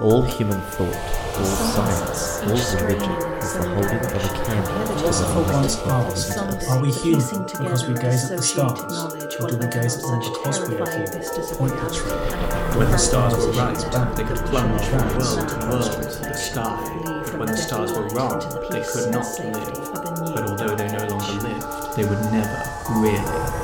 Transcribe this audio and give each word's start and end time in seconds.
All 0.00 0.22
human 0.22 0.60
thought, 0.60 0.96
all 1.38 1.44
science, 1.44 2.40
all 2.42 2.86
religion 2.86 3.12
is 3.38 3.54
the 3.54 3.62
holding 3.62 3.98
of 3.98 4.14
a 4.14 4.44
candle 4.44 4.86
to 4.86 5.04
What's 5.04 5.20
the 5.20 5.26
the 5.26 5.32
fault 5.32 5.46
light 5.46 5.64
of 5.64 5.88
asked? 5.88 6.34
God. 6.34 6.64
Are 6.68 6.80
we 6.82 6.90
human 6.90 7.42
because 7.44 7.86
we 7.86 7.94
gaze 7.94 8.30
at 8.30 8.36
the 8.38 8.42
stars? 8.42 9.04
Or 9.40 9.48
do 9.50 9.56
we 9.56 9.66
gaze 9.68 9.96
at 9.96 10.02
them 10.02 10.20
because 10.20 10.68
we 10.68 10.78
are 10.78 10.90
human? 10.90 11.22
Pointless, 11.56 12.00
really. 12.00 12.78
When 12.78 12.90
the 12.90 12.98
stars 12.98 13.34
were 13.34 13.52
right, 13.52 14.16
they 14.16 14.24
could 14.24 14.38
plunge 14.50 14.82
from 14.82 15.08
world 15.16 15.48
to 15.48 15.56
world 15.68 15.92
to 15.92 16.20
the 16.26 16.34
sky. 16.34 17.22
But 17.24 17.38
when 17.38 17.48
the 17.48 17.56
stars 17.56 17.92
were 17.92 18.08
wrong, 18.08 18.40
they 18.70 18.82
could 18.82 19.12
not 19.12 19.26
live. 19.38 19.94
But 20.34 20.50
although 20.50 20.74
they 20.74 20.88
no 20.88 21.06
longer 21.06 21.32
lived, 21.48 21.96
they 21.96 22.04
would 22.04 22.20
never 22.32 22.62
really 22.90 23.18
die. 23.18 23.63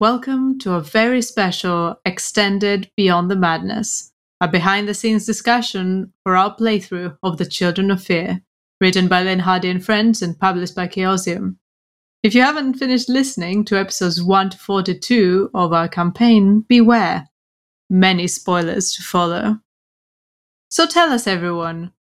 Welcome 0.00 0.58
to 0.60 0.72
a 0.72 0.80
very 0.80 1.20
special 1.20 2.00
extended 2.06 2.90
Beyond 2.96 3.30
the 3.30 3.36
Madness, 3.36 4.10
a 4.40 4.48
behind 4.48 4.88
the 4.88 4.94
scenes 4.94 5.26
discussion 5.26 6.14
for 6.22 6.36
our 6.36 6.56
playthrough 6.56 7.18
of 7.22 7.36
The 7.36 7.44
Children 7.44 7.90
of 7.90 8.02
Fear, 8.02 8.40
written 8.80 9.08
by 9.08 9.22
Lynne 9.22 9.40
Hardy 9.40 9.68
and 9.68 9.84
friends 9.84 10.22
and 10.22 10.38
published 10.38 10.74
by 10.74 10.88
Chaosium. 10.88 11.56
If 12.22 12.34
you 12.34 12.40
haven't 12.40 12.78
finished 12.78 13.10
listening 13.10 13.62
to 13.66 13.78
episodes 13.78 14.22
1 14.22 14.48
to 14.48 14.56
42 14.56 15.50
of 15.52 15.74
our 15.74 15.86
campaign, 15.86 16.64
beware. 16.66 17.28
Many 17.90 18.26
spoilers 18.26 18.94
to 18.94 19.02
follow. 19.02 19.58
So 20.70 20.86
tell 20.86 21.12
us, 21.12 21.26
everyone, 21.26 21.92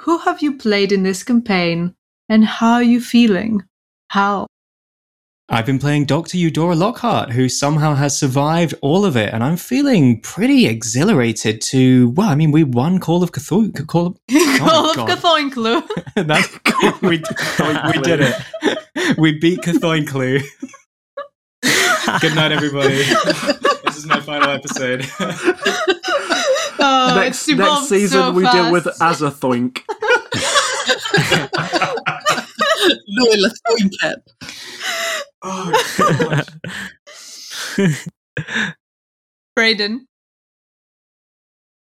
who 0.00 0.18
have 0.18 0.42
you 0.42 0.58
played 0.58 0.90
in 0.90 1.04
this 1.04 1.22
campaign 1.22 1.94
and 2.28 2.44
how 2.44 2.72
are 2.72 2.82
you 2.82 3.00
feeling? 3.00 3.62
How? 4.08 4.48
I've 5.50 5.66
been 5.66 5.78
playing 5.78 6.06
Dr. 6.06 6.38
Eudora 6.38 6.74
Lockhart, 6.74 7.32
who 7.32 7.50
somehow 7.50 7.94
has 7.94 8.18
survived 8.18 8.74
all 8.80 9.04
of 9.04 9.14
it, 9.14 9.34
and 9.34 9.44
I'm 9.44 9.58
feeling 9.58 10.22
pretty 10.22 10.66
exhilarated 10.66 11.60
to. 11.62 12.08
Well, 12.10 12.28
I 12.30 12.34
mean, 12.34 12.50
we 12.50 12.64
won 12.64 12.98
Call 12.98 13.22
of 13.22 13.32
Cthulhu. 13.32 13.86
Call 13.86 14.06
of, 14.06 14.18
oh 14.30 14.56
Call 14.58 14.90
of 14.90 14.96
God. 14.96 15.18
Cthulhu. 15.18 15.86
That's, 16.26 16.48
we, 17.02 17.08
we, 17.08 17.18
we 17.92 18.02
did 18.02 18.20
it. 18.22 19.18
We 19.18 19.38
beat 19.38 19.60
Cthulhu. 19.60 20.42
Good 22.20 22.34
night, 22.34 22.52
everybody. 22.52 23.02
this 23.84 23.96
is 23.98 24.06
my 24.06 24.20
final 24.20 24.48
episode. 24.48 25.04
Oh, 26.86 27.12
next, 27.16 27.48
it's 27.48 27.58
next 27.58 27.88
season 27.88 28.20
so 28.20 28.32
we 28.32 28.50
deal 28.50 28.72
with 28.72 28.84
fast. 28.84 29.20
Azathoink. 29.20 29.80
Loyal 33.08 33.50
Thorncap. 33.68 34.16
oh, 35.42 35.72
Brayden. 39.58 40.00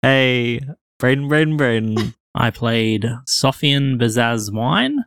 Hey, 0.02 0.62
Braden, 1.00 1.28
Braden, 1.28 1.58
Braden. 1.58 2.14
I 2.36 2.52
played 2.52 3.06
Sophian 3.26 3.98
Bazaz 4.00 4.54
Wine, 4.54 5.06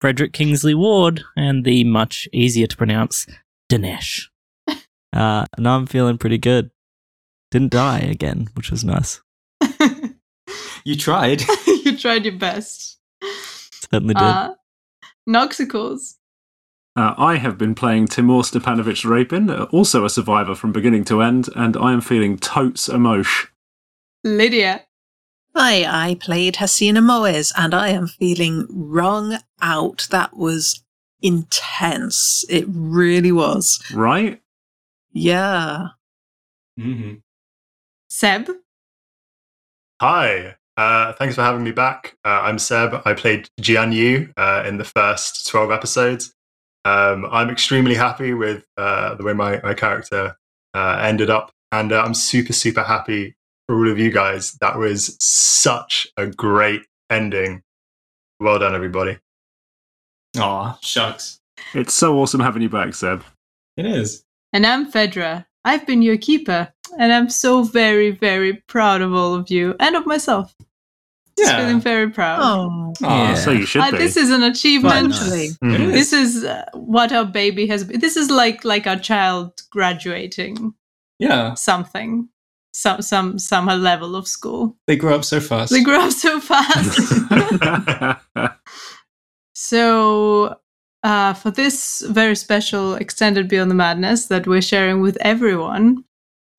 Frederick 0.00 0.32
Kingsley 0.32 0.74
Ward, 0.74 1.22
and 1.36 1.64
the 1.64 1.84
much 1.84 2.28
easier 2.32 2.66
to 2.66 2.76
pronounce 2.76 3.26
Dinesh. 3.70 4.28
Uh, 5.12 5.44
and 5.56 5.66
I'm 5.66 5.86
feeling 5.86 6.18
pretty 6.18 6.38
good. 6.38 6.70
Didn't 7.50 7.72
die 7.72 7.98
again, 7.98 8.46
which 8.54 8.70
was 8.70 8.84
nice. 8.84 9.20
you 10.84 10.94
tried. 10.96 11.42
you 11.66 11.98
tried 11.98 12.24
your 12.24 12.36
best. 12.38 13.00
Certainly 13.90 14.14
did. 14.14 14.22
Uh, 14.22 14.54
Noxicals. 15.30 16.16
Uh, 16.96 17.14
I 17.16 17.36
have 17.36 17.56
been 17.56 17.74
playing 17.74 18.08
Timur 18.08 18.42
Stepanovich 18.42 19.08
Rapin, 19.08 19.48
uh, 19.48 19.64
also 19.70 20.04
a 20.04 20.10
survivor 20.10 20.56
from 20.56 20.72
beginning 20.72 21.04
to 21.04 21.22
end, 21.22 21.48
and 21.54 21.76
I 21.76 21.92
am 21.92 22.00
feeling 22.00 22.36
totes 22.36 22.88
emosh. 22.88 23.46
Lydia. 24.24 24.84
Hi, 25.54 25.84
I 25.84 26.16
played 26.16 26.56
Hasina 26.56 27.02
Moes, 27.02 27.52
and 27.56 27.74
I 27.74 27.88
am 27.88 28.08
feeling 28.08 28.66
wrung 28.70 29.38
out. 29.62 30.08
That 30.10 30.36
was 30.36 30.82
intense. 31.22 32.44
It 32.48 32.64
really 32.68 33.32
was. 33.32 33.80
Right? 33.94 34.40
Yeah. 35.12 35.88
hmm 36.76 37.14
Seb. 38.08 38.48
Hi, 40.00 40.56
uh, 40.80 41.12
thanks 41.12 41.34
for 41.34 41.42
having 41.42 41.62
me 41.62 41.72
back. 41.72 42.16
Uh, 42.24 42.40
I'm 42.40 42.58
Seb. 42.58 43.02
I 43.04 43.12
played 43.12 43.50
Jian 43.60 43.92
Yu 43.92 44.32
uh, 44.38 44.64
in 44.66 44.78
the 44.78 44.84
first 44.84 45.46
12 45.46 45.70
episodes. 45.70 46.32
Um, 46.86 47.26
I'm 47.30 47.50
extremely 47.50 47.94
happy 47.94 48.32
with 48.32 48.64
uh, 48.78 49.14
the 49.16 49.22
way 49.22 49.34
my, 49.34 49.60
my 49.62 49.74
character 49.74 50.34
uh, 50.72 50.98
ended 51.02 51.28
up, 51.28 51.52
and 51.70 51.92
uh, 51.92 52.02
I'm 52.02 52.14
super, 52.14 52.54
super 52.54 52.82
happy 52.82 53.36
for 53.66 53.76
all 53.76 53.92
of 53.92 53.98
you 53.98 54.10
guys. 54.10 54.56
That 54.62 54.78
was 54.78 55.18
such 55.20 56.06
a 56.16 56.26
great 56.26 56.80
ending. 57.10 57.62
Well 58.38 58.58
done, 58.58 58.74
everybody. 58.74 59.18
Aw, 60.38 60.78
shucks. 60.80 61.40
It's 61.74 61.92
so 61.92 62.18
awesome 62.18 62.40
having 62.40 62.62
you 62.62 62.70
back, 62.70 62.94
Seb. 62.94 63.22
It 63.76 63.84
is. 63.84 64.24
And 64.54 64.64
I'm 64.64 64.90
Fedra. 64.90 65.44
I've 65.66 65.86
been 65.86 66.00
your 66.00 66.16
keeper, 66.16 66.72
and 66.98 67.12
I'm 67.12 67.28
so 67.28 67.64
very, 67.64 68.12
very 68.12 68.54
proud 68.66 69.02
of 69.02 69.12
all 69.12 69.34
of 69.34 69.50
you 69.50 69.76
and 69.78 69.94
of 69.94 70.06
myself. 70.06 70.54
Just 71.40 71.52
Yeah. 71.52 71.58
feeling 71.60 71.80
very 71.80 72.10
proud. 72.10 72.38
Oh, 72.42 72.92
Yeah. 73.00 73.34
So 73.34 73.50
you 73.50 73.66
should 73.66 73.82
Uh, 73.82 73.90
be. 73.92 73.98
this 73.98 74.16
is 74.16 74.30
an 74.30 74.42
achievement. 74.42 75.12
Actually. 75.14 75.48
Mhm. 75.64 75.92
This 75.92 76.12
is 76.12 76.44
uh, 76.44 76.64
what 76.74 77.12
our 77.12 77.24
baby 77.24 77.66
has 77.72 77.84
been. 77.84 78.00
This 78.00 78.16
is 78.16 78.28
like 78.30 78.64
like 78.72 78.86
our 78.90 79.00
child 79.10 79.48
graduating 79.76 80.74
Yeah, 81.18 81.54
something, 81.54 82.28
some 82.72 83.00
some 83.02 83.38
some 83.38 83.66
level 83.82 84.14
of 84.16 84.26
school. 84.28 84.76
they 84.86 84.96
grow 84.96 85.14
up 85.14 85.24
so 85.24 85.40
fast. 85.40 85.70
They 85.72 85.82
grow 85.82 86.00
up 86.06 86.12
so 86.12 86.40
fast. 86.40 86.98
So, 89.54 90.56
uh, 91.02 91.34
for 91.34 91.50
this 91.50 92.02
very 92.08 92.36
special 92.36 92.94
extended 92.94 93.48
Beyond 93.48 93.70
the 93.70 93.74
Madness 93.74 94.26
that 94.26 94.46
we're 94.46 94.62
sharing 94.62 95.00
with 95.00 95.16
everyone, 95.20 96.04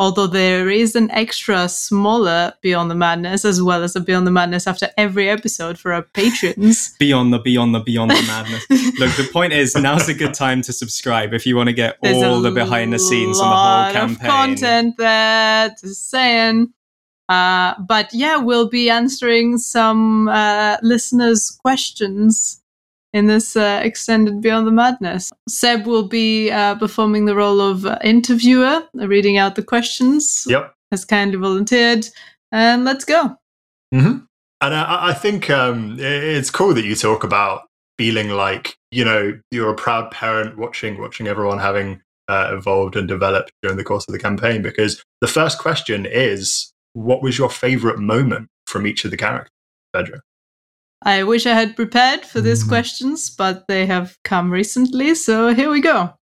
although 0.01 0.25
there 0.25 0.67
is 0.67 0.95
an 0.95 1.11
extra 1.11 1.69
smaller 1.69 2.51
Beyond 2.61 2.89
the 2.89 2.95
Madness 2.95 3.45
as 3.45 3.61
well 3.61 3.83
as 3.83 3.95
a 3.95 3.99
Beyond 3.99 4.25
the 4.25 4.31
Madness 4.31 4.65
after 4.65 4.89
every 4.97 5.29
episode 5.29 5.77
for 5.77 5.93
our 5.93 6.01
patrons. 6.01 6.95
beyond 6.99 7.31
the 7.31 7.37
beyond 7.37 7.75
the 7.75 7.81
beyond 7.81 8.09
the 8.09 8.23
madness. 8.23 8.65
Look, 8.99 9.15
the 9.15 9.29
point 9.31 9.53
is 9.53 9.75
now's 9.75 10.09
a 10.09 10.15
good 10.15 10.33
time 10.33 10.63
to 10.63 10.73
subscribe 10.73 11.35
if 11.35 11.45
you 11.45 11.55
want 11.55 11.67
to 11.67 11.73
get 11.73 11.97
There's 12.01 12.23
all 12.23 12.41
the 12.41 12.49
behind 12.49 12.91
the 12.91 12.97
scenes 12.97 13.39
on 13.39 13.49
the 13.51 13.55
whole 13.55 13.87
of 13.87 13.93
campaign. 13.93 14.27
content 14.27 14.95
there, 14.97 15.69
just 15.79 16.09
saying. 16.09 16.73
Uh, 17.29 17.75
but 17.87 18.11
yeah, 18.11 18.37
we'll 18.37 18.69
be 18.69 18.89
answering 18.89 19.59
some 19.59 20.27
uh, 20.29 20.77
listeners' 20.81 21.51
questions 21.61 22.60
in 23.13 23.27
this 23.27 23.55
uh, 23.55 23.81
extended 23.83 24.41
Beyond 24.41 24.67
the 24.67 24.71
Madness. 24.71 25.31
Seb 25.47 25.85
will 25.85 26.07
be 26.07 26.49
uh, 26.51 26.75
performing 26.75 27.25
the 27.25 27.35
role 27.35 27.59
of 27.61 27.85
uh, 27.85 27.97
interviewer, 28.03 28.83
reading 28.93 29.37
out 29.37 29.55
the 29.55 29.63
questions. 29.63 30.45
Yep. 30.47 30.73
Has 30.91 31.05
kindly 31.05 31.37
volunteered. 31.37 32.07
And 32.51 32.83
let's 32.83 33.05
go. 33.05 33.37
hmm 33.93 34.19
And 34.61 34.73
I, 34.75 35.09
I 35.09 35.13
think 35.13 35.49
um, 35.49 35.97
it's 35.99 36.51
cool 36.51 36.73
that 36.73 36.85
you 36.85 36.95
talk 36.95 37.23
about 37.23 37.67
feeling 37.97 38.29
like 38.29 38.75
you 38.89 39.05
know 39.05 39.39
you're 39.51 39.69
a 39.69 39.75
proud 39.75 40.09
parent 40.09 40.57
watching 40.57 40.99
watching 40.99 41.27
everyone 41.27 41.59
having 41.59 42.01
uh, 42.27 42.49
evolved 42.53 42.95
and 42.95 43.07
developed 43.07 43.51
during 43.61 43.77
the 43.77 43.83
course 43.83 44.05
of 44.07 44.13
the 44.13 44.19
campaign. 44.19 44.61
Because 44.61 45.03
the 45.21 45.27
first 45.27 45.59
question 45.59 46.05
is, 46.05 46.71
what 46.93 47.21
was 47.21 47.37
your 47.37 47.49
favorite 47.49 47.99
moment 47.99 48.47
from 48.65 48.87
each 48.87 49.05
of 49.05 49.11
the 49.11 49.17
characters, 49.17 49.51
Fedra? 49.95 50.19
I 51.03 51.23
wish 51.23 51.45
I 51.47 51.53
had 51.53 51.75
prepared 51.75 52.25
for 52.25 52.41
these 52.41 52.63
Mhm. 52.63 52.67
questions, 52.69 53.29
but 53.29 53.67
they 53.67 53.85
have 53.87 54.17
come 54.23 54.51
recently, 54.51 55.15
so 55.15 55.53
here 55.53 55.69
we 55.71 55.81
go. 55.81 56.13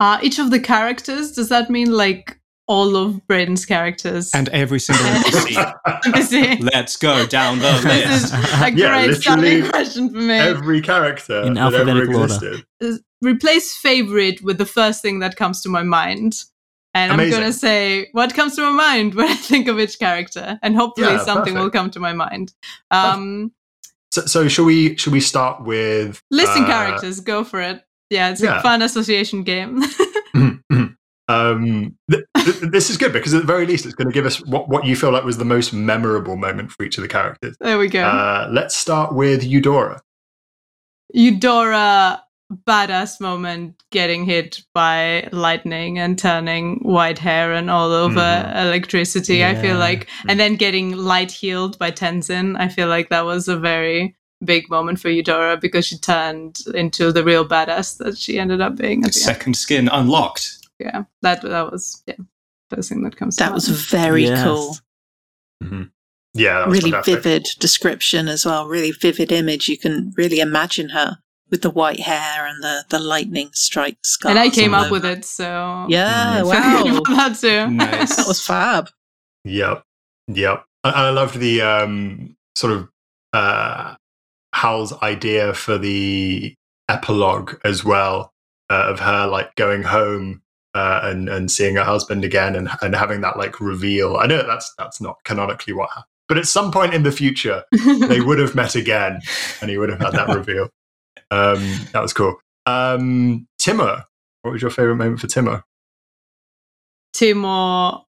Uh, 0.00 0.18
each 0.22 0.38
of 0.38 0.50
the 0.50 0.60
characters, 0.60 1.32
does 1.32 1.48
that 1.48 1.70
mean 1.70 1.90
like 1.92 2.38
all 2.68 2.96
of 2.96 3.26
Braden's 3.26 3.64
characters? 3.66 4.30
And 4.34 4.48
every 4.50 4.80
single 4.80 5.04
NPC. 5.06 5.74
NPC? 6.06 6.70
Let's 6.72 6.96
go 6.96 7.26
down 7.26 7.58
the 7.58 7.72
list. 7.72 7.84
This 7.84 8.24
is 8.24 8.32
list. 8.32 8.54
a 8.62 8.72
Yeah, 8.72 9.04
great 9.06 9.16
starting 9.20 9.68
question 9.68 10.10
for 10.10 10.16
me. 10.18 10.34
Every 10.34 10.80
character 10.80 11.42
In 11.42 11.54
that 11.54 11.74
ever 11.74 11.76
alphabetical 11.78 12.20
order. 12.20 12.34
existed. 12.34 12.64
Is- 12.80 13.00
replace 13.20 13.76
favorite 13.76 14.42
with 14.42 14.58
the 14.58 14.66
first 14.66 15.00
thing 15.02 15.20
that 15.20 15.36
comes 15.36 15.60
to 15.62 15.68
my 15.68 15.82
mind. 15.84 16.42
And 16.94 17.12
Amazing. 17.12 17.34
I'm 17.34 17.40
going 17.40 17.52
to 17.52 17.58
say 17.58 18.08
what 18.12 18.34
comes 18.34 18.54
to 18.56 18.62
my 18.62 18.70
mind 18.70 19.14
when 19.14 19.28
I 19.28 19.34
think 19.34 19.68
of 19.68 19.80
each 19.80 19.98
character. 19.98 20.58
And 20.62 20.76
hopefully 20.76 21.08
Yeah, 21.08 21.24
something 21.24 21.54
will 21.54 21.70
come 21.70 21.90
to 21.92 22.00
my 22.00 22.12
mind. 22.12 22.52
Um, 22.90 23.52
So, 24.10 24.22
so 24.26 24.46
should 24.48 24.66
we 24.66 24.94
should 24.98 25.12
we 25.14 25.20
start 25.20 25.64
with 25.64 26.20
listing 26.30 26.64
uh, 26.64 26.66
characters, 26.66 27.20
go 27.20 27.44
for 27.44 27.60
it. 27.62 27.82
Yeah, 28.10 28.30
it's 28.30 28.42
a 28.42 28.60
fun 28.60 28.82
association 28.82 29.42
game. 29.42 29.82
um, 31.28 31.96
th- 32.10 32.24
th- 32.36 32.56
this 32.70 32.90
is 32.90 32.98
good 32.98 33.14
because 33.14 33.32
at 33.32 33.40
the 33.40 33.46
very 33.46 33.64
least 33.64 33.86
it's 33.86 33.94
going 33.94 34.08
to 34.08 34.12
give 34.12 34.26
us 34.26 34.44
what, 34.44 34.68
what 34.68 34.84
you 34.84 34.96
feel 34.96 35.12
like 35.12 35.24
was 35.24 35.38
the 35.38 35.46
most 35.46 35.72
memorable 35.72 36.36
moment 36.36 36.70
for 36.72 36.82
each 36.84 36.98
of 36.98 37.02
the 37.02 37.08
characters. 37.08 37.56
there 37.60 37.78
we 37.78 37.88
go. 37.88 38.02
Uh, 38.04 38.48
let's 38.52 38.76
start 38.76 39.14
with 39.14 39.42
Eudora. 39.42 40.02
Eudora 41.14 42.22
badass 42.66 43.20
moment 43.20 43.82
getting 43.90 44.24
hit 44.24 44.60
by 44.74 45.28
lightning 45.32 45.98
and 45.98 46.18
turning 46.18 46.76
white 46.82 47.18
hair 47.18 47.52
and 47.52 47.70
all 47.70 47.90
over 47.92 48.20
Mhm. 48.20 48.56
electricity. 48.66 49.44
I 49.44 49.54
feel 49.54 49.78
like, 49.78 50.08
and 50.28 50.38
then 50.38 50.56
getting 50.56 50.96
light 50.96 51.30
healed 51.32 51.78
by 51.78 51.90
Tenzin. 51.90 52.56
I 52.58 52.68
feel 52.68 52.88
like 52.88 53.08
that 53.10 53.24
was 53.24 53.48
a 53.48 53.56
very 53.56 54.14
big 54.44 54.68
moment 54.70 54.98
for 55.00 55.08
Eudora 55.08 55.56
because 55.56 55.86
she 55.86 55.96
turned 55.98 56.58
into 56.74 57.12
the 57.12 57.22
real 57.24 57.46
badass 57.46 57.96
that 57.98 58.18
she 58.18 58.38
ended 58.38 58.60
up 58.60 58.76
being. 58.76 59.04
At 59.04 59.12
the 59.12 59.18
end. 59.18 59.24
Second 59.24 59.54
skin 59.56 59.88
unlocked. 59.88 60.50
Yeah, 60.78 61.04
that 61.22 61.42
that 61.42 61.70
was 61.70 62.02
yeah, 62.06 62.16
first 62.70 62.88
thing 62.88 63.02
that 63.04 63.16
comes. 63.16 63.36
to 63.36 63.44
That 63.44 63.52
was 63.54 63.68
mind. 63.68 63.80
very 63.82 64.24
Yes. 64.24 64.44
cool. 64.44 64.76
Yeah, 66.34 66.60
that 66.60 66.68
was 66.68 66.78
Really 66.78 66.90
fantastic. 66.92 67.22
vivid 67.22 67.48
description 67.60 68.26
as 68.26 68.44
well. 68.46 68.66
Really 68.66 68.90
vivid 68.90 69.30
image. 69.30 69.68
You 69.68 69.76
can 69.78 70.12
really 70.16 70.40
imagine 70.40 70.88
her 70.90 71.18
with 71.52 71.62
the 71.62 71.70
white 71.70 72.00
hair 72.00 72.46
and 72.46 72.60
the, 72.64 72.84
the 72.88 72.98
lightning 72.98 73.50
strike 73.52 73.98
scars. 74.02 74.30
and 74.30 74.38
I 74.40 74.48
came 74.48 74.74
all 74.74 74.86
up 74.86 74.90
with 74.90 75.04
it. 75.04 75.24
So 75.24 75.86
Yeah, 75.88 76.40
Mm. 76.40 76.46
wow. 77.08 77.14
that 77.16 77.38
too. 77.38 77.70
Nice. 77.70 78.16
that 78.16 78.26
was 78.26 78.44
fab. 78.44 78.88
Yep, 79.44 79.84
yep. 80.28 80.64
And 80.82 80.94
I 80.96 81.10
loved 81.10 81.38
the 81.38 81.60
um, 81.62 82.36
sort 82.56 82.72
of 82.72 82.88
uh, 83.32 83.94
Hal's 84.54 84.92
idea 85.02 85.54
for 85.54 85.78
the 85.78 86.54
epilogue 86.88 87.54
as 87.64 87.84
well 87.84 88.32
uh, 88.70 88.86
of 88.88 89.00
her 89.00 89.26
like 89.26 89.54
going 89.54 89.82
home 89.82 90.42
uh, 90.74 91.00
and 91.04 91.28
and 91.28 91.50
seeing 91.50 91.76
her 91.76 91.84
husband 91.84 92.24
again 92.24 92.56
and 92.56 92.68
and 92.80 92.94
having 92.96 93.20
that 93.20 93.36
like 93.36 93.60
reveal. 93.60 94.16
I 94.16 94.26
know 94.26 94.42
that's 94.46 94.72
that's 94.78 95.00
not 95.00 95.22
canonically 95.24 95.74
what 95.74 95.90
happened, 95.90 96.06
but 96.28 96.38
at 96.38 96.46
some 96.46 96.72
point 96.72 96.94
in 96.94 97.02
the 97.02 97.12
future 97.12 97.62
they 98.08 98.20
would 98.26 98.38
have 98.38 98.54
met 98.54 98.74
again 98.74 99.20
and 99.60 99.70
he 99.70 99.76
would 99.78 99.90
have 99.90 100.00
had 100.00 100.12
that 100.14 100.28
reveal. 100.36 100.68
Um, 101.30 101.88
that 101.92 102.02
was 102.02 102.12
cool. 102.12 102.36
Um, 102.66 103.46
Timur, 103.58 104.04
what 104.42 104.52
was 104.52 104.62
your 104.62 104.70
favorite 104.70 104.96
moment 104.96 105.20
for 105.20 105.26
Timur? 105.26 105.64
Timor, 107.12 108.04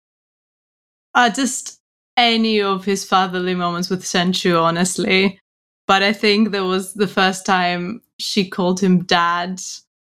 uh, 1.15 1.31
just 1.31 1.81
any 2.17 2.61
of 2.61 2.85
his 2.85 3.05
fatherly 3.05 3.55
moments 3.55 3.91
with 3.91 4.03
Senchu, 4.03 4.61
honestly. 4.61 5.39
But 5.87 6.03
I 6.03 6.13
think 6.13 6.51
there 6.51 6.65
was 6.65 6.95
the 6.95 7.09
first 7.09 7.45
time 7.45 8.03
she 8.19 8.49
called 8.49 8.81
him 8.81 9.05
dad, 9.05 9.61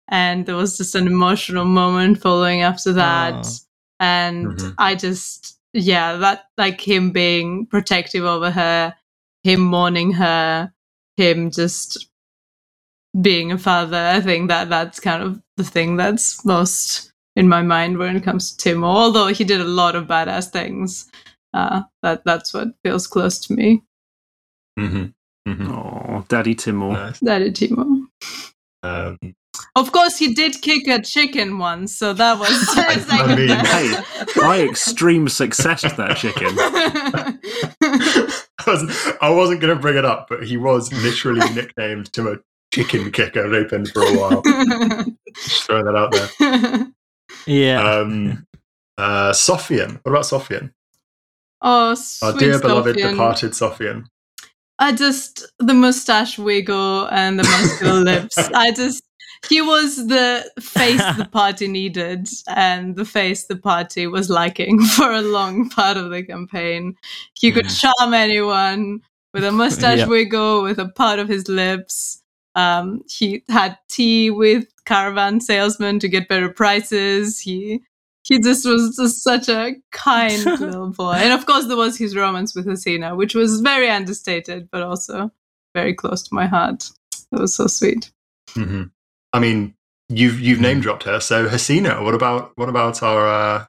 and 0.08 0.46
there 0.46 0.56
was 0.56 0.78
just 0.78 0.96
an 0.96 1.08
emotional 1.08 1.66
moment 1.66 2.22
following 2.22 2.62
after 2.62 2.94
that. 2.94 3.34
Aw. 3.34 3.52
And 4.00 4.48
Mhm. 4.48 4.76
I 4.78 4.96
just, 4.96 5.58
yeah, 5.74 6.18
that 6.18 6.46
like 6.58 6.82
him 6.82 7.12
being 7.12 7.66
protective 7.66 8.24
over 8.24 8.52
her, 8.52 8.94
him 9.44 9.62
mourning 9.62 10.12
her, 10.14 10.72
him 11.18 11.50
just 11.50 12.08
being 13.22 13.52
a 13.52 13.58
father. 13.58 13.98
I 13.98 14.22
think 14.22 14.50
that 14.50 14.70
that's 14.70 15.00
kind 15.00 15.24
of 15.24 15.42
the 15.58 15.64
thing 15.64 15.98
that's 15.98 16.44
most 16.46 17.12
in 17.36 17.48
my 17.48 17.62
mind 17.62 17.98
when 17.98 18.16
it 18.16 18.24
comes 18.24 18.56
to 18.56 18.70
Timo. 18.70 18.86
Although 18.86 19.28
he 19.28 19.44
did 19.44 19.62
a 19.62 19.66
lot 19.66 19.96
of 19.96 20.08
badass 20.08 20.52
things, 20.52 21.10
uh, 21.54 21.84
that 22.02 22.24
that's 22.26 22.54
what 22.54 22.70
feels 22.84 23.08
close 23.08 23.40
to 23.48 23.54
me. 23.54 23.84
Mm-hmm. 24.80 25.06
Mm-hmm. 25.50 25.72
Oh, 25.72 26.26
Daddy 26.28 26.56
Timur. 26.56 26.94
Nice. 26.94 27.20
That 27.20 27.42
is 27.42 27.54
Timo. 27.54 28.08
Um, 28.84 29.18
Of 29.76 29.92
course, 29.92 30.18
he 30.18 30.34
did 30.34 30.62
kick 30.62 30.88
a 30.88 31.02
chicken 31.02 31.60
once, 31.60 31.98
so 31.98 32.14
that 32.14 32.40
was. 32.40 32.50
I 32.76 33.36
mean, 33.36 33.50
hey, 33.50 34.44
I 34.44 34.68
extreme 34.70 35.30
successed 35.30 35.96
that 35.98 36.18
chicken. 36.18 36.48
I 38.58 38.64
wasn't, 38.68 39.18
I 39.22 39.30
wasn't 39.30 39.62
going 39.62 39.76
to 39.76 39.82
bring 39.82 39.98
it 39.98 40.06
up, 40.06 40.28
but 40.30 40.44
he 40.44 40.58
was 40.58 40.92
literally 40.92 41.48
nicknamed 41.54 42.12
Timo 42.12 42.40
Chicken 42.76 43.10
Kicker 43.12 43.48
Rapin 43.50 43.86
for 43.86 44.02
a 44.04 44.18
while. 44.18 44.42
Just 45.36 45.64
throwing 45.64 45.86
that 45.86 45.96
out 45.96 46.12
there. 46.12 46.88
Yeah. 47.48 47.82
Um, 48.00 48.46
uh, 48.98 49.32
Sofian. 49.32 50.00
What 50.04 50.12
about 50.12 50.24
Sofian? 50.24 50.72
oh, 51.62 51.90
Our 51.90 51.96
sweet 51.96 52.40
dear 52.40 52.60
beloved 52.60 52.96
departed 52.98 53.52
Sofian. 53.52 54.06
I 54.80 54.94
just 54.94 55.46
the 55.60 55.74
mustache 55.74 56.38
wiggle 56.40 57.08
and 57.12 57.40
the 57.40 57.44
muscular 57.44 58.00
lips. 58.12 58.38
I 58.38 58.72
just 58.72 59.04
he 59.50 59.62
was 59.62 60.08
the 60.08 60.50
face 60.60 61.02
the 61.18 61.28
party 61.32 61.68
needed 61.68 62.28
and 62.48 62.96
the 62.96 63.06
face 63.06 63.46
the 63.46 63.58
party 63.58 64.08
was 64.08 64.30
liking 64.30 64.82
for 64.96 65.12
a 65.12 65.22
long 65.22 65.70
part 65.70 65.98
of 65.98 66.10
the 66.10 66.24
campaign. 66.24 66.96
He 67.36 67.52
could 67.52 67.70
charm 67.70 68.14
anyone 68.14 69.02
with 69.34 69.44
a 69.44 69.52
mustache 69.52 70.00
Yeah. 70.00 70.08
wiggle, 70.08 70.64
with 70.64 70.80
a 70.80 70.88
part 70.90 71.20
of 71.20 71.28
his 71.28 71.48
lips. 71.48 72.22
Um, 72.56 73.04
he 73.10 73.44
had 73.50 73.78
tea 73.90 74.32
with 74.32 74.68
caravan 74.86 75.42
salesmen 75.42 76.00
to 76.00 76.08
get 76.08 76.28
better 76.30 76.50
prices. 76.50 77.40
He 77.40 77.82
he 78.24 78.40
just 78.40 78.66
was 78.66 78.96
just 78.96 79.24
such 79.24 79.50
a 79.50 79.76
kind 79.92 80.46
little 80.60 80.90
boy. 80.90 81.14
And 81.14 81.34
of 81.34 81.46
course, 81.46 81.68
there 81.68 81.78
was 81.78 81.98
his 81.98 82.16
romance 82.16 82.56
with 82.56 82.66
Hasina, 82.66 83.16
which 83.16 83.36
was 83.36 83.62
very 83.62 83.90
understated, 83.90 84.70
but 84.72 84.82
also 84.82 85.32
very 85.76 85.94
close 85.94 86.24
to 86.24 86.34
my 86.34 86.48
heart. 86.48 86.90
It 87.32 87.40
was 87.40 87.56
so 87.56 87.68
sweet. 87.68 88.12
hmm 88.54 88.84
I 89.34 89.40
mean, 89.40 89.76
you've 90.10 90.40
you've 90.40 90.62
name 90.62 90.80
dropped 90.80 91.04
her. 91.04 91.20
So 91.20 91.48
Hasina, 91.48 92.04
what 92.04 92.16
about 92.16 92.54
what 92.56 92.70
about 92.70 93.04
our 93.04 93.28
uh, 93.28 93.66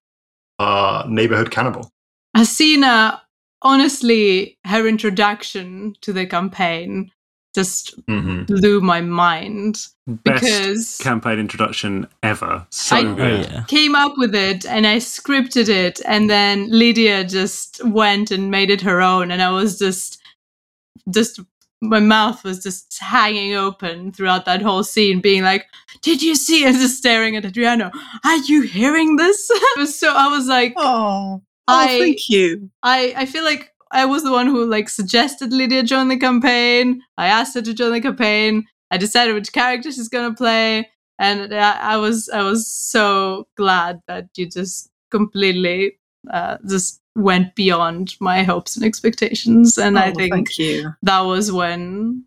our 0.59 1.09
neighborhood 1.09 1.51
cannibal? 1.51 1.91
Hasina, 2.37 3.21
honestly, 3.63 4.59
her 4.65 4.87
introduction 4.87 5.97
to 6.03 6.13
the 6.13 6.27
campaign 6.27 7.11
just 7.57 7.95
Mm-hmm. 8.07 8.45
blew 8.45 8.81
my 8.81 9.01
mind 9.01 9.87
Best 10.07 10.25
because 10.25 10.99
campaign 10.99 11.39
introduction 11.41 12.07
ever. 12.23 12.65
So 12.71 12.97
I- 12.97 13.01
oh, 13.05 13.15
good. 13.17 13.51
yeah. 13.51 13.65
came 13.67 13.95
up 13.97 14.13
with 14.17 14.35
it 14.35 14.65
and 14.67 14.87
I 14.87 14.99
scripted 14.99 15.69
it 15.69 16.01
and 16.07 16.31
then 16.31 16.69
Lydia 16.71 17.25
just 17.25 17.81
went 17.85 18.31
and 18.31 18.51
made 18.51 18.71
it 18.71 18.83
her 18.83 19.01
own 19.03 19.31
and 19.33 19.43
I 19.43 19.51
was 19.51 19.79
just 19.79 20.21
just 21.11 21.41
my 21.83 22.01
mouth 22.01 22.43
was 22.45 22.63
just 22.63 22.99
hanging 23.01 23.55
open 23.55 24.13
throughout 24.13 24.45
that 24.47 24.63
whole 24.63 24.83
scene 24.85 25.21
being 25.21 25.43
like 25.43 25.67
did 26.03 26.23
you 26.23 26.35
see 26.35 26.65
and 26.65 26.77
just 26.77 26.97
staring 26.99 27.37
at 27.37 27.45
Adriano 27.45 27.91
are 28.25 28.39
you 28.51 28.63
hearing 28.63 29.17
this 29.17 29.47
so 29.99 30.13
I 30.15 30.29
was 30.29 30.47
like 30.47 30.73
Oh, 30.77 31.43
oh 31.69 31.79
I- 31.87 31.99
thank 31.99 32.29
you. 32.29 32.71
I 32.83 33.13
I 33.17 33.27
feel 33.27 33.45
like 33.45 33.73
I 33.93 34.05
was 34.05 34.23
the 34.25 34.33
one 34.33 34.47
who 34.47 34.65
like 34.67 34.89
suggested 34.89 35.53
Lydia 35.53 35.83
join 35.83 36.09
the 36.09 36.19
campaign. 36.19 37.03
I 37.17 37.27
asked 37.29 37.55
her 37.55 37.63
to 37.63 37.75
join 37.75 37.93
the 37.93 38.01
campaign. 38.01 38.67
I 38.91 38.97
decided 38.99 39.35
which 39.35 39.53
character 39.53 39.91
she's 39.93 40.09
gonna 40.09 40.35
play, 40.35 40.89
and 41.19 41.53
I, 41.55 41.95
I 41.95 41.97
was 41.97 42.29
I 42.29 42.43
was 42.43 42.67
so 42.69 43.47
glad 43.57 44.01
that 44.09 44.29
you 44.37 44.47
just 44.47 44.91
completely 45.11 45.99
uh, 46.31 46.59
just 46.69 47.01
went 47.15 47.55
beyond 47.55 48.15
my 48.21 48.43
hopes 48.43 48.77
and 48.77 48.85
expectations. 48.85 49.79
And 49.79 49.99
I 49.99 50.11
Oh, 50.11 50.15
think 50.15 50.33
thank 50.33 50.59
you. 50.59 50.93
that 51.03 51.21
was 51.21 51.51
when 51.53 52.25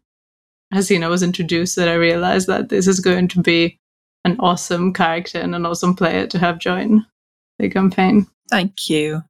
Hasina 0.74 1.10
was 1.10 1.22
introduced 1.24 1.76
that 1.76 1.88
I 1.90 1.94
realized 1.96 2.48
that 2.48 2.70
this 2.70 2.88
is 2.88 3.00
going 3.00 3.28
to 3.30 3.42
be 3.42 3.80
an 4.26 4.36
awesome 4.40 4.94
character 4.94 5.40
and 5.40 5.54
an 5.56 5.66
awesome 5.66 5.96
player 5.96 6.26
to 6.28 6.40
have 6.40 6.58
join 6.60 7.06
the 7.60 7.70
campaign. 7.70 8.28
Thank 8.50 8.90
you. 8.90 9.22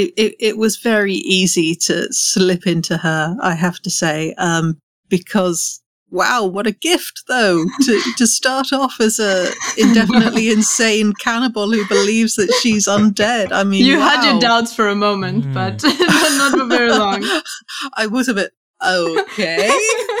It, 0.00 0.12
it 0.16 0.32
it 0.48 0.56
was 0.58 0.76
very 0.92 1.14
easy 1.38 1.74
to 1.86 1.94
slip 2.12 2.66
into 2.66 2.96
her, 2.98 3.36
I 3.42 3.54
have 3.54 3.78
to 3.80 3.90
say, 3.90 4.34
um, 4.38 4.78
because 5.08 5.80
wow, 6.10 6.44
what 6.46 6.66
a 6.66 6.70
gift 6.88 7.16
though 7.28 7.64
to 7.86 7.92
to 8.16 8.26
start 8.26 8.72
off 8.72 9.00
as 9.00 9.18
a 9.18 9.50
indefinitely 9.84 10.50
insane 10.50 11.12
cannibal 11.26 11.70
who 11.72 11.84
believes 11.88 12.34
that 12.36 12.52
she's 12.62 12.86
undead. 12.86 13.52
I 13.52 13.64
mean, 13.64 13.84
You 13.84 13.98
had 14.00 14.24
your 14.24 14.40
doubts 14.40 14.72
for 14.74 14.88
a 14.88 14.94
moment, 14.94 15.44
Mm. 15.46 15.54
but 15.54 15.82
not 16.38 16.52
for 16.58 16.66
very 16.66 16.92
long. 16.92 17.20
I 18.02 18.06
was 18.06 18.28
a 18.28 18.34
bit 18.34 18.52
okay, 18.84 19.70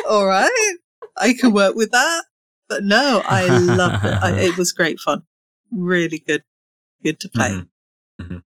all 0.08 0.26
right, 0.26 0.74
I 1.16 1.34
can 1.34 1.52
work 1.52 1.74
with 1.76 1.90
that. 1.92 2.24
But 2.68 2.84
no, 2.84 3.22
I 3.24 3.46
loved 3.48 4.04
it. 4.04 4.14
I, 4.22 4.30
it 4.48 4.58
was 4.58 4.72
great 4.72 4.98
fun. 5.00 5.22
really 5.70 6.18
good, 6.26 6.42
good 7.02 7.18
to 7.20 7.28
play. 7.30 7.50
Mhm. 7.50 7.68
Mhm. 8.20 8.42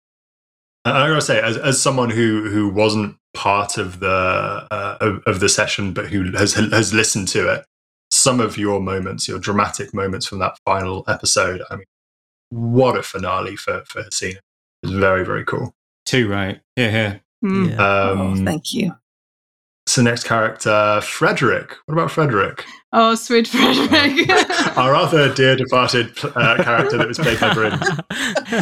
And 0.85 0.97
I 0.97 1.09
gotta 1.09 1.21
say, 1.21 1.41
as, 1.41 1.57
as 1.57 1.81
someone 1.81 2.11
who 2.11 2.49
who 2.49 2.69
wasn't 2.69 3.17
part 3.35 3.79
of 3.79 4.01
the 4.01 4.67
uh, 4.71 4.97
of, 5.01 5.23
of 5.27 5.41
the 5.41 5.49
session, 5.49 5.93
but 5.93 6.07
who 6.07 6.33
has 6.33 6.55
has 6.55 6.93
listened 6.93 7.29
to 7.29 7.53
it, 7.53 7.65
some 8.11 8.41
of 8.41 8.59
your 8.59 8.81
moments, 8.81 9.29
your 9.29 9.39
dramatic 9.39 9.95
moments 9.95 10.27
from 10.27 10.41
that 10.41 10.59
final 10.65 11.05
episode, 11.09 11.63
I 11.71 11.77
mean, 11.77 11.87
what 12.51 12.97
a 12.97 13.03
finale 13.03 13.57
for 13.57 13.85
for 13.87 14.03
Hasina! 14.03 14.37
It 14.37 14.41
was 14.83 14.93
very 14.93 15.25
very 15.25 15.45
cool. 15.45 15.73
Too 16.05 16.29
right. 16.29 16.61
Yeah, 16.77 16.91
yeah. 16.91 17.19
Mm. 17.45 17.71
Yeah. 17.71 17.77
Oh, 17.79 18.19
Um, 18.19 18.45
thank 18.45 18.73
you. 18.73 18.93
So 19.87 20.03
next 20.03 20.25
character, 20.25 21.01
Frederick. 21.03 21.77
What 21.87 21.95
about 21.95 22.11
Frederick? 22.11 22.65
Oh, 22.93 23.15
sweet 23.15 23.49
Frederick. 23.49 24.29
Our 24.77 24.95
other 24.95 25.33
dear 25.35 25.57
departed 25.57 26.13
uh, 26.25 26.63
character 26.63 26.99
that 26.99 27.09
was 27.09 27.19
played 27.19 27.41
by 27.41 27.53
Bryn. 27.55 27.73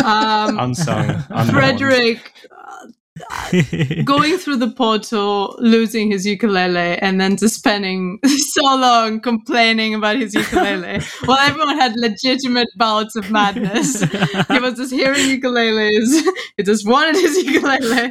um, 0.04 0.58
Unsung. 0.58 1.10
unmourned. 1.30 1.50
Frederick 1.50 2.32
uh, 2.50 2.86
going 4.04 4.38
through 4.38 4.56
the 4.56 4.70
portal, 4.76 5.56
losing 5.58 6.10
his 6.10 6.24
ukulele, 6.24 6.96
and 6.98 7.20
then 7.20 7.36
just 7.36 7.56
spending 7.56 8.18
so 8.24 8.62
long 8.62 9.20
complaining 9.20 9.94
about 9.94 10.16
his 10.16 10.34
ukulele 10.34 11.00
while 11.26 11.38
everyone 11.38 11.76
had 11.76 11.92
legitimate 11.96 12.68
bouts 12.76 13.16
of 13.16 13.30
madness. 13.30 14.00
He 14.02 14.58
was 14.58 14.74
just 14.74 14.92
hearing 14.92 15.26
ukuleles. 15.40 16.22
He 16.56 16.62
just 16.62 16.88
wanted 16.88 17.16
his 17.16 17.36
ukulele. 17.44 18.10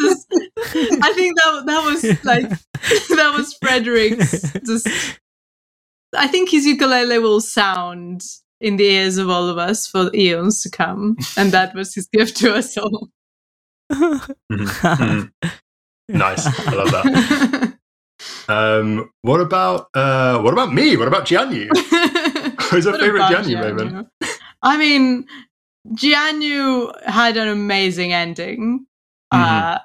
Just, 0.00 0.26
I 0.32 1.12
think 1.14 1.36
that 1.36 1.62
that 1.66 1.84
was 1.84 2.24
like 2.24 2.48
that 3.16 3.34
was 3.36 3.54
Frederick's. 3.60 4.52
Just, 4.66 4.88
I 6.16 6.26
think 6.28 6.50
his 6.50 6.66
ukulele 6.66 7.18
will 7.18 7.40
sound 7.40 8.22
in 8.60 8.76
the 8.76 8.84
ears 8.84 9.18
of 9.18 9.28
all 9.28 9.48
of 9.48 9.58
us 9.58 9.86
for 9.86 10.10
eons 10.14 10.62
to 10.62 10.70
come, 10.70 11.16
and 11.36 11.52
that 11.52 11.74
was 11.74 11.94
his 11.94 12.06
gift 12.12 12.36
to 12.38 12.54
us 12.54 12.76
all. 12.78 13.08
Mhm, 13.92 14.36
mhm. 14.50 15.32
Nice, 16.08 16.46
I 16.46 16.74
love 16.74 16.90
that. 16.90 17.74
Um, 18.48 19.10
what 19.22 19.40
about 19.40 19.88
uh, 19.94 20.40
what 20.40 20.52
about 20.52 20.74
me? 20.74 20.94
What 20.96 21.08
about 21.08 21.24
Jianyu? 21.24 21.68
Who's 22.70 22.84
your 22.84 22.98
favorite 22.98 23.20
about 23.20 23.44
Jianyu 23.44 23.76
moment? 23.76 24.08
Jianyu? 24.20 24.30
I 24.62 24.76
mean, 24.76 25.26
Jianyu 25.94 27.02
had 27.06 27.38
an 27.38 27.48
amazing 27.48 28.12
ending. 28.12 28.84
Mm-hmm. 29.32 29.74
Uh, 29.74 29.78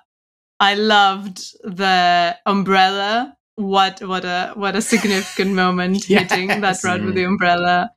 I 0.60 0.74
loved 0.76 1.40
the 1.64 2.36
umbrella. 2.46 3.36
What 3.56 4.02
what 4.02 4.26
a 4.26 4.52
what 4.56 4.76
a 4.76 4.82
significant 4.82 5.54
moment 5.64 6.04
hitting 6.06 6.48
that 6.48 6.62
Yes. 6.62 6.84
rod 6.84 7.04
with 7.04 7.16
the 7.16 7.24
umbrella. 7.26 7.92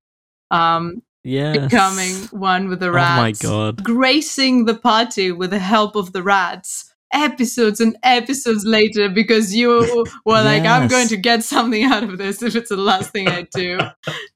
Um, 0.50 1.02
yes. 1.24 1.58
becoming 1.58 2.14
one 2.30 2.68
with 2.68 2.80
the 2.80 2.90
rats. 2.92 3.18
Oh 3.18 3.22
my 3.22 3.32
god. 3.72 3.84
Gracing 3.84 4.64
the 4.66 4.74
party 4.74 5.32
with 5.32 5.50
the 5.50 5.58
help 5.58 5.96
of 5.96 6.12
the 6.12 6.22
rats. 6.22 6.84
Episodes 7.10 7.80
and 7.80 7.96
episodes 8.02 8.66
later, 8.66 9.08
because 9.08 9.54
you 9.56 9.68
were 10.26 10.42
like, 10.42 10.64
I'm 10.64 10.88
going 10.88 11.08
to 11.08 11.16
get 11.16 11.42
something 11.42 11.82
out 11.84 12.02
of 12.02 12.18
this 12.18 12.42
if 12.42 12.54
it's 12.54 12.68
the 12.68 12.76
last 12.76 13.12
thing 13.12 13.28
I 13.28 13.46
do. 13.54 13.78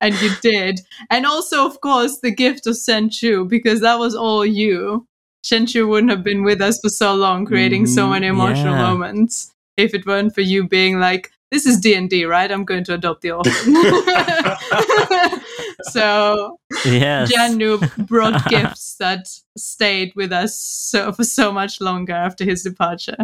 and 0.01 0.15
you 0.23 0.31
did. 0.41 0.81
And 1.11 1.27
also, 1.27 1.67
of 1.67 1.83
course, 1.83 2.21
the 2.21 2.31
gift 2.31 2.67
of 2.67 2.75
Senchu, 2.75 3.47
because 3.47 3.81
that 3.83 3.99
was 3.99 4.15
all 4.15 4.47
you. 4.47 5.07
Senchu 5.45 5.89
wouldn't 5.89 6.11
have 6.11 6.23
been 6.23 6.45
with 6.45 6.61
us 6.61 6.79
for 6.81 6.89
so 6.89 7.15
long, 7.15 7.45
creating 7.45 7.87
so 7.87 8.07
Mhm. 8.07 8.11
many 8.11 8.27
emotional 8.29 8.75
Yeah. 8.75 8.83
moments 8.91 9.53
if 9.77 9.95
it 9.95 10.07
weren't 10.07 10.35
for 10.35 10.41
you 10.43 10.69
being 10.69 11.01
like, 11.01 11.33
this 11.51 11.67
is 11.67 11.79
D&D, 11.81 12.25
right? 12.25 12.51
I'm 12.51 12.65
going 12.65 12.85
to 12.85 12.95
adopt 12.95 13.23
the 13.23 13.33
orphan. 13.33 13.53
so 15.91 16.59
Yes. 16.85 17.33
Jianyu 17.33 18.07
brought 18.07 18.47
gifts 18.49 18.97
that 18.99 19.29
stayed 19.57 20.13
with 20.17 20.33
us 20.33 20.59
so, 20.59 21.13
for 21.13 21.25
so 21.25 21.53
much 21.53 21.81
longer 21.81 22.13
after 22.15 22.45
his 22.45 22.63
departure. 22.63 23.17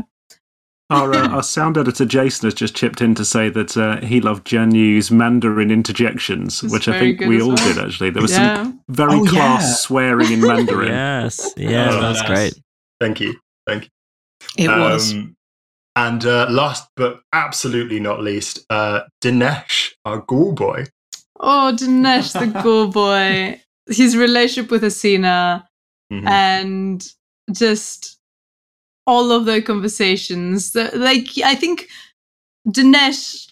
Our, 0.90 1.12
uh, 1.14 1.28
our 1.36 1.42
sound 1.42 1.76
editor 1.76 2.04
Jason 2.06 2.46
has 2.46 2.54
just 2.54 2.74
chipped 2.74 3.00
in 3.00 3.14
to 3.16 3.24
say 3.24 3.48
that 3.50 3.76
uh, 3.76 4.00
he 4.04 4.20
loved 4.20 4.46
Jianyu's 4.46 5.10
Mandarin 5.10 5.70
interjections, 5.70 6.62
It's 6.62 6.72
which 6.72 6.88
I 6.88 6.98
think 6.98 7.20
we 7.20 7.40
all 7.42 7.48
well. 7.48 7.56
did 7.56 7.78
actually. 7.78 8.10
There 8.10 8.22
was 8.22 8.32
yeah. 8.32 8.62
some 8.64 8.80
very 8.88 9.14
Oh, 9.14 9.24
class 9.24 9.62
yeah. 9.62 9.74
swearing 9.74 10.32
in 10.32 10.40
Mandarin. 10.40 10.88
Yes. 10.88 11.52
Yeah, 11.56 11.90
Oh, 11.92 12.00
that's 12.00 12.20
nice. 12.20 12.28
great. 12.28 12.62
Thank 13.00 13.20
you, 13.20 13.38
thank 13.66 13.84
you. 13.84 13.90
It 14.64 14.68
was. 14.68 15.12
Um, 15.12 15.34
and 15.96 16.24
uh, 16.24 16.46
last 16.48 16.88
but 16.96 17.20
absolutely 17.32 17.98
not 18.00 18.20
least, 18.20 18.64
uh, 18.70 19.00
Dinesh, 19.20 19.90
our 20.04 20.18
ghoul 20.18 20.52
boy. 20.52 20.84
Oh, 21.40 21.72
Dinesh, 21.74 22.32
the 22.32 22.46
ghoul 22.62 22.88
boy. 22.88 23.60
His 23.88 24.16
relationship 24.16 24.70
with 24.70 24.82
Asina 24.82 25.64
Mhm. 26.12 26.26
and 26.28 27.06
just 27.52 28.17
all 29.08 29.32
of 29.32 29.46
the 29.46 29.62
conversations. 29.62 30.74
Like, 30.74 31.28
I 31.42 31.54
think 31.54 31.88
Dinesh 32.68 33.50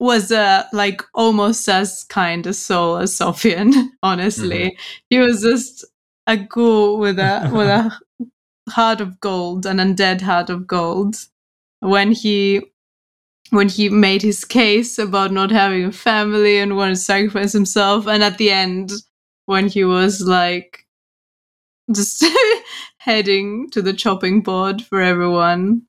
was 0.00 0.32
uh, 0.32 0.64
like 0.72 1.02
almost 1.14 1.68
as 1.68 2.04
kind 2.04 2.46
a 2.46 2.54
soul 2.54 2.96
as 2.96 3.12
Sofian, 3.12 3.90
honestly. 4.02 4.76
He 5.10 5.18
was 5.18 5.42
just 5.42 5.84
a 6.26 6.38
ghoul 6.38 6.98
with 6.98 7.18
a 7.18 7.50
with 7.52 7.68
a 7.68 7.92
heart 8.70 9.02
of 9.02 9.20
gold, 9.20 9.66
an 9.66 9.76
undead 9.76 10.22
heart 10.22 10.48
of 10.48 10.66
gold. 10.66 11.16
When 11.80 12.12
he 12.12 12.62
when 13.50 13.68
he 13.68 13.90
made 13.90 14.22
his 14.22 14.42
case 14.42 14.98
about 14.98 15.32
not 15.32 15.50
having 15.50 15.84
a 15.84 15.92
family 15.92 16.58
and 16.58 16.76
wanted 16.76 16.94
to 16.94 17.00
sacrifice 17.00 17.52
himself, 17.52 18.06
and 18.06 18.22
at 18.22 18.38
the 18.38 18.50
end, 18.50 18.90
when 19.44 19.68
he 19.68 19.84
was 19.84 20.22
like 20.22 20.83
just 21.92 22.24
heading 22.98 23.70
to 23.70 23.82
the 23.82 23.92
chopping 23.92 24.42
board 24.42 24.82
for 24.82 25.00
everyone. 25.00 25.82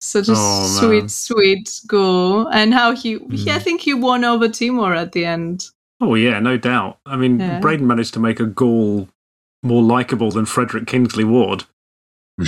Such 0.00 0.28
a 0.28 0.34
Oh, 0.34 0.66
sweet, 0.78 1.00
man. 1.00 1.08
sweet 1.08 1.80
ghoul, 1.86 2.48
and 2.48 2.72
how 2.72 2.92
he, 2.94 3.18
he, 3.30 3.50
I 3.50 3.58
Mm. 3.58 3.62
think 3.62 3.80
he 3.82 3.92
won 3.94 4.24
over 4.24 4.48
Timur 4.48 4.94
at 4.94 5.12
the 5.12 5.24
end. 5.26 5.66
Oh 6.00 6.14
yeah, 6.14 6.38
no 6.40 6.56
doubt. 6.56 6.98
I 7.04 7.16
mean, 7.16 7.38
Yeah. 7.38 7.60
Braden 7.60 7.86
managed 7.86 8.14
to 8.14 8.20
make 8.20 8.40
a 8.40 8.46
ghoul 8.46 9.08
more 9.62 9.82
likable 9.82 10.30
than 10.30 10.46
Frederick 10.46 10.86
Kingsley 10.86 11.24
Ward. 11.24 11.64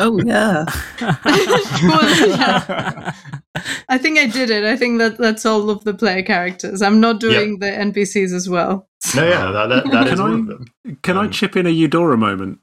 Oh 0.00 0.20
yeah. 0.24 0.64
Well, 1.00 2.28
yeah. 2.28 3.12
I 3.88 3.98
think 3.98 4.18
I 4.18 4.26
did 4.26 4.50
it. 4.50 4.64
I 4.64 4.76
think 4.76 4.98
that 4.98 5.16
that's 5.18 5.46
all 5.46 5.70
of 5.70 5.84
the 5.84 5.94
player 5.94 6.22
characters. 6.22 6.82
I'm 6.82 7.00
not 7.00 7.20
doing 7.20 7.58
the 7.58 7.66
NPCs 7.66 8.32
as 8.34 8.48
well. 8.48 8.88
No, 9.14 9.26
yeah, 9.26 9.50
that, 9.52 9.66
that, 9.68 9.90
that 9.92 10.06
is 10.08 10.10
Can 10.14 10.20
all 10.20 10.30
I- 10.30 10.38
of 10.38 10.46
them. 10.46 10.66
Can 11.02 11.16
I 11.16 11.24
Um, 11.24 11.30
chip 11.30 11.56
in 11.56 11.66
a 11.66 11.70
Eudora 11.70 12.16
moment? 12.18 12.58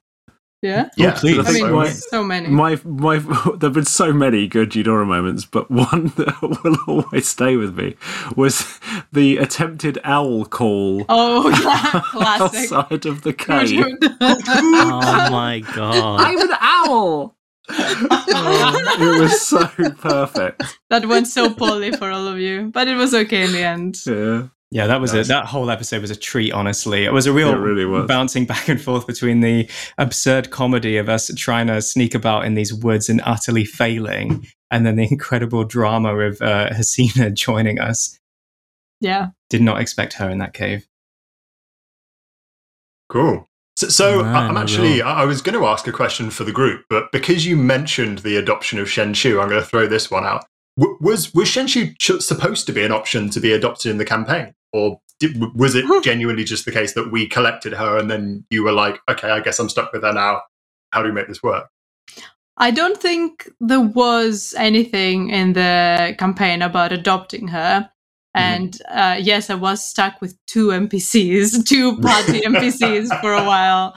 Yeah, 0.63 0.85
oh, 0.87 0.91
Yeah, 0.95 1.11
please. 1.11 1.37
I 1.39 1.41
I 1.41 1.43
think 1.43 1.65
mean, 1.65 1.75
my, 1.75 1.89
so 1.89 2.23
many. 2.23 2.47
my 2.47 2.79
my 2.85 3.17
there've 3.57 3.73
been 3.73 3.83
so 3.85 4.13
many 4.13 4.47
good 4.47 4.73
Eudora 4.73 5.05
moments, 5.05 5.45
but 5.45 5.69
one 5.91 6.07
that 6.15 6.41
will 6.41 6.77
always 6.87 7.27
stay 7.27 7.57
with 7.57 7.77
me 7.77 7.95
was 8.37 8.79
the 9.11 9.37
attempted 9.37 9.99
owl 10.05 10.45
call 10.45 11.05
oh, 11.09 11.49
yeah, 11.49 11.99
classic. 12.11 12.71
outside 12.71 13.05
of 13.05 13.23
the 13.23 13.33
cave. 13.33 13.83
oh 14.21 15.29
my 15.31 15.59
god. 15.75 16.21
I'm 16.21 16.39
an 16.39 16.57
owl. 16.61 17.35
it 17.69 19.21
was 19.21 19.41
so 19.41 19.67
perfect. 19.99 20.63
that 20.89 21.05
went 21.05 21.27
so 21.27 21.53
poorly 21.53 21.91
for 21.91 22.09
all 22.09 22.27
of 22.27 22.39
you, 22.39 22.69
but 22.73 22.87
it 22.87 22.95
was 22.95 23.13
okay 23.13 23.43
in 23.43 23.51
the 23.51 23.63
end. 23.63 23.97
Yeah. 24.05 24.47
Yeah, 24.73 24.87
that 24.87 24.99
was 24.99 25.13
Nice. 25.13 25.27
a, 25.27 25.29
that 25.29 25.45
whole 25.45 25.69
episode 25.69 26.01
was 26.01 26.09
a 26.09 26.15
treat. 26.15 26.51
Honestly, 26.51 27.05
it 27.05 27.13
was 27.13 27.27
a 27.27 27.31
real 27.31 27.51
It 27.53 27.57
really 27.57 27.85
was. 27.85 28.07
bouncing 28.07 28.45
back 28.45 28.67
and 28.69 28.81
forth 28.81 29.05
between 29.05 29.41
the 29.41 29.69
absurd 29.99 30.49
comedy 30.49 30.97
of 30.97 31.09
us 31.09 31.29
trying 31.37 31.67
to 31.67 31.79
sneak 31.79 32.15
about 32.15 32.45
in 32.45 32.55
these 32.55 32.73
woods 32.73 33.07
and 33.07 33.21
utterly 33.23 33.65
failing, 33.65 34.47
and 34.71 34.83
then 34.83 34.95
the 34.95 35.07
incredible 35.11 35.63
drama 35.63 36.15
of 36.17 36.41
uh, 36.41 36.69
Hasina 36.71 37.33
joining 37.45 37.79
us. 37.79 38.17
Yeah. 38.99 39.27
Did 39.51 39.61
not 39.61 39.79
expect 39.79 40.13
her 40.13 40.27
in 40.29 40.39
that 40.39 40.53
cave. 40.53 40.87
Cool. 43.09 43.47
So, 43.75 43.89
so 43.89 44.21
No, 44.21 44.27
I- 44.29 44.47
I'm 44.47 44.57
actually. 44.57 45.01
I 45.01 45.21
I 45.21 45.25
was 45.25 45.41
going 45.41 45.57
to 45.59 45.65
ask 45.67 45.87
a 45.87 45.91
question 45.91 46.29
for 46.29 46.43
the 46.43 46.51
group, 46.51 46.85
but 46.89 47.11
because 47.11 47.45
you 47.45 47.55
mentioned 47.57 48.19
the 48.19 48.37
adoption 48.37 48.79
of 48.79 48.87
Shenshu, 48.87 49.41
I'm 49.41 49.49
going 49.49 49.61
to 49.61 49.67
throw 49.67 49.87
this 49.87 50.09
one 50.09 50.25
out. 50.25 50.45
W- 50.79 50.97
was 51.01 51.33
was 51.33 51.47
Shenshu 51.47 51.95
ch- 51.99 52.21
supposed 52.21 52.65
to 52.67 52.73
be 52.73 52.83
an 52.83 52.91
option 52.91 53.29
to 53.31 53.39
be 53.39 53.51
adopted 53.51 53.91
in 53.91 53.97
the 53.97 54.05
campaign, 54.05 54.53
or 54.73 54.99
did, 55.19 55.55
was 55.55 55.75
it 55.75 55.85
genuinely 56.03 56.43
just 56.43 56.65
the 56.65 56.71
case 56.71 56.93
that 56.93 57.11
we 57.11 57.27
collected 57.27 57.73
her 57.73 57.97
and 57.97 58.09
then 58.09 58.45
you 58.49 58.63
were 58.63 58.71
like, 58.71 58.99
okay, 59.09 59.29
I 59.29 59.39
guess 59.39 59.59
I'm 59.59 59.69
stuck 59.69 59.93
with 59.93 60.03
her 60.03 60.13
now. 60.13 60.41
How 60.91 61.01
do 61.01 61.09
we 61.09 61.13
make 61.13 61.27
this 61.27 61.41
work? 61.41 61.69
I 62.57 62.71
don't 62.71 62.99
think 62.99 63.49
there 63.59 63.81
was 63.81 64.53
anything 64.57 65.29
in 65.29 65.53
the 65.53 66.15
campaign 66.19 66.61
about 66.61 66.91
adopting 66.91 67.47
her. 67.47 67.89
And 68.35 68.79
uh, 68.89 69.19
yes, 69.21 69.49
I 69.49 69.55
was 69.55 69.85
stuck 69.85 70.19
with 70.19 70.35
two 70.47 70.67
NPCs, 70.69 71.65
two 71.67 71.99
party 71.99 72.41
NPCs 72.45 73.21
for 73.21 73.33
a 73.33 73.43
while. 73.43 73.95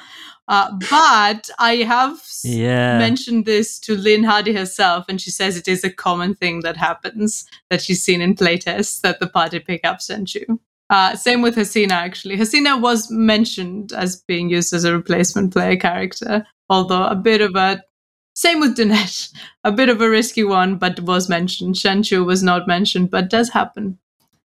Uh, 0.48 0.70
but 0.90 1.50
I 1.58 1.76
have 1.76 2.20
Yeah. 2.44 2.98
mentioned 2.98 3.46
this 3.46 3.78
to 3.80 3.96
Lynne 3.96 4.24
Hardy 4.24 4.52
herself, 4.52 5.06
and 5.08 5.20
she 5.20 5.30
says 5.30 5.56
it 5.56 5.66
is 5.68 5.82
a 5.82 5.90
common 5.90 6.34
thing 6.34 6.60
that 6.60 6.76
happens 6.76 7.46
that 7.70 7.82
she's 7.82 8.02
seen 8.02 8.20
in 8.20 8.34
playtests 8.34 9.00
that 9.00 9.18
the 9.18 9.26
party 9.26 9.58
pick 9.58 9.84
up 9.84 9.98
Senchu. 9.98 10.58
Uh, 10.88 11.16
same 11.16 11.42
with 11.42 11.56
Hasina, 11.56 11.90
actually. 11.90 12.36
Hasina 12.36 12.80
was 12.80 13.10
mentioned 13.10 13.92
as 13.92 14.22
being 14.28 14.48
used 14.48 14.72
as 14.72 14.84
a 14.84 14.92
replacement 14.92 15.52
player 15.52 15.74
character, 15.76 16.46
although 16.70 17.04
a 17.06 17.16
bit 17.16 17.40
of 17.40 17.56
a. 17.56 17.82
Same 18.36 18.60
with 18.60 18.76
Dinesh, 18.76 19.32
a 19.64 19.72
bit 19.72 19.88
of 19.88 20.00
a 20.00 20.08
risky 20.08 20.44
one, 20.44 20.76
but 20.76 21.00
was 21.00 21.28
mentioned. 21.28 21.74
Shenchu 21.74 22.24
was 22.24 22.42
not 22.42 22.68
mentioned, 22.68 23.10
but 23.10 23.30
does 23.30 23.48
happen. 23.48 23.98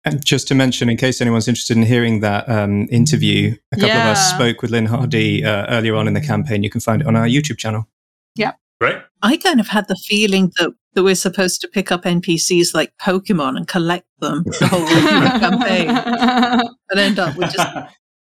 And 0.03 0.23
just 0.25 0.47
to 0.47 0.55
mention, 0.55 0.89
in 0.89 0.97
case 0.97 1.21
anyone's 1.21 1.47
interested 1.47 1.77
in 1.77 1.83
hearing 1.83 2.21
that 2.21 2.49
um, 2.49 2.87
interview, 2.91 3.55
a 3.71 3.75
couple 3.75 3.91
of 3.97 4.07
us 4.07 4.29
spoke 4.31 4.61
with 4.61 4.71
Lynne 4.71 4.87
Hardy 4.87 5.45
uh, 5.45 5.67
earlier 5.67 5.95
on 5.95 6.07
in 6.07 6.15
the 6.15 6.21
campaign. 6.21 6.63
You 6.63 6.71
can 6.71 6.81
find 6.81 7.01
it 7.01 7.07
on 7.07 7.15
our 7.15 7.27
YouTube 7.27 7.57
channel. 7.57 7.87
Yeah. 8.35 8.53
Right. 8.79 9.03
I 9.21 9.37
kind 9.37 9.59
of 9.59 9.67
had 9.67 9.87
the 9.87 9.95
feeling 9.95 10.51
that, 10.57 10.71
that 10.95 11.03
we're 11.03 11.13
supposed 11.13 11.61
to 11.61 11.67
pick 11.67 11.91
up 11.91 12.03
NPCs 12.03 12.73
like 12.73 12.93
Pokemon 12.99 13.57
and 13.57 13.67
collect 13.67 14.07
them 14.19 14.43
the 14.43 14.67
whole 14.67 14.83
way 14.83 14.87
through 14.87 15.19
the 15.19 15.39
campaign 15.39 16.69
and 16.89 16.99
end 16.99 17.19
up 17.19 17.37
with 17.37 17.53
just 17.53 17.69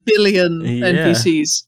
billion 0.04 0.60
Yeah. 0.64 0.92
NPCs. 0.92 1.64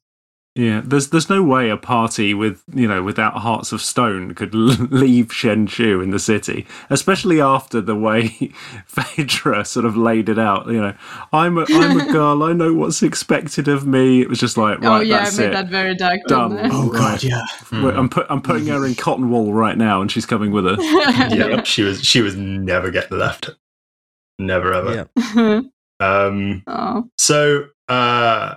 Yeah, 0.55 0.83
there's 0.85 1.09
there's 1.09 1.31
no 1.31 1.43
way 1.43 1.71
a 1.71 1.79
party 1.79 2.35
with 2.35 2.63
you 2.75 2.87
know 2.87 3.03
without 3.03 3.39
hearts 3.39 3.73
of 3.73 3.81
stone 3.81 4.35
could 4.35 4.55
l- 4.55 4.61
leave 4.91 5.29
Shenshu 5.29 6.03
in 6.03 6.11
the 6.11 6.19
city, 6.19 6.67
especially 6.91 7.41
after 7.41 7.81
the 7.81 7.97
way 7.97 8.29
Phaedra 8.87 9.65
sort 9.65 9.87
of 9.87 9.97
laid 9.97 10.29
it 10.29 10.39
out. 10.39 10.67
You 10.67 10.83
know, 10.83 10.95
I'm 11.33 11.57
a 11.57 11.65
I'm 11.71 12.01
a 12.01 12.05
girl. 12.13 12.43
I 12.43 12.53
know 12.53 12.75
what's 12.75 13.03
expected 13.03 13.67
of 13.67 13.87
me. 13.87 14.21
It 14.21 14.29
was 14.29 14.39
just 14.39 14.59
like 14.59 14.81
right, 14.81 14.99
oh, 14.99 15.01
yeah, 15.01 15.21
I 15.21 15.31
made 15.31 15.47
it. 15.47 15.53
that 15.53 15.69
very 15.69 15.95
dark. 15.95 16.21
Done. 16.29 16.59
I? 16.59 16.69
Oh, 16.71 16.91
God, 16.91 17.23
yeah. 17.23 17.47
Wait, 17.73 17.95
I'm 17.95 18.11
put 18.11 18.27
I'm 18.29 18.43
putting 18.43 18.67
her 18.67 18.85
in 18.85 18.95
cotton 18.95 19.31
wool 19.31 19.55
right 19.55 19.79
now, 19.79 20.03
and 20.03 20.13
she's 20.13 20.27
coming 20.27 20.53
with 20.53 20.67
us. 20.67 20.79
yeah, 21.33 21.63
she 21.63 21.83
was 21.83 22.05
she 22.05 22.21
was 22.21 22.37
never 22.37 22.91
getting 22.91 23.17
left. 23.17 23.49
Never 24.39 24.75
ever. 24.75 25.09
Yeah. 25.15 25.61
Um, 26.01 26.63
oh. 26.67 27.09
so 27.17 27.69
uh, 27.89 28.57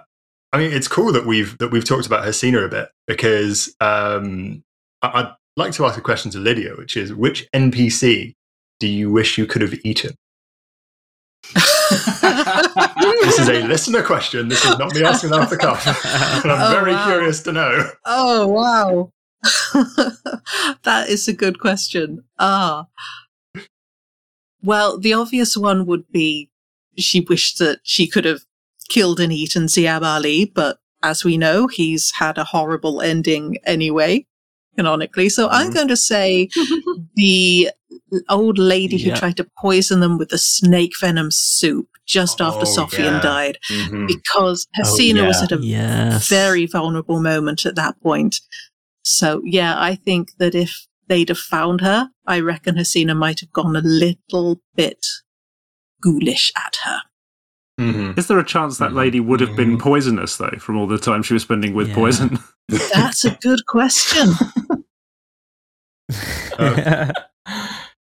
I 0.56 0.58
mean, 0.58 0.72
it's 0.72 0.88
cool 0.88 1.12
that 1.12 1.26
we've 1.26 1.58
that 1.58 1.70
we've 1.72 1.84
talked 1.84 2.06
about 2.08 2.24
Hasina 2.26 2.64
a 2.66 2.70
bit 2.70 2.88
because 3.08 3.76
um, 3.82 4.64
I- 5.02 5.12
I'd 5.24 5.34
like 5.58 5.74
to 5.74 5.86
ask 5.86 5.98
a 5.98 6.02
question 6.02 6.32
to 6.32 6.38
Lydia, 6.40 6.76
which 6.78 6.96
is 6.96 7.14
which 7.14 7.46
NPC 7.52 8.36
do 8.80 8.88
you 8.88 9.12
wish 9.12 9.38
you 9.38 9.46
could 9.48 9.62
have 9.62 9.74
eaten? 9.84 10.16
This 13.26 13.40
is 13.40 13.50
a 13.50 13.68
listener 13.68 14.02
question. 14.02 14.48
This 14.48 14.64
is 14.64 14.78
not 14.80 14.94
me 14.96 15.04
asking 15.04 15.34
off 15.34 15.50
the 15.50 15.58
cuff, 15.58 15.86
and 16.44 16.52
I'm 16.52 16.72
Oh, 16.72 16.80
very 16.80 16.94
wow. 16.94 17.06
curious 17.06 17.42
to 17.44 17.52
know. 17.52 17.90
Oh 18.06 18.48
wow. 18.48 19.12
that 20.84 21.06
is 21.10 21.28
a 21.28 21.34
good 21.34 21.60
question. 21.60 22.24
Ah. 22.40 22.86
Well, 24.64 24.98
the 24.98 25.14
obvious 25.14 25.58
one 25.58 25.86
would 25.86 26.10
be 26.12 26.50
she 26.98 27.20
wished 27.20 27.60
that 27.60 27.80
she 27.84 28.08
could 28.08 28.24
have 28.26 28.42
killed 28.90 29.20
and 29.20 29.32
eaten 29.34 29.66
Ziab 29.66 30.04
Ali, 30.04 30.46
but 30.46 30.78
as 31.04 31.24
we 31.24 31.38
know, 31.38 31.68
he's 31.68 32.12
had 32.12 32.38
a 32.38 32.44
horrible 32.44 33.02
ending 33.02 33.58
anyway, 33.66 34.26
canonically. 34.76 35.30
So 35.30 35.50
I'm 35.50 35.70
Mhm. 35.72 35.74
going 35.74 35.88
to 35.90 35.98
say 35.98 36.50
the 37.16 37.70
old 38.30 38.58
lady 38.58 38.98
Yeah. 38.98 39.14
who 39.14 39.20
tried 39.20 39.38
to 39.38 39.48
poison 39.58 40.00
them 40.00 40.18
with 40.18 40.30
the 40.30 40.38
snake 40.38 40.94
venom 41.00 41.32
soup 41.32 41.88
just 42.06 42.40
after 42.42 42.62
Oh, 42.66 42.76
Sofian 42.78 43.14
yeah. 43.18 43.22
died 43.22 43.58
Mhm. 43.70 44.08
because 44.08 44.68
Oh, 44.78 44.84
Hasina 44.84 45.26
was 45.28 45.42
at 45.42 45.52
a 45.52 45.60
Yes. 45.62 46.28
very 46.28 46.66
vulnerable 46.66 47.20
moment 47.22 47.66
at 47.66 47.76
that 47.76 48.00
point. 48.02 48.42
So 49.04 49.42
yeah, 49.44 49.76
I 49.80 49.96
think 49.96 50.30
that 50.38 50.56
if 50.56 50.88
they'd 51.08 51.30
have 51.30 51.40
found 51.40 51.82
her, 51.82 52.10
I 52.26 52.40
reckon 52.40 52.76
Hasina 52.76 53.16
might 53.16 53.40
have 53.42 53.52
gone 53.52 53.76
a 53.76 53.82
little 53.82 54.62
bit 54.76 55.06
ghoulish 56.02 56.52
at 56.56 56.78
her. 56.84 57.02
Mhm. 57.80 58.18
Is 58.18 58.28
there 58.28 58.40
a 58.40 58.44
chance 58.46 58.78
that 58.78 58.94
lady 58.94 59.20
would 59.20 59.42
have 59.42 59.56
been 59.56 59.78
Mhm. 59.78 59.82
poisonous 59.82 60.38
though, 60.38 60.56
from 60.60 60.78
all 60.78 60.88
the 60.88 60.98
time 60.98 61.22
she 61.24 61.34
was 61.34 61.44
spending 61.44 61.74
with 61.74 61.90
Yeah. 61.90 61.96
poison? 61.96 62.40
That's 62.94 63.26
a 63.26 63.38
good 63.42 63.66
question. 63.66 64.30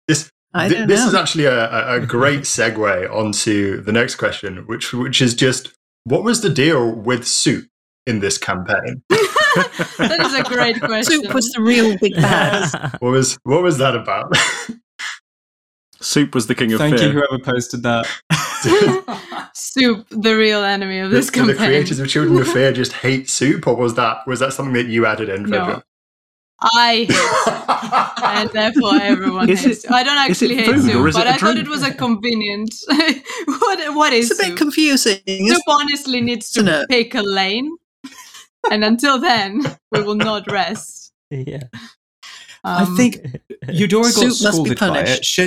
This 0.07 0.31
I 0.53 0.67
Th- 0.67 0.79
don't 0.79 0.87
this 0.87 1.01
know. 1.01 1.07
is 1.09 1.13
actually 1.15 1.45
a, 1.45 1.69
a- 1.69 1.95
a 1.97 1.99
great 2.05 2.41
segue 2.41 3.13
onto 3.13 3.81
the 3.81 3.91
next 3.91 4.15
question, 4.15 4.63
which 4.65 4.93
which 4.93 5.21
is 5.21 5.33
just 5.35 5.71
what 6.05 6.23
was 6.23 6.41
the 6.41 6.49
deal 6.49 6.91
with 6.95 7.27
soup 7.27 7.67
in 8.07 8.19
this 8.19 8.37
campaign? 8.37 9.03
that 9.09 10.17
is 10.21 10.33
a 10.33 10.43
great 10.43 10.79
question. 10.81 11.21
Soup 11.23 11.33
was 11.33 11.51
the 11.51 11.61
real 11.61 11.95
big 11.99 12.15
bad. 12.15 12.71
What 12.99 13.11
was 13.11 13.37
what 13.43 13.61
was 13.61 13.77
that 13.77 13.95
about? 13.95 14.35
Soup 16.01 16.33
was 16.33 16.47
the 16.47 16.55
king 16.55 16.71
of 16.73 16.79
Thank 16.79 16.97
fear. 16.97 17.07
you, 17.07 17.13
whoever 17.13 17.43
posted 17.43 17.83
that. 17.83 18.07
Soup, 19.53 20.05
the 20.09 20.35
real 20.35 20.63
enemy 20.63 20.99
of 20.99 21.09
Did, 21.11 21.17
this 21.17 21.29
did 21.29 21.45
the 21.45 21.53
campaign. 21.53 21.67
creators 21.67 21.99
of 21.99 22.07
Children 22.07 22.39
of 22.41 22.47
Fear 22.47 22.73
just 22.73 22.93
hate 22.93 23.29
soup, 23.29 23.67
or 23.67 23.75
was 23.75 23.95
that 23.95 24.25
was 24.27 24.39
that 24.39 24.53
something 24.53 24.73
that 24.73 24.87
you 24.87 25.05
added 25.05 25.29
in, 25.29 25.43
No. 25.43 25.49
Frederick? 25.65 25.83
I 26.61 27.05
hate 28.19 28.23
and 28.41 28.49
therefore 28.49 28.95
everyone 29.01 29.49
Is 29.49 29.61
hates. 29.63 29.85
it- 29.85 29.91
I 29.91 30.03
don't 30.03 30.17
actually 30.17 30.55
hate 30.55 30.65
food 30.65 30.81
soup, 30.81 31.07
is 31.07 31.15
it 31.15 31.19
but 31.19 31.27
a 31.27 31.29
I 31.31 31.37
thought 31.37 31.57
it 31.57 31.67
was 31.69 31.83
a 31.83 31.93
convenient. 31.93 32.73
what 33.45 33.95
what 33.95 34.11
is 34.13 34.29
It's 34.31 34.39
a 34.41 34.47
bit 34.49 34.57
confusing. 34.57 35.19
soup 35.25 35.63
honestly 35.67 36.19
needs 36.21 36.51
to 36.51 36.59
Isn't 36.61 36.89
pick 36.89 37.15
a 37.15 37.21
lane, 37.21 37.71
and 38.71 38.83
until 38.83 39.19
then, 39.19 39.63
we 39.91 40.01
will 40.03 40.15
not 40.15 40.51
rest. 40.51 41.13
yeah. 41.31 41.63
I 42.65 42.83
Um, 42.83 42.97
think 42.97 43.19
Eudora 43.69 44.03
got 44.03 44.13
Soup 44.13 44.27
must 44.27 44.41
be 44.65 44.75
scalded 44.75 44.79
by 44.79 44.85
it. 44.99 45.05
punished. 45.05 45.39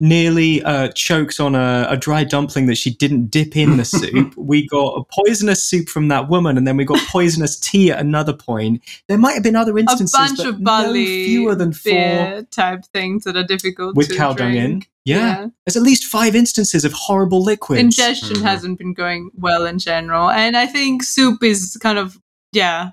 Shenshu 0.00 0.08
nearly 0.08 0.62
uh, 0.62 0.88
choked 0.94 1.40
on 1.40 1.54
a, 1.54 1.86
a 1.90 1.96
dry 1.96 2.24
dumpling 2.24 2.66
that 2.66 2.76
she 2.76 2.90
didn't 2.90 3.30
dip 3.30 3.56
in 3.56 3.76
the 3.76 3.84
soup. 3.84 4.36
we 4.36 4.66
got 4.68 4.94
a 4.94 5.04
poisonous 5.04 5.62
soup 5.64 5.88
from 5.88 6.08
that 6.08 6.28
woman, 6.28 6.56
and 6.56 6.66
then 6.66 6.76
we 6.76 6.84
got 6.84 6.98
poisonous 7.08 7.58
tea 7.58 7.90
at 7.90 7.98
another 7.98 8.32
point. 8.32 8.82
There 9.08 9.18
might 9.18 9.34
have 9.34 9.42
been 9.42 9.56
other 9.56 9.78
instances, 9.78 10.14
a 10.14 10.22
instances, 10.22 10.44
bunch 10.46 10.62
but 10.64 10.84
of 10.84 10.86
no 10.86 10.92
fewer 10.94 11.54
than 11.54 11.72
four 11.72 12.42
type 12.50 12.84
things 12.92 13.24
that 13.24 13.36
are 13.36 13.44
difficult 13.44 13.96
with 13.96 14.08
to 14.10 14.16
cow 14.16 14.32
dung 14.32 14.54
in. 14.54 14.66
drink. 14.70 14.90
Yeah. 15.04 15.46
there's 15.64 15.76
at 15.76 15.82
least 15.82 16.04
five 16.04 16.36
instances 16.36 16.84
of 16.84 16.92
horrible 16.92 17.42
liquids. 17.42 17.80
Ingestion 17.80 18.36
Mhm. 18.36 18.42
hasn't 18.42 18.78
been 18.78 18.92
going 18.92 19.30
well 19.34 19.64
in 19.64 19.78
general, 19.78 20.28
and 20.30 20.56
I 20.56 20.66
think 20.66 21.02
soup 21.02 21.42
is 21.42 21.78
kind 21.82 21.98
of 21.98 22.18
yeah, 22.52 22.90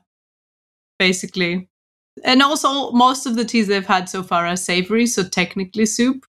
basically. 1.00 1.68
And 2.24 2.42
also, 2.42 2.92
most 2.92 3.26
of 3.26 3.36
the 3.36 3.44
teas 3.44 3.68
they've 3.68 3.86
had 3.86 4.08
so 4.08 4.24
far 4.24 4.46
are 4.48 4.56
savory, 4.56 5.06
so 5.06 5.24
technically 5.24 5.86
soup. 5.86 6.26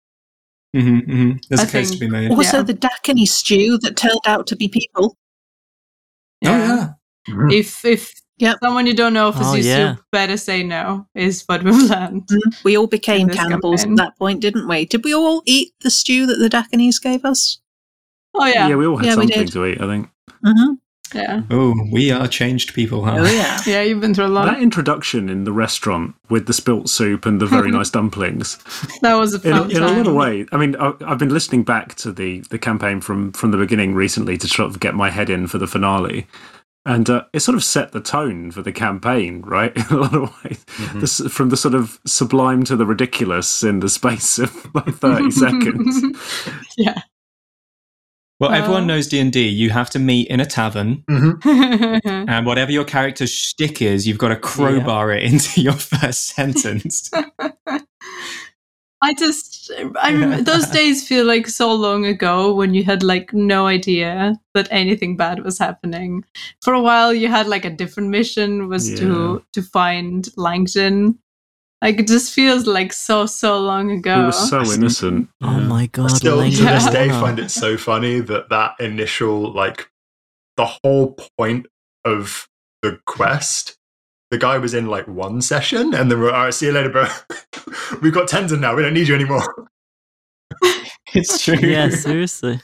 Mhm, 0.75 1.07
mhm. 1.09 1.39
There's 1.49 1.61
I 1.61 1.65
a 1.65 1.67
case 1.67 1.91
to 1.91 1.99
be 1.99 2.09
made. 2.09 2.31
Also, 2.31 2.59
Yeah. 2.59 2.63
the 2.63 2.75
Dakini 2.75 3.27
stew 3.27 3.79
that 3.79 3.97
turned 3.97 4.21
out 4.27 4.47
to 4.49 4.57
be 4.57 4.69
people. 4.69 5.17
Oh 6.45 6.57
yeah. 6.57 6.89
Mhm. 7.29 7.53
If 7.53 7.85
if 7.85 8.13
Yep. 8.39 8.59
someone 8.63 8.87
you 8.87 8.95
don't 8.95 9.13
know 9.13 9.29
offers 9.29 9.47
Oh, 9.49 9.55
you 9.55 9.65
yeah. 9.65 9.95
soup, 9.97 10.05
better 10.13 10.37
say 10.39 10.63
no. 10.63 11.07
Is 11.15 11.43
what 11.47 11.63
we've 11.63 11.75
learned. 11.91 12.29
We 12.65 12.77
all 12.79 12.87
became 12.87 13.29
cannibals 13.29 13.81
campaign. 13.83 14.01
at 14.01 14.05
that 14.05 14.19
point, 14.19 14.41
didn't 14.41 14.67
we? 14.67 14.87
Did 14.87 15.05
we 15.05 15.15
all 15.15 15.43
eat 15.45 15.73
the 15.83 15.91
stew 15.91 16.25
that 16.27 16.39
the 16.39 16.49
Dakinis 16.49 17.03
gave 17.03 17.25
us? 17.27 17.59
Oh 18.35 18.47
yeah, 18.47 18.69
Yeah, 18.69 18.77
we 18.77 18.87
all 18.87 18.97
had 18.97 19.07
Yeah, 19.07 19.15
something 19.17 19.47
to 19.49 19.67
eat, 19.67 19.81
I 19.81 19.87
think. 19.87 20.09
Mm-hmm. 20.45 20.75
Yeah, 21.15 21.43
Oh, 21.51 21.75
we 21.91 22.11
are 22.11 22.27
changed 22.29 22.75
people, 22.75 23.05
huh? 23.05 23.17
Oh 23.19 23.25
yeah. 23.31 23.59
yeah. 23.67 23.83
You've 23.83 24.01
been 24.01 24.15
through 24.15 24.27
a 24.27 24.29
lot. 24.29 24.47
That 24.47 24.63
introduction 24.63 25.29
in 25.29 25.45
the 25.45 25.53
restaurant 25.53 26.15
with 26.29 26.47
the 26.47 26.53
spilt 26.53 26.89
soup 26.89 27.27
and 27.27 27.41
the 27.41 27.47
very 27.47 27.71
nice 27.79 27.91
dumplings, 27.91 28.59
That 29.03 29.15
was 29.15 29.35
a 29.35 29.47
in, 29.49 29.53
a, 29.55 29.61
fun 29.61 29.71
in 29.71 29.77
a 29.79 29.81
time. 29.87 29.97
little 29.97 30.15
way. 30.15 30.47
I 30.53 30.57
mean, 30.57 30.77
I, 30.77 30.93
I've 31.07 31.19
been 31.19 31.31
listening 31.35 31.63
back 31.65 31.95
to 31.97 32.13
the, 32.13 32.41
the 32.51 32.59
campaign 32.59 33.01
from, 33.01 33.33
from 33.33 33.51
the 33.51 33.59
beginning 33.59 33.95
recently 33.95 34.37
to 34.39 34.49
sort 34.49 34.71
of 34.71 34.81
get 34.81 34.95
my 34.95 35.11
head 35.11 35.31
in 35.31 35.47
for 35.47 35.59
the 35.59 35.67
finale. 35.67 36.27
And 36.87 37.11
uh, 37.11 37.25
it 37.35 37.41
sort 37.41 37.57
of 37.57 37.63
set 37.63 37.93
the 37.93 38.01
tone 38.01 38.51
for 38.51 38.63
the 38.63 38.73
campaign, 38.73 39.43
right? 39.43 39.71
In 39.91 39.97
a 39.97 40.01
lot 40.01 40.15
of 40.15 40.23
ways. 40.45 40.65
Mhm. 40.77 41.01
This, 41.03 41.21
from 41.29 41.51
the 41.51 41.57
sort 41.59 41.75
of 41.75 42.01
sublime 42.07 42.65
to 42.65 42.75
the 42.75 42.87
ridiculous 42.87 43.63
in 43.63 43.81
the 43.81 43.91
space 43.91 44.39
of 44.39 44.75
like 44.75 44.95
30 44.95 45.31
seconds. 45.31 46.03
yeah. 46.79 47.03
Well, 48.41 48.53
everyone 48.53 48.85
Uh, 48.85 48.87
knows 48.87 49.07
D 49.07 49.21
and 49.21 49.31
D. 49.31 49.47
You 49.49 49.69
have 49.71 49.91
to 49.91 49.99
meet 49.99 50.29
in 50.29 50.41
a 50.41 50.47
tavern, 50.47 51.05
Mhm. 51.11 52.01
and 52.29 52.47
whatever 52.47 52.73
your 52.73 52.85
character's 52.85 53.31
shtick 53.31 53.83
is, 53.83 54.07
you've 54.07 54.19
got 54.19 54.29
to 54.29 54.37
crowbar 54.37 55.13
it 55.13 55.23
into 55.23 55.61
your 55.67 55.75
first 55.75 56.29
sentence. 56.35 57.11
I 59.03 59.15
just, 59.15 59.71
I 59.99 60.11
remember 60.11 60.43
those 60.43 60.67
days 60.67 61.07
feel 61.09 61.25
like 61.25 61.47
so 61.49 61.73
long 61.75 62.05
ago 62.05 62.55
when 62.55 62.75
you 62.75 62.85
had 62.85 63.03
like 63.03 63.33
no 63.33 63.67
idea 63.67 64.35
that 64.53 64.69
anything 64.71 65.17
bad 65.17 65.43
was 65.43 65.59
happening. 65.59 66.23
For 66.63 66.75
a 66.75 66.83
while, 66.83 67.15
you 67.15 67.29
had 67.29 67.47
like 67.47 67.65
a 67.65 67.71
different 67.71 68.11
mission 68.11 68.69
was 68.69 68.99
to 69.01 69.43
to 69.53 69.63
find 69.63 70.29
Langdon. 70.37 71.19
Like 71.83 71.99
it 71.99 72.07
just 72.09 72.35
feels 72.35 72.67
like 72.67 72.93
so 72.93 73.25
so 73.27 73.59
long 73.59 73.91
ago. 73.91 74.23
It 74.23 74.27
was 74.27 74.51
so 74.51 74.63
innocent. 74.71 75.29
Oh 75.43 75.53
Yeah. 75.59 75.67
my 75.67 75.83
I 75.83 75.87
god. 75.87 76.09
still 76.11 76.37
to 76.37 76.43
Langdon 76.43 76.67
this 76.67 76.87
day 76.91 77.09
find 77.09 77.39
it 77.39 77.51
so 77.51 77.77
funny 77.79 78.21
that 78.21 78.51
that 78.51 78.75
initial 78.81 79.53
like 79.53 79.89
the 80.57 80.67
whole 80.67 81.17
point 81.39 81.67
of 82.05 82.47
the 82.83 82.99
quest 83.07 83.77
the 84.31 84.39
guy 84.39 84.59
was 84.59 84.75
in 84.75 84.87
like 84.87 85.07
one 85.09 85.41
session 85.43 85.93
and 85.95 86.11
then 86.11 86.21
we're 86.21 86.31
all 86.31 86.45
right 86.45 86.55
see 86.55 86.67
you 86.67 86.73
later 86.73 86.89
bro 86.91 87.07
we've 88.03 88.13
got 88.13 88.29
Tenzin 88.29 88.61
now 88.61 88.75
we 88.77 88.83
don't 88.83 88.95
need 88.95 89.09
you 89.09 89.15
anymore 89.15 89.69
it's 91.15 91.43
true. 91.43 91.57
Yeah, 91.57 91.89
seriously. 91.91 92.61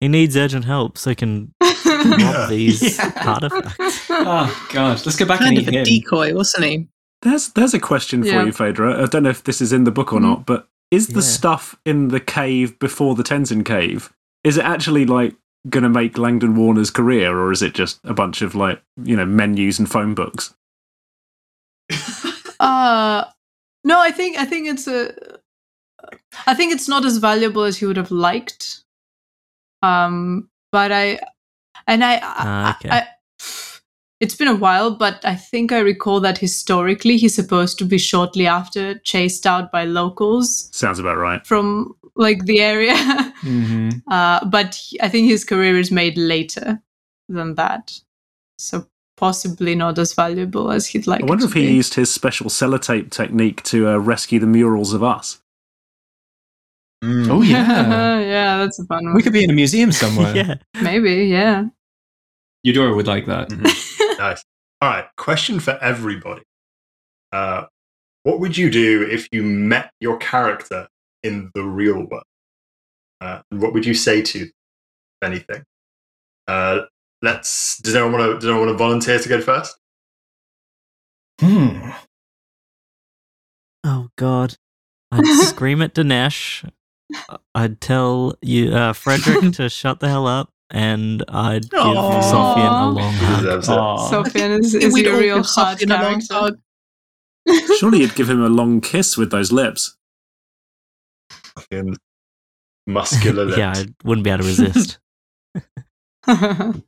He 0.00 0.08
needs 0.08 0.36
urgent 0.36 0.64
help 0.64 0.98
so 0.98 1.10
he 1.10 1.16
can 1.16 1.54
rob 1.62 2.48
these 2.50 2.98
Yeah. 2.98 3.12
artifacts. 3.24 4.06
oh 4.10 4.68
gosh, 4.72 5.06
let's 5.06 5.16
go 5.16 5.24
back 5.26 5.38
kind 5.40 5.56
and 5.58 5.68
of 5.68 5.74
a 5.74 5.78
him. 5.78 5.84
decoy, 5.84 6.34
wasn't 6.34 6.64
he? 6.64 6.88
There's 7.22 7.48
there's 7.50 7.74
a 7.74 7.80
question 7.80 8.22
for 8.22 8.28
Yeah. 8.28 8.44
you, 8.44 8.52
Phaedra. 8.52 9.02
I 9.02 9.06
don't 9.06 9.22
know 9.24 9.30
if 9.30 9.44
this 9.44 9.60
is 9.60 9.72
in 9.72 9.84
the 9.84 9.90
book 9.90 10.12
or 10.12 10.18
Mhm. 10.20 10.22
not, 10.22 10.46
but 10.46 10.68
is 10.90 11.08
the 11.08 11.14
Yeah. 11.14 11.20
stuff 11.20 11.74
in 11.84 12.08
the 12.08 12.20
cave 12.20 12.78
before 12.78 13.14
the 13.14 13.22
Tenzin 13.24 13.64
cave? 13.64 14.12
Is 14.44 14.56
it 14.56 14.64
actually 14.64 15.06
like 15.06 15.34
going 15.68 15.82
to 15.82 15.88
make 15.88 16.16
Langdon 16.18 16.54
Warner's 16.54 16.90
career, 16.90 17.36
or 17.36 17.50
is 17.50 17.60
it 17.62 17.74
just 17.74 17.98
a 18.04 18.14
bunch 18.14 18.42
of 18.42 18.54
like 18.54 18.82
you 19.02 19.16
know 19.16 19.26
menus 19.26 19.78
and 19.78 19.90
phone 19.90 20.14
books? 20.14 20.54
Uh 22.58 23.24
no, 23.84 24.00
I 24.00 24.10
think 24.10 24.38
I 24.38 24.44
think 24.46 24.66
it's 24.68 24.86
a 24.88 25.12
I 26.46 26.54
think 26.54 26.72
it's 26.72 26.88
not 26.88 27.04
as 27.04 27.18
valuable 27.18 27.64
as 27.64 27.76
he 27.76 27.84
would 27.86 27.98
have 27.98 28.10
liked. 28.10 28.82
Um 29.82 30.48
but 30.72 30.90
I 30.90 31.18
and 31.86 32.02
I, 32.02 32.18
Ah, 32.22 32.68
I- 32.68 32.70
okay. 32.86 32.88
I 32.90 33.08
it's 34.20 34.34
been 34.34 34.48
a 34.48 34.54
while, 34.56 34.96
but 34.96 35.22
I 35.24 35.34
think 35.34 35.72
I 35.72 35.78
recall 35.80 36.20
that 36.20 36.38
historically 36.38 37.16
he's 37.18 37.34
supposed 37.34 37.78
to 37.78 37.84
be 37.84 37.98
shortly 37.98 38.46
after 38.46 38.98
chased 39.00 39.46
out 39.46 39.70
by 39.70 39.84
locals 39.84 40.68
Sounds 40.74 40.98
about 40.98 41.18
right. 41.18 41.46
from 41.46 41.94
like 42.14 42.44
the 42.46 42.60
area. 42.60 42.96
hmm 43.40 43.90
uh, 44.10 44.44
but 44.46 44.74
he- 44.74 45.00
I 45.02 45.08
think 45.08 45.28
his 45.28 45.44
career 45.44 45.78
is 45.78 45.90
made 45.90 46.16
later 46.16 46.80
than 47.28 47.54
that, 47.56 47.92
so 48.58 48.86
possibly 49.18 49.74
not 49.74 49.98
as 49.98 50.14
valuable 50.14 50.70
as 50.70 50.86
he'd 50.86 51.06
like. 51.06 51.22
I 51.22 51.26
wonder 51.26 51.44
it 51.44 51.48
if 51.48 51.54
he 51.54 51.66
be. 51.66 51.72
used 51.74 51.94
his 51.94 52.12
special 52.12 52.48
sellotape 52.48 53.10
technique 53.10 53.62
to 53.64 53.88
uh, 53.88 53.96
rescue 53.98 54.38
the 54.40 54.46
murals 54.46 54.92
of 54.94 55.02
us. 55.02 55.40
Mm. 57.04 57.28
Oh 57.28 57.42
yeah, 57.42 58.18
yeah, 58.20 58.58
that's 58.58 58.78
a 58.78 58.84
fun 58.86 59.04
one. 59.04 59.14
we 59.14 59.22
could 59.22 59.32
be 59.34 59.44
in 59.44 59.50
a 59.50 59.54
museum 59.54 59.92
somewhere. 60.02 60.34
yeah. 60.34 60.54
Maybe, 60.80 61.26
yeah. 61.26 61.64
Eudora 62.62 62.94
would 62.96 63.06
like 63.06 63.26
that. 63.26 63.48
Nice. 64.26 64.44
All 64.80 64.90
right. 64.90 65.06
Question 65.16 65.60
for 65.60 65.78
everybody. 65.80 66.42
Uh, 67.32 67.66
what 68.24 68.40
would 68.40 68.56
you 68.56 68.70
do 68.70 69.06
if 69.08 69.28
you 69.30 69.42
met 69.42 69.92
your 70.00 70.16
character 70.18 70.88
in 71.22 71.50
the 71.54 71.62
real 71.62 72.06
world? 72.10 72.24
Uh, 73.20 73.40
what 73.50 73.72
would 73.72 73.86
you 73.86 73.94
say 73.94 74.22
to 74.22 74.40
them, 74.40 74.52
if 75.22 75.28
anything? 75.28 75.62
Uh, 76.48 76.80
let's. 77.22 77.78
Does 77.78 77.94
anyone 77.94 78.20
want 78.20 78.32
to? 78.32 78.34
Does 78.34 78.44
anyone 78.44 78.66
want 78.66 78.74
to 78.76 78.78
volunteer 78.78 79.18
to 79.18 79.28
go 79.28 79.40
first? 79.40 79.76
Hmm. 81.40 81.90
Oh 83.84 84.08
God. 84.16 84.56
I'd 85.12 85.24
scream 85.24 85.82
at 85.82 85.94
Dinesh. 85.94 86.68
I'd 87.54 87.80
tell 87.80 88.34
you 88.42 88.74
uh, 88.74 88.92
Frederick 88.92 89.54
to 89.54 89.68
shut 89.68 90.00
the 90.00 90.08
hell 90.08 90.26
up, 90.26 90.50
and 90.70 91.24
I'd 91.28 91.70
give 91.70 91.80
Aw. 91.80 92.20
Sofian 92.22 92.82
a 92.82 92.90
long 92.90 93.12
He 93.12 93.18
hug. 93.24 93.40
deserves 93.42 93.68
it. 93.68 93.74
Is, 94.64 94.74
is 94.74 94.98
your 94.98 95.18
real 95.18 95.36
give 95.36 95.46
hard 95.46 95.78
Sofian 95.78 95.90
a 95.98 96.02
long 96.02 96.20
character. 96.20 96.58
Surely 97.78 98.00
you'd 98.00 98.14
give 98.14 98.28
him 98.28 98.42
a 98.42 98.48
long 98.48 98.80
kiss 98.80 99.16
with 99.16 99.30
those 99.30 99.52
lips. 99.52 99.96
Fucking 101.54 101.96
muscular 102.86 103.44
lips. 103.46 103.58
yeah, 103.58 103.72
I 103.76 103.86
wouldn't 104.04 104.24
be 104.24 104.30
able 104.30 104.42
to 104.44 104.48
resist. 104.48 104.98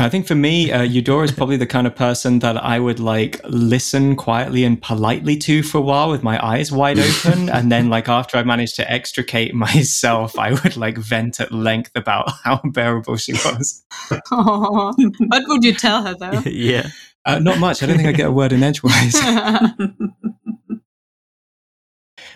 I 0.00 0.08
think 0.08 0.26
for 0.26 0.34
me, 0.34 0.72
uh, 0.72 0.82
Eudora 0.82 1.24
is 1.24 1.32
probably 1.32 1.56
the 1.56 1.66
kind 1.66 1.86
of 1.86 1.94
person 1.94 2.38
that 2.40 2.56
I 2.56 2.78
would 2.80 3.00
like 3.00 3.40
listen 3.44 4.16
quietly 4.16 4.64
and 4.64 4.80
politely 4.80 5.36
to 5.38 5.62
for 5.62 5.78
a 5.78 5.82
while 5.82 6.10
with 6.10 6.22
my 6.22 6.44
eyes 6.44 6.72
wide 6.72 6.98
open. 7.00 7.48
and 7.50 7.70
then, 7.70 7.90
like, 7.90 8.08
after 8.08 8.36
I 8.38 8.42
managed 8.42 8.76
to 8.76 8.90
extricate 8.90 9.54
myself, 9.66 10.38
I 10.38 10.52
would 10.52 10.76
like 10.76 10.96
vent 10.96 11.40
at 11.40 11.52
length 11.52 11.92
about 11.94 12.30
how 12.44 12.60
unbearable 12.64 13.16
she 13.16 13.32
was. 13.34 13.84
Aw. 14.32 14.92
what 14.92 15.42
would 15.48 15.64
you 15.64 15.74
tell 15.74 16.02
her 16.02 16.14
though? 16.14 16.40
yeah. 16.48 16.88
Uh, 17.26 17.38
not 17.38 17.58
much. 17.58 17.82
I 17.82 17.86
don't 17.86 17.96
think 17.96 18.08
I 18.08 18.12
get 18.12 18.28
a 18.28 18.32
word 18.32 18.52
in 18.52 18.62
edgewise. 18.62 19.14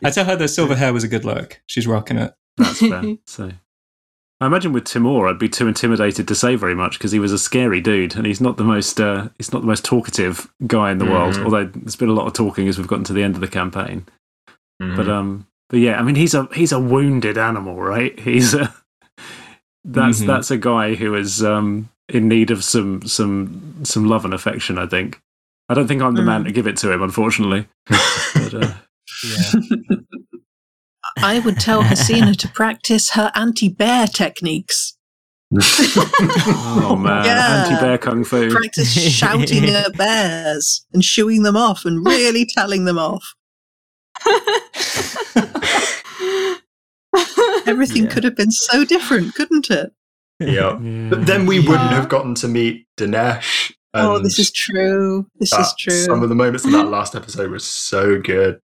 I 0.03 0.11
tell 0.11 0.27
her 0.27 0.37
the 0.37 0.49
silver 0.49 0.77
hair 0.77 0.93
was 0.93 1.05
a 1.05 1.09
good 1.09 1.25
look. 1.25 1.63
She's 1.65 1.87
rocking 1.87 2.19
it. 2.19 2.35
That's 2.59 2.81
fair. 2.81 3.03
so, 3.25 3.53
I 4.41 4.47
imagine 4.47 4.73
with 4.73 4.85
Timur, 4.85 5.29
I'd 5.29 5.39
be 5.39 5.49
too 5.49 5.69
intimidated 5.69 6.27
to 6.29 6.35
say 6.35 6.57
very 6.57 6.75
much 6.75 6.99
because 6.99 7.13
he 7.13 7.19
was 7.19 7.33
a 7.33 7.39
scary 7.39 7.81
dude, 7.81 8.17
and 8.17 8.27
he's 8.27 8.41
not 8.41 8.57
the 8.57 8.65
most 8.65 9.01
uh, 9.01 9.29
he's 9.39 9.53
not 9.53 9.63
the 9.63 9.69
most 9.69 9.85
talkative 9.85 10.51
guy 10.67 10.91
in 10.91 10.99
the 10.99 11.05
world. 11.07 11.35
Mhm. 11.35 11.45
Although 11.45 11.65
there's 11.67 11.97
been 11.97 12.09
a 12.09 12.13
lot 12.15 12.27
of 12.27 12.33
talking 12.33 12.69
as 12.69 12.77
we've 12.77 12.87
gotten 12.89 13.05
to 13.05 13.13
the 13.13 13.23
end 13.23 13.37
of 13.37 13.41
the 13.41 13.49
campaign. 13.49 14.07
Mhm. 14.83 14.97
But 14.97 15.09
um, 15.09 15.47
but 15.71 15.79
yeah, 15.79 15.99
I 15.99 16.03
mean, 16.03 16.17
he's 16.17 16.35
a 16.35 16.49
he's 16.53 16.73
a 16.73 16.81
wounded 16.81 17.39
animal, 17.39 17.77
right? 17.77 18.19
He's 18.29 18.55
a 18.55 18.75
that's 19.85 20.21
Mhm. 20.23 20.27
that's 20.27 20.51
a 20.51 20.59
guy 20.59 20.95
who 20.95 21.15
is 21.15 21.43
um 21.45 21.89
in 22.09 22.29
need 22.29 22.51
of 22.51 22.65
some 22.65 23.03
some 23.03 23.75
some 23.85 24.09
love 24.09 24.25
and 24.25 24.35
affection. 24.35 24.79
I 24.79 24.87
think. 24.87 25.21
I 25.71 25.75
don't 25.75 25.87
think 25.89 26.03
I'm 26.03 26.15
the 26.15 26.23
man 26.23 26.43
Mm. 26.43 26.47
to 26.47 26.53
give 26.53 26.67
it 26.67 26.77
to 26.79 26.93
him, 26.93 27.01
unfortunately. 27.03 27.67
but, 27.89 28.55
uh, 28.55 28.73
Yeah. 29.25 29.97
I 31.19 31.39
would 31.39 31.59
tell 31.61 31.83
Hasina 31.83 32.37
to 32.39 32.49
practice 32.49 33.11
her 33.11 33.31
anti-bear 33.35 34.07
techniques. 34.09 34.97
oh 35.57 36.99
man, 37.01 37.25
Yeah. 37.25 37.65
anti-bear 37.69 37.99
kung 37.99 38.25
fu. 38.25 38.51
Practice 38.51 38.93
shouting 39.13 39.65
at 39.67 39.97
bears 39.97 40.85
and 40.93 41.05
shooing 41.05 41.43
them 41.43 41.57
off 41.57 41.85
and 41.85 42.05
really 42.05 42.45
telling 42.47 42.85
them 42.85 42.99
off. 42.99 43.35
Everything 47.67 48.05
Yeah. 48.05 48.11
could 48.11 48.25
have 48.25 48.37
been 48.37 48.51
so 48.51 48.85
different, 48.85 49.35
couldn't 49.35 49.71
it? 49.71 49.93
yeah. 50.41 50.79
Yeah. 50.81 51.09
But 51.11 51.27
then 51.27 51.47
we 51.47 51.61
wouldn't 51.61 51.91
have 51.93 52.09
gotten 52.09 52.35
to 52.37 52.49
meet 52.49 52.87
Dinesh. 52.99 53.73
oh, 53.95 54.19
this 54.19 54.39
is 54.39 54.51
true. 54.51 55.27
This 55.39 55.51
that- 55.51 55.61
is 55.61 55.75
true. 55.79 55.95
Some 56.05 56.23
of 56.23 56.29
the 56.29 56.35
moments 56.35 56.65
in 56.65 56.73
that 56.73 56.89
last 56.89 57.15
episode 57.15 57.51
were 57.51 57.59
so 57.61 58.21
good. 58.21 58.59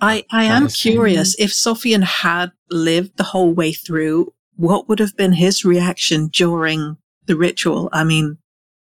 I, 0.00 0.24
I 0.30 0.44
am 0.44 0.68
curious 0.68 1.34
if 1.38 1.50
Sofian 1.50 2.02
had 2.04 2.52
lived 2.70 3.16
the 3.16 3.24
whole 3.24 3.52
way 3.52 3.72
through, 3.72 4.32
what 4.56 4.88
would 4.88 4.98
have 4.98 5.16
been 5.16 5.32
his 5.32 5.64
reaction 5.64 6.28
during 6.28 6.96
the 7.26 7.36
ritual? 7.36 7.88
I 7.92 8.04
mean, 8.04 8.38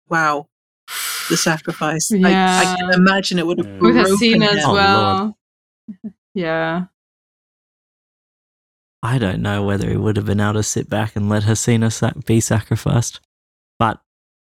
wow, 0.10 0.48
the 1.30 1.38
sacrifice. 1.38 2.12
I, 2.12 2.18
I 2.18 2.76
can 2.78 2.94
imagine 2.94 3.40
it 3.40 3.48
would 3.48 3.58
have 3.58 3.68
Yeah. 3.68 3.80
With 3.80 3.96
broken 3.96 4.18
Hasina 4.18 4.48
as 4.48 4.64
him. 4.64 4.70
Oh, 4.70 4.74
well. 4.74 5.38
Yeah. 6.34 6.86
I 9.04 9.18
don't 9.18 9.42
know 9.42 9.64
whether 9.64 9.90
he 9.90 9.98
would 9.98 10.16
have 10.16 10.26
been 10.26 10.40
able 10.40 10.54
to 10.54 10.64
sit 10.64 10.90
back 10.90 11.16
and 11.16 11.28
let 11.28 11.44
Hasina 11.44 11.92
sac- 11.92 12.26
be 12.26 12.40
sacrificed. 12.40 13.20
But 13.80 14.00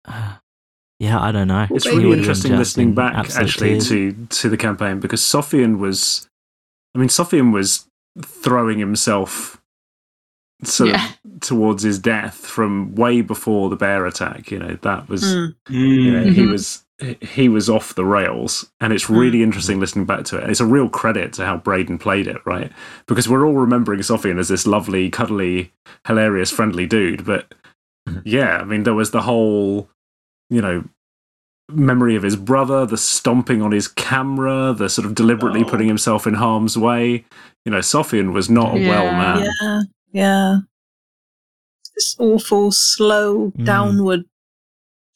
uh, 0.06 0.36
yeah, 1.00 1.20
I 1.20 1.32
don't 1.32 1.48
know. 1.48 1.65
It's 1.72 1.86
really 1.86 2.06
would 2.06 2.06
have 2.06 2.12
been 2.12 2.20
interesting 2.20 2.58
listening 2.58 2.94
back 2.94 3.36
actually 3.36 3.80
tears. 3.80 3.89
to 3.89 4.28
to 4.30 4.50
the 4.50 4.58
campaign 4.58 5.00
because 5.00 5.22
Sofian 5.22 5.80
was, 5.80 6.28
I 6.95 6.97
mean, 6.97 7.10
Sofian 7.10 7.51
was 7.53 7.88
throwing 8.23 8.79
himself 8.79 9.62
sort 10.63 10.91
Yeah. 10.91 11.05
of 11.34 11.41
towards 11.41 11.84
his 11.84 11.99
death 11.99 12.45
from 12.45 12.95
way 12.95 13.21
before 13.21 13.69
the 13.69 13.75
bear 13.75 14.05
attack. 14.05 14.49
You 14.51 14.60
know 14.60 14.77
that 14.81 15.10
was, 15.10 15.23
Mm. 15.23 15.55
you 15.69 16.12
know, 16.12 16.23
he 16.31 16.41
Mhm. 16.43 16.51
was 16.51 16.81
he 17.19 17.49
was 17.49 17.69
off 17.69 17.93
the 17.95 18.05
rails, 18.05 18.71
and 18.79 18.93
it's 18.93 19.10
really 19.10 19.43
interesting 19.43 19.81
listening 19.81 20.05
back 20.05 20.23
to 20.23 20.38
it. 20.38 20.49
It's 20.49 20.62
a 20.62 20.65
real 20.65 20.88
credit 20.88 21.34
to 21.34 21.45
how 21.45 21.58
Braden 21.58 21.97
played 21.97 22.25
it, 22.25 22.38
right? 22.45 22.71
Because 23.05 23.27
we're 23.27 23.45
all 23.45 23.58
remembering 23.58 23.99
Sofian 23.99 24.39
as 24.39 24.47
this 24.47 24.65
lovely, 24.65 25.10
cuddly, 25.10 25.73
hilarious, 26.08 26.51
friendly 26.51 26.86
dude, 26.86 27.25
but 27.25 27.53
Mhm. 28.08 28.21
yeah, 28.23 28.60
I 28.60 28.63
mean, 28.63 28.84
there 28.84 28.93
was 28.93 29.12
the 29.12 29.23
whole, 29.23 29.89
you 30.49 30.62
know, 30.62 30.86
memory 31.69 32.15
of 32.15 32.23
his 32.23 32.36
brother, 32.36 32.86
the 32.86 32.97
stomping 32.97 33.62
on 33.62 33.71
his 33.71 33.88
camera, 33.88 34.73
the 34.73 34.88
sort 34.89 35.06
of 35.06 35.15
deliberately 35.15 35.62
Oh. 35.63 35.69
putting 35.69 35.88
himself 35.88 36.28
in 36.28 36.36
harm's 36.36 36.78
way. 36.78 37.25
You 37.65 37.71
know, 37.71 37.80
Sofian 37.80 38.34
was 38.34 38.49
not 38.49 38.75
a 38.75 38.88
well 38.88 39.12
man. 39.12 39.49
Yeah, 39.62 39.82
yeah. 40.12 40.58
This 41.95 42.15
awful, 42.19 42.71
slow, 42.71 43.51
Mm. 43.51 43.65
downward 43.65 44.25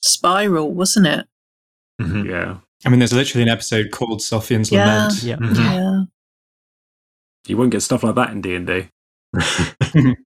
spiral, 0.02 0.72
wasn't 0.74 1.08
it? 1.08 1.28
Mhm. 2.02 2.26
Yeah. 2.30 2.58
I 2.86 2.90
mean, 2.90 3.00
there's 3.00 3.14
literally 3.14 3.44
an 3.44 3.50
episode 3.50 3.92
called 3.92 4.20
Sofian's 4.22 4.72
Yeah. 4.72 4.86
Lament. 5.08 5.24
Yeah. 5.24 5.36
Mhm. 5.36 5.56
Yeah. 5.58 6.04
You 7.48 7.58
won't 7.58 7.72
get 7.72 7.82
stuff 7.82 8.04
like 8.04 8.16
that 8.16 8.32
in 8.32 8.42
D 8.42 8.56
and 8.56 8.66
D. 8.68 8.88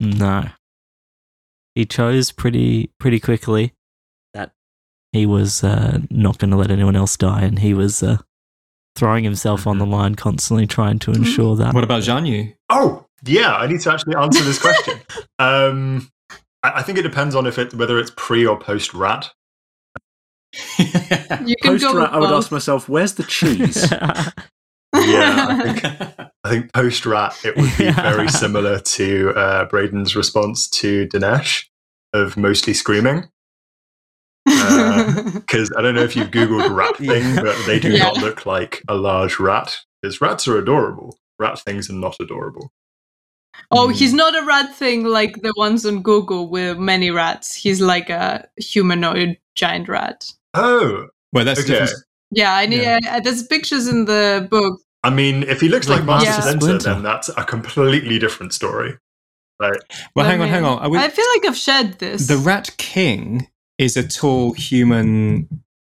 No. 0.00 0.48
He 1.74 1.84
chose 1.86 2.30
pretty 2.32 2.90
pretty 2.98 3.20
quickly 3.20 3.66
that 3.68 3.77
he 5.12 5.26
was 5.26 5.64
uh, 5.64 6.00
not 6.10 6.38
going 6.38 6.50
to 6.50 6.56
let 6.56 6.70
anyone 6.70 6.96
else 6.96 7.16
die, 7.16 7.42
and 7.42 7.58
he 7.58 7.74
was 7.74 8.02
uh, 8.02 8.18
throwing 8.96 9.24
himself 9.24 9.66
on 9.66 9.78
the 9.78 9.86
line 9.86 10.14
constantly, 10.14 10.66
trying 10.66 10.98
to 11.00 11.12
ensure 11.12 11.56
that. 11.56 11.74
What 11.74 11.84
about 11.84 12.02
Jian 12.02 12.26
Yu? 12.28 12.52
Oh, 12.68 13.06
yeah, 13.24 13.56
I 13.56 13.66
need 13.66 13.80
to 13.80 13.92
actually 13.92 14.16
answer 14.16 14.44
this 14.44 14.60
question. 14.60 15.00
um, 15.38 16.10
I, 16.62 16.80
I 16.80 16.82
think 16.82 16.98
it 16.98 17.02
depends 17.02 17.34
on 17.34 17.46
if 17.46 17.58
it 17.58 17.74
whether 17.74 17.98
it's 17.98 18.12
pre 18.16 18.46
or 18.46 18.58
post 18.58 18.94
rat. 18.94 19.30
You 20.78 21.54
can 21.60 21.78
Post 21.78 21.94
rat, 21.94 22.12
I 22.12 22.18
would 22.18 22.30
ask 22.30 22.50
myself, 22.50 22.88
where's 22.88 23.14
the 23.14 23.24
cheese? 23.24 23.92
Yeah, 24.94 25.46
I 25.48 25.62
think, 25.62 25.84
I 26.44 26.48
think 26.48 26.72
post 26.72 27.04
rat 27.04 27.38
it 27.44 27.56
would 27.56 27.76
be 27.76 27.90
very 27.92 28.28
similar 28.28 28.80
to 28.80 29.30
uh, 29.36 29.68
Braden's 29.68 30.16
response 30.16 30.66
to 30.70 31.06
Dinesh 31.08 31.66
of 32.14 32.38
mostly 32.38 32.72
screaming. 32.72 33.28
Because 35.34 35.72
I 35.76 35.82
don't 35.82 35.94
know 35.94 36.02
if 36.02 36.16
you've 36.16 36.30
googled 36.30 36.74
rat 36.74 36.96
thing, 36.98 37.36
but 37.36 37.56
they 37.66 37.78
do 37.78 37.90
Yeah. 37.92 38.04
not 38.04 38.16
look 38.18 38.46
like 38.46 38.82
a 38.88 38.94
large 38.94 39.38
rat. 39.38 39.76
Because 40.02 40.20
rats 40.20 40.46
are 40.48 40.56
adorable. 40.58 41.18
Rat 41.38 41.58
things 41.60 41.90
are 41.90 41.94
not 41.94 42.16
adorable. 42.20 42.70
oh, 43.72 43.88
he's 43.88 44.12
not 44.14 44.36
a 44.36 44.44
rat 44.44 44.74
thing 44.74 45.04
like 45.04 45.42
the 45.42 45.52
ones 45.56 45.84
on 45.84 46.02
Google 46.02 46.48
with 46.48 46.78
many 46.78 47.10
rats. 47.10 47.54
He's 47.54 47.80
like 47.80 48.08
a 48.10 48.46
humanoid 48.56 49.38
giant 49.56 49.88
rat. 49.88 50.32
Oh, 50.54 51.08
Well, 51.32 51.44
that's 51.44 51.60
okay. 51.60 51.80
different. 51.80 52.04
Yeah, 52.30 52.54
I 52.54 52.66
need. 52.66 52.82
Yeah. 52.82 52.98
Uh, 53.08 53.20
there's 53.20 53.42
pictures 53.46 53.88
in 53.88 54.04
the 54.04 54.46
book. 54.50 54.80
I 55.02 55.10
mean, 55.10 55.42
if 55.44 55.60
he 55.60 55.68
looks 55.68 55.88
like, 55.88 55.98
Like 56.00 56.06
Master 56.06 56.26
Master 56.30 56.42
Splinter, 56.42 56.60
Splinter. 56.80 56.94
then 56.94 57.02
that's 57.02 57.28
a 57.30 57.44
completely 57.44 58.18
different 58.18 58.52
story. 58.52 58.96
Right. 59.60 59.78
Well, 60.14 60.24
Let 60.26 60.30
hang 60.32 60.40
on, 60.42 60.48
hang 60.48 60.64
on. 60.64 60.90
We, 60.90 60.98
I 60.98 61.08
feel 61.08 61.24
like 61.34 61.46
I've 61.46 61.56
shared 61.56 61.98
this. 61.98 62.28
the 62.28 62.36
Rat 62.36 62.70
King 62.76 63.48
is 63.78 63.96
a 63.96 64.06
tall 64.06 64.52
human 64.52 65.48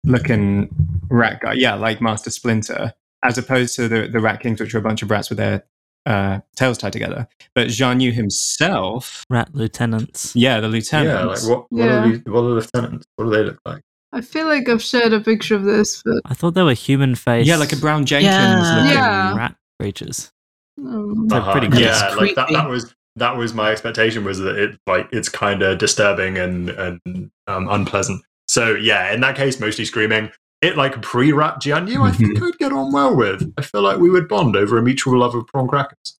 looking 0.03 0.69
rat 1.09 1.41
guy. 1.41 1.53
Yeah, 1.53 1.75
like 1.75 2.01
Master 2.01 2.29
Splinter, 2.29 2.93
as 3.23 3.37
opposed 3.37 3.75
to 3.75 3.87
the, 3.87 4.07
the 4.07 4.19
Rat 4.19 4.41
Kings, 4.41 4.59
which 4.59 4.73
are 4.75 4.79
a 4.79 4.81
bunch 4.81 5.01
of 5.01 5.09
rats 5.11 5.29
with 5.29 5.37
their 5.37 5.63
uh, 6.05 6.39
tails 6.55 6.77
tied 6.77 6.93
together. 6.93 7.27
But 7.55 7.67
Jian 7.67 8.01
Yu 8.01 8.11
himself, 8.11 9.25
Rat 9.29 9.49
lieutenants. 9.53 10.35
yeah, 10.35 10.59
the 10.59 10.67
lieutenant. 10.67 11.09
yeah, 11.19 11.25
like 11.25 11.43
what? 11.43 11.71
What, 11.71 11.85
Yeah. 11.85 12.03
are 12.03 12.17
the, 12.17 12.31
what 12.31 12.39
are 12.41 12.47
the 12.49 12.55
lieutenants? 12.55 13.05
What 13.15 13.25
do 13.25 13.31
they 13.31 13.43
look 13.43 13.59
like? 13.65 13.81
I 14.11 14.21
feel 14.21 14.47
like 14.47 14.67
I've 14.67 14.81
shared 14.81 15.13
a 15.13 15.19
picture 15.21 15.55
of 15.55 15.63
this, 15.63 16.01
but 16.03 16.21
I 16.25 16.33
thought 16.33 16.55
they 16.55 16.63
were 16.63 16.73
human 16.73 17.13
face. 17.15 17.45
Yeah, 17.45 17.57
like 17.57 17.71
a 17.73 17.75
Brown 17.77 18.05
Jenkins 18.05 18.31
Yeah. 18.33 18.75
looking. 18.75 18.91
Yeah. 18.91 19.35
rat 19.35 19.55
creatures. 19.79 20.31
um, 20.79 21.27
They're 21.27 21.39
Uh-huh. 21.39 21.51
pretty 21.51 21.67
good. 21.67 21.81
Yeah, 21.81 22.09
like 22.15 22.33
that. 22.35 22.49
That 22.51 22.67
was 22.69 22.93
that 23.19 23.37
was 23.37 23.53
my 23.53 23.71
expectation. 23.71 24.23
Was 24.23 24.39
that 24.39 24.57
it 24.57 24.79
like 24.87 25.07
it's 25.11 25.29
kind 25.29 25.61
of 25.61 25.77
disturbing 25.77 26.37
and 26.37 26.69
and 26.69 27.31
um, 27.47 27.67
unpleasant. 27.69 28.21
So 28.47 28.73
yeah, 28.75 29.13
in 29.13 29.21
that 29.21 29.35
case, 29.35 29.59
mostly 29.59 29.85
screaming. 29.85 30.31
It 30.61 30.75
like 30.75 31.01
pre-rat 31.01 31.61
Jianyu, 31.61 32.05
I 32.05 32.11
think 32.11 32.41
I'd 32.41 32.57
get 32.57 32.73
on 32.73 32.91
well 32.91 33.15
with. 33.15 33.53
I 33.57 33.61
feel 33.61 33.81
like 33.81 33.97
we 33.99 34.09
would 34.09 34.27
bond 34.27 34.57
over 34.57 34.77
a 34.77 34.81
mutual 34.81 35.19
love 35.19 35.33
of 35.33 35.47
prawn 35.47 35.69
crackers. 35.69 36.17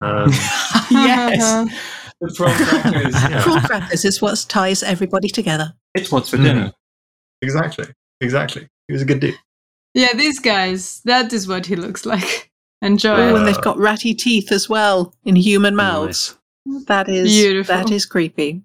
Um, 0.00 0.30
yes, 0.90 1.70
the 2.20 2.34
prawn 2.36 2.54
crackers. 2.56 3.14
Yeah. 3.14 3.42
Prawn 3.42 3.60
crackers 3.62 4.04
is 4.04 4.20
what 4.20 4.44
ties 4.48 4.82
everybody 4.82 5.28
together. 5.28 5.72
It's 5.94 6.10
what's 6.10 6.30
for 6.30 6.38
Mhm. 6.38 6.42
dinner. 6.44 6.72
exactly, 7.42 7.86
exactly. 8.20 8.68
He 8.88 8.94
was 8.94 9.02
a 9.02 9.04
good 9.04 9.20
dude. 9.20 9.38
yeah, 9.94 10.12
these 10.14 10.40
guys. 10.40 11.00
That 11.04 11.32
is 11.32 11.46
what 11.46 11.66
he 11.66 11.76
looks 11.76 12.04
like. 12.04 12.50
Enjoy. 12.82 13.10
Oh, 13.16 13.36
and 13.36 13.46
they've 13.46 13.60
got 13.62 13.78
ratty 13.78 14.14
teeth 14.14 14.52
as 14.52 14.68
well 14.68 15.14
in 15.24 15.34
human 15.36 15.74
mouths. 15.74 16.36
That 16.86 17.08
is 17.08 17.30
Beautiful. 17.32 17.74
that 17.76 17.90
is 17.90 18.04
creepy. 18.06 18.62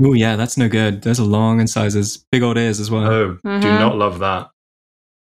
Oh 0.00 0.12
yeah, 0.12 0.36
that's 0.36 0.56
no 0.56 0.68
good. 0.68 1.02
Those 1.02 1.18
are 1.20 1.24
long 1.24 1.60
incisors, 1.60 2.18
big 2.32 2.42
old 2.42 2.56
ears 2.58 2.80
as 2.80 2.90
well. 2.90 3.04
Oh, 3.06 3.28
do 3.42 3.48
Uh-huh. 3.48 3.78
not 3.78 3.96
love 3.96 4.18
that. 4.20 4.50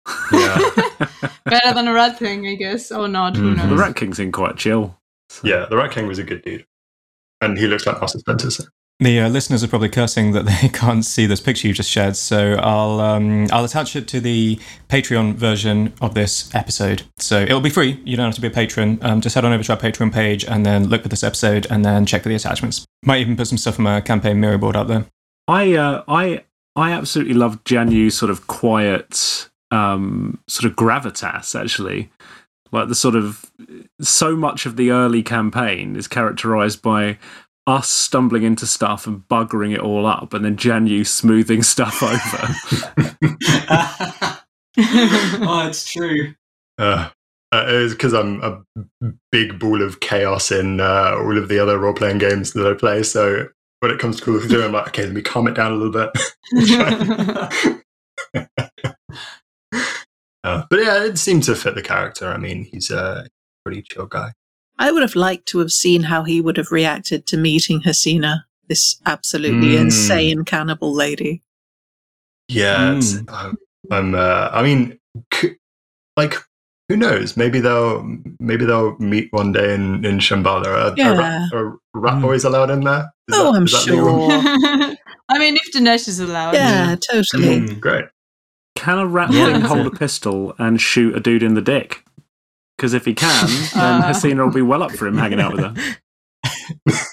Yeah, 0.32 0.58
Better 1.44 1.74
than 1.74 1.88
a 1.88 1.92
rat 1.94 2.18
thing, 2.18 2.46
I 2.46 2.54
guess, 2.54 2.90
or 2.92 3.08
not. 3.08 3.36
Who 3.36 3.52
Mhm. 3.52 3.56
knows? 3.56 3.68
The 3.70 3.76
Rat 3.76 3.96
King 3.96 4.12
seemed 4.14 4.32
quite 4.32 4.56
chill. 4.56 4.98
So- 5.30 5.46
yeah. 5.48 5.66
The 5.68 5.76
Rat 5.76 5.90
King 5.92 6.06
was 6.06 6.18
a 6.18 6.22
good 6.24 6.42
dude, 6.42 6.64
and 7.40 7.56
he 7.58 7.66
looks 7.66 7.86
like 7.86 8.00
Master 8.00 8.18
Splinter. 8.18 8.48
The 9.00 9.20
uh, 9.20 9.28
listeners 9.28 9.64
are 9.64 9.68
probably 9.68 9.88
cursing 9.88 10.32
that 10.32 10.46
they 10.62 10.68
can't 10.68 11.04
see 11.04 11.26
this 11.26 11.40
picture 11.40 11.66
you 11.66 11.74
just 11.74 11.90
shared, 11.90 12.16
so 12.16 12.54
I'll 12.54 13.00
um, 13.00 13.48
I'll 13.50 13.64
attach 13.64 13.96
it 13.96 14.06
to 14.08 14.20
the 14.20 14.58
Patreon 14.88 15.34
version 15.34 15.92
of 16.00 16.14
this 16.14 16.54
episode. 16.54 17.02
So 17.18 17.42
it'll 17.42 17.60
be 17.60 17.70
free. 17.70 18.00
You 18.04 18.16
don't 18.16 18.26
have 18.26 18.34
to 18.36 18.40
be 18.40 18.46
a 18.46 18.50
patron. 18.50 18.98
Um, 19.02 19.20
just 19.20 19.34
head 19.34 19.44
on 19.44 19.52
over 19.52 19.64
to 19.64 19.72
our 19.72 19.78
Patreon 19.78 20.12
page 20.12 20.44
and 20.44 20.64
then 20.64 20.88
look 20.88 21.02
for 21.02 21.08
this 21.08 21.24
episode 21.24 21.66
and 21.70 21.84
then 21.84 22.06
check 22.06 22.22
for 22.22 22.28
the 22.28 22.34
attachments. 22.36 22.84
Might 23.04 23.20
even 23.20 23.36
put 23.36 23.48
some 23.48 23.58
stuff 23.58 23.74
from 23.74 23.86
our 23.86 24.00
campaign 24.00 24.40
mirror 24.40 24.58
board 24.58 24.76
up 24.76 24.86
there. 24.86 25.06
I 25.48 25.74
uh, 25.74 26.04
I 26.06 26.44
I 26.76 26.92
absolutely 26.92 27.34
love 27.34 27.62
Jianyu's 27.64 28.16
sort 28.16 28.30
of 28.30 28.46
quiet 28.46 29.48
um, 29.72 30.38
sort 30.46 30.70
of 30.70 30.76
gravitas. 30.76 31.58
Actually, 31.58 32.10
like 32.70 32.88
the 32.88 32.94
sort 32.94 33.16
of 33.16 33.50
so 34.00 34.36
much 34.36 34.66
of 34.66 34.76
the 34.76 34.90
early 34.90 35.22
campaign 35.22 35.96
is 35.96 36.08
characterized 36.08 36.80
by 36.80 37.18
us 37.66 37.88
stumbling 37.88 38.42
into 38.42 38.66
stuff 38.66 39.06
and 39.06 39.26
buggering 39.28 39.72
it 39.74 39.80
all 39.80 40.04
up, 40.06 40.34
and 40.34 40.44
then 40.44 40.56
Jianyu 40.56 41.06
smoothing 41.06 41.62
stuff 41.74 42.02
over. 42.02 42.16
oh, 44.78 45.66
it's 45.68 45.90
true. 45.90 46.34
Uh, 46.78 47.08
uh, 47.52 47.64
it's 47.68 47.94
because 47.94 48.12
I'm 48.12 48.42
a 48.42 48.62
big 49.30 49.58
ball 49.58 49.80
of 49.82 50.00
chaos 50.00 50.50
in 50.50 50.80
uh, 50.80 51.14
all 51.16 51.38
of 51.38 51.48
the 51.48 51.58
other 51.58 51.78
role 51.78 51.94
playing 51.94 52.18
games 52.18 52.52
that 52.52 52.66
I 52.66 52.74
play. 52.74 53.02
So 53.04 53.48
when 53.80 53.92
it 53.92 54.00
comes 54.00 54.16
to 54.16 54.24
Call 54.24 54.36
of 54.36 54.48
Duty, 54.48 54.64
I'm 54.64 54.72
like, 54.72 54.88
okay, 54.88 55.04
let 55.04 55.14
me 55.14 55.22
calm 55.22 55.46
it 55.46 55.54
down 55.54 55.72
a 55.72 55.76
little 55.76 55.92
bit. 55.92 56.10
Uh, 60.44 60.62
but 60.68 60.78
yeah, 60.78 61.02
it 61.02 61.16
seemed 61.16 61.42
to 61.42 61.56
fit 61.56 61.74
the 61.74 61.82
character. 61.82 62.28
I 62.28 62.36
mean, 62.36 62.64
he's 62.64 62.90
a 62.90 63.26
pretty 63.64 63.80
chill 63.80 64.06
guy. 64.06 64.32
I 64.78 64.90
would 64.90 65.02
have 65.02 65.14
liked 65.16 65.46
to 65.46 65.58
have 65.60 65.70
seen 65.72 66.02
how 66.04 66.24
he 66.24 66.40
would 66.40 66.56
have 66.56 66.72
reacted 66.72 67.26
to 67.26 67.36
meeting 67.36 67.82
Hasina, 67.82 68.44
this 68.68 68.96
absolutely 69.06 69.74
Mm. 69.76 69.80
insane 69.82 70.44
cannibal 70.44 70.92
lady. 70.92 71.42
Yeah, 72.48 72.96
it's, 72.96 73.16
um, 73.28 73.56
I'm. 73.90 74.14
Uh, 74.14 74.48
I 74.52 74.62
mean, 74.62 74.98
c- 75.32 75.54
like, 76.16 76.36
who 76.88 76.96
knows? 76.96 77.36
Maybe 77.36 77.60
they'll 77.60 78.02
maybe 78.38 78.64
they'll 78.66 78.98
meet 78.98 79.28
one 79.32 79.52
day 79.52 79.74
in 79.74 80.04
in 80.04 80.18
Shambhala. 80.18 80.66
Are, 80.66 80.76
are, 80.90 80.94
Yeah. 80.96 81.16
rat- 81.18 81.52
are 81.54 81.78
rat 81.94 82.14
Mm. 82.14 82.22
boys 82.22 82.44
allowed 82.44 82.70
in 82.70 82.80
there? 82.80 83.10
Is 83.28 83.36
Oh, 83.38 83.52
that- 83.52 83.58
I'm 83.58 83.64
is 83.64 83.72
that 83.72 83.86
legal? 83.90 84.28
sure. 84.30 84.40
I 85.30 85.38
mean, 85.38 85.56
if 85.56 85.72
Dinesh 85.72 86.06
is 86.08 86.20
allowed. 86.20 86.54
Yeah, 86.54 86.96
totally. 87.10 87.60
Mm. 87.60 87.80
Great. 87.80 88.04
Can 88.76 88.98
a 88.98 89.06
rat 89.06 89.32
Yeah, 89.32 89.46
thing 89.52 89.60
hold 89.62 89.86
a 89.86 89.90
pistol 89.90 90.54
and 90.58 90.78
shoot 90.80 91.16
a 91.16 91.20
dude 91.20 91.42
in 91.42 91.54
the 91.54 91.62
dick? 91.62 92.03
Because 92.76 92.92
if 92.94 93.04
he 93.04 93.14
can, 93.14 93.46
then 93.74 94.02
Uh. 94.02 94.08
Hasina 94.08 94.44
will 94.44 94.52
be 94.52 94.62
well 94.62 94.82
up 94.82 94.92
for 94.92 95.06
him 95.06 95.16
hanging 95.16 95.40
out 95.40 95.52
with 95.54 95.64
her. 95.64 95.74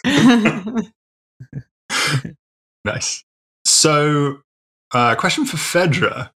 Nice. 2.83 3.23
So, 3.63 4.39
uh, 4.93 5.13
question 5.15 5.45
for 5.45 5.57
Fedra: 5.57 6.31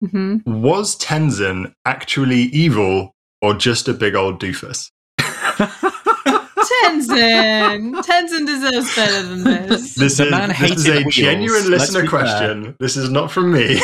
hmm 0.00 0.38
Was 0.44 0.98
Tenzin 0.98 1.72
actually 1.84 2.42
evil 2.44 3.12
or 3.40 3.54
just 3.54 3.86
a 3.86 3.94
big 3.94 4.16
old 4.16 4.40
doofus? 4.40 4.90
Tenzin! 6.82 7.94
Tenzin 8.04 8.46
deserves 8.46 8.94
better 8.96 9.22
than 9.22 9.44
this. 9.44 9.94
This 9.94 10.16
The 10.16 10.24
is, 10.24 10.30
man 10.30 10.48
this 10.48 10.70
is 10.72 10.88
a 10.88 10.92
wheels. 11.02 11.14
genuine 11.14 11.70
Let's 11.70 11.92
listener 11.92 12.02
be 12.02 12.08
fair. 12.08 12.20
question. 12.20 12.76
This 12.80 12.96
is 12.96 13.10
not 13.10 13.30
from 13.30 13.52
me. 13.52 13.80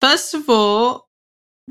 First 0.00 0.34
of 0.34 0.48
all, 0.48 1.06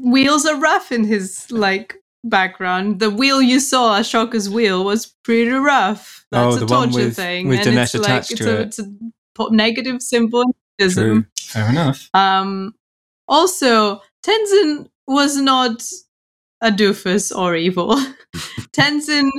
wheels 0.03 0.45
are 0.45 0.59
rough 0.59 0.91
in 0.91 1.03
his 1.03 1.49
like 1.51 1.95
background. 2.23 2.99
The 2.99 3.09
wheel 3.09 3.41
you 3.41 3.59
saw, 3.59 3.97
a 3.97 4.03
shocker's 4.03 4.49
wheel, 4.49 4.83
was 4.83 5.15
pretty 5.23 5.49
rough. 5.51 6.25
Oh, 6.31 6.51
That's 6.51 6.61
a 6.63 6.65
the 6.65 6.73
one 6.73 6.89
torture 6.91 7.05
with- 7.07 7.15
thing. 7.15 7.47
with 7.47 7.65
and 7.67 7.77
Dinesh 7.77 7.95
it's 7.95 7.95
like 7.95 8.03
attached 8.05 8.31
it's 8.31 8.41
a, 8.41 8.59
it. 8.59 8.67
it's 8.67 8.79
a 8.79 9.51
negative 9.51 10.01
symbol. 10.01 10.43
True. 10.79 11.25
Fair 11.39 11.69
enough. 11.69 12.09
Um, 12.13 12.73
also, 13.27 14.01
Tenzin 14.25 14.87
was 15.07 15.35
not 15.37 15.83
a 16.61 16.71
doofus 16.71 17.35
or 17.35 17.55
evil. 17.55 17.95
Tenzin 18.71 19.29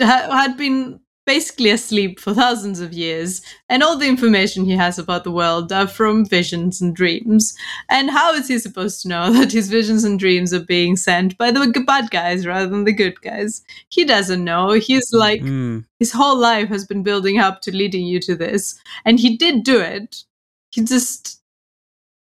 ha- 0.00 0.28
had 0.30 0.56
been 0.56 1.00
basically 1.26 1.70
asleep 1.70 2.18
for 2.18 2.34
thousands 2.34 2.80
of 2.80 2.92
years, 2.92 3.42
and 3.68 3.82
all 3.82 3.96
the 3.96 4.08
information 4.08 4.64
he 4.64 4.72
has 4.72 4.98
about 4.98 5.24
the 5.24 5.30
world 5.30 5.72
are 5.72 5.86
from 5.86 6.24
visions 6.24 6.80
and 6.80 6.96
dreams. 6.96 7.54
And 7.90 8.10
how 8.10 8.32
is 8.34 8.48
he 8.48 8.58
supposed 8.58 9.02
to 9.02 9.08
know 9.08 9.32
that 9.38 9.52
his 9.52 9.68
visions 9.68 10.04
and 10.04 10.18
dreams 10.18 10.52
are 10.54 10.64
being 10.64 10.96
sent 10.96 11.36
by 11.38 11.50
the 11.50 11.84
bad 11.86 12.10
guys 12.10 12.46
rather 12.46 12.66
than 12.68 12.84
the 12.84 12.92
good 12.92 13.20
guys? 13.20 13.62
He 13.88 14.04
doesn't 14.04 14.44
know. 14.44 14.72
He's 14.72 15.12
like, 15.12 15.42
Mm. 15.42 15.84
his 15.98 16.12
whole 16.12 16.36
life 16.38 16.68
has 16.68 16.86
been 16.86 17.02
building 17.02 17.38
up 17.38 17.60
to 17.62 17.76
leading 17.76 18.06
you 18.06 18.20
to 18.20 18.34
this 18.36 18.78
and 19.04 19.18
he 19.18 19.36
did 19.36 19.64
do 19.64 19.80
it 19.80 20.24
he 20.70 20.82
just 20.82 21.41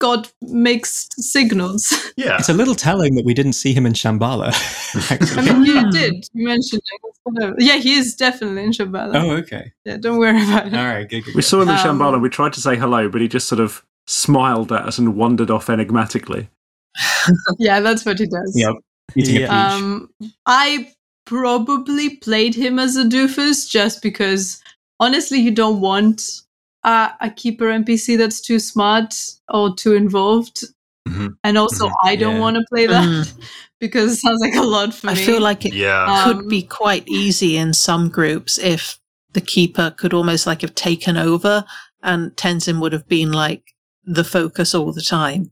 got 0.02 0.32
mixed 0.42 1.14
signals 1.22 1.84
Yeah. 2.18 2.38
It's 2.40 2.50
a 2.50 2.54
little 2.54 2.76
telling 2.76 3.16
that 3.16 3.26
we 3.26 3.34
didn't 3.34 3.54
see 3.54 3.74
him 3.74 3.86
in 3.86 3.94
Shambhala. 3.94 4.52
i 5.38 5.42
mean 5.42 5.64
you 5.66 5.92
did 5.92 6.14
you 6.34 6.46
mentioned 6.48 6.82
it 6.94 7.56
yeah 7.60 7.78
he 7.78 7.94
is 8.02 8.16
definitely 8.16 8.64
in 8.64 8.72
Shambhala. 8.72 9.16
oh, 9.16 9.32
okay. 9.42 9.72
yeah 9.86 9.98
don't 9.98 10.18
worry 10.18 10.44
about 10.44 10.68
it 10.68 10.74
All 10.74 10.86
right. 10.86 11.08
Good, 11.10 11.24
good, 11.26 11.36
We 11.36 11.42
saw 11.42 11.62
him 11.62 11.70
in 11.70 11.76
Um, 11.76 11.84
Shambhala. 11.86 12.20
We 12.22 12.30
tried 12.30 12.54
to 12.54 12.62
say 12.62 12.76
hello, 12.76 13.08
but 13.10 13.22
he 13.22 13.28
just 13.28 13.48
sort 13.48 13.62
of 13.62 13.86
smiled 14.08 14.72
at 14.72 14.82
us 14.90 14.98
and 14.98 15.16
wandered 15.16 15.52
off 15.52 15.70
enigmatically. 15.70 16.50
yeah 17.60 17.80
that's 17.80 18.04
what 18.06 18.20
he 18.20 18.26
does 18.28 18.52
Yep. 18.56 18.76
Eating 19.16 19.36
Yeah. 19.42 19.74
um 19.76 20.10
i 20.46 20.92
probably 21.26 22.18
played 22.18 22.56
him 22.56 22.80
as 22.80 22.98
a 22.98 23.04
doofus 23.06 23.70
just 23.70 24.02
because 24.02 24.62
honestly 25.00 25.40
you 25.40 25.52
don't 25.52 25.80
want 25.80 26.42
a, 26.84 27.12
a 27.22 27.30
keeper 27.30 27.66
npc 27.66 28.18
that's 28.18 28.42
too 28.42 28.60
smart 28.60 29.14
or 29.50 29.76
too 29.76 29.94
involved 29.94 30.64
Mhm. 31.08 31.36
and 31.44 31.58
also 31.58 31.88
Mhm. 31.88 31.94
I 32.04 32.16
don't 32.16 32.36
Yeah. 32.36 32.40
want 32.42 32.58
to 32.58 32.66
play 32.70 32.86
that 32.88 33.34
because 33.80 34.14
it 34.14 34.20
sounds 34.20 34.40
like 34.42 34.54
a 34.56 34.62
lot 34.62 34.94
for 34.94 35.10
I 35.10 35.16
me. 35.16 35.22
I 35.22 35.26
feel 35.26 35.42
like 35.42 35.66
it 35.66 35.74
Yeah. 35.74 36.24
could 36.24 36.38
Um, 36.38 36.48
be 36.48 36.62
quite 36.62 37.08
easy 37.08 37.58
in 37.58 37.74
some 37.74 38.10
groups 38.10 38.60
if 38.60 39.00
the 39.34 39.42
keeper 39.42 39.90
could 39.98 40.14
almost 40.14 40.46
like 40.46 40.62
have 40.62 40.76
taken 40.76 41.18
over 41.18 41.66
and 42.04 42.32
Tenzin 42.36 42.80
would 42.80 42.94
have 42.94 43.08
been 43.08 43.32
like 43.32 43.64
the 44.04 44.24
focus 44.24 44.76
all 44.76 44.92
the 44.94 45.02
time. 45.02 45.52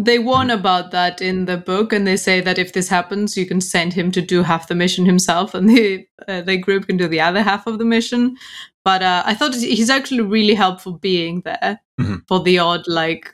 They 0.00 0.18
warn 0.20 0.50
about 0.50 0.92
that 0.92 1.20
in 1.20 1.46
the 1.46 1.56
book, 1.56 1.92
and 1.92 2.06
they 2.06 2.16
say 2.16 2.40
that 2.40 2.56
if 2.58 2.72
this 2.72 2.88
happens, 2.88 3.36
you 3.36 3.44
can 3.46 3.60
send 3.60 3.92
him 3.92 4.12
to 4.12 4.22
do 4.22 4.44
half 4.44 4.68
the 4.68 4.76
mission 4.76 5.04
himself, 5.06 5.54
and 5.54 5.68
the 5.68 6.06
uh, 6.28 6.40
the 6.42 6.56
group 6.56 6.86
can 6.86 6.96
do 6.96 7.08
the 7.08 7.20
other 7.20 7.42
half 7.42 7.66
of 7.66 7.78
the 7.78 7.84
mission. 7.84 8.36
But 8.88 9.02
uh, 9.02 9.22
I 9.26 9.34
thought 9.34 9.54
he's 9.54 9.90
actually 9.90 10.22
really 10.22 10.54
helpful 10.54 10.92
being 11.10 11.42
there 11.42 11.78
Mhm. 12.00 12.22
for 12.28 12.38
the 12.42 12.58
odd 12.58 12.84
like 12.88 13.24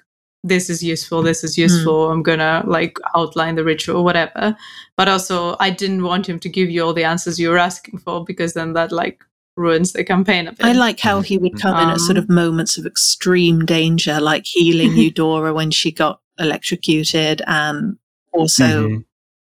this 0.43 0.69
is 0.69 0.83
useful, 0.83 1.23
this 1.23 1.45
is 1.45 1.57
useful. 1.57 2.11
I'm 2.11 2.23
gonna 2.25 2.62
like 2.67 2.99
outline 3.14 3.55
the 3.55 3.62
ritual, 3.64 3.99
or 3.99 4.05
whatever. 4.05 4.57
But 4.99 5.09
also, 5.09 5.57
I 5.61 5.71
didn't 5.71 6.03
want 6.03 6.27
him 6.29 6.38
to 6.40 6.49
give 6.49 6.71
you 6.71 6.83
all 6.85 6.93
the 6.93 7.05
answers 7.05 7.38
you 7.38 7.51
were 7.51 7.62
asking 7.71 7.99
for 8.05 8.25
because 8.25 8.53
then 8.55 8.73
that 8.75 8.90
like 8.90 9.23
ruins 9.57 9.93
the 9.93 10.03
campaign 10.03 10.49
a 10.49 10.53
bit. 10.53 10.67
I 10.67 10.73
like 10.73 10.99
how 11.09 11.21
he 11.21 11.38
would 11.38 11.57
come 11.62 11.77
in 11.83 11.88
at 11.95 12.01
sort 12.01 12.19
of 12.19 12.29
moments 12.29 12.77
of 12.77 12.85
extreme 12.85 13.64
danger, 13.64 14.21
like 14.21 14.47
healing 14.47 14.93
Eudora 15.05 15.55
when 15.55 15.71
she 15.71 15.93
got 15.93 16.21
electrocuted 16.40 17.43
and 17.47 17.97
also 18.33 18.88
Mhm. 18.88 19.05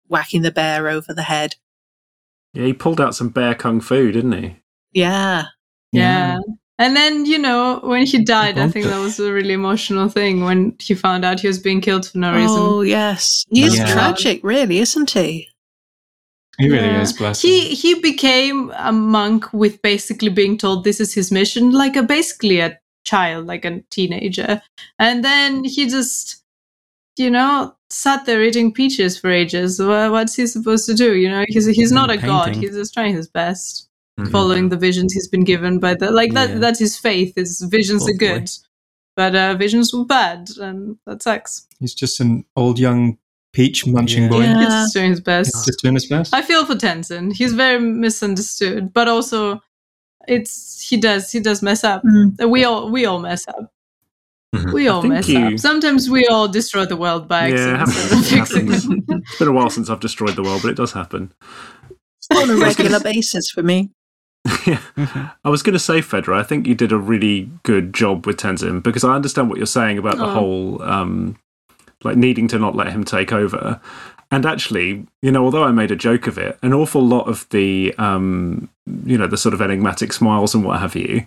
whacking 0.08 0.42
the 0.42 0.52
bear 0.52 0.88
over 0.88 1.12
the 1.12 1.24
head. 1.34 1.56
Yeah, 2.54 2.64
he 2.66 2.72
pulled 2.72 3.00
out 3.00 3.16
some 3.16 3.30
bear 3.30 3.54
kung 3.56 3.80
fu, 3.80 4.12
didn't 4.12 4.32
he? 4.40 4.56
Yeah. 4.92 5.46
Yeah. 5.92 6.38
And 6.78 6.94
then, 6.94 7.24
you 7.24 7.38
know, 7.38 7.80
when 7.84 8.04
he 8.04 8.22
died, 8.22 8.58
I 8.58 8.68
think 8.68 8.84
that 8.86 8.98
was 9.00 9.18
a 9.18 9.32
really 9.32 9.54
emotional 9.54 10.08
thing 10.10 10.44
when 10.44 10.76
he 10.78 10.94
found 10.94 11.24
out 11.24 11.40
he 11.40 11.48
was 11.48 11.58
being 11.58 11.80
killed 11.80 12.06
for 12.06 12.18
no 12.18 12.34
reason. 12.34 12.56
Oh, 12.58 12.82
yes. 12.82 13.44
He 13.50 13.62
is 13.64 13.78
Yeah. 13.78 13.90
tragic, 13.92 14.40
really, 14.42 14.78
isn't 14.80 15.10
he? 15.10 15.48
He 16.58 16.68
really 16.70 16.86
Yeah. 16.86 17.02
is, 17.02 17.12
bless 17.14 17.42
him. 17.44 17.50
He 17.50 17.74
he 17.74 17.94
became 18.00 18.72
a 18.76 18.92
monk 18.92 19.52
with 19.52 19.80
basically 19.82 20.28
being 20.30 20.58
told 20.58 20.84
this 20.84 21.00
is 21.00 21.14
his 21.14 21.30
mission, 21.32 21.70
like 21.70 21.96
a 21.96 22.02
basically 22.02 22.60
a 22.60 22.78
child, 23.04 23.46
like 23.46 23.64
a 23.64 23.80
teenager. 23.90 24.60
And 24.98 25.24
then 25.24 25.64
he 25.64 25.86
just, 25.88 26.42
you 27.18 27.30
know, 27.30 27.74
sat 27.90 28.26
there 28.26 28.42
eating 28.42 28.72
peaches 28.72 29.18
for 29.18 29.30
ages. 29.30 29.80
Wha- 29.80 30.10
What's 30.10 30.34
he 30.34 30.46
supposed 30.46 30.86
to 30.86 30.94
do? 30.94 31.16
You 31.16 31.30
know, 31.30 31.44
he's 31.48 31.66
he's 31.66 31.92
not 31.92 32.10
a 32.10 32.16
god. 32.18 32.56
He's 32.56 32.74
just 32.74 32.94
trying 32.94 33.14
his 33.14 33.28
best. 33.28 33.85
Mhm. 34.18 34.30
following 34.30 34.70
the 34.70 34.76
visions 34.78 35.12
he's 35.12 35.28
been 35.28 35.44
given 35.44 35.78
by 35.78 35.94
the 35.94 36.10
like 36.10 36.32
that 36.32 36.48
Yeah. 36.50 36.58
that's 36.58 36.78
his 36.78 36.96
faith 36.96 37.34
his 37.36 37.60
visions 37.70 38.02
Poor 38.04 38.14
are 38.14 38.16
good 38.16 38.48
but 39.14 39.34
uh 39.34 39.54
visions 39.56 39.92
were 39.92 40.06
bad 40.06 40.48
and 40.58 40.96
that 41.06 41.22
sucks 41.22 41.66
He's 41.80 41.92
just 41.94 42.18
an 42.20 42.44
old 42.56 42.78
young 42.78 43.18
peach 43.52 43.86
munching 43.86 44.22
Yeah. 44.24 44.28
boy. 44.30 44.40
Yeah. 44.40 44.58
he's 44.60 44.68
just 44.68 44.94
doing 44.94 45.10
his 45.10 45.18
He's 45.18 45.24
best 45.24 45.66
just 45.66 45.80
doing 45.82 45.94
his 45.94 46.06
best. 46.06 46.34
i 46.34 46.40
feel 46.40 46.64
for 46.64 46.74
tenzin 46.74 47.32
he's 47.34 47.52
very 47.52 47.78
misunderstood 47.78 48.92
but 48.94 49.06
also 49.06 49.60
it's 50.26 50.80
he 50.88 50.96
does 50.96 51.30
he 51.30 51.40
does 51.40 51.60
mess 51.62 51.84
up 51.84 52.02
Mm. 52.02 52.48
we 52.50 52.64
all 52.64 52.90
we 52.90 53.04
all 53.04 53.18
mess 53.20 53.46
up 53.48 53.70
Mhm. 54.54 54.72
we 54.72 54.88
all 54.88 55.02
mess 55.02 55.28
you- 55.28 55.38
up 55.46 55.58
sometimes 55.58 56.08
we 56.08 56.26
all 56.28 56.48
destroy 56.48 56.86
the 56.86 56.96
world 56.96 57.28
by 57.28 57.48
Yeah, 57.48 57.82
accident 57.82 58.26
happens. 58.28 58.84
It 58.86 58.92
it 58.92 59.22
It's 59.28 59.38
been 59.38 59.48
a 59.48 59.52
while 59.52 59.68
since 59.68 59.90
I've 59.90 60.00
destroyed 60.00 60.36
the 60.36 60.42
world, 60.42 60.62
but 60.62 60.70
it 60.70 60.76
does 60.78 60.92
happen. 60.92 61.32
On 62.34 62.48
a 62.50 62.56
regular 62.68 63.00
basis 63.00 63.50
for 63.50 63.62
me. 63.62 63.90
yeah. 64.66 64.80
I 65.44 65.48
was 65.50 65.62
going 65.62 65.72
to 65.72 65.78
say, 65.78 66.00
Fedra, 66.00 66.38
I 66.38 66.42
think 66.42 66.66
you 66.66 66.74
did 66.74 66.92
a 66.92 66.98
really 66.98 67.50
good 67.62 67.92
job 67.92 68.26
with 68.26 68.36
Tenzin 68.36 68.82
because 68.82 69.04
I 69.04 69.14
understand 69.14 69.48
what 69.48 69.58
you're 69.58 69.66
saying 69.66 69.98
about 69.98 70.18
the 70.18 70.24
Oh. 70.26 70.30
whole, 70.34 70.82
um, 70.82 71.36
like 72.04 72.16
needing 72.16 72.46
to 72.48 72.58
not 72.58 72.76
let 72.76 72.92
him 72.92 73.04
take 73.04 73.32
over. 73.32 73.80
And 74.30 74.44
actually, 74.44 75.06
you 75.22 75.30
know, 75.30 75.44
although 75.44 75.64
I 75.64 75.70
made 75.72 75.90
a 75.90 75.96
joke 75.96 76.26
of 76.26 76.36
it, 76.38 76.58
an 76.62 76.72
awful 76.72 77.00
lot 77.04 77.28
of 77.28 77.48
the, 77.50 77.94
um, 77.96 78.68
you 79.04 79.16
know, 79.16 79.26
the 79.26 79.36
sort 79.36 79.54
of 79.54 79.60
enigmatic 79.62 80.12
smiles 80.12 80.54
and 80.54 80.64
what 80.64 80.80
have 80.80 80.94
you, 80.96 81.26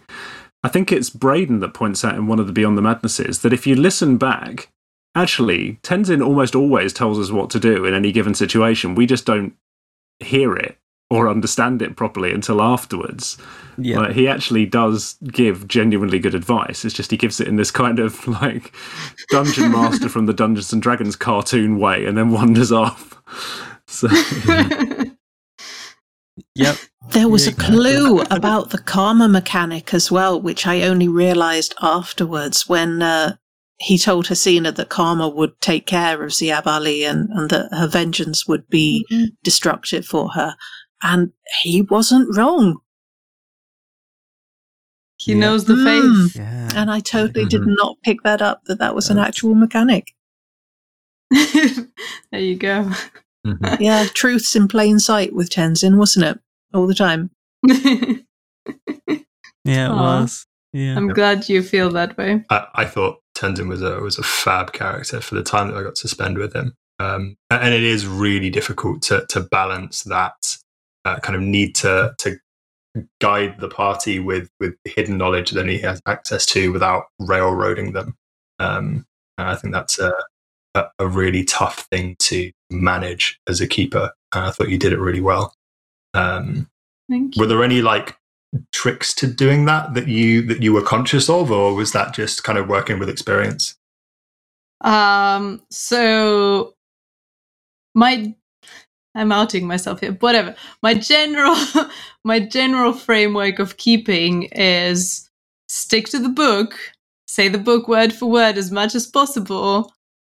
I 0.64 0.68
think 0.70 0.92
it's 0.92 1.10
Braden 1.10 1.62
that 1.62 1.74
points 1.74 2.04
out 2.04 2.16
in 2.16 2.28
one 2.28 2.40
of 2.40 2.48
the 2.48 2.54
Beyond 2.54 2.78
the 2.78 2.82
Madnesses 2.82 3.40
that 3.42 3.54
if 3.54 3.66
you 3.66 3.76
listen 3.76 4.18
back, 4.18 4.70
actually, 5.16 5.80
Tenzin 5.82 6.26
almost 6.26 6.56
always 6.56 6.92
tells 6.94 7.18
us 7.18 7.32
what 7.32 7.50
to 7.52 7.60
do 7.60 7.86
in 7.86 7.94
any 7.94 8.12
given 8.12 8.34
situation. 8.34 8.96
We 8.96 9.06
just 9.06 9.26
don't 9.26 9.54
hear 10.20 10.56
it 10.56 10.78
or 11.10 11.28
understand 11.28 11.82
it 11.82 11.96
properly 11.96 12.32
until 12.32 12.62
afterwards. 12.62 13.38
Yeah. 13.78 14.00
Like, 14.00 14.12
he 14.12 14.28
actually 14.28 14.66
does 14.68 15.16
give 15.32 15.68
genuinely 15.68 16.20
good 16.20 16.36
advice. 16.36 16.86
It's 16.86 16.94
just 16.94 17.10
he 17.12 17.18
gives 17.18 17.40
it 17.40 17.48
in 17.48 17.56
this 17.56 17.72
kind 17.72 17.98
of 18.00 18.28
like 18.42 18.74
dungeon 19.30 19.72
master 19.72 20.10
from 20.10 20.26
the 20.28 20.34
Dungeons 20.34 20.72
and 20.74 20.82
Dragons 20.82 21.16
cartoon 21.16 21.80
way, 21.80 22.06
and 22.06 22.18
then 22.18 22.32
wanders 22.32 22.72
off. 22.72 23.16
So 23.92 24.08
Yep. 26.56 26.78
There 27.12 27.28
was 27.28 27.46
Yeah, 27.46 27.52
a 27.52 27.54
exactly. 27.54 27.76
clue 27.76 28.22
about 28.30 28.70
the 28.70 28.78
karma 28.78 29.28
mechanic 29.28 29.94
as 29.94 30.12
well, 30.12 30.40
which 30.40 30.68
I 30.68 30.84
only 30.84 31.08
realized 31.08 31.74
afterwards 31.82 32.68
when 32.70 33.02
uh, 33.02 33.36
he 33.80 33.98
told 33.98 34.28
Hasina 34.28 34.76
that 34.76 34.90
karma 34.90 35.28
would 35.28 35.60
take 35.62 35.86
care 35.88 36.22
of 36.24 36.32
Ziab 36.32 36.68
Ali 36.68 37.04
and, 37.04 37.30
and 37.32 37.50
that 37.50 37.70
her 37.74 37.88
vengeance 37.88 38.48
would 38.48 38.68
be 38.70 39.06
destructive 39.44 40.06
for 40.06 40.30
her. 40.34 40.56
And 41.04 41.32
he 41.62 41.82
wasn't 41.82 42.36
wrong. 42.38 42.80
he 45.22 45.34
Yeah. 45.34 45.40
knows 45.40 45.66
the 45.66 45.74
Mm. 45.74 45.84
faith 46.30 46.36
Yeah. 46.38 46.70
And 46.76 46.90
I 46.90 47.02
totally 47.02 47.46
did 47.46 47.64
Mhm. 47.64 47.76
not 47.78 47.98
pick 48.04 48.24
that 48.24 48.42
up, 48.42 48.64
that 48.66 48.80
that 48.80 48.96
was 48.96 49.10
an 49.10 49.18
actual 49.20 49.54
mechanic. 49.54 50.16
there 52.32 52.40
you 52.42 52.56
go 52.56 52.90
Mhm. 53.46 53.80
Yeah, 53.82 54.06
truth's 54.14 54.56
in 54.56 54.68
plain 54.70 54.98
sight 55.00 55.34
with 55.34 55.50
Tenzin, 55.50 55.98
wasn't 55.98 56.26
it? 56.26 56.40
All 56.74 56.88
the 56.88 56.96
time. 56.96 57.32
Yeah, 59.66 59.88
it 59.88 59.92
Aw. 59.92 60.22
was. 60.22 60.46
Yeah. 60.72 60.96
i'm 60.96 61.08
glad 61.10 61.50
you 61.50 61.62
feel 61.64 61.90
that 61.92 62.16
way 62.18 62.46
I, 62.50 62.68
I 62.76 62.86
thought 62.86 63.18
Tenzin 63.36 63.68
was 63.68 63.82
a 63.82 64.00
was 64.00 64.18
a 64.18 64.24
fab 64.24 64.72
character 64.72 65.20
for 65.20 65.36
the 65.36 65.44
time 65.44 65.68
that 65.70 65.78
I 65.78 65.84
got 65.84 65.96
to 65.96 66.08
spend 66.08 66.38
with 66.38 66.54
him, 66.54 66.76
um, 67.00 67.36
and 67.50 67.74
it 67.74 67.84
is 67.84 68.06
really 68.08 68.50
difficult 68.50 69.02
to 69.04 69.26
to 69.30 69.42
balance 69.42 70.04
that 70.04 70.58
uh, 71.06 71.20
kind 71.20 71.36
of 71.36 71.42
need 71.42 71.76
to 71.76 72.14
to 72.20 72.38
guide 73.22 73.60
the 73.60 73.70
party 73.70 74.20
with 74.20 74.50
with 74.60 74.76
hidden 74.86 75.18
knowledge 75.18 75.52
that 75.52 75.68
he 75.68 75.80
has 75.80 76.02
access 76.08 76.46
to 76.48 76.72
without 76.72 77.06
railroading 77.20 77.94
them. 77.94 78.16
Um, 78.60 79.06
and 79.38 79.48
I 79.50 79.56
think 79.56 79.74
that's 79.74 80.00
a, 80.00 80.14
a 80.76 80.86
a 81.00 81.08
really 81.08 81.44
tough 81.46 81.88
thing 81.92 82.16
to 82.20 82.52
manage 82.72 83.40
as 83.48 83.62
a 83.62 83.68
keeper. 83.68 84.12
And 84.34 84.46
I 84.46 84.52
thought 84.52 84.70
you 84.70 84.78
did 84.78 84.94
it 84.94 85.00
really 85.00 85.22
well. 85.22 85.54
Um, 86.14 86.68
thank 87.10 87.36
you 87.36 87.42
were 87.42 87.48
there 87.48 87.64
any 87.64 87.82
like 87.82 88.18
tricks 88.74 89.14
to 89.16 89.28
doing 89.28 89.66
that 89.66 89.94
that 89.94 90.08
you 90.08 90.42
that 90.44 90.64
you 90.64 90.74
were 90.74 90.82
conscious 90.82 91.30
of 91.30 91.52
or 91.52 91.76
was 91.76 91.92
that 91.94 92.14
just 92.14 92.44
kind 92.44 92.58
of 92.58 92.68
working 92.68 93.00
with 93.00 93.10
experience 93.10 93.76
Um, 94.82 95.62
so 95.70 96.76
my 97.96 98.36
I'm 99.16 99.32
outing 99.32 99.68
myself 99.68 100.02
here. 100.02 100.14
Whatever. 100.14 100.56
My 100.84 100.94
general 100.94 101.56
my 102.24 102.40
general 102.40 102.94
framework 102.94 103.60
of 103.60 103.78
keeping 103.78 104.44
is 104.52 105.30
stick 105.68 106.08
to 106.10 106.20
the 106.20 106.30
book, 106.30 106.78
say 107.28 107.48
the 107.48 107.58
book 107.58 107.88
word 107.88 108.14
for 108.14 108.30
word 108.30 108.58
as 108.58 108.72
much 108.72 108.96
as 108.96 109.08
possible, 109.08 109.94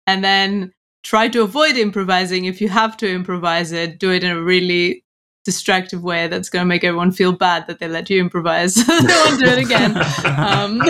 and 0.06 0.24
then 0.24 0.72
try 1.02 1.28
to 1.28 1.42
avoid 1.42 1.76
improvising 1.76 2.44
if 2.44 2.60
you 2.60 2.68
have 2.68 2.96
to 2.98 3.10
improvise 3.10 3.72
it. 3.72 3.98
Do 3.98 4.10
it 4.12 4.24
in 4.24 4.30
a 4.30 4.42
really 4.42 5.04
distractive 5.44 6.02
way 6.02 6.28
that's 6.28 6.48
going 6.48 6.62
to 6.62 6.66
make 6.66 6.84
everyone 6.84 7.10
feel 7.10 7.32
bad 7.32 7.66
that 7.66 7.80
they 7.80 7.88
let 7.88 8.08
you 8.08 8.20
improvise. 8.20 8.74
they 8.86 8.92
won't 8.92 9.40
do 9.40 9.46
it 9.46 9.58
again. 9.58 9.96
Um, 10.24 10.80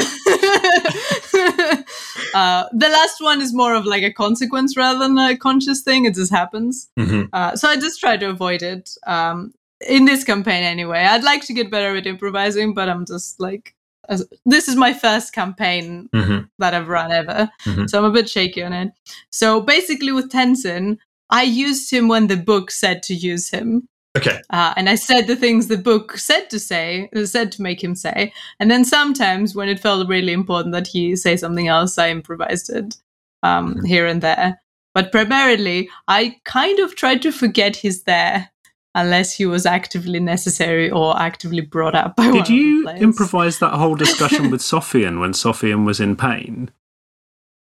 uh, 2.34 2.64
the 2.72 2.88
last 2.88 3.20
one 3.20 3.40
is 3.40 3.52
more 3.54 3.74
of 3.74 3.84
like 3.84 4.02
a 4.02 4.12
consequence 4.12 4.76
rather 4.76 5.00
than 5.00 5.18
a 5.18 5.36
conscious 5.36 5.82
thing. 5.82 6.04
It 6.04 6.14
just 6.14 6.32
happens. 6.32 6.90
mm-hmm. 6.98 7.24
Uh, 7.32 7.56
so 7.56 7.68
I 7.68 7.76
just 7.76 8.00
try 8.00 8.16
to 8.16 8.28
avoid 8.30 8.62
it. 8.62 8.90
Um, 9.06 9.52
in 9.88 10.04
this 10.04 10.22
campaign, 10.22 10.62
anyway. 10.62 11.00
I'd 11.00 11.24
like 11.24 11.44
to 11.46 11.52
get 11.52 11.70
better 11.70 11.96
at 11.96 12.06
improvising, 12.06 12.72
but 12.72 12.88
I'm 12.88 13.04
just 13.04 13.40
like, 13.40 13.74
as, 14.08 14.24
this 14.46 14.68
is 14.68 14.76
my 14.76 14.92
first 14.92 15.32
campaign 15.32 16.08
Mm-hmm. 16.14 16.44
that 16.58 16.74
I've 16.74 16.88
run 16.88 17.10
ever. 17.10 17.50
Mhm. 17.64 17.90
So 17.90 17.98
I'm 17.98 18.04
a 18.04 18.10
bit 18.12 18.28
shaky 18.30 18.62
on 18.62 18.72
it. 18.72 18.92
So 19.30 19.60
basically, 19.60 20.12
with 20.12 20.30
Tenzin, 20.30 20.98
I 21.30 21.42
used 21.42 21.90
him 21.92 22.06
when 22.08 22.28
the 22.28 22.36
book 22.36 22.70
said 22.70 23.02
to 23.04 23.14
use 23.14 23.48
him. 23.50 23.88
Okay 24.16 24.40
Uh, 24.50 24.74
and 24.76 24.88
I 24.88 24.96
said 24.96 25.26
the 25.26 25.36
things 25.36 25.66
the 25.68 25.78
book 25.78 26.18
said 26.18 26.50
to 26.50 26.58
say, 26.58 27.08
said 27.24 27.50
to 27.52 27.62
make 27.62 27.82
him 27.82 27.94
say. 27.94 28.32
And 28.60 28.70
then 28.70 28.84
sometimes, 28.84 29.54
when 29.54 29.68
it 29.68 29.80
felt 29.80 30.08
really 30.08 30.32
important 30.32 30.72
that 30.74 30.86
he 30.86 31.16
say 31.16 31.36
something 31.36 31.68
else, 31.68 31.96
I 31.98 32.10
improvised 32.10 32.68
it 32.70 32.96
um, 33.42 33.74
Mhm. 33.74 33.86
here 33.86 34.06
and 34.06 34.20
there. 34.22 34.60
But 34.94 35.10
primarily, 35.10 35.88
I 36.06 36.36
kind 36.44 36.78
of 36.80 36.94
tried 36.94 37.22
to 37.22 37.32
forget 37.32 37.76
he's 37.76 38.02
there, 38.04 38.50
unless 38.94 39.32
he 39.32 39.46
was 39.46 39.64
actively 39.64 40.20
necessary 40.20 40.90
or 40.90 41.18
actively 41.18 41.62
brought 41.62 41.94
up 41.94 42.14
by 42.16 42.30
Did 42.30 42.48
you 42.50 42.86
improvise 43.00 43.58
that 43.60 43.72
whole 43.72 43.96
discussion 43.96 44.50
with 44.52 44.60
Sofian 44.60 45.18
when 45.20 45.32
Sofian 45.32 45.86
was 45.86 45.98
in 46.00 46.14
pain? 46.16 46.70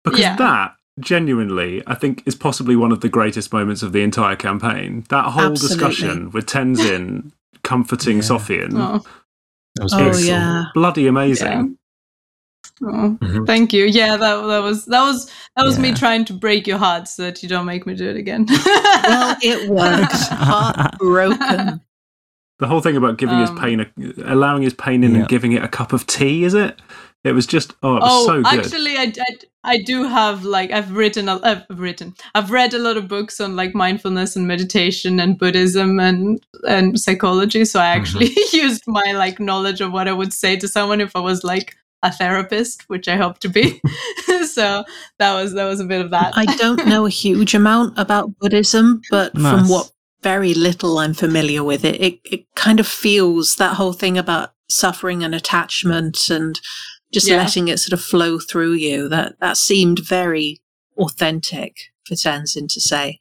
Because 0.04 0.20
Yeah. 0.20 0.36
that 0.36 0.74
genuinely, 1.00 1.82
I 1.86 1.94
think 1.94 2.22
is 2.26 2.34
possibly 2.34 2.76
one 2.76 2.92
of 2.92 3.00
the 3.00 3.08
greatest 3.08 3.52
moments 3.52 3.82
of 3.82 3.92
the 3.92 4.02
entire 4.02 4.36
campaign. 4.36 5.04
That 5.08 5.26
whole 5.26 5.52
Absolutely. 5.52 5.68
discussion 5.88 6.30
with 6.30 6.46
Tenzin 6.46 7.32
comforting 7.62 8.16
Yeah. 8.18 8.22
Sofian 8.22 8.70
Oh, 8.74 9.04
That 9.76 9.82
was 9.84 9.94
Oh, 9.94 10.12
yeah. 10.26 10.64
bloody 10.74 11.06
amazing. 11.06 11.76
oh, 12.82 13.18
Mhm. 13.22 13.46
thank 13.46 13.72
you. 13.72 13.84
Yeah, 13.86 14.16
that 14.16 14.46
that 14.46 14.62
was 14.62 14.86
that 14.86 15.02
was 15.02 15.30
that 15.56 15.64
was 15.64 15.78
me 15.78 15.92
trying 15.94 16.24
to 16.26 16.32
break 16.32 16.66
your 16.66 16.78
heart 16.78 17.08
so 17.08 17.22
that 17.24 17.42
you 17.42 17.48
don't 17.48 17.66
make 17.66 17.86
me 17.86 17.94
do 17.94 18.08
it 18.08 18.16
again. 18.16 18.46
Well, 18.48 19.36
it 19.42 19.68
worked. 19.70 20.12
Heartbroken. 20.30 21.80
The 22.60 22.66
whole 22.66 22.80
thing 22.80 22.96
about 22.96 23.18
giving 23.18 23.38
his 23.38 23.50
Um, 23.50 23.58
pain, 23.60 23.78
a, 23.78 23.86
allowing 24.24 24.62
his 24.62 24.74
pain 24.74 25.04
in 25.04 25.12
Yeah. 25.12 25.18
and 25.20 25.28
giving 25.28 25.52
it 25.52 25.62
a 25.62 25.68
cup 25.68 25.92
of 25.92 26.08
tea, 26.08 26.42
is 26.42 26.54
it? 26.54 26.76
It 27.24 27.32
was 27.32 27.46
just, 27.46 27.74
oh, 27.82 27.96
it 27.96 28.00
was 28.00 28.10
oh, 28.12 28.26
so 28.26 28.42
good. 28.42 28.46
actually, 28.46 28.96
I, 28.96 29.12
I, 29.18 29.36
I 29.64 29.82
do 29.82 30.04
have 30.04 30.44
like 30.44 30.70
I've 30.70 30.92
written 30.92 31.28
a, 31.28 31.40
I've 31.42 31.64
written 31.68 32.14
I've 32.34 32.50
read 32.50 32.74
a 32.74 32.78
lot 32.78 32.96
of 32.96 33.08
books 33.08 33.40
on 33.40 33.56
like 33.56 33.74
mindfulness 33.74 34.36
and 34.36 34.46
meditation 34.46 35.18
and 35.18 35.38
Buddhism 35.38 35.98
and 35.98 36.40
and 36.66 36.98
psychology. 36.98 37.64
So 37.64 37.80
I 37.80 37.86
mm-hmm. 37.86 38.00
actually 38.00 38.30
used 38.52 38.84
my 38.86 39.12
like 39.12 39.40
knowledge 39.40 39.80
of 39.80 39.92
what 39.92 40.08
I 40.08 40.12
would 40.12 40.32
say 40.32 40.56
to 40.56 40.68
someone 40.68 41.00
if 41.00 41.14
I 41.16 41.20
was 41.20 41.42
like 41.42 41.74
a 42.02 42.12
therapist, 42.12 42.88
which 42.88 43.08
I 43.08 43.16
hope 43.16 43.40
to 43.40 43.48
be. 43.48 43.80
so 44.46 44.84
that 45.18 45.34
was 45.34 45.54
that 45.54 45.66
was 45.66 45.80
a 45.80 45.84
bit 45.84 46.00
of 46.00 46.10
that. 46.10 46.32
I 46.36 46.46
don't 46.56 46.86
know 46.86 47.04
a 47.04 47.10
huge 47.10 47.54
amount 47.54 47.98
about 47.98 48.38
Buddhism, 48.38 49.02
but 49.10 49.32
from 49.32 49.68
what 49.68 49.90
very 50.22 50.54
little 50.54 50.98
I'm 50.98 51.14
familiar 51.14 51.62
with 51.62 51.84
it, 51.84 52.00
it, 52.00 52.20
it 52.24 52.46
kind 52.56 52.80
of 52.80 52.86
feels 52.86 53.56
that 53.56 53.74
whole 53.74 53.92
thing 53.92 54.18
about 54.18 54.52
suffering 54.68 55.22
and 55.22 55.34
attachment 55.34 56.28
and 56.28 56.58
just 57.12 57.26
Yeah. 57.28 57.36
letting 57.38 57.68
it 57.68 57.78
sort 57.78 57.92
of 57.92 58.04
flow 58.04 58.38
through 58.38 58.72
you. 58.72 59.08
That 59.08 59.36
that 59.40 59.56
seemed 59.56 60.00
very 60.00 60.60
authentic 60.96 61.76
for 62.06 62.14
Tenzin 62.14 62.68
to 62.68 62.80
say. 62.80 63.20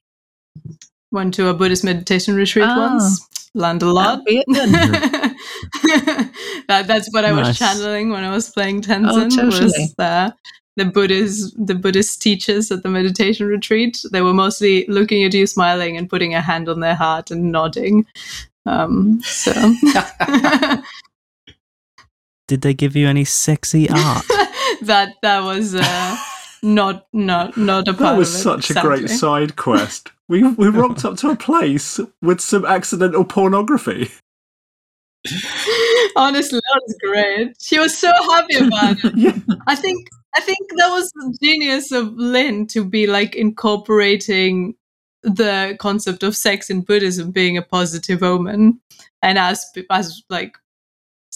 Went 1.11 1.33
to 1.35 1.47
a 1.47 1.53
Buddhist 1.53 1.83
meditation 1.83 2.35
retreat 2.35 2.65
Ah. 2.67 2.89
once. 2.91 3.25
Learned 3.53 3.81
a 3.83 3.91
lot. 3.91 4.23
That'd 4.25 4.25
be 4.25 4.37
it 4.39 4.45
then. 4.47 4.81
that, 6.67 6.85
that's 6.87 7.11
what 7.13 7.25
I 7.25 7.31
was 7.31 7.57
channeling 7.57 8.09
when 8.09 8.23
I 8.23 8.29
was 8.29 8.49
playing 8.49 8.81
Tenzin. 8.81 9.33
totally. 9.35 9.63
Was 9.65 9.93
the 9.97 10.33
the 10.75 10.85
Buddhist 10.85 11.55
the 11.65 11.73
Buddhist 11.73 12.21
teachers 12.21 12.69
at 12.71 12.83
the 12.83 12.89
meditation 12.89 13.47
retreat? 13.47 14.03
They 14.11 14.21
were 14.21 14.33
mostly 14.33 14.85
looking 14.87 15.23
at 15.23 15.33
you, 15.33 15.47
smiling, 15.47 15.97
and 15.97 16.09
putting 16.09 16.35
a 16.35 16.41
hand 16.41 16.69
on 16.69 16.81
their 16.81 16.93
heart 16.95 17.31
and 17.31 17.51
nodding. 17.51 18.05
Um, 18.65 19.21
so 19.23 19.51
Did 22.47 22.61
they 22.61 22.73
give 22.73 22.95
you 22.95 23.07
any 23.07 23.25
sexy 23.25 23.89
art? 23.93 24.25
that 24.81 25.13
that 25.21 25.43
was 25.43 25.75
uh, 25.75 26.17
not 26.63 27.07
not 27.13 27.57
not 27.57 27.87
a 27.87 27.93
part 27.93 27.99
That 27.99 28.17
was 28.17 28.29
of 28.45 28.59
it, 28.59 28.63
such 28.63 28.77
a 28.77 28.81
great 28.81 29.09
side 29.09 29.55
quest. 29.55 30.11
We 30.29 30.43
we 30.43 30.67
rocked 30.67 31.05
up 31.05 31.17
to 31.17 31.29
a 31.29 31.35
place 31.35 31.99
with 32.21 32.41
some 32.41 32.65
accidental 32.65 33.23
pornography. 33.25 34.09
Honestly, 36.15 36.59
that 36.59 36.81
was 36.85 36.95
great. 37.03 37.55
She 37.59 37.79
was 37.79 37.97
so 37.97 38.11
happy 38.31 38.55
about 38.57 39.03
it. 39.03 39.15
yeah. 39.15 39.37
I 39.67 39.75
think 39.75 40.07
I 40.35 40.41
think 40.41 40.59
that 40.77 40.89
was 40.89 41.09
the 41.11 41.37
genius 41.41 41.91
of 41.91 42.13
Lynne 42.13 42.67
to 42.67 42.83
be 42.85 43.07
like 43.07 43.35
incorporating 43.35 44.75
the 45.23 45.75
concept 45.79 46.23
of 46.23 46.35
sex 46.35 46.69
in 46.69 46.81
Buddhism 46.81 47.31
being 47.31 47.57
a 47.57 47.61
positive 47.61 48.23
omen, 48.23 48.79
and 49.21 49.37
as 49.37 49.65
as 49.89 50.23
like 50.29 50.57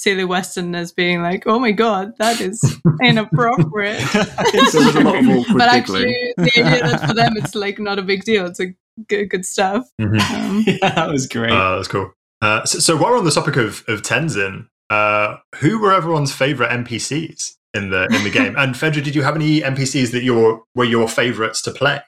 silly 0.01 0.25
Westerners 0.25 0.91
being 0.91 1.21
like, 1.21 1.43
"Oh 1.45 1.59
my 1.59 1.71
god, 1.71 2.13
that 2.17 2.41
is 2.41 2.59
inappropriate." 3.03 4.01
There 4.13 4.63
was 4.63 4.95
a 4.95 5.01
lot 5.01 5.15
of 5.15 5.45
but 5.57 5.69
actually, 5.69 6.33
the 6.37 6.51
idea 6.57 6.81
that 6.83 7.07
for 7.07 7.13
them 7.13 7.33
it's 7.37 7.55
like 7.55 7.79
not 7.79 7.99
a 7.99 8.01
big 8.01 8.23
deal. 8.23 8.45
It's 8.45 8.59
a 8.59 8.73
good, 9.07 9.29
good 9.29 9.45
stuff. 9.45 9.87
Mhm. 9.99 10.19
Um, 10.31 10.63
yeah, 10.67 10.93
that 10.95 11.09
was 11.09 11.27
great. 11.27 11.51
Uh, 11.51 11.75
that's 11.75 11.87
cool. 11.87 12.13
Uh, 12.41 12.65
so, 12.65 12.79
so 12.79 12.95
while 12.97 13.11
we're 13.11 13.19
on 13.19 13.25
the 13.25 13.31
topic 13.31 13.55
of, 13.55 13.83
of 13.87 14.01
Tenzin, 14.01 14.67
uh, 14.89 15.37
who 15.57 15.79
were 15.79 15.93
everyone's 15.93 16.33
favorite 16.33 16.71
NPCs 16.71 17.53
in 17.73 17.89
the 17.91 18.05
in 18.05 18.23
the 18.23 18.29
game? 18.31 18.55
and 18.57 18.75
Fedra, 18.75 19.03
did 19.03 19.15
you 19.15 19.21
have 19.23 19.35
any 19.35 19.61
NPCs 19.61 20.11
that 20.11 20.23
your 20.23 20.63
were 20.75 20.85
your 20.85 21.07
favorites 21.07 21.61
to 21.63 21.71
play? 21.71 22.01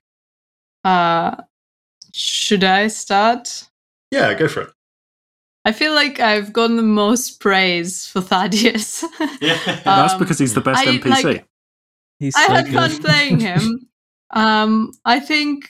uh, 0.84 1.36
should 2.14 2.64
I 2.64 2.88
start? 2.88 3.70
Yeah, 4.12 4.34
go 4.34 4.48
for 4.48 4.62
it. 4.62 4.70
I 5.66 5.72
feel 5.72 5.94
like 5.94 6.20
I've 6.20 6.52
gotten 6.52 6.76
the 6.76 6.82
most 6.84 7.40
praise 7.40 8.06
for 8.08 8.22
Thaddeus. 8.22 9.04
Yeah. 9.42 9.58
That's 9.86 10.14
Um, 10.14 10.20
because 10.20 10.40
he's 10.40 10.54
the 10.54 10.62
best 10.62 10.82
I, 10.86 10.98
NPC. 10.98 11.24
like, 11.24 11.46
He's 12.20 12.36
I 12.36 12.48
so 12.48 12.54
had 12.54 12.66
good. 12.66 12.74
fun 12.76 12.98
playing 13.02 13.40
him. 13.40 13.88
Um, 14.32 14.92
I 15.06 15.20
think 15.20 15.70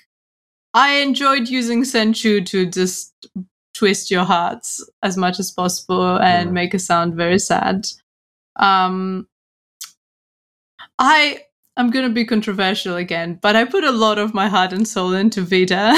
I 0.73 0.95
enjoyed 0.97 1.47
using 1.49 1.83
Senchu 1.83 2.45
to 2.47 2.65
just 2.65 3.13
twist 3.75 4.09
your 4.11 4.23
hearts 4.23 4.83
as 5.03 5.17
much 5.17 5.39
as 5.39 5.51
possible 5.51 6.17
and 6.19 6.49
Mhm. 6.49 6.53
make 6.53 6.73
a 6.73 6.79
sound 6.79 7.15
very 7.15 7.39
sad. 7.39 7.85
Um, 8.55 9.27
I 10.99 11.41
I'm 11.75 11.89
gonna 11.89 12.09
be 12.09 12.23
controversial 12.25 12.95
again, 12.97 13.39
but 13.41 13.55
I 13.55 13.65
put 13.65 13.83
a 13.83 13.91
lot 13.91 14.19
of 14.19 14.33
my 14.33 14.47
heart 14.47 14.73
and 14.73 14.87
soul 14.87 15.13
into 15.13 15.41
Vida. 15.41 15.93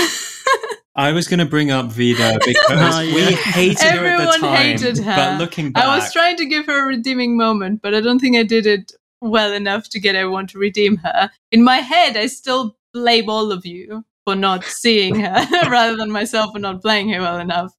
I 0.96 1.12
was 1.12 1.28
going 1.28 1.40
to 1.40 1.46
bring 1.46 1.72
up 1.72 1.88
Vida 1.88 2.40
because 2.46 2.96
Oh, 2.96 3.00
yeah. 3.02 3.14
we 3.14 3.22
hated 3.36 3.82
her 3.82 3.88
at 3.88 4.18
the 4.18 4.24
Everyone 4.24 4.40
time. 4.40 4.56
hated 4.56 4.98
her. 5.00 5.16
But 5.16 5.40
looking 5.40 5.72
back, 5.72 5.84
I 5.84 5.98
was 5.98 6.12
trying 6.14 6.38
to 6.38 6.46
give 6.46 6.66
her 6.68 6.84
a 6.84 6.88
redeeming 6.88 7.36
moment, 7.36 7.82
but 7.82 7.94
I 7.94 8.02
don't 8.02 8.20
think 8.20 8.38
I 8.38 8.44
did 8.44 8.66
it 8.66 8.94
well 9.22 9.54
enough 9.54 9.90
to 9.90 10.00
get 10.00 10.16
everyone 10.16 10.48
to 10.48 10.60
redeem 10.60 10.98
her. 10.98 11.30
In 11.52 11.64
my 11.64 11.78
head, 11.78 12.16
I 12.16 12.28
still 12.28 12.78
blame 12.94 13.30
all 13.30 13.52
of 13.52 13.66
you 13.66 14.06
for 14.26 14.36
not 14.36 14.64
seeing 14.64 15.20
her 15.20 15.46
rather 15.70 15.98
than 15.98 16.12
myself 16.12 16.52
for 16.54 16.60
not 16.60 16.82
playing 16.82 17.10
her 17.10 17.22
well 17.22 17.40
enough. 17.40 17.74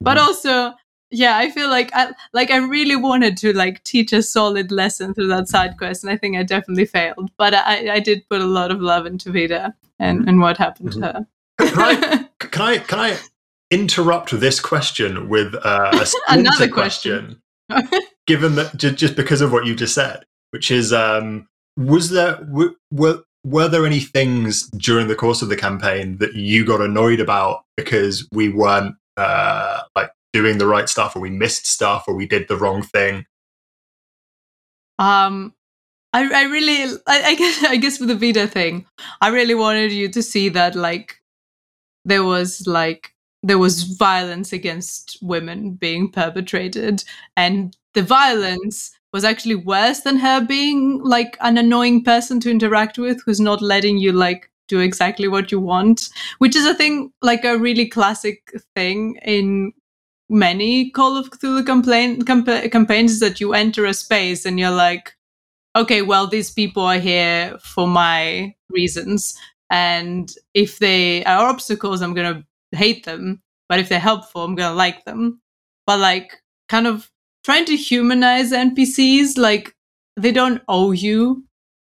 But 0.00 0.16
mm. 0.16 0.22
also, 0.22 0.72
yeah, 1.10 1.36
I 1.36 1.50
feel 1.50 1.68
like 1.68 1.90
I 1.94 2.12
like 2.32 2.50
I 2.50 2.56
really 2.56 2.96
wanted 2.96 3.36
to 3.38 3.52
like 3.52 3.82
teach 3.84 4.12
a 4.12 4.22
solid 4.22 4.72
lesson 4.72 5.14
through 5.14 5.28
that 5.28 5.48
side 5.48 5.76
quest, 5.76 6.02
and 6.02 6.12
I 6.12 6.16
think 6.16 6.36
I 6.36 6.42
definitely 6.42 6.86
failed. 6.86 7.30
But 7.36 7.54
I, 7.54 7.94
I 7.94 8.00
did 8.00 8.26
put 8.30 8.40
a 8.40 8.46
lot 8.46 8.70
of 8.70 8.80
love 8.80 9.04
into 9.04 9.30
Vida 9.30 9.74
and, 9.98 10.22
mm. 10.22 10.28
and 10.28 10.40
what 10.40 10.56
happened 10.56 10.92
to 10.92 10.98
mm-hmm. 10.98 11.18
her. 11.18 11.26
Can 11.72 11.82
I 11.82 12.28
can 12.38 12.62
I 12.62 12.78
can 12.78 12.98
I 13.00 13.18
interrupt 13.70 14.38
this 14.38 14.60
question 14.60 15.28
with 15.28 15.54
uh, 15.62 16.04
Another 16.28 16.68
question? 16.68 17.40
question. 17.68 17.90
given 18.26 18.54
that 18.56 18.76
ju- 18.76 18.92
just 18.92 19.16
because 19.16 19.40
of 19.40 19.52
what 19.52 19.66
you 19.66 19.74
just 19.74 19.94
said, 19.94 20.24
which 20.50 20.70
is, 20.70 20.92
um, 20.92 21.48
was 21.76 22.10
there 22.10 22.36
w- 22.36 22.76
were 22.90 23.22
were 23.44 23.68
there 23.68 23.86
any 23.86 24.00
things 24.00 24.68
during 24.70 25.08
the 25.08 25.16
course 25.16 25.42
of 25.42 25.48
the 25.48 25.56
campaign 25.56 26.18
that 26.18 26.34
you 26.34 26.64
got 26.64 26.80
annoyed 26.80 27.18
about 27.18 27.64
because 27.76 28.28
we 28.32 28.48
weren't 28.48 28.94
uh, 29.16 29.80
like 29.96 30.10
doing 30.32 30.58
the 30.58 30.66
right 30.66 30.88
stuff, 30.88 31.16
or 31.16 31.20
we 31.20 31.30
missed 31.30 31.66
stuff, 31.66 32.04
or 32.06 32.14
we 32.14 32.26
did 32.26 32.46
the 32.48 32.56
wrong 32.56 32.82
thing? 32.82 33.24
Um, 34.98 35.54
I 36.12 36.30
I 36.30 36.42
really 36.44 36.94
I, 37.06 37.22
I 37.22 37.34
guess 37.34 37.64
I 37.68 37.76
guess 37.76 37.98
with 37.98 38.08
the 38.08 38.14
Vida 38.14 38.46
thing, 38.46 38.86
I 39.20 39.28
really 39.28 39.54
wanted 39.54 39.92
you 39.92 40.08
to 40.10 40.22
see 40.22 40.48
that 40.50 40.74
like 40.74 41.21
there 42.04 42.24
was 42.24 42.66
like 42.66 43.14
there 43.42 43.58
was 43.58 43.82
violence 43.82 44.52
against 44.52 45.18
women 45.20 45.72
being 45.74 46.10
perpetrated, 46.10 47.04
and 47.36 47.76
the 47.94 48.02
violence 48.02 48.90
was 49.12 49.24
actually 49.24 49.56
worse 49.56 50.00
than 50.00 50.16
her 50.16 50.40
being 50.44 51.00
like 51.02 51.36
an 51.40 51.58
annoying 51.58 52.02
person 52.02 52.40
to 52.40 52.50
interact 52.50 52.98
with 52.98 53.22
who's 53.24 53.40
not 53.40 53.60
letting 53.60 53.98
you 53.98 54.12
like 54.12 54.50
do 54.68 54.80
exactly 54.80 55.28
what 55.28 55.52
you 55.52 55.60
want, 55.60 56.08
which 56.38 56.56
is 56.56 56.64
a 56.64 56.74
thing 56.74 57.12
like 57.20 57.44
a 57.44 57.58
really 57.58 57.86
classic 57.86 58.52
thing 58.74 59.18
in 59.24 59.72
many 60.30 60.90
Call 60.90 61.16
of 61.16 61.30
Cthulhu 61.30 61.64
complain, 61.66 62.22
campa- 62.22 62.70
campaigns 62.72 63.20
that 63.20 63.40
you 63.40 63.52
enter 63.52 63.84
a 63.84 63.94
space 63.94 64.46
and 64.46 64.58
you're 64.58 64.70
like, 64.70 65.12
okay, 65.76 66.02
well, 66.02 66.26
these 66.26 66.50
people 66.50 66.82
are 66.82 66.98
here 66.98 67.58
for 67.62 67.86
my 67.86 68.54
reasons. 68.70 69.36
And 69.72 70.32
if 70.54 70.78
they 70.80 71.24
are 71.24 71.48
obstacles, 71.48 72.02
I'm 72.02 72.14
going 72.14 72.34
to 72.34 72.78
hate 72.78 73.06
them. 73.06 73.42
But 73.70 73.80
if 73.80 73.90
they're 73.90 74.00
helpful, 74.00 74.44
I'm 74.44 74.56
going 74.56 74.70
to 74.70 74.76
like 74.76 75.04
them. 75.06 75.40
But 75.86 76.00
like, 76.00 76.42
kind 76.70 76.86
of 76.86 77.10
trying 77.44 77.66
to 77.66 77.76
humanize 77.76 78.52
NPCs, 78.52 79.38
like, 79.38 79.74
they 80.16 80.32
don't 80.32 80.62
owe 80.68 80.92
you, 80.92 81.46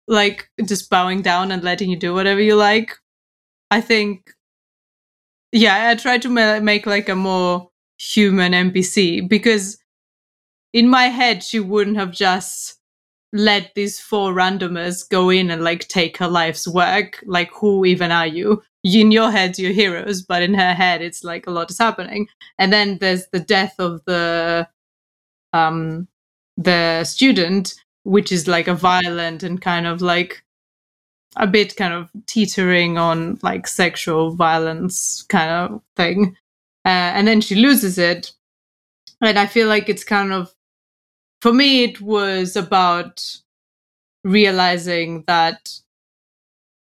like, 0.08 0.50
just 0.66 0.90
bowing 0.92 1.24
down 1.24 1.52
and 1.52 1.64
letting 1.64 1.90
you 1.92 1.98
do 1.98 2.14
whatever 2.14 2.42
you 2.42 2.56
like. 2.56 2.98
I 3.72 3.82
think, 3.82 4.32
yeah, 5.52 5.90
I 5.90 5.96
try 5.96 6.18
to 6.20 6.30
ma- 6.30 6.60
make 6.60 6.86
like 6.86 7.10
a 7.10 7.16
more 7.16 7.70
human 7.98 8.54
NPC 8.54 9.28
because 9.28 9.80
in 10.74 10.90
my 10.90 11.06
head, 11.06 11.44
she 11.44 11.60
wouldn't 11.62 11.98
have 11.98 12.12
just 12.12 12.80
let 13.34 13.74
these 13.76 14.00
four 14.00 14.34
randomers 14.34 15.08
go 15.08 15.30
in 15.30 15.52
and 15.52 15.64
like 15.64 15.88
take 15.88 16.18
her 16.18 16.28
life's 16.28 16.68
work. 16.68 17.24
Like, 17.26 17.52
who 17.54 17.86
even 17.86 18.12
are 18.12 18.28
you? 18.28 18.62
In 18.84 19.12
your 19.12 19.32
head, 19.32 19.60
you're 19.60 19.72
heroes, 19.72 20.22
but 20.22 20.42
in 20.42 20.54
her 20.56 20.74
head, 20.74 21.02
it's 21.02 21.24
like 21.24 21.48
a 21.48 21.52
lot 21.52 21.70
is 21.72 21.78
happening. 21.78 22.28
And 22.58 22.74
then 22.74 22.98
there's 22.98 23.28
the 23.32 23.40
death 23.40 23.76
of 23.80 24.02
the 24.06 24.68
um 25.54 26.08
the 26.58 27.04
student, 27.04 27.74
which 28.04 28.32
is 28.32 28.48
like 28.48 28.68
a 28.68 28.74
violent 28.74 29.44
and 29.44 29.62
kind 29.62 29.88
of 29.88 30.02
like 30.02 30.44
a 31.38 31.48
bit 31.48 31.76
kind 31.78 31.94
of 31.94 32.10
teetering 32.28 32.98
on 32.98 33.40
like 33.42 33.68
sexual 33.68 34.36
violence 34.36 35.24
kind 35.30 35.50
of 35.50 35.82
thing. 35.96 36.36
Uh, 36.84 37.14
and 37.16 37.28
then 37.28 37.40
she 37.42 37.56
loses 37.56 37.98
it. 37.98 38.34
And 39.22 39.40
I 39.40 39.46
feel 39.46 39.68
like 39.68 39.88
it's 39.88 40.04
kind 40.04 40.34
of, 40.34 40.54
for 41.42 41.52
me, 41.54 41.84
it 41.84 42.02
was 42.02 42.56
about 42.56 43.38
realizing 44.24 45.24
that 45.28 45.72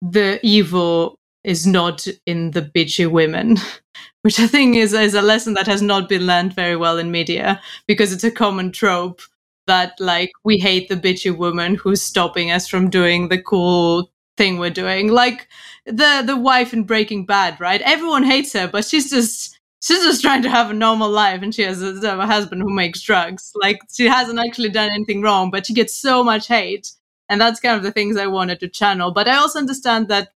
the 0.01 0.39
evil 0.43 1.17
is 1.43 1.65
not 1.65 2.07
in 2.25 2.51
the 2.51 2.61
bitchy 2.61 3.09
women, 3.09 3.57
which 4.21 4.39
I 4.39 4.47
think 4.47 4.75
is, 4.75 4.93
is 4.93 5.15
a 5.15 5.21
lesson 5.21 5.53
that 5.55 5.67
has 5.67 5.81
not 5.81 6.07
been 6.07 6.25
learned 6.25 6.53
very 6.53 6.75
well 6.75 6.97
in 6.97 7.11
media 7.11 7.61
because 7.87 8.13
it's 8.13 8.23
a 8.23 8.31
common 8.31 8.71
trope 8.71 9.21
that 9.65 9.93
like 9.99 10.31
we 10.43 10.57
hate 10.57 10.89
the 10.89 10.95
bitchy 10.95 11.35
woman 11.35 11.75
who's 11.75 12.01
stopping 12.01 12.51
us 12.51 12.67
from 12.67 12.89
doing 12.89 13.29
the 13.29 13.41
cool 13.41 14.11
thing 14.37 14.57
we're 14.57 14.69
doing. 14.69 15.09
Like 15.09 15.47
the 15.85 16.23
the 16.25 16.37
wife 16.37 16.73
in 16.73 16.83
Breaking 16.83 17.25
Bad, 17.25 17.59
right? 17.59 17.81
Everyone 17.81 18.23
hates 18.23 18.53
her, 18.53 18.67
but 18.67 18.85
she's 18.85 19.09
just 19.09 19.52
she's 19.83 20.03
just 20.03 20.21
trying 20.21 20.41
to 20.41 20.49
have 20.49 20.71
a 20.71 20.73
normal 20.73 21.09
life 21.09 21.41
and 21.41 21.53
she 21.53 21.61
has 21.61 21.81
a, 21.81 22.17
a 22.17 22.25
husband 22.25 22.61
who 22.61 22.73
makes 22.73 23.01
drugs. 23.01 23.51
Like 23.55 23.81
she 23.93 24.05
hasn't 24.05 24.39
actually 24.39 24.69
done 24.69 24.89
anything 24.89 25.21
wrong, 25.21 25.51
but 25.51 25.65
she 25.65 25.73
gets 25.73 25.93
so 25.93 26.23
much 26.23 26.47
hate. 26.47 26.91
And 27.27 27.39
that's 27.39 27.59
kind 27.59 27.75
of 27.75 27.83
the 27.83 27.91
things 27.91 28.15
I 28.15 28.27
wanted 28.27 28.61
to 28.61 28.69
channel. 28.69 29.11
But 29.11 29.27
I 29.27 29.35
also 29.35 29.59
understand 29.59 30.07
that 30.07 30.29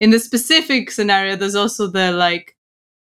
in 0.00 0.10
the 0.10 0.18
specific 0.18 0.90
scenario, 0.90 1.36
there's 1.36 1.54
also 1.54 1.86
the 1.86 2.12
like 2.12 2.56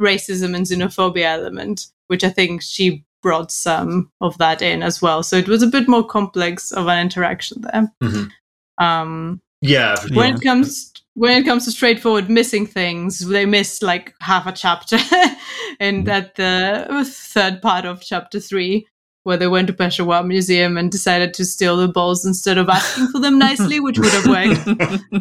racism 0.01 0.55
and 0.55 0.67
xenophobia 0.67 1.25
element, 1.25 1.87
which 2.09 2.25
I 2.25 2.29
think 2.29 2.61
she 2.61 3.05
brought 3.23 3.51
some 3.51 4.11
of 4.21 4.37
that 4.39 4.61
in 4.61 4.83
as 4.83 5.01
well. 5.01 5.23
So 5.23 5.37
it 5.37 5.49
was 5.49 5.63
a 5.63 5.69
bit 5.69 5.89
more 5.89 6.05
complex 6.07 6.71
of 6.73 6.89
an 6.89 6.99
interaction 6.99 7.63
there. 7.63 7.93
Mhm. 8.03 8.31
Um, 8.79 9.41
Yeah, 9.63 9.95
for 9.95 10.15
when 10.15 10.35
it 10.35 10.43
comes 10.43 10.93
when 11.15 11.43
it 11.43 11.45
comes 11.45 11.65
to 11.65 11.71
straightforward 11.71 12.31
missing 12.31 12.67
things, 12.67 13.19
they 13.19 13.45
missed 13.45 13.83
like 13.83 14.15
half 14.21 14.47
a 14.47 14.53
chapter, 14.53 14.99
and 15.81 16.09
at 16.09 16.35
the 16.37 17.05
third 17.07 17.61
part 17.61 17.85
of 17.85 18.01
chapter 18.01 18.41
three, 18.41 18.87
where 19.25 19.37
they 19.37 19.49
went 19.49 19.67
to 19.67 19.73
Peshawar 19.73 20.23
Museum 20.23 20.77
and 20.77 20.91
decided 20.91 21.35
to 21.35 21.45
steal 21.45 21.77
the 21.77 21.89
bowls 21.89 22.25
instead 22.25 22.59
of 22.59 22.69
asking 22.69 23.09
for 23.09 23.21
them 23.21 23.39
nicely, 23.39 23.79
which 23.79 23.99
would 23.99 24.13
have 24.13 24.27
worked 24.27 24.67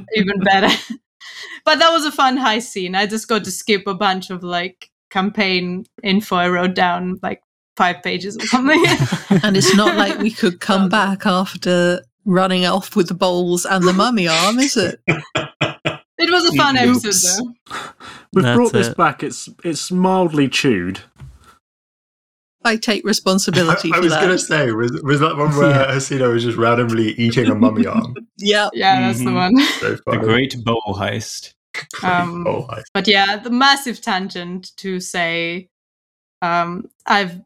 even 0.15 0.39
better. 0.39 0.73
but 1.65 1.79
that 1.79 1.91
was 1.91 2.05
a 2.05 2.11
fun 2.11 2.37
high 2.37 2.59
scene. 2.59 2.95
I 2.95 3.05
just 3.05 3.27
got 3.27 3.43
to 3.43 3.51
skip 3.51 3.85
a 3.85 3.93
bunch 3.93 4.29
of 4.29 4.43
like 4.43 4.89
campaign 5.09 5.85
info 6.03 6.37
I 6.37 6.49
wrote 6.49 6.73
down 6.73 7.19
like 7.21 7.43
five 7.75 8.01
pages 8.01 8.37
or 8.37 8.45
something. 8.47 8.83
and 9.43 9.57
it's 9.57 9.75
not 9.75 9.97
like 9.97 10.19
we 10.19 10.31
could 10.31 10.59
come 10.61 10.83
um, 10.83 10.89
back 10.89 11.25
after 11.25 12.01
running 12.25 12.65
off 12.65 12.95
with 12.95 13.07
the 13.07 13.13
bowls 13.13 13.65
and 13.65 13.83
the 13.83 13.93
mummy 13.93 14.27
arm, 14.27 14.59
is 14.59 14.77
it? 14.77 15.01
It 16.22 16.32
was 16.32 16.45
a 16.45 16.55
fun 16.57 16.78
Oops. 16.78 17.03
episode 17.05 17.45
though. 17.69 17.76
We've 18.34 18.43
That's 18.43 18.55
brought 18.55 18.72
this 18.74 18.88
it. 18.88 18.97
back. 18.97 19.24
It's 19.24 19.49
it's 19.63 19.91
mildly 19.91 20.47
chewed. 20.49 21.01
I 22.63 22.78
take 22.78 23.03
responsibility 23.03 23.91
I, 23.91 23.95
I 23.97 23.99
for 23.99 24.03
was 24.03 24.13
going 24.13 24.30
to 24.30 24.38
say, 24.38 24.72
was, 24.72 24.91
was 25.03 25.19
that 25.19 25.36
one 25.36 25.55
where 25.57 25.72
Yeah. 25.72 25.88
Hasina 25.95 26.32
was 26.32 26.43
just 26.43 26.57
randomly 26.57 27.13
eating 27.13 27.47
a 27.47 27.55
mummy 27.55 27.86
arm? 27.88 28.13
Yeah. 28.38 28.69
Yeah, 28.74 29.01
that's 29.01 29.19
the 29.19 29.26
Mhm. 29.26 29.34
one. 29.36 29.59
So 29.80 29.95
The 30.11 30.17
great 30.17 30.55
bowl 30.63 30.82
heist. 30.97 31.53
Um, 32.03 32.45
oh, 32.47 32.67
I- 32.69 32.82
but 32.93 33.07
yeah, 33.07 33.38
the 33.38 33.49
massive 33.49 34.01
tangent 34.01 34.76
to 34.78 34.99
say 34.99 35.69
um, 36.43 36.89
I've 37.05 37.41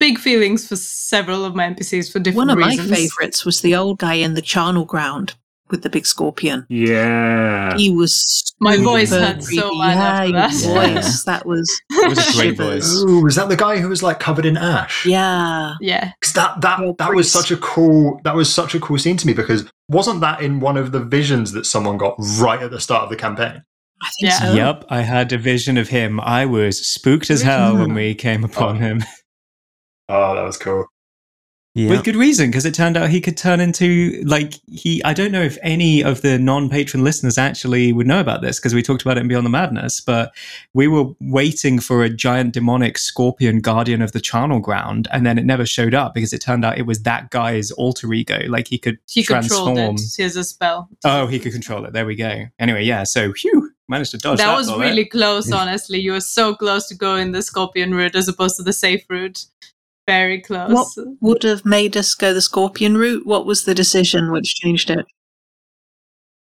big 0.00 0.18
feelings 0.18 0.66
for 0.66 0.76
several 0.76 1.44
of 1.44 1.54
my 1.54 1.68
NPCs 1.68 2.10
for 2.12 2.18
different 2.18 2.48
One 2.48 2.50
of 2.50 2.58
reasons. 2.58 2.90
my 2.90 2.96
favourites 2.96 3.44
was 3.44 3.60
the 3.60 3.74
old 3.76 3.98
guy 3.98 4.14
in 4.14 4.34
the 4.34 4.42
charnel 4.42 4.84
ground 4.84 5.34
with 5.70 5.82
the 5.82 5.90
big 5.90 6.06
scorpion. 6.06 6.66
Yeah. 6.68 7.76
He 7.76 7.90
was 7.94 8.52
My 8.60 8.76
voice 8.76 9.10
super 9.10 9.24
hurt 9.24 9.42
so 9.42 9.68
creepy. 9.68 9.78
bad 9.78 10.28
yeah, 10.30 10.44
after 10.44 10.66
that. 10.68 10.94
voice. 10.94 11.24
That 11.24 11.46
was 11.46 11.80
It 11.90 12.08
was 12.08 12.18
a 12.18 12.32
great 12.36 12.56
Shivers. 12.56 12.88
voice. 12.92 13.02
Ooh, 13.10 13.22
was 13.22 13.36
that 13.36 13.48
the 13.48 13.56
guy 13.56 13.78
who 13.78 13.88
was 13.88 14.02
like 14.02 14.20
covered 14.20 14.46
in 14.46 14.56
ash? 14.56 15.06
yeah. 15.06 15.74
Yeah, 15.80 16.12
'Cause 16.20 16.32
that 16.34 16.60
that 16.60 16.78
Your 16.80 16.94
that 16.98 17.14
was 17.14 17.30
such 17.30 17.50
a 17.50 17.56
cool 17.56 18.20
that 18.24 18.34
was 18.34 18.52
such 18.52 18.74
a 18.74 18.80
cool 18.80 18.98
scene 18.98 19.16
to 19.16 19.26
me 19.26 19.32
because 19.34 19.70
wasn't 19.88 20.20
that 20.20 20.40
in 20.42 20.60
one 20.60 20.76
of 20.76 20.92
the 20.92 21.00
visions 21.00 21.52
that 21.52 21.66
someone 21.66 21.96
got 21.98 22.14
right 22.38 22.62
at 22.62 22.70
the 22.70 22.80
start 22.80 23.04
of 23.04 23.10
the 23.10 23.16
campaign? 23.16 23.62
I 24.02 24.08
think 24.18 24.30
Yeah. 24.32 24.38
so. 24.38 24.52
Yep, 24.54 24.84
I 24.88 25.00
had 25.02 25.32
a 25.32 25.38
vision 25.38 25.76
of 25.76 25.88
him. 25.88 26.20
I 26.20 26.46
was 26.46 26.86
spooked 26.86 27.30
as 27.30 27.42
hell 27.42 27.76
when 27.76 27.92
we 28.00 28.14
came 28.14 28.44
upon 28.44 28.76
him. 28.76 29.02
Oh, 30.08 30.34
that 30.34 30.42
was 30.42 30.56
cool. 30.56 30.86
Yeah. 31.74 31.90
With 31.90 32.04
good 32.04 32.16
reason, 32.16 32.50
because 32.50 32.66
it 32.66 32.74
turned 32.74 32.96
out 32.96 33.10
he 33.10 33.20
could 33.20 33.36
turn 33.36 33.60
into 33.60 34.20
like 34.26 34.54
he. 34.66 35.00
I 35.04 35.14
don't 35.14 35.30
know 35.30 35.42
if 35.42 35.56
any 35.62 36.02
of 36.02 36.20
the 36.20 36.36
non-patron 36.36 37.04
listeners 37.04 37.38
actually 37.38 37.92
would 37.92 38.08
know 38.08 38.18
about 38.18 38.42
this 38.42 38.58
because 38.58 38.74
we 38.74 38.82
talked 38.82 39.02
about 39.02 39.18
it 39.18 39.20
in 39.20 39.28
Beyond 39.28 39.46
the 39.46 39.50
Madness. 39.50 40.00
But 40.00 40.34
we 40.74 40.88
were 40.88 41.04
waiting 41.20 41.78
for 41.78 42.02
a 42.02 42.10
giant 42.10 42.54
demonic 42.54 42.98
scorpion 42.98 43.60
guardian 43.60 44.02
of 44.02 44.10
the 44.10 44.20
charnel 44.20 44.58
ground, 44.58 45.06
and 45.12 45.24
then 45.24 45.38
it 45.38 45.44
never 45.44 45.64
showed 45.64 45.94
up 45.94 46.12
because 46.12 46.32
it 46.32 46.40
turned 46.40 46.64
out 46.64 46.76
it 46.76 46.86
was 46.86 47.04
that 47.04 47.30
guy's 47.30 47.70
alter 47.70 48.12
ego. 48.12 48.40
Like 48.48 48.66
he 48.66 48.76
could 48.76 48.98
he 49.08 49.22
transform. 49.22 49.78
it. 49.78 50.00
He 50.16 50.24
has 50.24 50.34
a 50.34 50.42
spell. 50.42 50.88
Oh, 51.04 51.28
he 51.28 51.38
could 51.38 51.52
control 51.52 51.84
it. 51.84 51.92
There 51.92 52.04
we 52.04 52.16
go. 52.16 52.46
Anyway, 52.58 52.82
yeah. 52.82 53.04
So, 53.04 53.30
whew, 53.30 53.70
managed 53.86 54.10
to 54.10 54.18
dodge 54.18 54.38
that. 54.38 54.46
that 54.46 54.56
was 54.56 54.68
bullet. 54.68 54.86
really 54.86 55.04
close, 55.04 55.52
honestly. 55.52 56.00
You 56.00 56.12
were 56.12 56.20
so 56.20 56.52
close 56.52 56.88
to 56.88 56.96
going 56.96 57.30
the 57.30 57.42
scorpion 57.42 57.94
route 57.94 58.16
as 58.16 58.26
opposed 58.26 58.56
to 58.56 58.64
the 58.64 58.72
safe 58.72 59.04
route. 59.08 59.46
Very 60.10 60.40
close. 60.40 60.70
What 60.70 60.88
would 61.20 61.42
have 61.44 61.64
made 61.64 61.96
us 61.96 62.14
go 62.14 62.34
the 62.34 62.40
scorpion 62.42 62.96
route? 62.96 63.24
What 63.26 63.46
was 63.46 63.64
the 63.64 63.74
decision 63.74 64.32
which 64.32 64.54
changed 64.56 64.90
it? 64.90 65.06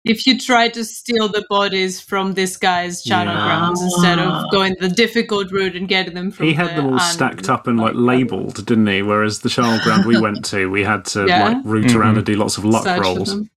if 0.04 0.26
you 0.26 0.38
try 0.38 0.68
to 0.68 0.84
steal 0.84 1.28
the 1.28 1.44
bodies 1.50 2.00
from 2.00 2.32
this 2.32 2.56
guy's 2.56 3.02
charnel 3.02 3.34
Yeah. 3.34 3.44
grounds 3.44 3.82
instead 3.82 4.18
of 4.18 4.50
going 4.50 4.74
the 4.80 4.88
difficult 4.88 5.50
route 5.52 5.76
and 5.76 5.86
getting 5.86 6.14
them 6.14 6.30
from 6.30 6.46
He 6.46 6.54
had 6.54 6.76
them 6.76 6.86
all 6.94 6.98
stacked 7.00 7.50
up 7.50 7.66
and 7.66 7.78
like 7.78 7.92
labelled, 7.94 8.64
didn't 8.64 8.86
he? 8.86 9.02
Whereas 9.02 9.40
the 9.40 9.50
charnel 9.50 9.80
ground 9.84 10.06
we 10.06 10.18
went 10.18 10.44
to, 10.46 10.70
we 10.70 10.82
had 10.82 11.04
to 11.06 11.26
Yeah. 11.26 11.48
like 11.48 11.56
root 11.64 11.94
around 11.94 12.14
Mhm. 12.14 12.18
and 12.18 12.26
do 12.26 12.36
lots 12.36 12.56
of 12.56 12.64
luck 12.64 12.84
search 12.84 13.02
rolls. 13.02 13.28
them. 13.34 13.50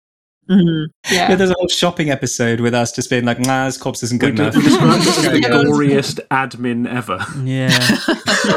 Mhm. 0.51 0.87
Yeah. 1.13 1.29
Yeah, 1.29 1.35
there's 1.37 1.51
a 1.51 1.55
whole 1.59 1.69
shopping 1.69 2.11
episode 2.11 2.59
with 2.59 2.75
us 2.75 2.91
just 2.91 3.11
being 3.11 3.27
like, 3.27 3.39
nah, 3.39 3.67
this 3.67 3.77
corpse 3.77 4.03
isn't 4.03 4.21
We 4.21 4.31
good 4.33 4.37
did 4.37 4.43
enough. 4.55 4.57
we 4.57 4.63
described 4.63 5.03
it 5.07 5.09
as 5.09 5.17
the 5.23 5.41
goriest 5.69 6.21
admin 6.33 6.89
ever. 6.93 7.25
yeah. 7.45 7.69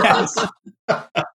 yes. 0.03 0.47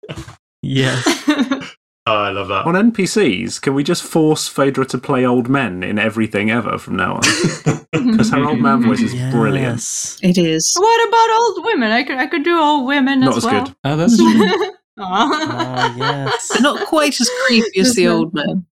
yes. 0.67 1.05
Oh, 2.09 2.15
I 2.15 2.31
love 2.31 2.47
that. 2.47 2.67
On 2.67 2.75
NPCs, 2.93 3.61
can 3.61 3.75
we 3.75 3.83
just 3.83 4.05
force 4.05 4.47
Phaedra 4.47 4.87
to 4.87 4.99
play 4.99 5.27
old 5.27 5.49
men 5.49 5.83
in 5.83 5.99
everything 5.99 6.53
ever 6.53 6.79
from 6.79 6.95
now 6.95 7.15
on? 7.17 7.23
Because 7.91 8.31
her 8.31 8.45
old 8.45 8.61
man 8.61 8.83
voice 8.85 9.01
is 9.01 9.13
brilliant. 9.33 9.81
It 10.23 10.39
is. 10.39 10.73
what 10.79 11.09
about 11.09 11.31
old 11.41 11.65
women? 11.65 11.91
I 11.91 12.05
could 12.05 12.17
I 12.19 12.27
could 12.29 12.45
do 12.45 12.57
old 12.61 12.87
women 12.87 13.19
Not 13.21 13.31
as 13.31 13.39
as 13.39 13.45
well. 13.47 13.65
good. 13.65 13.75
Oh, 13.83 13.97
that's 13.97 14.17
true. 14.19 14.73
Oh, 14.99 15.95
yes. 15.99 16.61
Not 16.61 16.87
quite 16.87 17.21
as 17.21 17.29
creepy 17.47 17.81
as 17.81 17.95
the 17.97 18.07
old 18.07 18.33
man. 18.33 18.67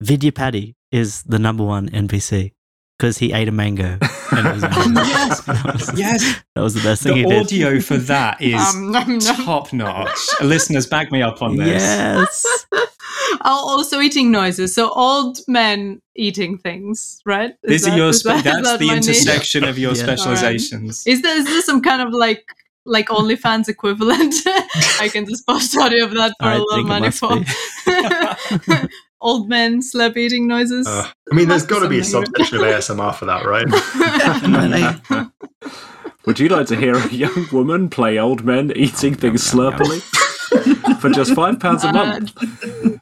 Vidya 0.00 0.30
Paddy 0.30 0.76
is 0.92 1.24
the 1.24 1.40
number 1.40 1.64
one 1.64 1.88
NPC 1.88 2.52
because 2.98 3.18
he 3.18 3.32
ate 3.32 3.48
a 3.48 3.52
mango. 3.52 3.98
And 4.30 4.46
it 4.46 4.52
was 4.52 4.62
Yes. 4.62 5.40
that, 5.46 5.64
was, 5.64 5.98
yes. 5.98 6.42
that 6.54 6.60
was 6.60 6.74
the 6.74 6.82
best 6.82 7.02
thing 7.02 7.16
he 7.16 7.22
The 7.22 7.28
did. 7.30 7.40
audio 7.46 7.80
for 7.80 7.96
that 7.96 8.42
is 8.42 8.60
Um, 8.60 8.92
nom, 8.92 9.18
nom. 9.18 9.36
top 9.36 9.72
notch. 9.72 10.18
Listeners, 10.42 10.86
back 10.86 11.10
me 11.10 11.22
up 11.22 11.40
on 11.40 11.56
this. 11.56 11.66
Yes. 11.82 12.66
Oh, 13.42 13.68
also 13.70 14.00
eating 14.00 14.30
noises. 14.30 14.74
So 14.74 14.90
old 14.90 15.38
men 15.48 16.02
eating 16.14 16.58
things, 16.58 17.22
right? 17.24 17.52
Is 17.62 17.70
These 17.70 17.86
are 17.86 17.90
that- 17.92 17.96
your 17.96 18.08
is 18.10 18.18
spe- 18.20 18.24
that- 18.26 18.36
is 18.36 18.42
that's 18.44 18.62
that 18.68 18.78
the 18.80 18.86
my 18.88 18.94
niche? 18.96 19.06
intersection 19.08 19.64
of 19.64 19.78
your 19.78 19.92
Yeah. 19.94 20.02
specializations. 20.02 21.06
Is 21.06 21.22
there 21.22 21.36
is 21.38 21.46
there 21.46 21.62
some 21.62 21.80
kind 21.80 22.02
of 22.02 22.12
like 22.12 22.44
like 22.84 23.08
OnlyFans 23.08 23.68
equivalent? 23.68 24.34
I 25.00 25.08
can 25.10 25.24
just 25.26 25.46
post 25.46 25.74
audio 25.76 26.04
of 26.04 26.12
that 26.14 26.34
for 26.38 26.46
I 26.48 26.54
a 26.56 26.58
lot 26.58 26.80
of 26.80 26.86
money 26.86 27.10
for 27.10 27.40
be. 27.40 27.46
Old 29.20 29.48
men 29.48 29.82
slap 29.82 30.16
eating 30.16 30.46
noises. 30.46 30.86
Uh, 30.86 31.08
I 31.30 31.34
mean, 31.34 31.48
there's 31.48 31.66
got 31.66 31.80
to 31.80 31.88
be 31.88 32.00
a 32.00 32.04
something. 32.04 32.32
subsection 32.44 32.58
of 32.58 32.64
ASMR 32.64 33.14
for 33.14 33.24
that, 33.26 33.44
right? 33.44 33.66
Definitely. 34.18 35.30
Would 36.26 36.38
you 36.38 36.48
like 36.48 36.66
to 36.68 36.76
hear 36.76 36.94
a 36.94 37.08
young 37.08 37.46
woman 37.52 37.88
play 37.88 38.18
old 38.18 38.44
men 38.44 38.72
eating 38.76 39.14
things 39.14 39.50
slurpily 39.50 40.00
for 41.00 41.10
just 41.10 41.34
five 41.34 41.58
pounds 41.58 41.84
a 41.84 41.88
Uh, 41.88 41.92
month? 41.92 43.00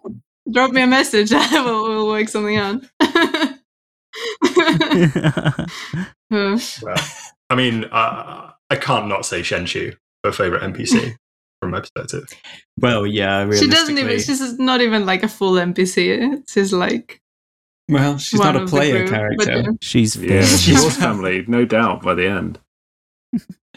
Drop 0.53 0.71
me 0.71 0.83
a 0.83 0.87
message. 0.87 1.33
I 1.35 1.61
will 1.61 1.83
we'll 1.89 2.07
work 2.07 2.29
something 2.29 2.57
out. 2.57 2.83
Uh, 3.01 3.55
Well, 6.83 6.97
I 7.51 7.55
mean, 7.55 7.85
uh, 7.85 8.51
I 8.71 8.77
can't 8.77 9.09
not 9.09 9.27
say 9.27 9.41
Shenshu, 9.41 9.97
her 10.25 10.33
favorite 10.33 10.63
NPC 10.63 11.17
from 11.61 11.71
my 11.73 11.81
perspective. 11.81 12.25
Well, 12.79 13.07
yeah, 13.07 13.51
she 13.53 13.69
doesn't 13.69 13.95
even. 13.97 14.07
realistically. 14.07 14.47
She's 14.47 14.59
not 14.59 14.81
even 14.81 15.07
like 15.07 15.23
a 15.23 15.29
full 15.29 15.55
NPC. 15.55 16.43
She's 16.49 16.73
like 16.73 17.21
Well, 17.89 18.19
she's 18.19 18.41
not 18.41 18.57
a 18.57 18.67
player 18.67 19.07
group, 19.07 19.39
but, 19.39 19.47
character. 19.47 19.71
uh, 19.71 19.75
She's 19.81 20.17
Yeah, 20.17 20.45
fair. 20.45 20.77
Force 20.79 20.97
family, 20.97 21.45
no 21.49 21.65
doubt 21.65 22.03
by 22.03 22.15
the 22.15 22.29
end. 22.29 22.59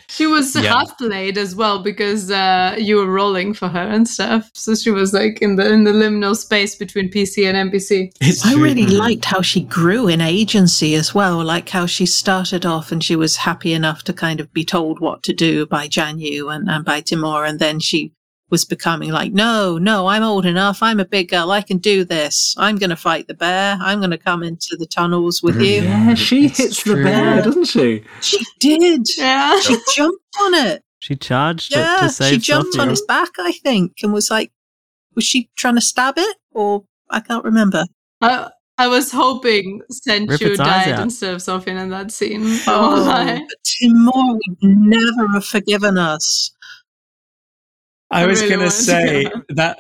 She 0.10 0.26
was 0.26 0.56
Yeah. 0.56 0.74
half 0.74 0.98
played 0.98 1.38
as 1.38 1.56
well 1.56 1.84
because 1.84 2.32
uh, 2.32 2.76
you 2.80 2.96
were 2.98 3.06
rolling 3.12 3.54
for 3.54 3.68
her 3.70 3.88
and 3.96 4.08
stuff. 4.08 4.50
So 4.56 4.74
she 4.76 4.90
was 4.90 5.14
like 5.14 5.40
in 5.42 5.56
the 5.56 5.72
in 5.72 5.84
the 5.84 5.92
liminal 5.92 6.36
space 6.36 6.76
between 6.76 7.10
PC 7.12 7.48
and 7.48 7.72
NPC. 7.72 8.12
It's 8.20 8.44
I 8.46 8.54
true. 8.54 8.64
really 8.64 8.88
liked 8.88 9.26
how 9.26 9.42
she 9.42 9.62
grew 9.62 10.08
in 10.08 10.20
agency 10.20 10.96
as 10.96 11.14
well, 11.14 11.44
like 11.44 11.70
how 11.70 11.86
she 11.86 12.06
started 12.08 12.66
off 12.66 12.92
and 12.92 13.04
she 13.04 13.16
was 13.16 13.36
happy 13.38 13.72
enough 13.74 14.04
to 14.06 14.14
kind 14.14 14.40
of 14.40 14.52
be 14.52 14.66
told 14.66 15.00
what 15.00 15.22
to 15.24 15.34
do 15.34 15.66
by 15.68 15.88
Jian 15.88 16.20
Yu 16.20 16.50
and, 16.50 16.68
and 16.70 16.84
by 16.84 17.02
Timur, 17.02 17.46
and 17.46 17.60
then 17.60 17.80
she 17.80 18.12
was 18.50 18.66
becoming 18.66 19.12
like, 19.12 19.32
no, 19.34 19.78
no, 19.78 20.08
I'm 20.08 20.24
old 20.24 20.46
enough. 20.46 20.82
I'm 20.82 21.00
a 21.00 21.06
big 21.06 21.30
girl. 21.30 21.52
I 21.52 21.62
can 21.62 21.78
do 21.78 22.04
this. 22.04 22.56
I'm 22.58 22.78
going 22.78 22.90
to 22.90 22.96
fight 22.96 23.28
the 23.28 23.34
bear. 23.36 23.78
I'm 23.82 24.00
going 24.00 24.12
to 24.12 24.18
come 24.18 24.42
into 24.44 24.76
the 24.78 24.88
tunnels 24.88 25.44
with 25.44 25.56
you. 25.62 25.82
Yeah, 25.84 26.14
she 26.16 26.46
It's 26.46 26.58
hits 26.58 26.78
true. 26.84 26.96
the 26.98 27.04
bear, 27.04 27.42
doesn't 27.44 27.66
she? 27.66 28.04
She 28.22 28.40
did. 28.60 29.08
Yeah. 29.18 29.60
She 29.60 29.78
jumped 29.96 30.24
on 30.42 30.54
it. 30.56 30.84
She 31.00 31.16
charged 31.16 31.74
it 31.74 31.78
Yeah, 31.78 31.98
to 32.02 32.10
save 32.10 32.32
she 32.34 32.38
jumped 32.40 32.74
Sophia. 32.74 32.82
on 32.82 32.90
his 32.90 33.02
back, 33.04 33.30
I 33.40 33.52
think, 33.54 33.94
and 34.04 34.12
was 34.12 34.30
like, 34.32 34.52
was 35.16 35.24
she 35.24 35.50
trying 35.56 35.76
to 35.76 35.82
stab 35.82 36.16
it? 36.18 36.38
Or 36.52 36.84
I 37.10 37.20
can't 37.22 37.44
remember. 37.46 37.86
I, 38.22 38.50
I 38.78 38.88
was 38.88 39.12
hoping 39.12 39.80
Rip 39.80 39.90
Senchu 40.30 40.56
died 40.58 40.94
out. 40.94 41.00
instead 41.02 41.34
of 41.34 41.42
Sofian 41.42 41.80
in 41.82 41.90
that 41.90 42.12
scene. 42.12 42.42
Oh, 42.68 43.06
Oh, 43.08 43.40
but 43.40 43.58
Timur 43.64 44.12
would 44.14 44.58
never 44.62 45.28
have 45.34 45.46
forgiven 45.46 45.98
us. 45.98 46.52
I 48.12 48.24
I 48.24 48.26
was 48.26 48.40
really 48.42 48.50
gonna 48.52 48.64
wanted 48.64 48.76
to 48.76 48.84
say 48.84 49.24
go. 49.26 49.42
that 49.50 49.78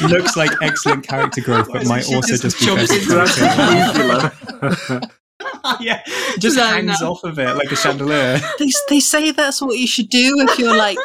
looks 0.10 0.36
like 0.36 0.50
excellent 0.62 1.06
character 1.06 1.40
growth, 1.40 1.68
but 1.72 1.86
might 1.86 2.04
She 2.04 2.14
also 2.14 2.28
just 2.36 2.42
just 2.42 2.58
be 2.60 2.66
jumps 2.66 2.88
very 2.88 3.00
into 3.02 3.14
That's 3.14 3.38
brutal. 4.48 4.70
nuclear. 4.88 5.00
yeah, 5.80 6.02
just 6.38 6.56
No, 6.56 6.64
hangs 6.66 7.00
no. 7.00 7.12
off 7.12 7.24
of 7.24 7.38
it 7.38 7.54
like 7.56 7.72
a 7.72 7.76
chandelier. 7.76 8.40
They 8.58 8.70
they 8.88 9.00
say 9.00 9.30
that's 9.32 9.60
what 9.60 9.76
you 9.78 9.86
should 9.86 10.08
do 10.08 10.36
if 10.48 10.58
you're 10.58 10.76
like 10.76 10.98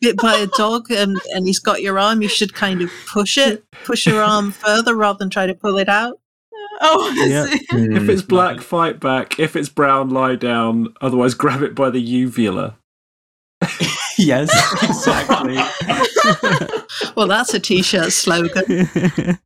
bit 0.00 0.16
by 0.18 0.34
a 0.36 0.46
dog 0.48 0.90
and 0.90 1.18
and 1.34 1.46
he's 1.46 1.58
got 1.60 1.82
your 1.82 1.98
arm. 1.98 2.20
You 2.22 2.28
should 2.28 2.52
kind 2.54 2.82
of 2.82 2.90
push 3.08 3.38
it, 3.38 3.64
push 3.84 4.06
your 4.06 4.22
arm 4.22 4.50
further 4.52 4.94
rather 4.94 5.18
than 5.18 5.30
try 5.30 5.46
to 5.46 5.54
pull 5.54 5.78
it 5.78 5.88
out. 5.88 6.18
oh 6.80 7.12
Yeah. 7.16 7.44
is 7.44 7.60
hmm, 7.70 7.96
if 7.96 8.08
it's 8.08 8.22
black, 8.22 8.60
fight 8.60 8.98
back. 9.00 9.38
If 9.38 9.54
it's 9.54 9.68
brown, 9.68 10.10
lie 10.10 10.34
down. 10.36 10.94
Otherwise, 11.00 11.34
grab 11.34 11.62
it 11.62 11.74
by 11.76 11.90
the 11.90 12.00
uvula. 12.00 12.76
yes, 14.18 14.50
exactly. 14.82 15.56
Well, 17.16 17.26
that's 17.28 17.54
a 17.54 17.60
t-shirt 17.60 18.12
slogan. 18.12 18.88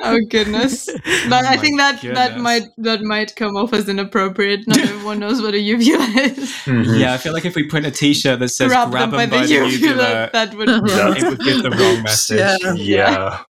Oh 0.00 0.20
goodness! 0.30 0.88
But 1.28 1.44
I 1.44 1.56
think 1.56 1.78
that 1.78 2.00
that 2.02 2.38
might 2.38 2.62
that 2.78 3.02
might 3.02 3.34
come 3.34 3.56
off 3.56 3.72
as 3.72 3.88
inappropriate. 3.88 4.66
Not 4.68 4.78
everyone 4.78 5.18
knows 5.18 5.42
what 5.42 5.54
a 5.54 5.58
uvula 5.58 6.04
is. 6.22 6.66
Yeah, 6.66 7.14
I 7.14 7.18
feel 7.18 7.32
like 7.32 7.44
if 7.44 7.56
we 7.56 7.64
print 7.64 7.84
a 7.84 7.90
T-shirt 7.90 8.38
that 8.38 8.48
says 8.48 8.68
Grab 8.68 8.90
"Grab 8.90 9.10
them 9.10 9.18
them 9.18 9.30
by 9.30 9.46
the 9.46 9.52
uvula. 9.52 9.70
uvula," 9.70 10.30
That 10.32 10.54
would. 10.54 10.68
Yeah. 10.68 11.14
it 11.16 11.22
would 11.24 11.40
give 11.40 11.62
the 11.62 11.70
wrong 11.70 12.02
message. 12.04 12.38
Yeah. 12.38 12.74
yeah. 12.74 13.42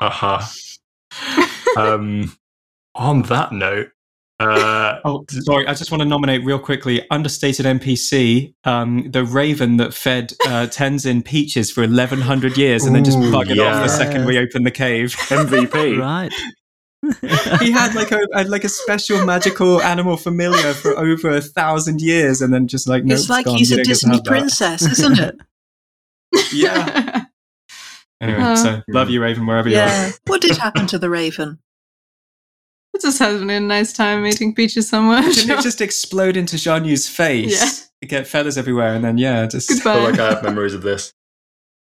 Uh 0.00 0.10
huh. 0.10 0.40
um, 1.76 2.36
on 2.94 3.22
that 3.22 3.52
note, 3.52 3.90
uh, 4.40 5.00
Oh, 5.04 5.24
sorry. 5.28 5.66
I 5.66 5.74
just 5.74 5.90
want 5.90 6.00
to 6.02 6.08
nominate 6.08 6.44
real 6.44 6.58
quickly 6.58 7.04
understated 7.10 7.66
NPC, 7.66 8.54
um, 8.64 9.10
the 9.10 9.24
raven 9.24 9.76
that 9.78 9.92
fed 9.94 10.32
uh, 10.46 10.66
Tenzin 10.68 11.24
peaches 11.24 11.70
for 11.70 11.80
1100 11.82 12.56
years 12.56 12.84
and 12.84 12.94
then 12.94 13.04
just 13.04 13.18
Ooh, 13.18 13.32
buggered 13.32 13.64
off 13.66 13.82
the 13.82 13.88
second 13.88 14.24
we 14.26 14.38
opened 14.38 14.64
the 14.66 14.70
cave. 14.70 15.14
MVP. 15.28 15.98
right. 15.98 16.32
he 17.60 17.70
had 17.70 17.94
like 17.94 18.10
a, 18.10 18.18
a 18.34 18.42
like 18.44 18.64
a 18.64 18.68
special 18.68 19.24
magical 19.24 19.80
animal 19.82 20.16
familiar 20.16 20.74
for 20.74 20.98
over 20.98 21.30
a 21.30 21.40
thousand 21.40 22.00
years 22.02 22.42
and 22.42 22.52
then 22.52 22.66
just 22.66 22.88
like 22.88 23.04
nope, 23.04 23.16
it's 23.18 23.28
like 23.30 23.44
gone. 23.44 23.56
he's 23.56 23.70
a 23.70 23.76
don't 23.76 23.86
get 23.86 23.98
to 23.98 24.06
Disney 24.06 24.20
princess, 24.24 24.82
isn't 24.82 25.18
it? 25.18 25.36
Yeah. 26.52 27.24
Anyway, 28.20 28.40
Uh, 28.40 28.56
so 28.56 28.82
love 28.88 29.10
you, 29.10 29.22
Raven, 29.22 29.46
wherever 29.46 29.68
you 29.68 29.76
are. 29.76 29.86
yeah. 29.86 30.10
What 30.26 30.40
did 30.40 30.56
happen 30.56 30.86
to 30.88 30.98
the 30.98 31.08
raven? 31.08 31.58
It 32.94 33.02
just 33.02 33.18
having 33.18 33.50
a 33.50 33.60
nice 33.60 33.92
time 33.92 34.26
eating 34.26 34.54
peaches 34.54 34.88
somewhere. 34.88 35.22
Didn't 35.22 35.58
it 35.58 35.62
just 35.62 35.80
explode 35.80 36.36
into 36.36 36.56
Jian 36.56 36.86
Yu's 36.86 37.08
face? 37.08 37.60
Yeah. 38.00 38.08
Get 38.08 38.26
feathers 38.28 38.56
everywhere, 38.56 38.94
and 38.94 39.04
then 39.04 39.18
yeah, 39.18 39.46
just 39.46 39.70
I 39.70 39.74
feel 39.74 40.02
like 40.02 40.20
I 40.20 40.34
have 40.34 40.42
memories 40.44 40.74
of 40.74 40.82
this. 40.82 41.12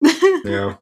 Yeah. 0.45 0.77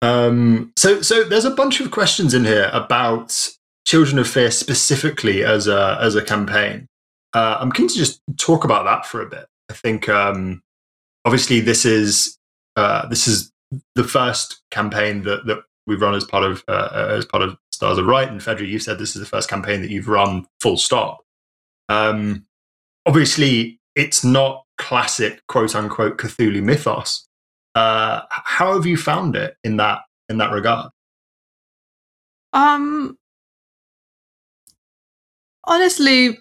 Um, 0.00 0.72
so, 0.76 1.02
so 1.02 1.24
there's 1.24 1.44
a 1.44 1.50
bunch 1.50 1.80
of 1.80 1.90
questions 1.90 2.32
in 2.32 2.46
here 2.46 2.70
about 2.72 3.50
Children 3.86 4.18
of 4.18 4.26
Fear 4.28 4.50
specifically 4.50 5.44
as 5.44 5.66
a 5.68 5.98
as 6.00 6.14
a 6.14 6.22
campaign. 6.22 6.86
Uh, 7.34 7.58
I'm 7.60 7.70
keen 7.70 7.88
to 7.88 7.94
just 7.94 8.20
talk 8.38 8.64
about 8.64 8.84
that 8.84 9.04
for 9.04 9.20
a 9.20 9.28
bit. 9.28 9.46
I 9.70 9.74
think 9.74 10.08
um, 10.08 10.62
obviously 11.24 11.60
this 11.60 11.84
is 11.84 12.38
uh, 12.76 13.06
this 13.08 13.28
is 13.28 13.52
the 13.94 14.04
first 14.04 14.62
campaign 14.70 15.22
that 15.24 15.46
that 15.46 15.58
we've 15.86 16.00
run 16.00 16.14
as 16.14 16.24
part 16.24 16.44
of 16.44 16.64
uh, 16.68 17.08
as 17.10 17.26
part 17.26 17.42
of 17.42 17.56
Stars 17.80 17.96
of 17.96 18.04
Right. 18.04 18.28
And 18.28 18.42
Fedra, 18.42 18.68
you 18.68 18.78
said 18.78 18.98
this 18.98 19.16
is 19.16 19.20
the 19.20 19.26
first 19.26 19.48
campaign 19.48 19.80
that 19.80 19.90
you've 19.90 20.06
run 20.06 20.44
full 20.60 20.76
stop. 20.76 21.24
Um, 21.88 22.44
obviously, 23.06 23.80
it's 23.96 24.22
not 24.22 24.66
classic 24.76 25.40
quote 25.48 25.74
unquote 25.74 26.18
Cthulhu 26.18 26.62
mythos. 26.62 27.26
Uh, 27.74 28.20
how 28.28 28.74
have 28.74 28.84
you 28.84 28.98
found 28.98 29.34
it 29.34 29.56
in 29.64 29.78
that 29.78 30.00
in 30.28 30.36
that 30.36 30.52
regard? 30.52 30.90
Um, 32.52 33.16
honestly, 35.64 36.38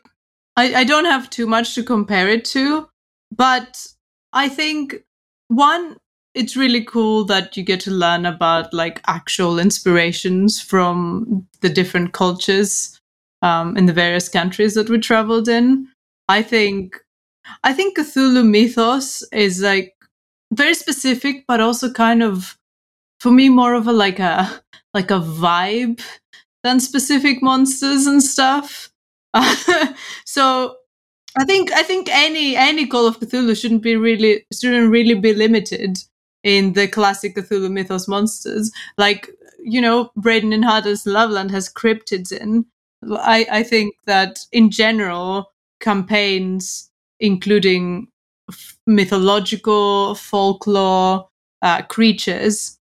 I, 0.58 0.76
I 0.76 0.84
don't 0.84 1.06
have 1.06 1.30
too 1.30 1.48
much 1.48 1.74
to 1.76 1.84
compare 1.84 2.28
it 2.28 2.44
to, 2.46 2.90
but 3.32 3.88
I 4.34 4.50
think 4.50 5.06
one, 5.48 6.00
it's 6.34 6.56
really 6.56 6.84
cool 6.84 7.26
that 7.26 7.58
you 7.58 7.64
get 7.64 7.80
to 7.82 7.92
learn 7.92 8.26
about 8.26 8.74
like 8.74 9.02
actual 9.08 9.60
inspirations 9.60 10.62
from 10.62 11.48
the 11.62 11.70
different 11.70 12.14
cultures 12.14 13.00
um, 13.42 13.76
in 13.78 13.86
the 13.86 13.94
various 13.94 14.30
countries 14.30 14.76
that 14.76 14.90
we 14.90 15.00
traveled 15.00 15.50
in. 15.50 15.88
I 16.28 16.44
think, 16.44 16.98
I 17.64 17.74
think 17.74 17.98
Cthulhu 17.98 18.48
mythos 18.48 19.24
is 19.32 19.62
like 19.62 19.96
very 20.54 20.76
specific, 20.76 21.46
but 21.48 21.62
also 21.62 21.92
kind 21.92 22.22
of, 22.22 22.58
for 23.20 23.32
me, 23.32 23.50
more 23.50 23.74
of 23.74 23.88
a 23.88 23.92
like 23.92 24.20
a 24.20 24.62
like 24.94 25.12
a 25.12 25.20
vibe 25.20 26.02
than 26.64 26.80
specific 26.80 27.42
monsters 27.42 28.06
and 28.06 28.22
stuff. 28.22 28.90
so 30.26 30.76
I 31.38 31.46
think 31.46 31.72
I 31.72 31.84
think 31.84 32.08
any 32.12 32.56
any 32.56 32.86
Call 32.88 33.08
of 33.08 33.20
Cthulhu 33.20 33.60
shouldn't 33.60 33.82
be 33.82 33.96
really 33.96 34.46
shouldn't 34.54 34.92
really 34.92 35.16
be 35.16 35.34
limited 35.34 35.98
in 36.44 36.74
the 36.74 36.88
classic 36.88 37.36
Cthulhu 37.36 37.72
mythos 37.72 38.08
monsters. 38.08 38.72
Like 38.98 39.30
you 39.64 39.82
know, 39.82 40.12
Braden 40.16 40.54
and 40.54 40.64
Hada's 40.64 41.06
Loveland 41.06 41.52
has 41.52 41.72
cryptids 41.72 42.32
in. 42.32 42.66
I 43.12 43.46
I 43.52 43.64
think 43.64 43.96
that 44.06 44.40
in 44.52 44.72
general 44.72 45.52
campaigns 45.80 46.90
including 47.20 48.08
f- 48.50 48.78
mythological 48.88 50.16
folklore 50.16 51.28
uh, 51.62 51.82
creatures 51.84 52.78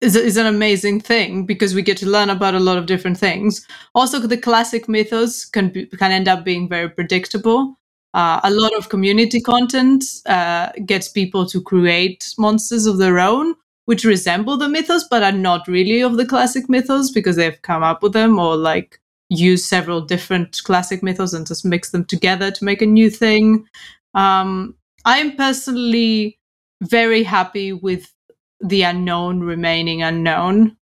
is, 0.00 0.14
is 0.16 0.36
an 0.36 0.46
amazing 0.46 1.00
thing 1.00 1.44
because 1.44 1.74
we 1.74 1.82
get 1.82 1.96
to 1.98 2.06
learn 2.08 2.30
about 2.30 2.54
a 2.54 2.60
lot 2.60 2.78
of 2.78 2.86
different 2.86 3.18
things. 3.18 3.66
Also, 3.94 4.18
the 4.20 4.36
classic 4.36 4.88
mythos 4.88 5.44
can 5.44 5.70
be, 5.70 5.86
can 5.86 6.12
end 6.12 6.28
up 6.28 6.44
being 6.44 6.68
very 6.68 6.88
predictable. 6.88 7.77
Uh, 8.14 8.40
a 8.42 8.50
lot 8.50 8.74
of 8.76 8.88
community 8.88 9.40
content 9.40 10.04
uh, 10.26 10.70
gets 10.86 11.08
people 11.08 11.46
to 11.46 11.60
create 11.62 12.34
monsters 12.38 12.86
of 12.86 12.98
their 12.98 13.18
own, 13.18 13.54
which 13.84 14.04
resemble 14.04 14.56
the 14.56 14.68
mythos 14.68 15.04
but 15.10 15.22
are 15.22 15.32
not 15.32 15.68
really 15.68 16.02
of 16.02 16.16
the 16.16 16.26
classic 16.26 16.68
mythos 16.68 17.10
because 17.10 17.36
they've 17.36 17.60
come 17.62 17.82
up 17.82 18.02
with 18.02 18.12
them 18.14 18.38
or 18.38 18.56
like 18.56 19.00
use 19.30 19.64
several 19.64 20.00
different 20.00 20.58
classic 20.64 21.02
mythos 21.02 21.34
and 21.34 21.46
just 21.46 21.64
mix 21.64 21.90
them 21.90 22.04
together 22.04 22.50
to 22.50 22.64
make 22.64 22.80
a 22.80 22.86
new 22.86 23.10
thing. 23.10 23.66
Um, 24.14 24.74
I'm 25.04 25.36
personally 25.36 26.38
very 26.82 27.22
happy 27.22 27.72
with 27.72 28.12
the 28.60 28.82
unknown 28.82 29.40
remaining 29.40 30.02
unknown. 30.02 30.76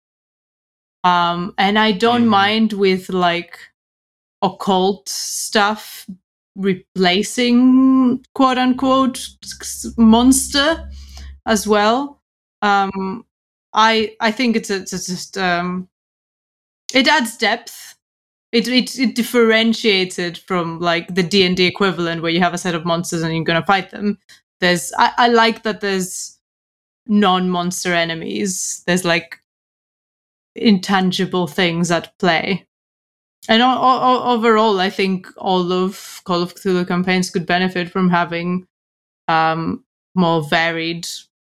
Um, 1.03 1.53
and 1.57 1.78
I 1.78 1.91
don't 1.91 2.26
Mm. 2.26 2.30
mind 2.30 2.73
with 2.73 3.09
like 3.09 3.59
occult 4.41 5.09
stuff 5.09 6.05
replacing 6.56 8.24
quote 8.34 8.58
unquote 8.58 9.28
monster 9.97 10.89
as 11.45 11.68
well. 11.68 12.22
Um, 12.62 13.26
I 13.74 14.16
I 14.22 14.32
think 14.32 14.56
it's, 14.56 14.70
it's 14.70 14.93
it's 14.93 15.08
just 15.08 15.38
um, 15.38 15.89
it 16.93 17.08
adds 17.08 17.38
depth. 17.38 17.95
It, 18.51 18.68
it 18.68 18.97
it 18.97 19.16
differentiates 19.16 20.18
it 20.20 20.38
from 20.39 20.80
like 20.80 21.14
the 21.14 21.24
D 21.24 21.45
and 21.45 21.58
D 21.58 21.66
equivalent 21.66 22.22
where 22.22 22.32
you 22.32 22.39
have 22.39 22.53
a 22.53 22.58
set 22.58 22.76
of 22.76 22.86
monsters 22.86 23.24
and 23.24 23.36
you're 23.36 23.43
gonna 23.43 23.66
fight 23.66 23.91
them. 23.91 24.18
There's 24.62 24.93
I, 24.97 25.12
I 25.18 25.28
like 25.28 25.64
that 25.64 25.82
there's 25.82 26.39
non-monster 27.08 27.93
enemies. 27.93 28.84
There's 28.88 29.06
like 29.06 29.39
intangible 30.56 31.47
things 31.47 31.91
at 31.91 32.18
play. 32.20 32.68
And 33.50 33.62
o- 33.62 33.78
o- 33.82 34.34
overall, 34.34 34.80
I 34.80 34.89
think 34.89 35.28
all 35.38 35.72
of 35.72 36.22
Call 36.26 36.41
of 36.41 36.56
Cthulhu 36.56 36.88
campaigns 36.88 37.30
could 37.30 37.46
benefit 37.46 37.89
from 37.89 38.10
having 38.10 38.68
um, 39.28 39.84
more 40.16 40.43
varied 40.43 41.08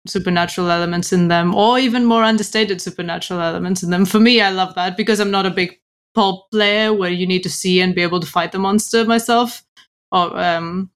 supernatural 0.06 0.70
elements 0.70 1.12
in 1.12 1.28
them, 1.28 1.54
or 1.54 1.78
even 1.78 2.04
more 2.06 2.22
understated 2.22 2.80
supernatural 2.80 3.40
elements 3.40 3.82
in 3.82 3.90
them. 3.90 4.04
For 4.06 4.20
me, 4.20 4.40
I 4.40 4.50
love 4.50 4.74
that 4.74 4.96
because 4.96 5.20
I'm 5.20 5.30
not 5.30 5.46
a 5.46 5.50
big 5.50 5.78
pulp 6.14 6.50
player 6.50 6.92
where 6.92 7.10
you 7.10 7.26
need 7.26 7.42
to 7.42 7.50
see 7.50 7.80
and 7.80 7.94
be 7.94 8.02
able 8.02 8.20
to 8.20 8.26
fight 8.26 8.52
the 8.52 8.58
monster 8.58 9.04
myself. 9.04 9.62
Or 10.12 10.36
um, 10.38 10.90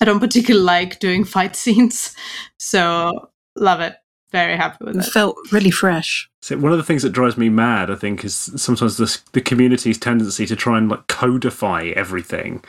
I 0.00 0.04
don't 0.04 0.20
particularly 0.20 0.64
like 0.64 1.00
doing 1.00 1.24
fight 1.36 1.56
scenes, 1.56 2.14
so 2.58 3.30
love 3.56 3.80
it. 3.80 3.96
Very 4.32 4.56
happy 4.56 4.84
with 4.84 4.96
It 4.96 5.06
it. 5.06 5.10
felt 5.12 5.36
really 5.50 5.70
fresh. 5.70 6.30
So 6.42 6.56
one 6.58 6.72
of 6.72 6.78
the 6.78 6.84
things 6.84 7.02
that 7.02 7.10
drives 7.10 7.36
me 7.38 7.48
mad, 7.48 7.88
I 7.88 7.94
think, 7.94 8.24
is 8.24 8.34
sometimes 8.56 8.96
the, 8.96 9.16
the 9.32 9.40
community's 9.40 9.96
tendency 9.96 10.44
to 10.46 10.56
try 10.56 10.76
and 10.76 10.88
like 10.90 11.06
codify 11.06 11.92
everything. 11.94 12.64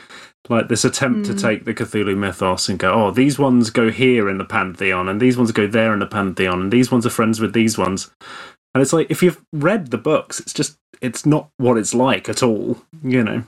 Like 0.48 0.68
this 0.68 0.84
attempt 0.84 1.26
to 1.26 1.32
Mm. 1.32 1.40
take 1.40 1.64
the 1.64 1.74
Cthulhu 1.74 2.16
mythos 2.16 2.68
and 2.68 2.78
go, 2.78 2.92
oh, 2.92 3.10
these 3.10 3.38
ones 3.38 3.70
go 3.70 3.90
here 3.90 4.28
in 4.28 4.38
the 4.38 4.44
pantheon, 4.44 5.08
and 5.08 5.20
these 5.20 5.36
ones 5.36 5.50
go 5.52 5.66
there 5.66 5.92
in 5.92 5.98
the 5.98 6.06
pantheon, 6.06 6.60
and 6.60 6.72
these 6.72 6.92
ones 6.92 7.04
are 7.04 7.10
friends 7.10 7.40
with 7.40 7.52
these 7.52 7.76
ones. 7.76 8.10
And 8.74 8.82
it's 8.82 8.92
like 8.92 9.10
if 9.10 9.22
you've 9.22 9.42
read 9.52 9.90
the 9.90 9.98
books, 9.98 10.38
it's 10.40 10.52
just 10.52 10.76
it's 11.00 11.24
not 11.26 11.48
what 11.56 11.78
it's 11.78 11.94
like 11.94 12.28
at 12.28 12.42
all. 12.42 12.78
You 13.02 13.24
know, 13.24 13.44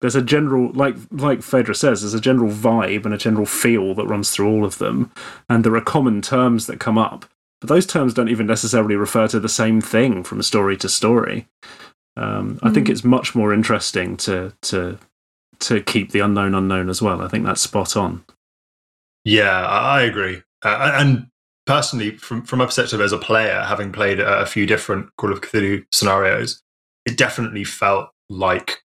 there's 0.00 0.16
a 0.16 0.22
general 0.22 0.70
like 0.72 0.96
like 1.10 1.42
Phaedra 1.42 1.74
says, 1.74 2.02
there's 2.02 2.14
a 2.14 2.20
general 2.20 2.50
vibe 2.50 3.06
and 3.06 3.14
a 3.14 3.18
general 3.18 3.46
feel 3.46 3.94
that 3.94 4.06
runs 4.06 4.30
through 4.30 4.50
all 4.50 4.64
of 4.64 4.78
them, 4.78 5.10
and 5.48 5.64
there 5.64 5.74
are 5.74 5.80
common 5.80 6.20
terms 6.22 6.66
that 6.66 6.78
come 6.78 6.98
up 6.98 7.24
but 7.64 7.74
those 7.74 7.86
terms 7.86 8.12
don't 8.12 8.28
even 8.28 8.46
necessarily 8.46 8.94
refer 8.94 9.26
to 9.28 9.40
the 9.40 9.48
same 9.48 9.80
thing 9.80 10.22
from 10.22 10.42
story 10.42 10.76
to 10.76 10.88
story. 10.88 11.48
Um, 12.14 12.58
I 12.62 12.68
think 12.70 12.88
Mm. 12.88 12.90
it's 12.90 13.04
much 13.04 13.34
more 13.34 13.54
interesting 13.54 14.18
to 14.18 14.52
to 14.62 14.98
to 15.60 15.80
keep 15.80 16.10
the 16.10 16.20
unknown 16.20 16.54
unknown 16.54 16.90
as 16.90 17.00
well. 17.00 17.22
I 17.22 17.28
think 17.28 17.46
that's 17.46 17.62
spot 17.62 17.96
on. 17.96 18.22
Yeah, 19.24 19.64
I 19.66 20.02
agree. 20.02 20.42
Uh, 20.62 20.90
and 20.94 21.28
personally, 21.64 22.18
from 22.18 22.42
from 22.42 22.58
my 22.58 22.66
perspective 22.66 23.00
as 23.00 23.12
a 23.12 23.18
player, 23.18 23.62
having 23.62 23.92
played 23.92 24.20
a 24.20 24.40
a 24.42 24.46
few 24.46 24.66
different 24.66 25.08
Call 25.16 25.32
of 25.32 25.40
Cthulhu 25.40 25.86
scenarios, 25.90 26.62
it 27.06 27.16
definitely 27.16 27.64
felt 27.64 28.10
like 28.28 28.82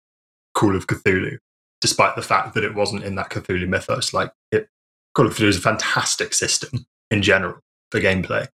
Call 0.55 0.75
of 0.75 0.87
Cthulhu, 0.87 1.37
despite 1.79 2.15
the 2.15 2.23
fact 2.23 2.55
that 2.55 2.63
it 2.63 2.73
wasn't 2.73 3.03
in 3.03 3.13
that 3.15 3.29
Cthulhu 3.29 3.67
mythos. 3.67 4.13
Like 4.13 4.31
it, 4.51 4.67
Call 5.13 5.27
of 5.27 5.35
Cthulhu 5.35 5.49
is 5.49 5.57
a 5.57 5.61
fantastic 5.61 6.33
system 6.33 6.87
in 7.11 7.21
general 7.21 7.59
for 7.91 7.99
gameplay, 7.99 8.47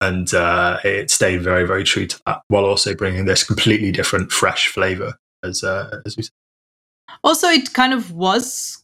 and 0.00 0.32
uh, 0.34 0.78
it 0.84 1.10
stayed 1.10 1.42
very, 1.42 1.66
very 1.66 1.84
true 1.84 2.06
to 2.06 2.20
that, 2.26 2.42
while 2.48 2.64
also 2.64 2.94
bringing 2.94 3.24
this 3.24 3.44
completely 3.44 3.92
different, 3.92 4.32
fresh 4.32 4.68
flavor. 4.68 5.14
As 5.44 5.62
uh, 5.62 6.00
as 6.06 6.16
we 6.16 6.22
said. 6.22 6.32
Also, 7.22 7.48
it 7.48 7.72
kind 7.72 7.92
of 7.92 8.12
was 8.12 8.82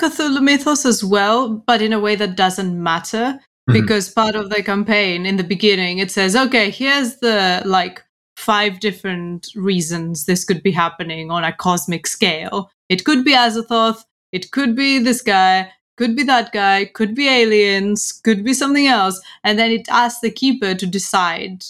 Cthulhu 0.00 0.42
mythos 0.42 0.84
as 0.84 1.04
well, 1.04 1.48
but 1.48 1.82
in 1.82 1.92
a 1.92 2.00
way 2.00 2.16
that 2.16 2.36
doesn't 2.36 2.82
matter 2.82 3.38
Mhm. 3.68 3.74
because 3.74 4.08
part 4.08 4.34
of 4.34 4.50
the 4.50 4.62
campaign 4.62 5.26
in 5.26 5.36
the 5.36 5.44
beginning 5.44 5.98
it 5.98 6.10
says, 6.10 6.34
okay, 6.34 6.70
here's 6.70 7.16
the 7.16 7.62
like 7.64 8.02
five 8.36 8.80
different 8.80 9.48
reasons 9.54 10.24
this 10.24 10.44
could 10.44 10.62
be 10.62 10.70
happening 10.70 11.30
on 11.30 11.44
a 11.44 11.52
cosmic 11.52 12.06
scale. 12.06 12.70
It 12.88 13.04
could 13.04 13.24
be 13.24 13.32
Azathoth, 13.32 14.02
it 14.32 14.50
could 14.50 14.74
be 14.74 14.98
this 14.98 15.20
guy, 15.22 15.70
could 16.00 16.16
be 16.16 16.22
that 16.22 16.50
guy, 16.50 16.86
could 16.86 17.14
be 17.14 17.28
aliens, 17.28 18.10
could 18.10 18.42
be 18.42 18.54
something 18.54 18.86
else, 18.86 19.20
and 19.44 19.58
then 19.58 19.70
it 19.70 19.86
asks 19.90 20.20
the 20.20 20.30
keeper 20.30 20.74
to 20.74 20.86
decide 20.86 21.62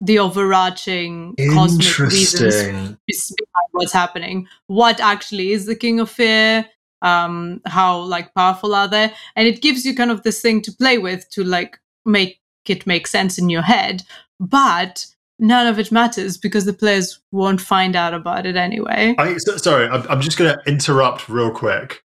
the 0.00 0.18
overarching 0.18 1.34
cosmic 1.52 1.98
reasons 1.98 2.96
behind 3.06 3.68
what's 3.72 3.92
happening. 3.92 4.48
What 4.68 4.98
actually 4.98 5.52
is 5.52 5.66
the 5.66 5.74
King 5.76 6.00
of 6.00 6.08
Fear? 6.10 6.64
Um, 7.02 7.60
how 7.66 7.98
like 7.98 8.32
powerful 8.34 8.74
are 8.74 8.88
they? 8.88 9.12
And 9.36 9.46
it 9.46 9.60
gives 9.60 9.84
you 9.84 9.94
kind 9.94 10.10
of 10.10 10.22
this 10.22 10.40
thing 10.40 10.62
to 10.62 10.72
play 10.72 10.96
with 10.96 11.28
to 11.32 11.44
like 11.44 11.78
make 12.06 12.40
it 12.66 12.86
make 12.86 13.06
sense 13.06 13.36
in 13.36 13.50
your 13.50 13.60
head. 13.60 14.04
But 14.40 15.04
none 15.38 15.66
of 15.66 15.78
it 15.78 15.92
matters 15.92 16.38
because 16.38 16.64
the 16.64 16.72
players 16.72 17.20
won't 17.30 17.60
find 17.60 17.94
out 17.94 18.14
about 18.14 18.46
it 18.46 18.56
anyway. 18.56 19.14
I, 19.18 19.36
so- 19.36 19.58
sorry, 19.58 19.86
I'm, 19.86 20.06
I'm 20.08 20.22
just 20.22 20.38
going 20.38 20.56
to 20.56 20.70
interrupt 20.70 21.28
real 21.28 21.50
quick. 21.50 22.02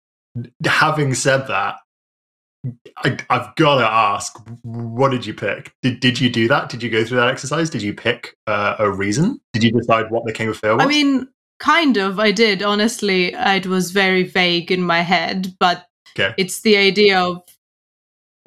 Having 0.64 1.14
said 1.14 1.46
that, 1.48 1.76
I, 2.98 3.16
I've 3.30 3.54
got 3.56 3.78
to 3.78 3.86
ask, 3.86 4.36
what 4.62 5.10
did 5.10 5.24
you 5.24 5.34
pick? 5.34 5.72
Did, 5.82 6.00
did 6.00 6.20
you 6.20 6.28
do 6.28 6.48
that? 6.48 6.68
Did 6.68 6.82
you 6.82 6.90
go 6.90 7.04
through 7.04 7.18
that 7.18 7.28
exercise? 7.28 7.70
Did 7.70 7.82
you 7.82 7.94
pick 7.94 8.36
uh, 8.46 8.76
a 8.78 8.90
reason? 8.90 9.40
Did 9.52 9.62
you 9.62 9.72
decide 9.72 10.10
what 10.10 10.24
the 10.26 10.32
King 10.32 10.48
of 10.48 10.58
Fear 10.58 10.76
was? 10.76 10.84
I 10.84 10.88
mean, 10.88 11.28
kind 11.60 11.96
of. 11.96 12.18
I 12.18 12.32
did. 12.32 12.62
Honestly, 12.62 13.32
it 13.34 13.66
was 13.66 13.90
very 13.92 14.24
vague 14.24 14.70
in 14.72 14.82
my 14.82 15.00
head, 15.02 15.54
but 15.60 15.86
Okay. 16.18 16.34
it's 16.36 16.62
the 16.62 16.76
idea 16.76 17.20
of. 17.20 17.42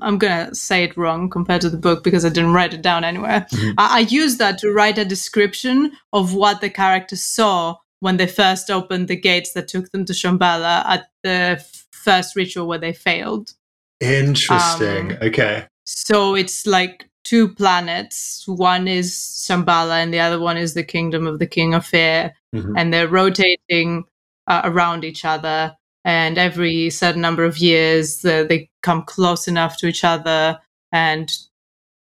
I'm 0.04 0.18
gonna 0.18 0.54
say 0.56 0.84
it 0.84 0.98
wrong 0.98 1.30
compared 1.30 1.62
to 1.62 1.70
the 1.70 1.78
book 1.78 2.04
because 2.04 2.26
I 2.26 2.30
didn't 2.30 2.54
write 2.54 2.74
it 2.74 2.82
down 2.82 3.04
anywhere. 3.04 3.46
Mhm. 3.52 3.76
I, 3.78 3.98
I 3.98 4.00
used 4.00 4.40
that 4.40 4.58
to 4.60 4.72
write 4.74 4.98
a 4.98 5.06
description 5.06 5.92
of 6.12 6.34
what 6.34 6.60
the 6.60 6.72
characters 6.72 7.24
saw 7.24 7.76
when 8.00 8.18
they 8.18 8.26
first 8.26 8.72
opened 8.72 9.08
the 9.08 9.16
gates 9.16 9.54
that 9.54 9.68
took 9.68 9.92
them 9.92 10.06
to 10.06 10.14
Shambhala 10.14 10.84
at 10.88 11.06
the 11.24 11.64
first 12.04 12.36
ritual 12.36 12.68
where 12.68 12.80
they 12.80 12.94
failed. 12.94 13.54
Interesting. 14.00 15.12
um, 15.12 15.18
okay. 15.22 15.66
So 15.86 16.36
it's 16.36 16.66
like 16.66 17.10
two 17.24 17.50
planets. 17.54 18.44
One 18.48 18.88
is 18.88 19.12
Shambhala, 19.48 20.02
and 20.04 20.14
the 20.14 20.20
other 20.20 20.40
one 20.40 20.58
is 20.58 20.74
the 20.74 20.84
kingdom 20.84 21.28
of 21.28 21.40
the 21.40 21.48
King 21.48 21.74
of 21.74 21.86
Fear 21.86 22.34
Mhm. 22.56 22.74
and 22.78 22.94
they're 22.94 23.08
rotating 23.08 24.04
uh, 24.48 24.62
around 24.66 25.04
each 25.06 25.24
other. 25.24 25.76
And 26.04 26.38
every 26.38 26.90
certain 26.90 27.22
number 27.22 27.46
of 27.46 27.60
years, 27.60 28.22
the, 28.22 28.46
they 28.50 28.70
come 28.82 29.04
close 29.04 29.48
enough 29.48 29.78
to 29.78 29.88
each 29.88 30.04
other 30.04 30.60
and 30.92 31.32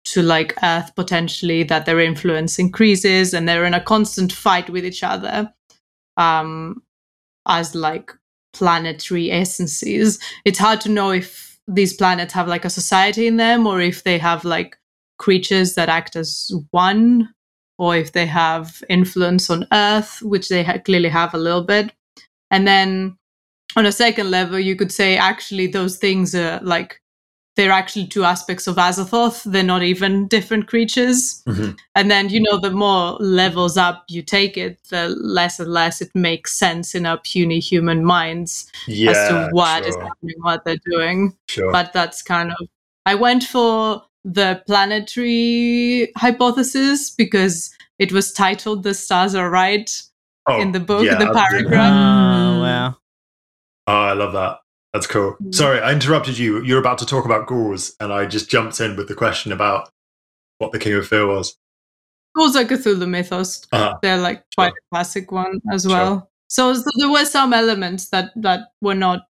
to 0.05 0.23
like 0.23 0.55
Earth 0.63 0.95
potentially 0.95 1.63
that 1.65 1.87
their 1.87 1.99
influence 1.99 2.59
increases, 2.61 3.35
and 3.35 3.49
they're 3.49 3.65
in 3.65 3.75
a 3.75 3.81
constant 3.81 4.33
fight 4.33 4.69
with 4.71 4.85
each 4.85 5.03
other 5.03 5.53
um, 6.17 6.83
as 7.49 7.75
like 7.75 8.13
planetary 8.57 9.31
essences. 9.31 10.19
It's 10.45 10.59
hard 10.59 10.81
to 10.83 10.89
know 10.89 11.11
if 11.11 11.59
these 11.69 11.95
planets 11.95 12.33
have 12.33 12.49
like 12.49 12.65
a 12.65 12.71
society 12.71 13.27
in 13.27 13.37
them 13.37 13.67
or 13.67 13.81
if 13.81 14.05
they 14.05 14.19
have 14.19 14.45
like 14.45 14.77
creatures 15.19 15.75
that 15.75 15.89
act 15.89 16.17
as 16.17 16.53
one 16.71 17.29
or 17.79 17.97
if 17.97 18.13
they 18.13 18.27
have 18.27 18.83
influence 18.89 19.51
on 19.51 19.67
Earth, 19.73 20.21
which 20.23 20.49
they 20.49 20.65
ha- 20.65 20.79
clearly 20.79 21.09
have 21.09 21.35
a 21.35 21.39
little 21.39 21.65
bit. 21.65 21.93
And 22.51 22.67
then 22.67 23.19
on 23.77 23.87
a 23.87 23.93
second 23.93 24.31
level, 24.31 24.59
you 24.59 24.77
could 24.77 24.93
say 24.93 25.17
actually 25.17 25.67
those 25.67 25.99
things 25.99 26.35
are 26.35 26.61
like 26.63 27.01
they're 27.57 27.73
actually 27.73 28.07
two 28.07 28.23
aspects 28.25 28.67
of 28.67 28.77
Azathoth. 28.77 29.43
They're 29.51 29.63
not 29.63 29.83
even 29.83 30.29
different 30.29 30.67
creatures. 30.69 31.43
Mhm. 31.47 31.77
And 31.95 32.11
then, 32.11 32.29
you 32.29 32.41
know, 32.41 32.59
the 32.59 32.71
more 32.71 33.17
levels 33.19 33.77
up 33.79 34.05
you 34.09 34.23
take 34.23 34.57
it, 34.59 34.79
the 34.91 35.09
less 35.09 35.59
and 35.59 35.73
less 35.73 36.01
it 36.03 36.11
makes 36.15 36.53
sense 36.57 36.95
in 36.95 37.07
our 37.07 37.19
puny 37.19 37.59
human 37.59 38.05
minds 38.05 38.71
Yeah. 38.87 39.11
as 39.13 39.29
to 39.29 39.49
what 39.53 39.87
is 39.87 39.95
sure, 39.95 40.05
happening, 40.05 40.37
what 40.43 40.65
they're 40.65 40.85
doing 40.85 41.35
sure. 41.49 41.73
but 41.73 41.93
that's 41.93 42.23
kind 42.23 42.51
of 42.53 42.69
I 43.07 43.15
went 43.15 43.45
for 43.45 44.03
the 44.25 44.61
planetary 44.67 46.11
hypothesis 46.17 47.11
because 47.11 47.71
it 47.99 48.13
was 48.13 48.33
titled 48.33 48.83
"The 48.83 48.93
Stars 48.95 49.35
Are 49.35 49.49
Right" 49.51 49.91
Oh, 50.49 50.61
in 50.61 50.73
the 50.73 50.81
book, 50.81 51.05
yeah, 51.07 51.15
the 51.15 51.27
I'll 51.27 51.33
do 51.33 51.35
that. 51.35 51.49
paragraph. 51.49 51.93
Oh, 51.93 52.61
wow. 52.61 52.97
Oh, 53.87 53.93
I 54.11 54.13
love 54.13 54.33
that. 54.33 54.59
That's 54.93 55.07
cool. 55.07 55.37
Mm. 55.43 55.55
Sorry, 55.55 55.81
I 55.81 55.93
interrupted 55.93 56.39
you. 56.39 56.63
You're 56.63 56.79
about 56.79 56.99
to 56.99 57.07
talk 57.07 57.25
about 57.25 57.47
ghouls, 57.47 57.95
and 58.01 58.13
I 58.13 58.27
just 58.27 58.49
jumped 58.49 58.81
in 58.81 58.97
with 58.97 59.09
the 59.09 59.15
question 59.15 59.53
about 59.53 59.91
what 60.59 60.73
the 60.73 60.79
King 60.79 60.95
of 60.95 61.07
Fear 61.07 61.27
was. 61.27 61.57
Ghouls 62.37 62.57
are 62.57 62.65
Cthulhu 62.65 63.09
mythos. 63.09 63.67
Uh-huh. 63.73 63.97
They're 64.03 64.19
like 64.19 64.45
quite 64.55 64.73
a 64.73 64.81
classic 64.93 65.33
one 65.33 65.61
as 65.73 65.87
well. 65.87 66.31
So, 66.49 66.75
so 66.75 66.91
there 66.99 67.11
were 67.11 67.25
some 67.25 67.53
elements 67.53 68.11
that 68.11 68.31
that 68.37 68.69
were 68.81 68.95
not 68.95 69.27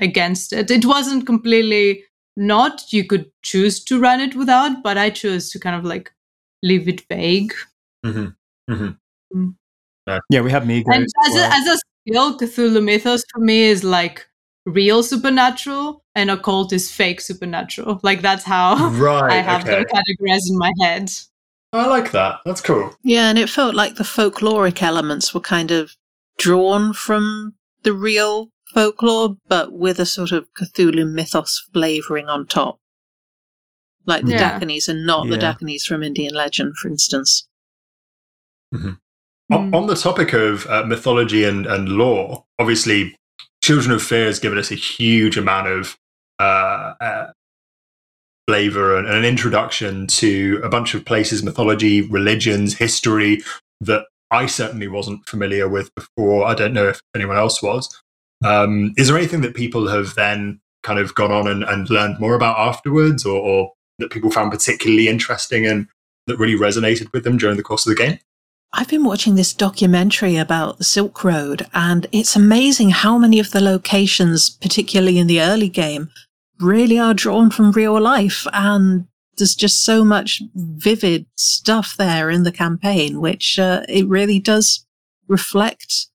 against 0.00 0.52
it. 0.52 0.70
It 0.70 0.84
wasn't 0.86 1.26
completely 1.26 2.04
not. 2.36 2.92
You 2.92 3.04
could 3.04 3.30
choose 3.42 3.82
to 3.84 4.00
run 4.00 4.20
it 4.20 4.34
without, 4.34 4.82
but 4.82 4.96
I 4.96 5.10
chose 5.10 5.50
to 5.50 5.58
kind 5.58 5.76
of 5.76 5.84
like 5.84 6.12
leave 6.62 6.88
it 6.88 7.02
vague. 7.08 7.52
Yeah, 10.30 10.40
we 10.40 10.50
have 10.50 10.66
Mi-Gos. 10.66 10.94
and 10.94 11.04
as 11.04 11.12
as, 11.26 11.34
well. 11.34 11.50
a, 11.50 11.54
as 11.54 11.66
a 11.66 11.78
skill, 12.08 12.38
Cthulhu 12.38 12.82
mythos 12.82 13.24
for 13.32 13.40
me 13.40 13.64
is 13.64 13.82
like 13.82 14.26
real 14.66 15.02
supernatural 15.02 16.02
and 16.14 16.30
occult 16.30 16.72
is 16.72 16.90
fake 16.90 17.20
supernatural. 17.20 18.00
Like 18.02 18.20
that's 18.20 18.44
how 18.44 18.90
Right. 18.98 19.32
I 19.32 19.36
have 19.36 19.62
okay. 19.62 19.76
them 19.76 19.84
categorized 19.84 20.50
in 20.50 20.58
my 20.58 20.72
head. 20.82 21.10
I 21.72 21.86
like 21.86 22.10
that. 22.12 22.40
That's 22.44 22.60
cool. 22.60 22.94
Yeah, 23.02 23.28
and 23.28 23.38
it 23.38 23.50
felt 23.50 23.74
like 23.74 23.96
the 23.96 24.04
folkloric 24.04 24.82
elements 24.82 25.34
were 25.34 25.40
kind 25.40 25.70
of 25.70 25.96
drawn 26.38 26.92
from 26.92 27.54
the 27.82 27.92
real 27.92 28.48
folklore, 28.72 29.36
but 29.48 29.72
with 29.72 29.98
a 29.98 30.06
sort 30.06 30.32
of 30.32 30.46
Cthulhu 30.54 31.10
mythos 31.10 31.68
flavoring 31.72 32.28
on 32.28 32.46
top. 32.46 32.78
Like 34.06 34.24
the 34.24 34.32
Yeah. 34.32 34.58
Dakinis 34.58 34.88
and 34.88 35.04
not 35.06 35.28
the 35.28 35.36
Yeah. 35.36 35.54
Dakinis 35.54 35.82
from 35.82 36.02
Indian 36.02 36.34
legend, 36.34 36.76
for 36.80 36.88
instance. 36.88 37.46
On, 38.72 39.74
on 39.74 39.86
the 39.86 39.94
topic 39.94 40.32
of 40.32 40.66
uh, 40.66 40.84
mythology 40.84 41.44
and, 41.44 41.66
and 41.66 41.88
lore, 41.88 42.44
obviously, 42.58 43.16
Children 43.66 43.96
of 43.96 44.02
Fear 44.02 44.26
has 44.26 44.38
given 44.38 44.58
us 44.58 44.70
a 44.70 44.76
huge 44.76 45.36
amount 45.36 45.66
of 45.66 45.96
uh, 46.38 46.94
uh, 47.00 47.26
flavor 48.46 48.96
and, 48.96 49.08
and 49.08 49.16
an 49.16 49.24
introduction 49.24 50.06
to 50.06 50.60
a 50.62 50.68
bunch 50.68 50.94
of 50.94 51.04
places, 51.04 51.42
mythology, 51.42 52.02
religions, 52.02 52.74
history 52.74 53.42
that 53.80 54.06
I 54.30 54.46
certainly 54.46 54.86
wasn't 54.86 55.28
familiar 55.28 55.68
with 55.68 55.92
before. 55.96 56.46
I 56.46 56.54
don't 56.54 56.74
know 56.74 56.86
if 56.86 57.00
anyone 57.12 57.38
else 57.38 57.60
was. 57.60 58.00
Um, 58.44 58.94
is 58.96 59.08
there 59.08 59.16
anything 59.16 59.40
that 59.40 59.56
people 59.56 59.88
have 59.88 60.14
then 60.14 60.60
kind 60.84 61.00
of 61.00 61.16
gone 61.16 61.32
on 61.32 61.48
and, 61.48 61.64
and 61.64 61.90
learned 61.90 62.20
more 62.20 62.36
about 62.36 62.56
afterwards, 62.60 63.26
or, 63.26 63.36
or 63.36 63.72
that 63.98 64.12
people 64.12 64.30
found 64.30 64.52
particularly 64.52 65.08
interesting 65.08 65.66
and 65.66 65.88
that 66.28 66.38
really 66.38 66.54
resonated 66.54 67.12
with 67.12 67.24
them 67.24 67.36
during 67.36 67.56
the 67.56 67.64
course 67.64 67.84
of 67.84 67.90
the 67.90 68.00
game? 68.00 68.20
I've 68.78 68.88
been 68.88 69.04
watching 69.04 69.36
this 69.36 69.54
documentary 69.54 70.36
about 70.36 70.76
the 70.76 70.84
Silk 70.84 71.24
Road, 71.24 71.66
and 71.72 72.06
it's 72.12 72.36
amazing 72.36 72.90
how 72.90 73.16
many 73.16 73.40
of 73.40 73.50
the 73.50 73.62
locations, 73.62 74.50
particularly 74.50 75.16
in 75.16 75.28
the 75.28 75.40
early 75.40 75.70
game, 75.70 76.10
really 76.60 76.98
are 76.98 77.14
drawn 77.14 77.50
from 77.50 77.72
real 77.72 77.98
life. 77.98 78.46
And 78.52 79.06
there's 79.38 79.54
just 79.54 79.82
so 79.82 80.04
much 80.04 80.42
vivid 80.54 81.24
stuff 81.36 81.94
there 81.96 82.28
in 82.28 82.42
the 82.42 82.52
campaign, 82.52 83.18
which 83.18 83.58
uh, 83.58 83.80
it 83.88 84.06
really 84.08 84.38
does 84.38 84.84
reflect 85.26 86.08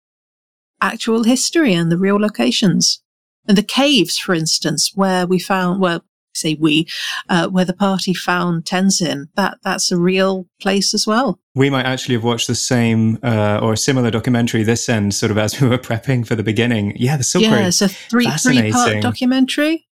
actual 0.82 1.24
history 1.24 1.74
and 1.74 1.92
the 1.92 1.98
real 1.98 2.20
locations. 2.20 3.02
And 3.48 3.58
the 3.58 3.64
caves, 3.64 4.20
for 4.20 4.36
instance, 4.36 4.92
where 4.94 5.26
we 5.26 5.40
found, 5.40 5.82
well, 5.82 6.04
say 6.34 6.56
we, 6.60 6.88
uh, 7.30 7.48
where 7.50 7.66
the 7.66 7.74
party 7.74 8.14
found 8.14 8.66
Tenzin, 8.66 9.26
that, 9.36 9.58
that's 9.64 9.92
a 9.92 9.98
real 9.98 10.48
place 10.62 10.94
as 10.94 11.06
well. 11.06 11.40
We 11.56 11.70
might 11.70 11.86
actually 11.86 12.16
have 12.16 12.24
watched 12.24 12.48
the 12.48 12.56
same 12.56 13.20
uh, 13.24 13.60
or 13.62 13.74
a 13.74 13.78
similar 13.78 14.12
documentary 14.12 14.64
this 14.64 14.88
end, 14.90 15.14
sort 15.14 15.32
of 15.32 15.38
as 15.38 15.60
we 15.60 15.68
were 15.68 15.78
prepping 15.90 16.26
for 16.26 16.36
the 16.36 16.44
beginning. 16.44 16.94
Yeah, 16.96 17.18
the 17.18 17.24
Silk 17.24 17.44
yeah, 17.44 17.56
Road. 17.58 17.68
it's 17.68 17.82
a 17.82 17.90
three, 17.90 18.26
three 18.32 18.72
part 18.72 19.02
documentary. 19.02 19.88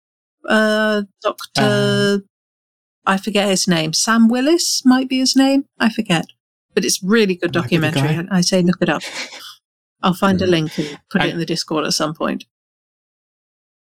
Uh, 0.48 1.04
Dr. 1.22 2.24
I 3.08 3.18
forget 3.18 3.50
his 3.50 3.68
name. 3.68 3.94
Sam 3.94 4.28
Willis 4.28 4.84
might 4.86 5.08
be 5.10 5.20
his 5.20 5.36
name. 5.36 5.66
I 5.80 5.90
forget. 5.90 6.26
But 6.74 6.84
it's 6.86 7.02
really 7.02 7.36
good 7.36 7.56
Might 7.56 7.70
be 7.70 7.78
the 7.78 7.90
documentary. 7.92 8.28
I 8.32 8.42
say 8.42 8.62
look 8.62 8.82
it 8.82 8.90
up. 8.90 9.02
I'll 10.04 10.14
find 10.14 10.42
a 10.42 10.46
Mhm. 10.46 10.50
link 10.50 10.78
and 10.78 11.00
put 11.10 11.22
I- 11.22 11.28
it 11.28 11.32
in 11.32 11.38
the 11.40 11.46
Discord 11.46 11.86
at 11.86 11.94
some 11.94 12.14
point. 12.14 12.46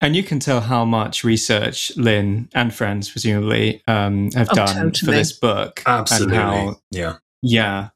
And 0.04 0.16
you 0.16 0.24
can 0.24 0.40
tell 0.40 0.62
how 0.62 0.84
much 0.84 1.24
research 1.24 1.92
Lynne 1.96 2.50
and 2.56 2.74
friends, 2.74 3.10
presumably, 3.12 3.84
um, 3.88 4.32
have 4.32 4.50
Oh, 4.52 4.56
done 4.56 4.94
for 4.94 5.06
this 5.12 5.32
book. 5.32 5.84
Absolutely. 5.86 6.38
And 6.38 6.44
how, 6.44 6.76
yeah. 6.90 7.18
yeah, 7.44 7.90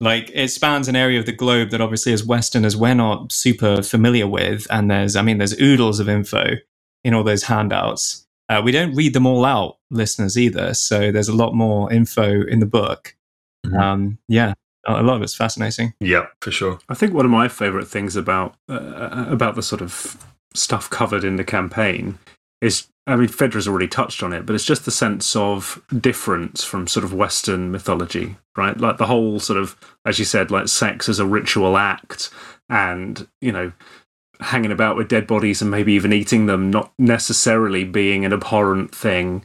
like 0.00 0.28
it 0.34 0.48
spans 0.48 0.88
an 0.88 0.96
area 0.96 1.20
of 1.20 1.26
the 1.26 1.32
globe 1.32 1.70
that 1.70 1.80
obviously 1.80 2.12
as 2.12 2.24
Westerners 2.26 2.76
we're 2.76 2.94
not 2.94 3.30
super 3.30 3.80
familiar 3.82 4.26
with. 4.26 4.66
And 4.70 4.90
there's, 4.90 5.14
I 5.14 5.22
mean, 5.22 5.38
there's 5.38 5.58
oodles 5.60 6.00
of 6.00 6.08
info 6.08 6.56
in 7.04 7.14
all 7.14 7.22
those 7.22 7.44
handouts. 7.44 8.26
Uh, 8.48 8.60
we 8.64 8.72
don't 8.72 8.94
read 8.96 9.14
them 9.14 9.24
all 9.26 9.44
out, 9.44 9.78
listeners, 9.90 10.36
either. 10.36 10.74
So 10.74 11.12
there's 11.12 11.28
a 11.28 11.34
lot 11.36 11.54
more 11.54 11.92
info 11.92 12.42
in 12.44 12.58
the 12.58 12.66
book. 12.66 13.14
Mhm. 13.64 13.80
Um, 13.80 14.18
yeah, 14.26 14.54
a 14.86 15.00
a 15.00 15.02
lot 15.04 15.14
of 15.14 15.22
it's 15.22 15.36
fascinating. 15.36 15.94
Yeah, 16.00 16.26
for 16.40 16.50
sure. 16.50 16.80
I 16.88 16.94
think 16.94 17.14
one 17.14 17.24
of 17.24 17.30
my 17.30 17.46
favourite 17.46 17.86
things 17.86 18.16
about 18.16 18.56
uh, 18.68 19.26
about 19.28 19.54
the 19.54 19.62
sort 19.62 19.80
of 19.80 20.16
stuff 20.54 20.90
covered 20.90 21.24
in 21.24 21.36
the 21.36 21.44
campaign 21.44 22.18
is, 22.60 22.88
I 23.06 23.16
mean, 23.16 23.28
Fedra's 23.28 23.66
already 23.66 23.88
touched 23.88 24.22
on 24.22 24.32
it, 24.32 24.46
but 24.46 24.54
it's 24.54 24.64
just 24.64 24.84
the 24.84 24.90
sense 24.90 25.34
of 25.34 25.82
difference 26.00 26.64
from 26.64 26.86
sort 26.86 27.04
of 27.04 27.12
Western 27.12 27.70
mythology, 27.70 28.36
right? 28.56 28.78
Like 28.78 28.98
the 28.98 29.06
whole 29.06 29.40
sort 29.40 29.58
of, 29.58 29.76
as 30.06 30.18
you 30.18 30.24
said, 30.24 30.50
like 30.50 30.68
sex 30.68 31.08
as 31.08 31.18
a 31.18 31.26
ritual 31.26 31.76
act, 31.76 32.30
and 32.68 33.26
you 33.40 33.52
know, 33.52 33.72
hanging 34.40 34.72
about 34.72 34.96
with 34.96 35.08
dead 35.08 35.26
bodies 35.26 35.60
and 35.60 35.70
maybe 35.70 35.92
even 35.92 36.12
eating 36.12 36.46
them, 36.46 36.70
not 36.70 36.92
necessarily 36.98 37.84
being 37.84 38.24
an 38.24 38.32
abhorrent 38.32 38.94
thing, 38.94 39.44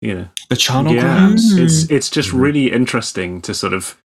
you 0.00 0.14
know 0.14 0.28
The 0.48 0.56
charnel 0.56 0.94
yeah, 0.94 1.02
grounds. 1.02 1.56
It's 1.56 1.90
it's 1.90 2.10
just 2.10 2.30
hmm. 2.30 2.40
really 2.40 2.72
interesting 2.72 3.40
to 3.42 3.54
sort 3.54 3.72
of 3.72 4.00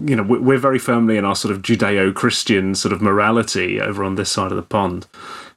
you 0.00 0.16
know 0.16 0.22
we- 0.22 0.38
we're 0.38 0.58
very 0.58 0.78
firmly 0.78 1.16
in 1.16 1.24
our 1.24 1.36
sort 1.36 1.52
of 1.54 1.62
Judeo-Christian 1.62 2.74
sort 2.74 2.92
of 2.92 3.02
morality 3.02 3.80
over 3.80 4.02
on 4.04 4.14
this 4.14 4.30
side 4.30 4.50
of 4.50 4.56
the 4.56 4.62
pond. 4.62 5.06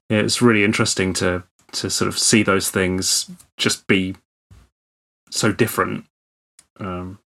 It's 0.09 0.41
really 0.41 0.63
interesting 0.63 1.13
to 1.13 1.43
to 1.73 1.89
sort 1.89 2.07
of 2.07 2.17
see 2.17 2.41
those 2.43 2.69
things 2.69 3.29
just 3.57 3.85
be 3.87 4.15
so 5.29 5.51
different. 5.51 6.05
Um, 6.79 7.19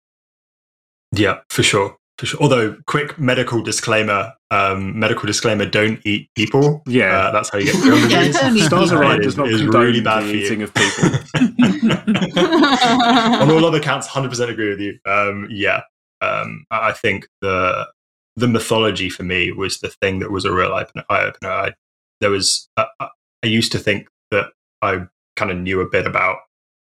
Yeah, 1.12 1.40
for 1.50 1.64
sure. 1.64 1.98
For 2.18 2.26
sure. 2.26 2.40
Although, 2.42 2.78
quick 2.88 3.18
medical 3.20 3.62
disclaimer: 3.62 4.34
um, 4.52 4.98
medical 4.98 5.26
disclaimer: 5.28 5.66
don't 5.66 6.00
eat 6.06 6.30
people. 6.36 6.82
Yeah. 6.88 7.18
uh, 7.28 7.32
that's 7.32 7.50
how 7.50 7.58
you 7.60 7.66
get 7.66 7.76
through 7.82 7.98
Yeah, 8.08 8.32
Stars 8.32 8.90
people. 8.90 9.04
Align 9.04 9.20
It 9.22 9.24
does 9.24 9.34
is- 9.34 9.38
not 9.38 9.48
it 9.48 9.54
is 9.54 9.64
really 9.66 10.02
bad 10.02 10.24
the 10.24 10.48
for 10.48 10.54
you. 10.54 10.64
of 10.64 10.74
people. 10.74 12.38
on 13.42 13.52
all 13.52 13.66
other 13.66 13.80
counts, 13.80 14.08
hundred 14.08 14.30
percent 14.30 14.50
agree 14.52 14.70
with 14.70 14.80
you. 14.80 14.98
Um, 15.06 15.48
yeah, 15.50 15.82
um, 16.22 16.66
I 16.72 16.92
think 16.92 17.28
the 17.42 17.88
the 18.36 18.48
mythology 18.48 19.10
for 19.10 19.24
me 19.24 19.52
was 19.52 19.80
the 19.80 19.90
thing 19.90 20.20
that 20.20 20.32
was 20.32 20.46
a 20.46 20.54
real 20.54 20.74
eye 20.74 20.84
opener. 20.84 21.04
I, 21.10 21.74
there 22.22 22.30
was 22.30 22.70
I 22.78 22.88
I 23.00 23.48
used 23.48 23.72
to 23.74 23.80
think 23.80 24.08
that 24.32 24.48
I 24.82 25.08
kind 25.36 25.52
of 25.52 25.58
knew 25.58 25.82
a 25.82 25.90
bit 25.90 26.06
about 26.06 26.38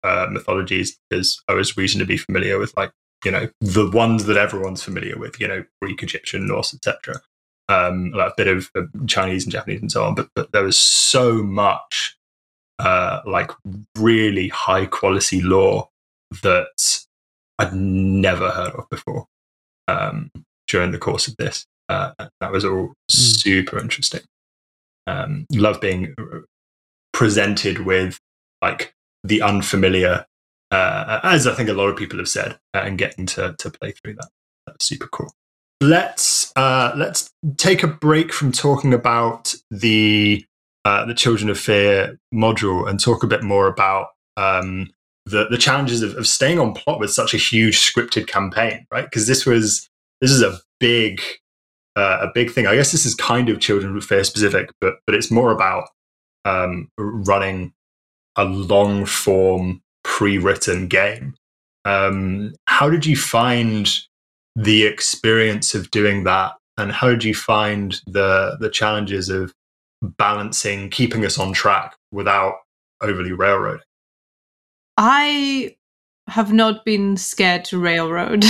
uh, 0.04 0.26
mythologies 0.30 0.98
because 1.08 1.42
I 1.48 1.54
was 1.54 1.76
reasonably 1.76 2.16
familiar 2.16 2.58
with 2.58 2.76
like 2.76 2.92
you 3.24 3.30
know 3.30 3.48
the 3.60 3.90
ones 3.90 4.24
that 4.26 4.36
everyone's 4.36 4.82
familiar 4.82 5.16
with, 5.18 5.40
you 5.40 5.48
know 5.48 5.64
Greek, 5.80 6.02
Egyptian, 6.02 6.46
Norse, 6.46 6.74
etc. 6.74 7.20
Um, 7.68 8.10
like 8.10 8.32
a 8.32 8.34
bit 8.36 8.48
of 8.48 8.70
uh, 8.76 8.82
Chinese 9.06 9.44
and 9.44 9.52
Japanese 9.52 9.80
and 9.80 9.92
so 9.92 10.04
on, 10.04 10.14
but 10.14 10.28
but 10.34 10.52
there 10.52 10.64
was 10.64 10.78
so 10.78 11.42
much 11.42 12.16
uh, 12.78 13.20
like 13.26 13.50
really 13.96 14.48
high 14.48 14.86
quality 14.86 15.40
lore 15.40 15.88
that 16.42 17.04
I'd 17.58 17.74
never 17.74 18.50
heard 18.50 18.72
of 18.72 18.88
before 18.90 19.26
um, 19.88 20.30
during 20.68 20.90
the 20.92 20.98
course 20.98 21.28
of 21.28 21.36
this. 21.36 21.66
Uh, 21.88 22.12
that 22.40 22.52
was 22.52 22.64
all 22.64 22.94
super 23.08 23.78
interesting. 23.78 24.22
Um, 25.06 25.46
love 25.52 25.80
being 25.80 26.14
uh, 26.18 26.38
presented 27.12 27.80
with 27.80 28.18
like 28.62 28.94
the 29.24 29.42
unfamiliar, 29.42 30.26
uh, 30.70 31.20
as 31.22 31.46
I 31.46 31.54
think 31.54 31.68
a 31.68 31.74
lot 31.74 31.88
of 31.88 31.96
people 31.96 32.18
have 32.18 32.28
said, 32.28 32.58
uh, 32.74 32.82
and 32.84 32.98
getting 32.98 33.26
to 33.26 33.54
to 33.58 33.70
play 33.70 33.92
through 33.92 34.14
that. 34.14 34.28
That's 34.66 34.86
super 34.86 35.08
cool. 35.08 35.32
Let's 35.80 36.52
uh, 36.56 36.92
let's 36.96 37.30
take 37.56 37.82
a 37.82 37.88
break 37.88 38.32
from 38.32 38.52
talking 38.52 38.94
about 38.94 39.54
the 39.70 40.46
uh, 40.84 41.04
the 41.04 41.14
Children 41.14 41.50
of 41.50 41.58
Fear 41.58 42.18
module 42.32 42.88
and 42.88 42.98
talk 42.98 43.22
a 43.22 43.28
bit 43.28 43.42
more 43.42 43.66
about 43.66 44.08
um, 44.36 44.88
the 45.26 45.46
the 45.48 45.58
challenges 45.58 46.02
of, 46.02 46.14
of 46.16 46.26
staying 46.26 46.58
on 46.58 46.74
plot 46.74 46.98
with 46.98 47.10
such 47.10 47.34
a 47.34 47.38
huge 47.38 47.78
scripted 47.78 48.26
campaign, 48.26 48.86
right? 48.92 49.04
Because 49.04 49.26
this 49.26 49.46
was 49.46 49.88
this 50.20 50.30
is 50.30 50.42
a 50.42 50.58
big 50.80 51.20
uh, 51.96 52.18
a 52.22 52.28
big 52.34 52.50
thing. 52.50 52.66
I 52.66 52.74
guess 52.74 52.92
this 52.92 53.06
is 53.06 53.14
kind 53.14 53.48
of 53.48 53.60
Children 53.60 54.00
Fear 54.00 54.24
specific, 54.24 54.70
but 54.80 54.94
but 55.06 55.14
it's 55.14 55.30
more 55.30 55.52
about 55.52 55.88
um, 56.44 56.88
running 56.98 57.72
a 58.36 58.44
long 58.44 59.04
form 59.04 59.82
pre 60.02 60.38
written 60.38 60.88
game. 60.88 61.34
Um, 61.84 62.54
how 62.66 62.88
did 62.88 63.06
you 63.06 63.16
find 63.16 63.90
the 64.56 64.84
experience 64.84 65.74
of 65.74 65.90
doing 65.90 66.24
that, 66.24 66.54
and 66.76 66.92
how 66.92 67.10
did 67.10 67.24
you 67.24 67.34
find 67.34 68.00
the 68.06 68.56
the 68.60 68.70
challenges 68.70 69.28
of 69.28 69.52
balancing 70.02 70.90
keeping 70.90 71.24
us 71.24 71.38
on 71.38 71.52
track 71.52 71.94
without 72.10 72.56
overly 73.00 73.32
railroading? 73.32 73.82
I 75.04 75.74
have 76.28 76.52
not 76.52 76.84
been 76.84 77.16
scared 77.16 77.64
to 77.66 77.78
railroad. 77.80 78.44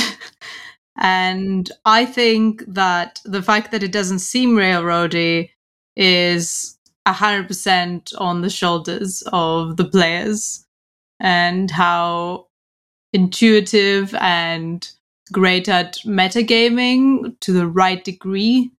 and 0.99 1.71
I 1.87 2.05
think 2.05 2.63
that 2.69 3.23
the 3.25 3.41
fact 3.41 3.71
that 3.71 3.83
it 3.83 3.91
doesn't 3.91 4.19
seem 4.19 4.55
railroady 4.55 5.49
is 5.97 6.77
100% 7.09 8.13
on 8.19 8.43
the 8.43 8.51
shoulders 8.51 9.23
of 9.33 9.79
the 9.79 9.87
players 9.87 10.67
and 11.19 11.71
how 11.71 12.49
intuitive 13.15 14.15
and 14.17 14.87
great 15.33 15.71
at 15.71 15.95
metagaming 16.05 17.35
to 17.41 17.53
the 17.55 17.67
right 17.67 18.05
degree 18.05 18.71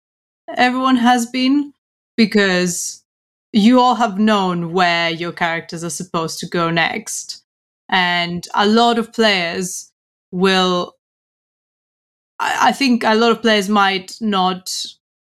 everyone 0.55 0.97
has 0.97 1.25
been 1.25 1.73
because 2.17 3.03
you 3.51 3.79
all 3.79 3.95
have 3.95 4.19
known 4.19 4.73
where 4.73 5.09
your 5.09 5.31
characters 5.31 5.83
are 5.83 5.89
supposed 5.89 6.37
to 6.39 6.47
go 6.47 6.69
next 6.69 7.42
and 7.93 8.47
a 8.55 8.67
lot 8.67 8.97
of 8.97 9.13
players 9.13 9.91
will 10.31 10.95
I, 12.39 12.73
think 12.73 13.05
a 13.05 13.15
lot 13.15 13.31
of 13.31 13.41
players 13.41 13.69
might 13.69 14.17
not 14.19 14.69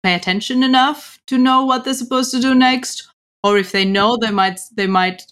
pay 0.04 0.14
attention 0.14 0.64
enough 0.64 1.20
to 1.28 1.38
know 1.38 1.66
what 1.66 1.84
they're 1.84 1.94
supposed 1.94 2.32
to 2.32 2.40
do 2.40 2.56
next 2.56 3.10
or 3.44 3.58
if 3.58 3.74
they 3.74 3.84
know 3.84 4.16
they 4.16 4.32
might 4.32 4.62
they 4.74 4.88
might 4.88 5.24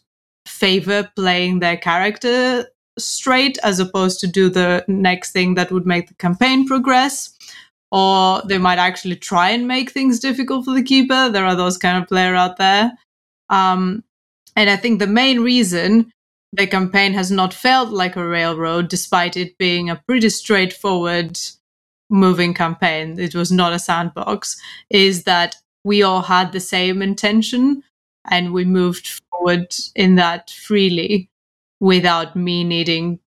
favor 0.46 1.10
playing 1.16 1.60
their 1.60 1.78
character 1.78 2.68
straight 2.98 3.58
as 3.64 3.80
opposed 3.80 4.20
to 4.20 4.28
do 4.28 4.50
the 4.50 4.84
next 4.88 5.32
thing 5.32 5.54
that 5.54 5.72
would 5.72 5.86
make 5.86 6.10
the 6.10 6.16
campaign 6.16 6.68
progress 6.68 7.34
or 7.92 8.42
they 8.46 8.58
might 8.58 8.80
actually 8.80 9.16
try 9.16 9.52
and 9.52 9.68
make 9.68 9.92
things 9.92 10.20
difficult 10.20 10.66
for 10.66 10.74
the 10.74 10.84
keeper. 10.84 11.30
There 11.30 11.46
are 11.46 11.56
those 11.56 11.78
kind 11.78 12.02
of 12.02 12.10
player 12.10 12.36
out 12.36 12.58
there. 12.58 12.92
Um, 13.50 14.04
and 14.56 14.70
I 14.70 14.76
think 14.76 15.00
the 15.00 15.08
main 15.08 15.40
reason 15.40 16.12
the 16.54 16.68
campaign 16.68 17.14
has 17.14 17.32
not 17.32 17.54
felt 17.54 17.90
like 17.90 18.16
a 18.16 18.28
railroad, 18.28 18.90
despite 18.90 19.38
it 19.38 19.58
being 19.58 19.90
a 19.90 20.02
pretty 20.08 20.30
straightforward 20.30 21.40
moving 22.10 22.54
campaign, 22.54 23.20
it 23.20 23.36
was 23.36 23.52
not 23.52 23.74
a 23.74 23.80
sandbox, 23.80 24.60
is 24.90 25.24
that 25.24 25.56
we 25.84 26.02
all 26.02 26.22
had 26.22 26.52
the 26.52 26.60
same 26.60 27.02
intention 27.02 27.84
and 28.30 28.54
we 28.54 28.66
moved 28.66 29.22
forward 29.30 29.74
in 29.96 30.16
that 30.16 30.50
freely 30.50 31.30
without 31.80 32.36
me 32.36 32.64
needing 32.64 33.20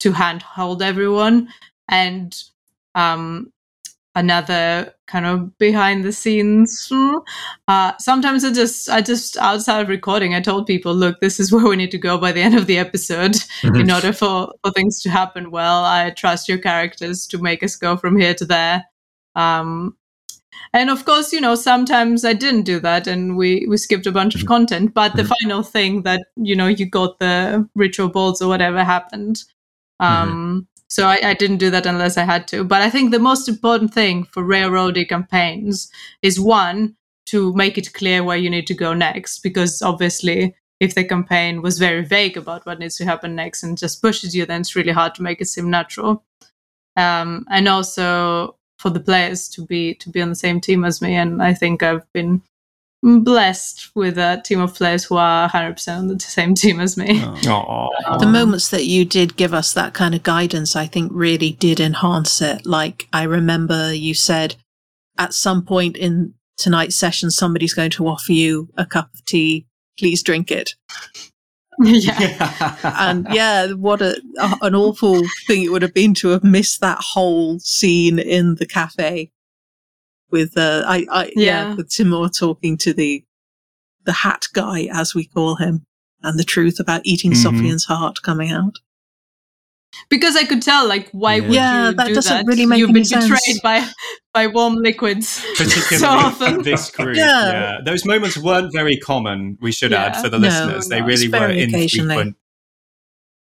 to 0.00 0.12
handhold 0.12 0.82
everyone. 0.82 1.48
And 1.88 2.34
um, 2.94 3.52
another 4.14 4.94
kind 5.06 5.26
of 5.26 5.56
behind 5.58 6.04
the 6.04 6.12
scenes. 6.12 6.90
Uh, 7.68 7.92
sometimes 7.98 8.44
I 8.44 8.52
just, 8.52 8.88
I 8.88 9.00
just 9.00 9.36
outside 9.38 9.80
of 9.80 9.88
recording, 9.88 10.34
I 10.34 10.40
told 10.40 10.66
people, 10.66 10.94
look, 10.94 11.20
this 11.20 11.40
is 11.40 11.52
where 11.52 11.66
we 11.66 11.76
need 11.76 11.90
to 11.92 11.98
go 11.98 12.18
by 12.18 12.32
the 12.32 12.42
end 12.42 12.54
of 12.54 12.66
the 12.66 12.78
episode 12.78 13.36
in 13.62 13.90
order 13.90 14.12
for 14.12 14.52
for 14.62 14.72
things 14.72 15.02
to 15.02 15.10
happen 15.10 15.50
well. 15.50 15.84
I 15.84 16.10
trust 16.10 16.48
your 16.48 16.58
characters 16.58 17.26
to 17.28 17.38
make 17.38 17.62
us 17.62 17.76
go 17.76 17.96
from 17.96 18.18
here 18.18 18.34
to 18.34 18.44
there. 18.44 18.84
Um, 19.34 19.96
and 20.74 20.90
of 20.90 21.04
course, 21.04 21.32
you 21.32 21.40
know, 21.40 21.54
sometimes 21.54 22.24
I 22.24 22.32
didn't 22.32 22.62
do 22.62 22.80
that, 22.80 23.06
and 23.06 23.36
we 23.36 23.66
we 23.68 23.76
skipped 23.76 24.06
a 24.06 24.12
bunch 24.12 24.34
of 24.34 24.46
content. 24.46 24.94
But 24.94 25.16
the 25.16 25.24
final 25.24 25.62
thing 25.62 26.02
that 26.02 26.26
you 26.36 26.56
know 26.56 26.66
you 26.66 26.86
got 26.86 27.18
the 27.18 27.68
ritual 27.74 28.08
balls 28.08 28.40
or 28.40 28.48
whatever 28.48 28.84
happened. 28.84 29.42
Um, 30.00 30.66
so 30.92 31.06
I, 31.06 31.18
I 31.24 31.32
didn't 31.32 31.56
do 31.56 31.70
that 31.70 31.86
unless 31.86 32.18
I 32.18 32.24
had 32.24 32.46
to. 32.48 32.64
But 32.64 32.82
I 32.82 32.90
think 32.90 33.12
the 33.12 33.18
most 33.18 33.48
important 33.48 33.94
thing 33.94 34.24
for 34.24 34.44
railroady 34.44 35.08
campaigns 35.08 35.90
is 36.20 36.38
one, 36.38 36.96
to 37.24 37.54
make 37.54 37.78
it 37.78 37.94
clear 37.94 38.22
where 38.22 38.36
you 38.36 38.50
need 38.50 38.66
to 38.66 38.74
go 38.74 38.92
next. 38.92 39.38
Because 39.38 39.80
obviously, 39.80 40.54
if 40.80 40.94
the 40.94 41.02
campaign 41.02 41.62
was 41.62 41.78
very 41.78 42.04
vague 42.04 42.36
about 42.36 42.66
what 42.66 42.78
needs 42.78 42.96
to 42.96 43.06
happen 43.06 43.34
next 43.34 43.62
and 43.62 43.78
just 43.78 44.02
pushes 44.02 44.36
you, 44.36 44.44
then 44.44 44.60
it's 44.60 44.76
really 44.76 44.92
hard 44.92 45.14
to 45.14 45.22
make 45.22 45.40
it 45.40 45.46
seem 45.46 45.70
natural. 45.70 46.24
Um, 46.94 47.46
and 47.48 47.68
also 47.68 48.58
for 48.78 48.90
the 48.90 49.00
players 49.00 49.48
to 49.50 49.64
be 49.64 49.94
to 49.94 50.10
be 50.10 50.20
on 50.20 50.28
the 50.28 50.34
same 50.34 50.60
team 50.60 50.84
as 50.84 51.00
me. 51.00 51.14
And 51.14 51.42
I 51.42 51.54
think 51.54 51.82
I've 51.82 52.12
been 52.12 52.42
blessed 53.02 53.90
with 53.94 54.16
a 54.16 54.40
team 54.44 54.60
of 54.60 54.74
players 54.74 55.04
who 55.04 55.16
are 55.16 55.48
100% 55.48 55.98
on 55.98 56.08
the 56.08 56.18
same 56.20 56.54
team 56.54 56.78
as 56.80 56.96
me. 56.96 57.18
The 58.20 58.26
moments 58.26 58.68
that 58.70 58.84
you 58.86 59.04
did 59.04 59.36
give 59.36 59.52
us 59.52 59.72
that 59.72 59.92
kind 59.92 60.14
of 60.14 60.22
guidance, 60.22 60.76
I 60.76 60.86
think 60.86 61.10
really 61.12 61.52
did 61.52 61.80
enhance 61.80 62.40
it. 62.40 62.64
Like, 62.64 63.08
I 63.12 63.24
remember 63.24 63.92
you 63.92 64.14
said 64.14 64.54
at 65.18 65.34
some 65.34 65.64
point 65.64 65.96
in 65.96 66.34
tonight's 66.56 66.96
session, 66.96 67.30
somebody's 67.30 67.74
going 67.74 67.90
to 67.90 68.06
offer 68.06 68.32
you 68.32 68.68
a 68.76 68.86
cup 68.86 69.12
of 69.14 69.24
tea. 69.24 69.66
Please 69.98 70.22
drink 70.22 70.50
it. 70.50 70.74
yeah. 71.82 72.76
and 72.84 73.26
yeah, 73.32 73.72
what 73.72 74.00
a, 74.00 74.20
a- 74.38 74.58
an 74.62 74.74
awful 74.74 75.22
thing 75.46 75.62
it 75.64 75.72
would 75.72 75.82
have 75.82 75.94
been 75.94 76.14
to 76.14 76.28
have 76.28 76.44
missed 76.44 76.80
that 76.80 76.98
whole 77.00 77.58
scene 77.58 78.18
in 78.18 78.54
the 78.56 78.66
cafe 78.66 79.30
with 80.32 80.56
uh, 80.56 80.82
I, 80.86 81.06
I 81.10 81.24
yeah. 81.36 81.68
Yeah. 81.68 81.74
with 81.76 81.90
Timur 81.90 82.28
talking 82.28 82.76
to 82.78 82.92
the 82.92 83.24
the 84.04 84.12
hat 84.12 84.46
guy 84.52 84.88
as 84.92 85.14
we 85.14 85.26
call 85.26 85.56
him, 85.56 85.84
and 86.22 86.38
the 86.38 86.44
truth 86.44 86.80
about 86.80 87.02
eating 87.04 87.32
Mhm. 87.32 87.44
Sofian's 87.44 87.84
heart 87.84 88.22
coming 88.22 88.50
out. 88.50 88.74
Because 90.08 90.36
I 90.36 90.44
could 90.44 90.62
tell, 90.62 90.88
like, 90.88 91.10
why 91.12 91.40
would 91.40 91.52
Yeah, 91.52 91.90
you 91.90 91.94
that 91.96 92.06
do 92.08 92.14
doesn't 92.14 92.32
that? 92.34 92.46
really 92.46 92.64
make 92.64 92.78
You've 92.78 92.88
any 92.88 93.00
been 93.00 93.04
sense. 93.04 93.24
betrayed 93.28 93.60
by 93.62 93.86
by 94.32 94.46
warm 94.46 94.76
liquids 94.76 95.44
particularly 95.56 95.98
so 95.98 96.08
often. 96.08 96.62
this 96.70 96.90
group. 96.90 97.14
Yeah. 97.16 97.52
Yeah. 97.52 97.78
those 97.84 98.04
moments 98.06 98.38
weren't 98.38 98.72
very 98.72 98.96
common. 98.96 99.58
We 99.60 99.70
should 99.70 99.92
add 99.92 100.16
for 100.16 100.30
the 100.30 100.38
No, 100.38 100.48
listeners, 100.48 100.88
they 100.88 101.00
no, 101.00 101.06
really 101.06 101.24
it's 101.26 101.32
were 101.32 101.38
very 101.38 101.62
occasionally. 101.62 102.14
infrequent. 102.14 102.36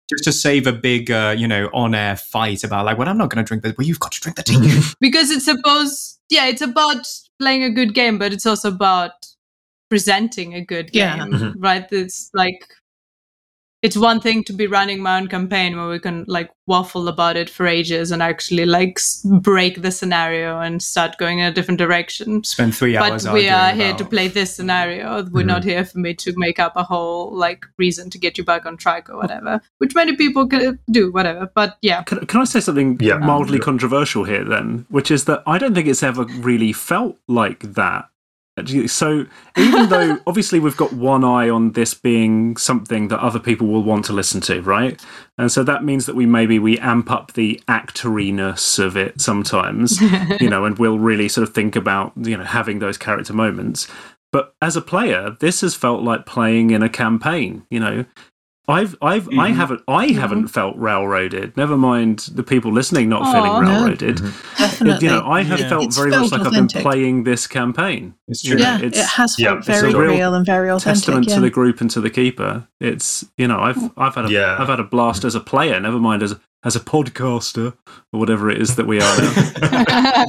Just 0.10 0.24
to 0.26 0.32
save 0.32 0.66
a 0.68 0.74
big, 0.74 1.12
uh, 1.12 1.36
you 1.38 1.47
know, 1.47 1.70
on-air 1.74 2.16
fight 2.18 2.64
about 2.64 2.86
like, 2.86 2.97
well, 2.97 3.07
I'm 3.07 3.18
not 3.18 3.30
going 3.30 3.43
to 3.43 3.47
drink 3.47 3.64
this. 3.64 3.74
Well, 3.78 3.86
you've 3.88 3.99
got 3.99 4.12
to 4.14 4.22
drink 4.22 4.36
the 4.38 4.43
tea. 4.43 4.82
because 4.99 5.30
it's 5.32 5.45
supposed 5.45 6.20
yeah 6.30 6.47
it's 6.47 6.62
about 6.62 7.07
playing 7.39 7.64
a 7.64 7.70
good 7.72 7.93
game 7.95 8.20
but 8.20 8.32
it's 8.34 8.45
also 8.45 8.70
about 8.70 9.12
presenting 9.89 10.53
a 10.53 10.64
good 10.64 10.91
game 10.91 11.18
Yeah. 11.18 11.26
Mhm. 11.26 11.53
right 11.57 11.88
it's 11.91 12.30
like 12.34 12.64
it's 13.82 13.96
one 13.96 14.20
thing 14.20 14.44
to 14.44 14.54
be 14.54 14.68
running 14.68 15.02
my 15.02 15.18
own 15.20 15.28
campaign 15.28 15.78
where 15.78 15.90
we 15.90 16.00
can 16.00 16.26
like 16.28 16.50
waffle 16.68 17.08
about 17.08 17.38
it 17.38 17.50
for 17.50 17.66
ages 17.66 18.12
and 18.12 18.22
actually 18.22 18.66
like 18.66 19.00
break 19.42 19.82
the 19.82 19.92
scenario 19.92 20.60
and 20.60 20.84
start 20.84 21.18
going 21.18 21.40
in 21.40 21.46
a 21.46 21.52
different 21.52 21.78
direction 21.78 22.44
Spend 22.44 22.76
three 22.76 22.96
hours. 22.98 23.24
but 23.26 23.34
we 23.34 23.50
are 23.50 23.70
arguing 23.70 23.88
here 23.88 23.96
to 23.98 24.06
play 24.06 24.28
this 24.28 24.56
scenario 24.56 25.24
we're 25.24 25.40
mm-hmm. 25.42 25.48
not 25.48 25.64
here 25.64 25.86
for 25.86 26.00
me 26.00 26.14
to 26.16 26.34
make 26.38 26.60
up 26.60 26.74
a 26.76 26.84
whole 26.84 27.36
like 27.36 27.66
reason 27.78 28.10
to 28.10 28.18
get 28.18 28.38
you 28.38 28.44
back 28.44 28.66
on 28.66 28.78
track 28.78 29.10
or 29.10 29.18
whatever 29.18 29.62
which 29.78 29.96
many 29.96 30.16
people 30.16 30.48
can 30.48 30.78
do 30.92 31.12
whatever 31.12 31.50
but 31.56 31.78
yeah 31.82 32.04
Can, 32.04 32.26
can 32.26 32.42
I 32.42 32.44
say 32.44 32.60
something 32.60 32.98
Yeah. 33.00 33.18
mildly 33.18 33.58
Sure. 33.58 33.66
controversial 33.66 34.24
here 34.26 34.44
then? 34.44 34.86
Which 34.90 35.12
is 35.12 35.26
that 35.26 35.44
I 35.48 35.58
don't 35.58 35.74
think 35.74 35.88
it's 35.88 36.04
ever 36.04 36.26
really 36.26 36.74
felt 36.74 37.18
like 37.28 37.74
that. 37.74 38.10
So 38.88 39.26
even 39.57 39.89
though 39.89 40.20
obviously 40.28 40.60
we've 40.60 40.78
got 40.78 40.93
one 40.93 41.24
eye 41.24 41.49
on 41.49 41.72
this 41.74 41.93
being 41.93 42.57
something 42.57 43.07
that 43.10 43.20
other 43.20 43.39
people 43.39 43.68
will 43.68 43.84
want 43.84 44.05
to 44.05 44.14
listen 44.14 44.41
to, 44.41 44.62
right? 44.62 45.01
And 45.38 45.51
so 45.51 45.64
that 45.64 45.84
means 45.84 46.05
that 46.05 46.16
we 46.16 46.26
maybe 46.26 46.60
we 46.60 46.78
amp 46.80 47.10
up 47.12 47.34
the 47.34 47.62
actoriness 47.68 48.78
of 48.78 48.97
it 48.97 49.22
sometimes, 49.22 50.01
you 50.41 50.49
know, 50.49 50.66
and 50.66 50.78
we'll 50.78 50.99
really 50.99 51.30
sort 51.30 51.47
of 51.47 51.53
think 51.53 51.76
about, 51.76 52.14
you 52.18 52.38
know, 52.38 52.43
having 52.43 52.80
those 52.80 52.97
character 52.97 53.34
moments. 53.34 53.88
But 54.32 54.53
as 54.62 54.76
a 54.76 54.82
player, 54.82 55.36
this 55.39 55.62
has 55.62 55.76
felt 55.76 56.03
like 56.03 56.26
playing 56.26 56.72
in 56.72 56.84
a 56.84 56.89
campaign, 56.89 57.66
you 57.70 57.80
know. 57.80 58.05
I've 58.70 58.96
I've 59.02 59.28
I 59.30 59.50
Mhm. 59.50 59.56
haven't 59.56 59.82
I 59.88 60.08
mm-hmm. 60.08 60.20
haven't 60.20 60.48
felt 60.50 60.78
railroaded. 60.78 61.58
Never 61.58 61.76
mind 61.76 62.30
the 62.36 62.44
people 62.44 62.72
listening 62.72 63.10
not 63.10 63.24
Aw. 63.24 63.34
feeling 63.34 63.52
No. 63.64 63.70
railroaded. 63.72 64.18
Mm-hmm. 64.18 64.58
Definitely. 64.64 65.08
You 65.08 65.14
know, 65.14 65.28
I 65.28 65.42
have 65.44 65.60
Yeah. 65.60 65.70
felt 65.70 65.84
It's 65.86 65.98
very 65.98 66.12
felt 66.12 66.22
much 66.24 66.32
like 66.32 66.42
authentic. 66.48 66.78
I've 66.78 66.84
been 66.84 66.92
playing 66.92 67.24
this 67.24 67.48
campaign. 67.48 68.14
It's 68.28 68.44
true. 68.44 68.58
know, 68.58 68.64
yeah, 68.64 68.80
it's 68.82 69.00
it 69.00 69.06
has 69.06 69.36
felt 69.36 69.58
it's 69.60 69.68
very 69.68 69.94
real 69.94 70.12
real 70.16 70.34
and 70.36 70.46
very 70.46 70.70
authentic. 70.70 70.98
testament 71.04 71.28
yeah. 71.30 71.36
to 71.36 71.42
the 71.42 71.50
group 71.50 71.82
and 71.82 71.90
to 71.92 72.00
the 72.00 72.10
keeper. 72.12 72.68
It's 72.80 73.26
you 73.38 73.48
know 73.48 73.60
I've 73.60 73.76
mm. 73.78 73.92
I've 73.98 74.16
had 74.16 74.26
a 74.26 74.32
Yeah. 74.32 74.58
have 74.58 74.68
had 74.70 74.80
a 74.80 74.84
blast 74.84 75.24
as 75.26 75.34
a 75.36 75.40
player. 75.42 75.80
Never 75.80 75.98
mind 76.00 76.22
as 76.22 76.36
as 76.64 76.76
a 76.76 76.80
podcaster 76.82 77.74
or 78.12 78.20
whatever 78.20 78.50
it 78.52 78.62
is 78.62 78.76
that 78.76 78.86
we 78.86 79.00
are. 79.02 79.16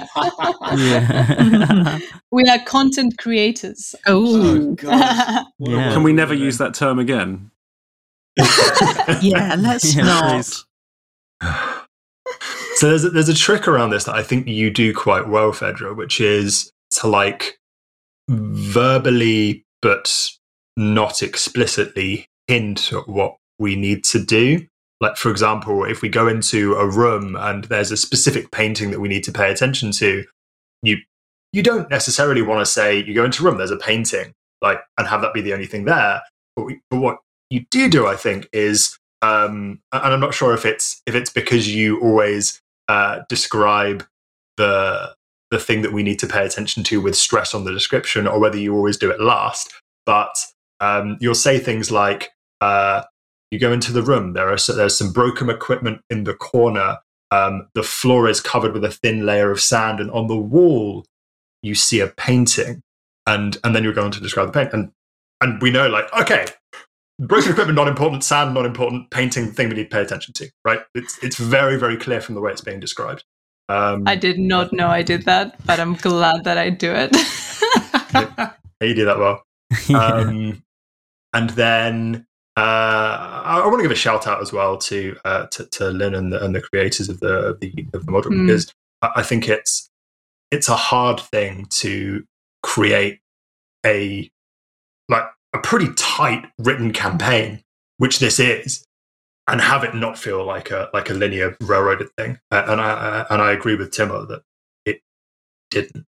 Yeah. 0.77 1.99
we 2.31 2.45
are 2.45 2.59
content 2.65 3.19
creators 3.19 3.95
Oh, 4.07 4.77
Yeah. 4.83 5.93
Can 5.93 6.03
we 6.05 6.13
never 6.13 6.35
use 6.35 6.59
that 6.59 6.75
term 6.75 6.99
again? 6.99 7.50
Yeah, 8.37 9.57
let's 9.59 9.95
Yeah, 9.97 10.05
not. 10.05 10.47
so 12.77 12.89
there's 12.89 13.05
a, 13.05 13.11
there's 13.11 13.29
a 13.29 13.35
trick 13.35 13.69
around 13.69 13.91
this 13.91 14.05
that 14.05 14.15
I 14.15 14.23
think 14.23 14.47
you 14.47 14.71
do 14.71 14.95
quite 14.95 15.29
well, 15.29 15.53
Fedra, 15.53 15.97
which 15.97 16.21
is 16.21 16.71
to 16.93 17.07
like 17.07 17.59
verbally 18.29 19.65
but 19.83 20.31
not 20.77 21.23
explicitly 21.23 22.27
hint 22.47 22.93
at 22.93 23.09
what 23.09 23.37
we 23.59 23.77
need 23.77 24.05
to 24.05 24.25
do. 24.25 24.67
Like, 25.01 25.17
for 25.17 25.31
example, 25.31 25.85
if 25.85 26.03
we 26.03 26.09
go 26.09 26.29
into 26.29 26.75
a 26.75 26.87
room 26.87 27.35
and 27.37 27.65
there's 27.65 27.91
a 27.91 27.97
specific 27.97 28.51
painting 28.51 28.91
that 28.91 29.01
we 29.01 29.09
need 29.09 29.25
to 29.25 29.33
pay 29.33 29.51
attention 29.51 29.93
to, 29.93 30.25
you 30.83 30.99
you 31.53 31.63
don't 31.63 31.91
necessarily 31.91 32.43
want 32.43 32.61
to 32.61 32.71
say 32.71 33.03
you 33.03 33.15
go 33.15 33.25
into 33.25 33.43
a 33.43 33.47
room, 33.47 33.59
there's 33.59 33.73
a 33.73 33.77
painting, 33.77 34.33
like, 34.63 34.81
and 34.99 35.09
have 35.09 35.21
that 35.23 35.35
be 35.35 35.41
the 35.41 35.53
only 35.53 35.67
thing 35.67 35.85
there. 35.85 36.23
But, 36.55 36.65
we, 36.65 36.81
but 36.91 37.01
what 37.01 37.19
you 37.51 37.67
do 37.71 37.89
do, 37.89 38.07
I 38.07 38.17
think, 38.17 38.49
is, 38.53 38.99
um, 39.23 39.81
and 39.93 40.15
I'm 40.15 40.21
not 40.21 40.35
sure 40.35 40.55
if 40.55 40.65
it's 40.65 41.03
if 41.07 41.15
it's 41.15 41.31
because 41.31 41.75
you 41.75 42.01
always 42.01 42.63
uh, 42.89 43.21
describe 43.29 44.07
the 44.57 45.15
the 45.51 45.59
thing 45.59 45.83
that 45.83 45.93
we 45.93 46.05
need 46.05 46.19
to 46.21 46.29
pay 46.29 46.47
attention 46.47 46.85
to 46.85 47.01
with 47.01 47.17
stress 47.17 47.55
on 47.55 47.65
the 47.65 47.73
description, 47.73 48.27
or 48.27 48.39
whether 48.39 48.57
you 48.57 48.75
always 48.75 48.97
do 48.97 49.11
it 49.11 49.21
last. 49.21 49.73
But 50.07 50.33
um, 50.79 51.19
you'll 51.21 51.35
say 51.35 51.59
things 51.59 51.91
like, 51.91 52.31
uh, 52.61 53.03
"You 53.51 53.59
go 53.59 53.73
into 53.73 53.93
the 53.93 54.03
room. 54.03 54.33
There 54.33 54.49
are 54.49 54.59
so, 54.59 54.75
there's 54.75 54.97
some 54.97 55.13
broken 55.13 55.51
equipment 55.51 56.01
in 56.09 56.25
the 56.25 56.35
corner. 56.35 56.99
Um, 57.33 57.69
the 57.75 57.83
floor 57.83 58.29
is 58.29 58.41
covered 58.41 58.73
with 58.73 58.85
a 58.85 58.91
thin 58.91 59.27
layer 59.27 59.51
of 59.51 59.61
sand, 59.61 60.01
and 60.01 60.11
on 60.13 60.29
the 60.29 60.37
wall 60.37 61.05
you 61.63 61.75
see 61.75 62.01
a 62.01 62.07
painting." 62.07 62.83
And 63.27 63.59
and 63.65 63.77
then 63.77 63.85
you're 63.85 63.93
going 63.93 64.13
to 64.13 64.21
describe 64.21 64.47
the 64.47 64.53
paint, 64.53 64.73
and 64.73 64.93
and 65.41 65.61
we 65.61 65.71
know 65.71 65.89
like 65.89 66.13
okay. 66.15 66.47
Broken 67.21 67.53
equipment, 67.53 67.77
not 67.77 67.87
important. 67.87 68.25
Sand, 68.25 68.55
not 68.55 68.65
important. 68.65 69.11
Painting, 69.11 69.53
thing 69.53 69.69
we 69.69 69.75
need 69.77 69.91
to 69.91 69.95
pay 69.95 70.01
attention 70.03 70.33
to. 70.35 70.49
Right? 70.65 70.81
It's 70.95 71.23
it's 71.23 71.37
very, 71.37 71.79
very 71.79 71.97
clear 71.97 72.21
from 72.21 72.35
the 72.35 72.41
way 72.41 72.51
it's 72.51 72.63
being 72.63 72.81
described. 72.81 73.25
Um, 73.69 74.05
I 74.07 74.17
did 74.17 74.39
not 74.39 74.73
know 74.73 74.89
I 74.89 75.03
did 75.03 75.27
that, 75.27 75.55
but 75.67 75.79
I'm 75.79 75.95
glad 75.95 76.45
that 76.45 76.59
I 76.59 76.71
do 76.71 76.91
it. 76.93 77.15
you 78.81 78.95
do 78.95 79.05
that 79.05 79.19
well. 79.19 79.45
Um, 79.95 80.63
and 81.33 81.51
then 81.51 82.27
uh, 82.57 82.61
I, 82.61 83.61
I 83.63 83.67
want 83.67 83.79
to 83.79 83.83
give 83.83 83.93
a 83.93 83.95
shout 83.95 84.27
out 84.27 84.41
as 84.43 84.53
well 84.53 84.77
to 84.79 85.17
uh, 85.25 85.47
to, 85.47 85.65
to 85.67 85.91
Lynne 85.91 86.15
and 86.15 86.33
the, 86.33 86.45
and 86.45 86.55
the 86.55 86.61
creators 86.61 87.09
of 87.09 87.21
the 87.21 87.35
of 87.51 87.61
the, 87.61 87.87
of 87.95 88.05
the 88.07 88.11
model 88.11 88.33
Mm. 88.33 88.47
because 88.47 88.73
I, 89.03 89.11
I 89.17 89.23
think 89.23 89.49
it's 89.49 89.89
it's 90.51 90.69
a 90.69 90.75
hard 90.75 91.21
thing 91.21 91.67
to 91.81 92.25
create 92.63 93.21
a 93.87 94.29
like 95.09 95.25
a 95.53 95.59
pretty 95.59 95.93
tight 95.97 96.45
written 96.59 96.93
campaign, 96.93 97.63
which 97.99 98.19
this 98.19 98.39
is, 98.39 98.85
and 99.49 99.61
have 99.61 99.85
it 99.85 99.95
not 99.95 100.19
feel 100.19 100.45
like 100.45 100.71
a 100.71 100.89
like 100.95 101.11
a 101.11 101.15
linear 101.15 101.57
railroaded 101.61 102.09
thing. 102.17 102.39
Uh, 102.51 102.65
and 102.69 102.81
I, 102.81 102.91
I 102.93 103.27
and 103.35 103.43
I 103.43 103.53
agree 103.53 103.75
with 103.75 103.91
Timur 103.93 104.27
that 104.27 104.43
it 104.85 105.01
didn't 105.71 106.05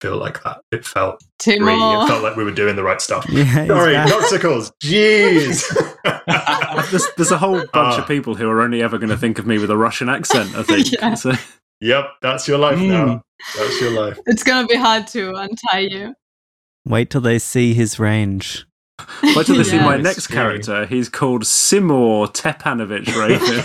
feel 0.00 0.16
like 0.16 0.42
that. 0.42 0.60
It 0.72 0.84
felt 0.84 1.20
free. 1.40 1.54
Timur. 1.54 1.70
It 1.70 2.08
felt 2.08 2.22
like 2.24 2.34
we 2.36 2.42
were 2.44 2.50
doing 2.50 2.74
the 2.74 2.82
right 2.82 3.00
stuff. 3.00 3.24
Yeah, 3.30 3.66
Sorry, 3.66 3.92
back. 3.94 4.08
Noxicals. 4.08 4.72
Jeez. 4.82 5.62
There's, 6.90 7.06
there's 7.16 7.30
a 7.30 7.38
whole 7.38 7.58
bunch 7.58 7.70
Ah. 7.74 8.00
of 8.02 8.08
people 8.08 8.34
who 8.34 8.48
are 8.50 8.60
only 8.62 8.82
ever 8.82 8.98
going 8.98 9.08
to 9.10 9.16
think 9.16 9.38
of 9.38 9.46
me 9.46 9.58
with 9.58 9.70
a 9.70 9.76
Russian 9.76 10.08
accent. 10.08 10.54
I 10.56 10.62
think. 10.62 10.88
Yeah. 11.00 11.14
So, 11.14 11.32
yep, 11.80 12.06
that's 12.20 12.48
your 12.48 12.58
life 12.58 12.78
now. 12.78 13.22
That's 13.56 13.80
your 13.80 13.90
life. 13.92 14.18
It's 14.26 14.42
gonna 14.42 14.66
be 14.66 14.74
hard 14.76 15.06
to 15.08 15.34
untie 15.34 15.80
you. 15.90 16.14
Wait 16.84 17.10
till 17.10 17.20
they 17.20 17.38
see 17.38 17.72
his 17.74 17.98
range. 17.98 18.66
Wait 19.22 19.46
till 19.46 19.56
they 19.56 19.64
see 19.64 19.76
Yeah. 19.76 19.84
my 19.84 19.96
next 19.96 20.24
scary. 20.24 20.60
character. 20.60 20.86
He's 20.86 21.08
called 21.08 21.42
Simor 21.44 22.32
Tepanovich 22.32 23.14
Raven. 23.16 23.62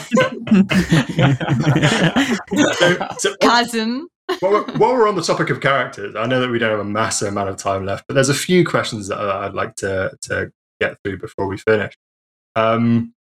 So, 2.77 3.07
so 3.17 3.35
Cousin. 3.41 4.07
while, 4.39 4.51
we're, 4.51 4.63
while 4.77 4.93
we're 4.93 5.07
on 5.07 5.15
the 5.15 5.21
topic 5.21 5.49
of 5.49 5.61
characters, 5.61 6.15
I 6.15 6.25
know 6.25 6.39
that 6.41 6.49
we 6.49 6.59
don't 6.59 6.71
have 6.71 6.79
a 6.79 6.83
massive 6.83 7.27
amount 7.29 7.49
of 7.49 7.57
time 7.57 7.85
left, 7.85 8.05
but 8.07 8.13
there's 8.15 8.29
a 8.29 8.33
few 8.33 8.65
questions 8.65 9.07
that 9.07 9.19
I'd 9.19 9.53
like 9.53 9.75
to, 9.77 10.11
to 10.23 10.51
get 10.79 10.97
through 11.03 11.19
before 11.19 11.47
we 11.47 11.57
finish. 11.57 11.93
Um, 12.55 13.13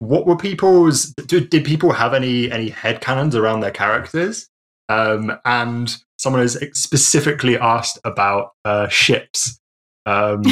what 0.00 0.26
were 0.26 0.36
people's? 0.36 1.06
Did, 1.14 1.50
did 1.50 1.64
people 1.64 1.92
have 1.92 2.14
any 2.14 2.50
any 2.50 2.70
head 2.70 3.00
headcanons 3.02 3.34
around 3.34 3.60
their 3.60 3.70
characters? 3.70 4.48
Um, 4.88 5.32
and 5.44 5.94
someone 6.18 6.42
has 6.42 6.58
specifically 6.72 7.58
asked 7.58 7.98
about 8.04 8.52
uh, 8.64 8.88
ships. 8.88 9.59
Um, 10.06 10.42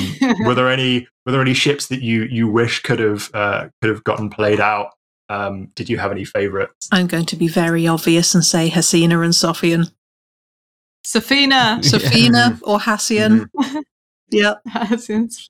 were 0.45 0.55
there 0.55 0.69
any 0.69 1.09
were 1.25 1.33
there 1.33 1.41
any 1.41 1.55
ships 1.55 1.87
that 1.89 2.03
you 2.03 2.25
you 2.25 2.49
wish 2.49 2.83
could 2.83 2.99
have 2.99 3.31
uh, 3.35 3.69
could 3.81 3.91
have 3.91 4.05
gotten 4.05 4.29
played 4.31 4.61
out? 4.61 4.93
Um, 5.31 5.67
did 5.75 5.89
you 5.91 5.99
have 5.99 6.11
any 6.13 6.25
favorites? 6.25 6.89
I'm 6.93 7.07
going 7.07 7.27
to 7.27 7.37
be 7.37 7.49
very 7.49 7.87
obvious 7.87 8.35
and 8.35 8.45
say 8.45 8.71
Hasina 8.71 9.23
and 9.25 9.35
Sofian. 9.35 9.91
Safina. 11.07 11.79
Safina 11.83 12.61
or 12.63 12.79
Hassian. 12.79 13.49
Yep, 14.31 14.61
Since- 14.99 15.49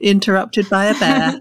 interrupted 0.00 0.68
by 0.68 0.86
a 0.86 0.98
bear. 0.98 1.40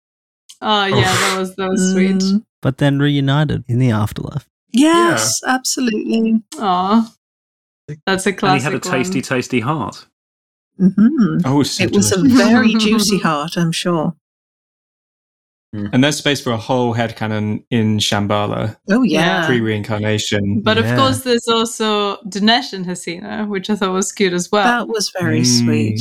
oh 0.60 0.84
yeah, 0.84 1.00
that 1.04 1.36
was 1.38 1.56
that 1.56 1.70
was 1.70 1.92
sweet. 1.92 2.16
Mm, 2.16 2.44
but 2.60 2.76
then 2.76 2.98
reunited 2.98 3.64
in 3.66 3.78
the 3.78 3.90
afterlife. 3.92 4.46
yes, 4.70 5.40
absolutely. 5.46 6.42
Aw. 6.58 7.10
That's 8.06 8.26
a 8.26 8.28
and 8.28 8.38
classic 8.38 8.60
he 8.60 8.64
had 8.64 8.74
a 8.74 8.78
tasty, 8.78 9.20
one. 9.20 9.22
tasty 9.22 9.60
heart. 9.60 10.06
Hmm 10.78 11.38
Oh, 11.44 11.62
so 11.62 11.84
It 11.84 11.92
was 11.92 12.12
a 12.12 12.22
very 12.22 12.74
juicy 12.84 13.18
heart, 13.18 13.56
I'm 13.56 13.72
sure. 13.72 14.14
and 15.72 16.02
there's 16.02 16.16
space 16.16 16.40
for 16.40 16.50
a 16.52 16.56
whole 16.56 16.92
head 16.94 17.14
headcanon 17.14 17.62
in 17.70 17.98
Shambhala, 17.98 18.76
Oh, 18.90 19.02
Yeah. 19.02 19.40
yeah. 19.42 19.46
pre 19.46 19.60
reincarnation. 19.60 20.62
But 20.62 20.76
Yeah. 20.78 20.92
of 20.92 20.98
course, 20.98 21.20
there's 21.24 21.46
also 21.48 22.16
Dinesh 22.26 22.72
and 22.72 22.86
Hasina, 22.86 23.46
which 23.48 23.68
I 23.70 23.74
thought 23.76 23.92
was 23.92 24.10
cute 24.12 24.32
as 24.32 24.50
well. 24.50 24.64
That 24.64 24.88
was 24.88 25.10
very 25.18 25.40
Mm. 25.42 25.64
sweet. 25.64 26.00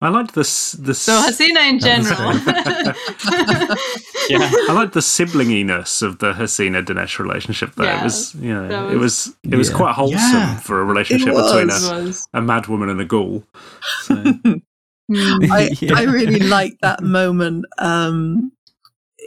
I 0.00 0.08
liked 0.08 0.34
this. 0.34 0.72
This. 0.72 0.98
so 0.98 1.12
Hasina 1.12 1.68
in 1.68 1.78
general. 1.78 2.32
Yeah. 4.28 4.38
I 4.68 4.72
liked 4.72 4.92
the 4.94 5.00
siblinginess 5.00 6.02
of 6.02 6.18
the 6.18 6.32
Hasina 6.32 6.84
Dinesh 6.84 7.18
relationship. 7.18 7.74
There, 7.74 7.86
Yeah, 7.86 8.00
it 8.00 8.04
was, 8.04 8.34
you 8.36 8.54
know, 8.54 8.68
that 8.68 8.92
it 8.92 8.96
was, 8.98 9.34
it 9.50 9.56
was 9.56 9.70
quite 9.70 9.94
wholesome 9.94 10.18
Yeah. 10.18 10.56
for 10.58 10.80
a 10.80 10.84
relationship 10.84 11.34
between 11.34 11.70
a, 11.70 12.02
was. 12.04 12.28
a 12.34 12.40
mad 12.42 12.66
woman 12.68 12.88
and 12.88 13.00
a 13.00 13.04
ghoul. 13.04 13.44
So, 14.02 14.14
Mm. 15.10 15.50
I, 15.50 15.68
Yeah. 15.80 15.96
I 15.98 16.04
really 16.04 16.40
liked 16.40 16.80
that 16.80 17.02
moment 17.02 17.66
um, 17.78 18.52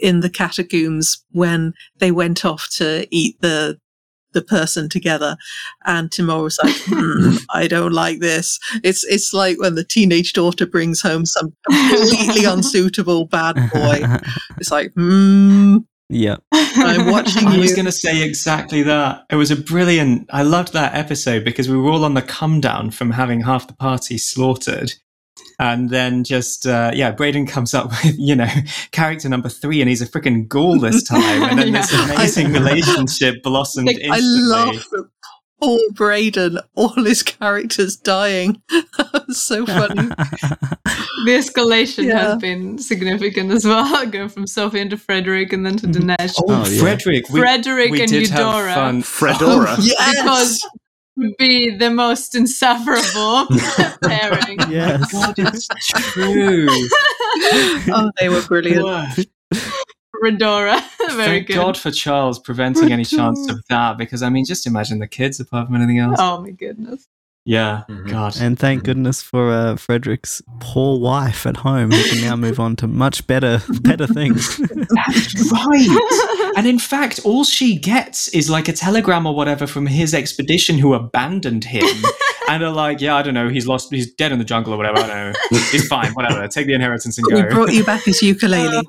in 0.02 0.20
the 0.20 0.28
catacombs 0.30 1.24
when 1.30 1.72
they 1.98 2.10
went 2.10 2.44
off 2.44 2.68
to 2.78 3.06
eat 3.12 3.40
the 3.42 3.78
the 4.32 4.42
person 4.42 4.88
together, 4.88 5.36
and 5.84 6.10
Timur 6.10 6.42
was 6.42 6.58
like, 6.62 6.76
hmm, 6.86 7.36
"I 7.50 7.66
don't 7.68 7.92
like 7.92 8.20
this." 8.20 8.58
It's 8.82 9.04
it's 9.04 9.32
like 9.32 9.60
when 9.60 9.74
the 9.74 9.84
teenage 9.84 10.32
daughter 10.32 10.66
brings 10.66 11.00
home 11.00 11.26
some 11.26 11.54
completely 11.68 12.44
unsuitable 12.46 13.26
bad 13.26 13.56
boy. 13.72 14.02
It's 14.58 14.72
like, 14.72 14.92
hmm, 14.94 15.78
Yep. 16.10 16.42
I'm 16.52 17.10
watching 17.10 17.46
I 17.46 17.58
was 17.58 17.74
going 17.74 17.84
to 17.84 17.92
say 17.92 18.22
exactly 18.22 18.82
that. 18.82 19.24
It 19.30 19.36
was 19.36 19.50
a 19.50 19.56
brilliant. 19.56 20.28
I 20.32 20.42
loved 20.42 20.72
that 20.72 20.94
episode 20.94 21.44
because 21.44 21.68
we 21.68 21.76
were 21.76 21.90
all 21.90 22.04
on 22.04 22.14
the 22.14 22.22
come 22.22 22.60
down 22.60 22.90
from 22.90 23.10
having 23.10 23.42
half 23.42 23.66
the 23.66 23.74
party 23.74 24.16
slaughtered. 24.16 24.94
And 25.60 25.90
then 25.90 26.22
just, 26.22 26.66
uh, 26.66 26.92
yeah, 26.94 27.10
Braden 27.10 27.46
comes 27.46 27.74
up 27.74 27.90
with, 28.04 28.16
you 28.18 28.36
know, 28.36 28.46
character 28.92 29.28
number 29.28 29.48
three, 29.48 29.80
and 29.80 29.88
he's 29.88 30.00
a 30.02 30.06
freaking 30.06 30.46
ghoul 30.46 30.78
this 30.78 31.02
time. 31.08 31.42
And 31.42 31.58
then 31.58 31.72
this 31.72 31.92
Yeah. 31.92 32.12
amazing 32.12 32.52
relationship 32.52 33.42
blossomed 33.42 33.88
Like, 33.88 33.98
instantly. 33.98 34.20
I 34.20 34.64
love 34.64 34.74
that 34.92 35.08
poor 35.60 35.80
Braden, 35.94 36.60
all 36.76 36.90
his 36.90 37.24
characters 37.24 37.96
dying. 37.96 38.62
that 38.70 39.24
so 39.30 39.66
funny. 39.66 40.08
The 41.24 41.32
escalation 41.32 42.04
Yeah. 42.06 42.18
has 42.20 42.36
been 42.38 42.78
significant 42.78 43.50
as 43.50 43.64
well, 43.64 44.06
going 44.06 44.28
from 44.28 44.46
Sophie 44.46 44.78
into 44.78 44.96
Frederick 44.96 45.52
and 45.52 45.66
then 45.66 45.76
to 45.78 45.88
Dinesh. 45.88 46.34
Oh, 46.38 46.44
Oh, 46.64 46.68
yeah. 46.68 46.80
Frederick. 46.80 47.28
We, 47.30 47.40
Frederick 47.40 47.90
we 47.90 48.02
and 48.02 48.08
did 48.08 48.28
have 48.30 48.38
Eudora 48.38 48.74
fun. 48.74 49.02
Fredora. 49.02 49.74
Oh, 49.76 49.82
yes. 49.82 50.22
Because 50.22 50.68
would 51.18 51.36
be 51.36 51.76
the 51.76 51.90
most 51.90 52.34
insufferable 52.34 53.46
pairing. 54.02 54.58
yes. 54.70 55.12
God, 55.12 55.34
it's 55.38 55.66
true. 55.88 56.68
oh, 56.70 58.10
they 58.18 58.28
were 58.28 58.42
brilliant. 58.42 58.84
Wow. 58.84 59.12
Redora. 60.22 60.82
Very 61.10 61.24
Thank 61.24 61.46
good. 61.48 61.54
God 61.54 61.76
for 61.76 61.90
Charles 61.90 62.38
preventing 62.38 62.92
any 62.92 63.04
chance 63.04 63.50
of 63.50 63.62
that 63.68 63.98
because 63.98 64.22
I 64.22 64.28
mean, 64.30 64.44
just 64.44 64.66
imagine 64.66 64.98
the 64.98 65.06
kids 65.06 65.40
apart 65.40 65.66
from 65.66 65.76
anything 65.76 65.98
else. 65.98 66.16
Oh 66.18 66.40
my 66.40 66.50
goodness. 66.50 67.06
Yeah, 67.50 67.84
Mhm. 67.88 68.10
God. 68.10 68.36
And 68.42 68.58
thank 68.58 68.84
goodness 68.84 69.22
for 69.22 69.50
uh, 69.50 69.76
Frederick's 69.76 70.42
poor 70.60 70.98
wife 71.00 71.46
at 71.46 71.56
home, 71.56 71.90
who 71.90 72.02
can 72.10 72.20
now 72.20 72.36
move 72.46 72.60
on 72.60 72.76
to 72.76 72.86
much 72.86 73.26
better, 73.26 73.62
better 73.80 74.06
things. 74.06 74.58
That's 74.58 75.50
right. 75.52 76.52
and 76.58 76.66
in 76.66 76.78
fact, 76.78 77.20
all 77.24 77.44
she 77.44 77.76
gets 77.78 78.28
is 78.28 78.50
like 78.50 78.68
a 78.68 78.74
telegram 78.74 79.24
or 79.24 79.34
whatever 79.34 79.66
from 79.66 79.86
his 79.86 80.12
expedition 80.12 80.76
who 80.76 80.92
abandoned 80.92 81.64
him 81.64 81.88
and 82.50 82.62
are 82.62 82.70
like, 82.70 83.00
yeah, 83.00 83.16
I 83.16 83.22
don't 83.22 83.32
know, 83.32 83.48
he's 83.48 83.66
lost, 83.66 83.90
he's 83.90 84.12
dead 84.12 84.30
in 84.30 84.38
the 84.38 84.44
jungle 84.44 84.74
or 84.74 84.76
whatever. 84.76 84.98
I 84.98 85.06
don't 85.06 85.32
know. 85.52 85.58
He's 85.72 85.88
fine, 85.88 86.12
whatever. 86.12 86.46
Take 86.48 86.66
the 86.66 86.74
inheritance 86.74 87.16
and 87.16 87.26
We 87.32 87.40
go. 87.44 87.48
brought 87.48 87.72
you 87.72 87.82
back 87.82 88.04
his 88.04 88.20
ukulele. 88.22 88.82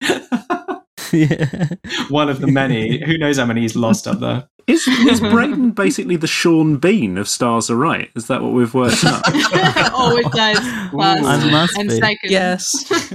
yeah. 1.12 1.68
One 2.08 2.28
of 2.28 2.40
the 2.40 2.46
many. 2.46 3.04
Who 3.04 3.18
knows 3.18 3.38
how 3.38 3.46
many 3.46 3.62
he's 3.62 3.76
lost 3.76 4.06
up 4.06 4.20
there? 4.20 4.48
Is, 4.66 4.86
is 4.88 5.20
Brayden 5.20 5.74
basically 5.74 6.16
the 6.16 6.26
Sean 6.26 6.78
Bean 6.78 7.18
of 7.18 7.28
Stars 7.28 7.68
Are 7.70 7.76
Right? 7.76 8.10
Is 8.16 8.28
that 8.28 8.40
what 8.42 8.52
we've 8.52 8.72
worked 8.72 9.04
out? 9.04 9.22
Always 9.92 10.26
dies 10.30 10.58
last 10.94 11.22
I 11.76 11.80
and 11.80 11.88
be. 11.90 11.96
second. 11.96 12.30
Yes. 12.30 13.12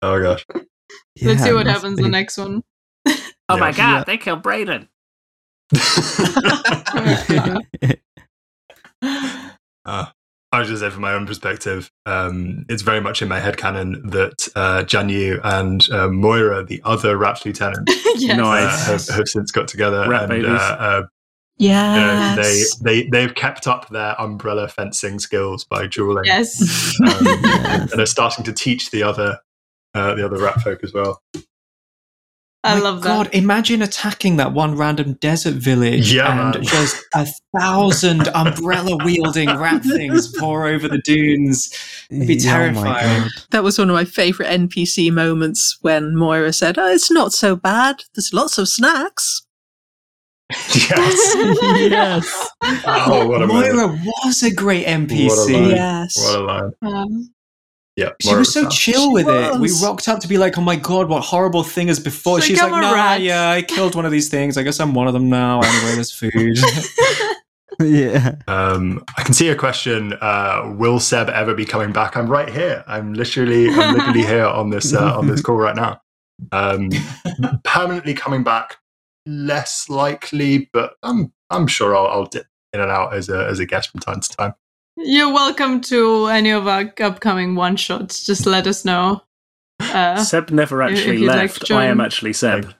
Oh 0.00 0.22
gosh. 0.22 0.44
Yeah, 1.16 1.28
Let's 1.30 1.42
see 1.42 1.52
what 1.52 1.66
happens 1.66 1.96
be. 1.96 2.04
the 2.04 2.08
next 2.08 2.38
one. 2.38 2.62
oh 3.48 3.56
my 3.58 3.72
god, 3.72 3.78
Yeah. 3.78 4.04
they 4.04 4.16
killed 4.16 4.42
Brayden. 4.44 4.86
Uh, 9.84 10.06
I 10.50 10.60
was 10.60 10.68
just 10.68 10.80
say 10.80 10.88
from 10.88 11.02
my 11.02 11.12
own 11.12 11.26
perspective, 11.26 11.90
um, 12.06 12.64
it's 12.70 12.80
very 12.82 13.00
much 13.00 13.20
in 13.20 13.28
my 13.28 13.38
head 13.38 13.58
canon 13.58 14.00
that 14.10 14.48
uh, 14.56 14.82
Jian 14.84 15.10
Yu 15.10 15.40
and 15.44 15.86
uh, 15.90 16.08
Moira, 16.08 16.64
the 16.64 16.80
other 16.84 17.18
Raps 17.18 17.44
lieutenant, 17.44 17.88
yes. 18.16 18.30
uh, 18.30 18.36
Nice. 18.42 18.86
have, 19.08 19.16
have 19.18 19.28
since 19.28 19.50
got 19.50 19.68
together 19.68 20.08
Rat 20.08 20.22
and 20.22 20.30
babies. 20.30 20.48
uh, 20.48 20.76
uh, 20.78 21.02
you 21.58 21.68
know, 21.68 22.42
they 22.42 22.62
they 23.02 23.08
they've 23.10 23.34
kept 23.34 23.66
up 23.66 23.88
their 23.90 24.18
umbrella 24.20 24.68
fencing 24.68 25.18
skills 25.18 25.64
by 25.64 25.86
dueling, 25.86 26.24
Yes. 26.24 26.94
um, 27.02 27.26
Yes. 27.26 27.92
and 27.92 28.00
are 28.00 28.06
starting 28.06 28.44
to 28.44 28.52
teach 28.52 28.90
the 28.90 29.02
other 29.02 29.38
uh, 29.94 30.14
the 30.14 30.24
other 30.24 30.38
rat 30.38 30.60
folk 30.62 30.82
as 30.82 30.94
well. 30.94 31.20
I 32.64 32.74
My 32.74 32.80
love 32.80 33.02
God, 33.02 33.26
that. 33.26 33.32
God, 33.32 33.34
imagine 33.40 33.82
attacking 33.82 34.36
that 34.38 34.52
one 34.52 34.76
random 34.76 35.12
desert 35.14 35.54
village 35.54 36.12
Yeah, 36.12 36.30
and 36.50 36.54
man. 36.56 36.64
just 36.64 36.96
a 37.14 37.26
thousand 37.56 38.26
umbrella 38.34 38.96
wielding 39.04 39.48
rat 39.48 39.84
things 39.84 40.34
pour 40.36 40.66
over 40.66 40.88
the 40.88 40.98
dunes. 40.98 41.72
It'd 42.10 42.26
be 42.26 42.34
Yeah, 42.34 42.50
oh 42.54 42.56
terrifying. 42.72 43.28
That 43.52 43.62
was 43.62 43.78
one 43.78 43.88
of 43.90 43.94
my 43.94 44.04
favourite 44.04 44.50
NPC 44.50 45.12
moments 45.12 45.78
when 45.82 46.16
Moira 46.16 46.52
said, 46.52 46.78
oh, 46.78 46.88
it's 46.92 47.10
not 47.12 47.32
so 47.32 47.54
bad. 47.54 48.02
There's 48.14 48.32
lots 48.34 48.58
of 48.58 48.68
snacks. 48.68 49.42
yes. 50.50 51.34
yes. 51.36 52.48
Oh, 52.86 53.28
what 53.28 53.42
a 53.42 53.46
moment. 53.46 53.74
Moira 53.76 53.98
was 54.24 54.42
a 54.42 54.50
great 54.52 54.84
NPC. 54.86 55.28
What 55.28 55.48
a 55.48 55.52
line. 55.58 55.70
Yes. 55.70 56.16
What 56.18 56.34
a 56.34 56.42
line. 56.42 56.72
Um, 56.82 57.34
Yeah, 57.98 58.10
She 58.22 58.32
was 58.32 58.54
so 58.54 58.62
down. 58.62 58.70
chill 58.70 59.12
with 59.12 59.26
it. 59.28 59.54
We 59.54 59.62
was. 59.62 59.82
rocked 59.82 60.06
up 60.06 60.20
to 60.20 60.28
be 60.28 60.38
like, 60.38 60.56
"Oh 60.56 60.60
my 60.60 60.76
god, 60.76 61.08
what 61.08 61.20
horrible 61.24 61.64
thing 61.64 61.88
is 61.88 61.98
before?" 61.98 62.40
She's 62.40 62.50
She's 62.50 62.62
like, 62.62 62.70
like, 62.70 62.84
"I'm 62.84 62.96
"Nah, 62.96 63.14
yeah, 63.16 63.50
I 63.50 63.62
killed 63.62 63.96
one 63.96 64.06
of 64.06 64.12
these 64.12 64.28
things. 64.28 64.56
I 64.56 64.62
guess 64.62 64.78
I'm 64.78 64.94
one 64.94 65.08
of 65.08 65.14
them 65.14 65.28
now. 65.28 65.60
Anyway, 65.62 65.94
there's 65.96 66.12
food." 66.12 66.58
yeah. 67.82 68.36
Um, 68.46 69.04
I 69.16 69.24
can 69.24 69.34
see 69.34 69.48
a 69.48 69.56
question. 69.56 70.12
Uh, 70.20 70.72
will 70.78 71.00
Seb 71.00 71.28
ever 71.28 71.54
be 71.54 71.64
coming 71.64 71.92
back? 71.92 72.16
I'm 72.16 72.28
right 72.28 72.48
here. 72.48 72.84
I'm 72.86 73.14
literally, 73.14 73.68
I'm 73.68 73.96
literally 73.96 74.22
here 74.22 74.46
on 74.46 74.70
this 74.70 74.94
uh, 74.94 75.18
on 75.18 75.26
this 75.26 75.42
call 75.42 75.56
right 75.56 75.74
now. 75.74 76.00
Um, 76.52 76.90
permanently 77.64 78.14
coming 78.14 78.44
back, 78.44 78.76
less 79.26 79.88
likely, 79.88 80.70
but 80.72 80.94
I'm 81.02 81.32
I'm 81.50 81.66
sure 81.66 81.96
I'll, 81.96 82.06
I'll 82.06 82.26
dip 82.26 82.46
in 82.72 82.80
and 82.80 82.92
out 82.92 83.12
as 83.12 83.28
a 83.28 83.46
as 83.46 83.58
a 83.58 83.66
guest 83.66 83.90
from 83.90 83.98
time 83.98 84.20
to 84.20 84.28
time. 84.36 84.54
You're 85.00 85.32
welcome 85.32 85.80
to 85.82 86.26
any 86.26 86.50
of 86.50 86.66
our 86.66 86.92
upcoming 87.00 87.54
one 87.54 87.76
shots. 87.76 88.26
Just 88.26 88.46
let 88.46 88.66
us 88.66 88.84
know. 88.84 89.22
Uh, 89.78 90.16
Seb 90.16 90.50
never 90.50 90.82
actually 90.82 91.18
you'd 91.18 91.28
like 91.28 91.36
left. 91.36 91.70
I 91.70 91.84
am 91.84 92.00
actually 92.00 92.32
Seb. 92.32 92.74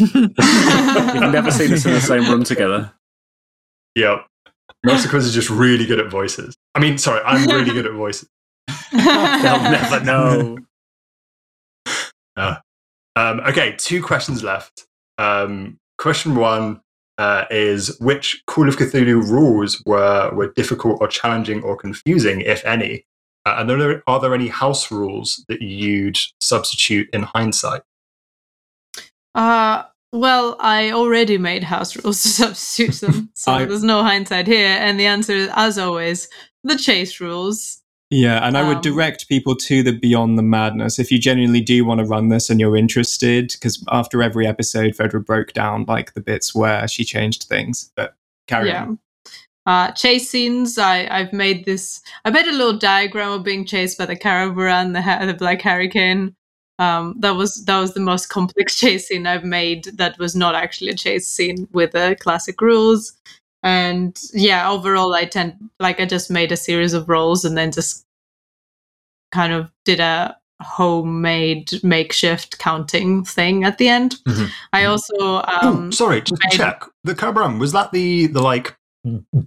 You've 0.00 0.36
never 0.36 1.52
seen 1.52 1.72
us 1.72 1.86
in 1.86 1.92
the 1.92 2.00
same 2.00 2.24
room 2.24 2.42
together. 2.42 2.92
Yep. 3.94 4.26
Most 4.84 5.04
of 5.04 5.10
Quiz 5.10 5.26
is 5.26 5.34
just 5.34 5.48
really 5.48 5.86
good 5.86 6.00
at 6.00 6.10
voices. 6.10 6.56
I 6.74 6.80
mean, 6.80 6.98
sorry, 6.98 7.22
I'm 7.24 7.46
really 7.46 7.72
good 7.72 7.86
at 7.86 7.92
voices. 7.92 8.28
They'll 8.92 9.00
never 9.00 10.00
know. 10.04 10.58
Um, 12.36 13.40
okay, 13.40 13.76
two 13.78 14.02
questions 14.02 14.42
left. 14.42 14.86
Um, 15.18 15.78
question 15.98 16.34
one 16.34 16.80
uh, 17.18 17.44
is 17.50 17.98
which 18.00 18.42
Call 18.46 18.68
of 18.68 18.76
Cthulhu 18.76 19.22
rules 19.28 19.82
were 19.86 20.30
were 20.34 20.52
difficult 20.52 20.98
or 21.00 21.08
challenging 21.08 21.62
or 21.62 21.76
confusing, 21.76 22.40
if 22.40 22.64
any? 22.64 23.04
Uh, 23.46 23.56
and 23.58 23.70
are 23.70 23.76
there, 23.76 24.02
are 24.06 24.20
there 24.20 24.34
any 24.34 24.48
house 24.48 24.90
rules 24.90 25.44
that 25.48 25.60
you'd 25.60 26.18
substitute 26.40 27.08
in 27.12 27.22
hindsight? 27.22 27.82
Uh, 29.34 29.82
well, 30.12 30.56
I 30.60 30.92
already 30.92 31.38
made 31.38 31.64
house 31.64 31.96
rules 32.04 32.22
to 32.22 32.28
substitute 32.28 33.00
them, 33.00 33.30
so 33.34 33.52
I- 33.52 33.64
there's 33.64 33.84
no 33.84 34.02
hindsight 34.02 34.46
here. 34.46 34.76
And 34.80 34.98
the 34.98 35.06
answer 35.06 35.32
is, 35.34 35.50
as 35.54 35.78
always, 35.78 36.28
the 36.62 36.76
chase 36.76 37.20
rules. 37.20 37.82
Yeah, 38.10 38.46
and 38.46 38.56
I 38.56 38.62
would 38.62 38.76
Um, 38.76 38.82
direct 38.82 39.28
people 39.28 39.56
to 39.56 39.82
the 39.82 39.92
Beyond 39.92 40.38
the 40.38 40.42
Madness 40.42 40.98
if 40.98 41.10
you 41.10 41.18
genuinely 41.18 41.60
do 41.60 41.84
want 41.84 41.98
to 41.98 42.04
run 42.04 42.28
this 42.28 42.50
and 42.50 42.60
you're 42.60 42.76
interested. 42.76 43.52
Because 43.52 43.82
after 43.90 44.22
every 44.22 44.46
episode, 44.46 44.94
Fedra 44.94 45.24
broke 45.24 45.52
down 45.52 45.84
like 45.88 46.14
the 46.14 46.20
bits 46.20 46.54
where 46.54 46.86
she 46.86 47.04
changed 47.04 47.44
things. 47.44 47.90
But 47.96 48.14
carry 48.46 48.68
yeah. 48.68 48.82
on. 48.82 48.98
Uh, 49.66 49.90
chase 49.92 50.28
scenes. 50.28 50.76
I 50.76 51.08
I've 51.10 51.32
made 51.32 51.64
this. 51.64 52.02
I 52.24 52.30
made 52.30 52.46
a 52.46 52.52
little 52.52 52.78
diagram 52.78 53.32
of 53.32 53.44
being 53.44 53.64
chased 53.64 53.96
by 53.96 54.06
the 54.06 54.16
caravan, 54.16 54.92
the 54.92 55.00
ha- 55.00 55.24
the 55.24 55.34
black 55.34 55.62
hurricane. 55.62 56.36
Um, 56.78 57.14
that 57.20 57.36
was 57.36 57.64
that 57.64 57.80
was 57.80 57.94
the 57.94 58.00
most 58.00 58.28
complex 58.28 58.76
chase 58.78 59.08
scene 59.08 59.26
I've 59.26 59.44
made. 59.44 59.84
That 59.96 60.18
was 60.18 60.36
not 60.36 60.54
actually 60.54 60.90
a 60.90 60.94
chase 60.94 61.26
scene 61.26 61.66
with 61.72 61.92
the 61.92 62.16
classic 62.20 62.60
rules. 62.60 63.14
And 63.64 64.16
yeah, 64.34 64.70
overall, 64.70 65.14
I 65.14 65.24
tend 65.24 65.56
like 65.80 65.98
I 65.98 66.04
just 66.04 66.30
made 66.30 66.52
a 66.52 66.56
series 66.56 66.92
of 66.92 67.08
rolls 67.08 67.44
and 67.44 67.56
then 67.56 67.72
just 67.72 68.04
kind 69.32 69.52
of 69.52 69.68
did 69.84 69.98
a 70.00 70.36
homemade 70.62 71.82
makeshift 71.82 72.58
counting 72.58 73.24
thing 73.24 73.64
at 73.64 73.78
the 73.78 73.88
end. 73.88 74.16
Mhm. 74.28 74.50
I 74.72 74.84
also 74.84 75.12
oh, 75.18 75.58
um, 75.62 75.90
sorry, 75.92 76.20
just 76.20 76.40
made- 76.44 76.52
check. 76.56 76.84
The 77.04 77.14
Cobram, 77.14 77.58
was 77.58 77.72
that 77.72 77.90
the, 77.90 78.26
the 78.28 78.42
like 78.42 78.76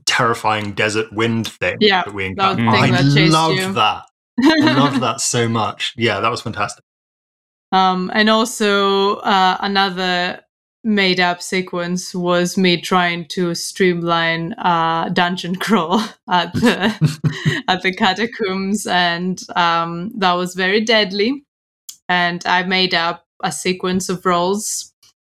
terrifying 0.06 0.74
desert 0.74 1.12
wind 1.14 1.48
thing 1.48 1.78
Yeah, 1.80 2.04
that 2.04 2.14
we 2.14 2.34
that 2.34 2.60
encountered? 2.60 2.72
thing 2.74 2.94
I 2.94 3.02
that 3.02 3.56
you. 3.56 3.74
that. 3.74 4.04
I 4.44 4.74
loved 4.74 5.02
that 5.02 5.22
so 5.22 5.48
much. 5.48 5.94
Yeah, 5.96 6.20
that 6.20 6.30
was 6.32 6.42
fantastic. 6.42 6.84
Um, 7.74 8.10
and 8.14 8.30
also 8.30 9.16
uh, 9.18 9.58
another 9.60 10.40
made 10.88 11.20
up 11.20 11.42
sequence 11.42 12.16
was 12.16 12.58
me 12.58 12.80
trying 12.80 13.26
to 13.28 13.54
streamline 13.54 14.54
uh, 14.54 15.10
dungeon 15.10 15.56
crawl 15.66 16.02
at 16.30 16.54
the 16.54 17.64
at 17.68 17.82
the 17.84 17.94
catacombs, 17.94 18.88
and 18.88 19.42
um, 19.56 20.12
that 20.18 20.34
was 20.34 20.56
very 20.56 20.82
deadly. 20.82 21.44
And 22.10 22.42
I 22.46 22.64
made 22.64 22.94
up 22.94 23.26
a 23.44 23.52
sequence 23.52 24.08
of 24.08 24.26
rolls 24.26 24.94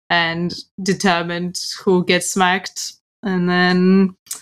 and 0.10 0.54
determined 0.82 1.60
who 1.84 2.04
gets 2.04 2.32
smacked, 2.32 2.94
and 3.22 3.48
then 3.48 4.16
a 4.32 4.38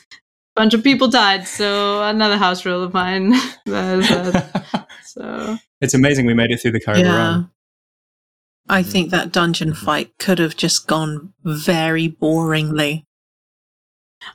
bunch 0.55 0.73
of 0.73 0.83
people 0.83 1.09
died. 1.09 1.45
So 1.45 2.03
another 2.03 2.37
house 2.37 2.65
rule 2.65 2.83
of 2.83 2.93
mine. 2.93 3.33
So 5.03 5.57
it's 5.81 5.93
amazing 5.93 6.25
we 6.25 6.33
made 6.33 6.51
it 6.51 6.61
through 6.61 6.71
the 6.71 6.79
Cobra 6.79 7.01
Yeah. 7.01 7.43
Run. 8.69 8.79
I 8.79 8.83
think 8.83 9.09
that 9.11 9.31
dungeon 9.31 9.73
fight 9.73 10.11
could 10.19 10.39
have 10.39 10.55
just 10.55 10.87
gone 10.87 11.33
very 11.43 12.09
boringly. 12.09 13.03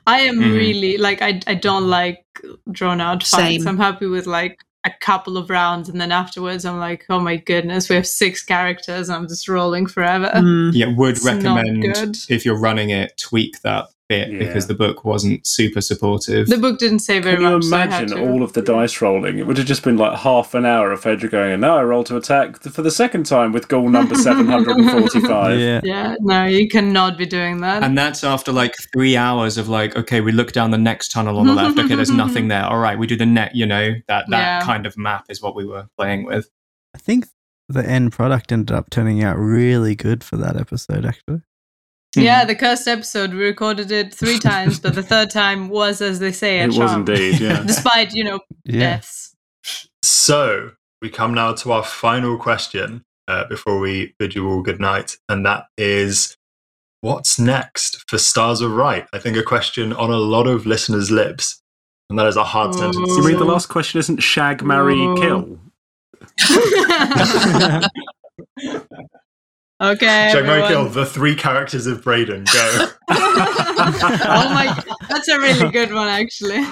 I 0.05 0.19
am 0.21 0.37
Mhm. 0.39 0.53
really 0.53 0.97
like 0.97 1.21
I 1.21 1.39
I 1.47 1.53
don't 1.55 1.87
like 1.87 2.25
drawn 2.71 2.99
out 2.99 3.23
fights. 3.23 3.63
Same. 3.63 3.67
I'm 3.67 3.77
happy 3.77 4.05
with 4.05 4.27
like 4.27 4.59
a 4.85 4.91
couple 5.01 5.37
of 5.37 5.49
rounds 5.49 5.89
and 5.89 5.99
then 5.99 6.11
afterwards 6.11 6.65
I'm 6.65 6.77
like, 6.79 7.05
oh 7.09 7.19
my 7.19 7.37
goodness, 7.37 7.89
we 7.89 7.95
have 7.95 8.07
six 8.07 8.43
characters. 8.43 9.09
I'm 9.09 9.27
just 9.27 9.47
rolling 9.47 9.85
forever. 9.87 10.29
Mm. 10.35 10.71
Yeah, 10.73 10.93
would 10.95 11.15
It's 11.17 11.25
recommend 11.25 12.25
if 12.29 12.45
you're 12.45 12.59
running 12.59 12.89
it, 12.89 13.13
tweak 13.17 13.61
that 13.61 13.87
bit 14.09 14.29
Yeah. 14.31 14.39
because 14.39 14.67
the 14.67 14.73
book 14.73 15.03
wasn't 15.03 15.45
super 15.45 15.81
supportive. 15.81 16.47
The 16.47 16.57
book 16.57 16.79
didn't 16.79 16.99
say 16.99 17.19
very 17.19 17.35
Can 17.35 17.43
you 17.43 17.49
much. 17.57 17.63
so 17.65 17.75
I 17.75 17.79
had 17.79 17.87
imagine 18.03 18.17
to- 18.17 18.29
all 18.29 18.41
of 18.43 18.53
the 18.53 18.61
dice 18.61 19.01
rolling? 19.01 19.37
It 19.37 19.45
would 19.47 19.57
have 19.57 19.67
just 19.67 19.83
been 19.83 19.97
like 19.97 20.17
half 20.19 20.53
an 20.53 20.65
hour 20.65 20.91
of 20.91 21.01
Fedra 21.01 21.29
going, 21.29 21.51
and 21.51 21.61
now 21.61 21.77
I 21.77 21.83
roll 21.83 22.03
to 22.05 22.15
attack 22.17 22.61
for 22.61 22.81
the 22.81 22.91
second 22.91 23.25
time 23.25 23.51
with 23.51 23.67
ghoul 23.67 23.89
number 23.89 24.15
745. 24.85 25.59
Yeah. 25.59 25.81
Yeah, 25.83 26.15
no, 26.21 26.45
you 26.45 26.67
cannot 26.67 27.17
be 27.17 27.25
doing 27.25 27.61
that. 27.61 27.83
And 27.83 27.97
that's 27.97 28.23
after 28.23 28.51
like 28.51 28.75
three 28.93 29.17
hours 29.17 29.57
of 29.57 29.67
like, 29.69 29.95
okay, 29.95 30.21
we 30.21 30.31
look 30.31 30.51
down 30.51 30.71
the 30.71 30.77
next 30.77 31.09
tunnel 31.11 31.37
on 31.39 31.47
the 31.47 31.53
left. 31.53 31.77
Okay, 31.79 31.95
there's 31.95 32.09
nothing 32.25 32.47
there. 32.47 32.63
All 32.65 32.79
right, 32.79 32.97
we 32.97 33.07
do 33.07 33.15
the 33.15 33.25
net. 33.25 33.55
You 33.55 33.65
know 33.65 33.91
that 34.07 34.25
that 34.29 34.39
Yeah. 34.39 34.61
kind 34.61 34.85
of 34.85 34.97
map 34.97 35.25
is 35.29 35.41
what 35.41 35.55
we 35.55 35.65
were 35.65 35.87
playing 35.97 36.23
with. 36.25 36.49
I 36.95 36.99
think 36.99 37.27
the 37.69 37.85
end 37.87 38.13
product 38.13 38.51
ended 38.51 38.73
up 38.75 38.89
turning 38.89 39.21
out 39.23 39.37
really 39.37 39.93
good 39.95 40.23
for 40.23 40.37
that 40.37 40.55
episode, 40.55 41.05
actually. 41.05 41.41
Yeah, 42.17 42.41
Hmm. 42.41 42.47
the 42.47 42.55
cursed 42.55 42.87
episode, 42.87 43.33
we 43.33 43.43
recorded 43.43 43.91
it 43.91 44.13
three 44.13 44.39
times, 44.39 44.79
but 44.79 44.95
the 44.95 45.03
third 45.13 45.29
time 45.29 45.69
was, 45.69 46.01
as 46.01 46.19
they 46.19 46.31
say, 46.31 46.59
a 46.59 46.65
It 46.65 46.77
was 46.77 46.93
indeed, 46.93 47.39
yeah. 47.39 47.63
Despite, 47.67 48.13
you 48.13 48.23
know, 48.23 48.39
Yeah. 48.65 48.79
deaths. 48.79 49.35
So 50.03 50.71
we 51.01 51.09
come 51.09 51.33
now 51.33 51.53
to 51.53 51.71
our 51.71 51.83
final 51.83 52.37
question 52.37 53.03
uh, 53.27 53.45
before 53.45 53.79
we 53.79 54.13
bid 54.19 54.35
you 54.35 54.47
all 54.49 54.61
good 54.61 54.79
night, 54.79 55.17
and 55.29 55.45
that 55.45 55.65
is 55.77 56.35
what's 57.01 57.37
next 57.39 58.03
for 58.09 58.17
Stars 58.17 58.61
Are 58.61 58.69
Right? 58.69 59.05
I 59.13 59.19
think 59.19 59.37
a 59.37 59.43
question 59.43 59.93
on 59.93 60.09
a 60.11 60.17
lot 60.17 60.47
of 60.47 60.65
listeners' 60.65 61.11
lips, 61.11 61.61
and 62.09 62.17
that 62.17 62.25
is 62.27 62.37
a 62.37 62.43
hard 62.45 62.73
sentence. 62.73 62.97
You 63.09 63.21
to 63.21 63.27
mean 63.27 63.37
the 63.37 63.43
last 63.45 63.67
question 63.67 63.99
isn't 63.99 64.23
shag, 64.23 64.63
marry, 64.63 64.95
Oh. 64.95 65.15
kill? 65.15 65.59
okay. 69.81 70.29
Jack 70.31 70.45
Mary 70.45 70.67
Kill, 70.67 70.87
the 70.89 71.05
three 71.05 71.35
characters 71.35 71.87
of 71.87 72.03
Braden. 72.03 72.45
Go. 72.53 72.87
oh 73.09 74.49
my 74.53 74.65
god, 74.85 74.95
that's 75.09 75.27
a 75.27 75.39
really 75.39 75.71
good 75.71 75.93
one, 75.93 76.07
actually. 76.07 76.65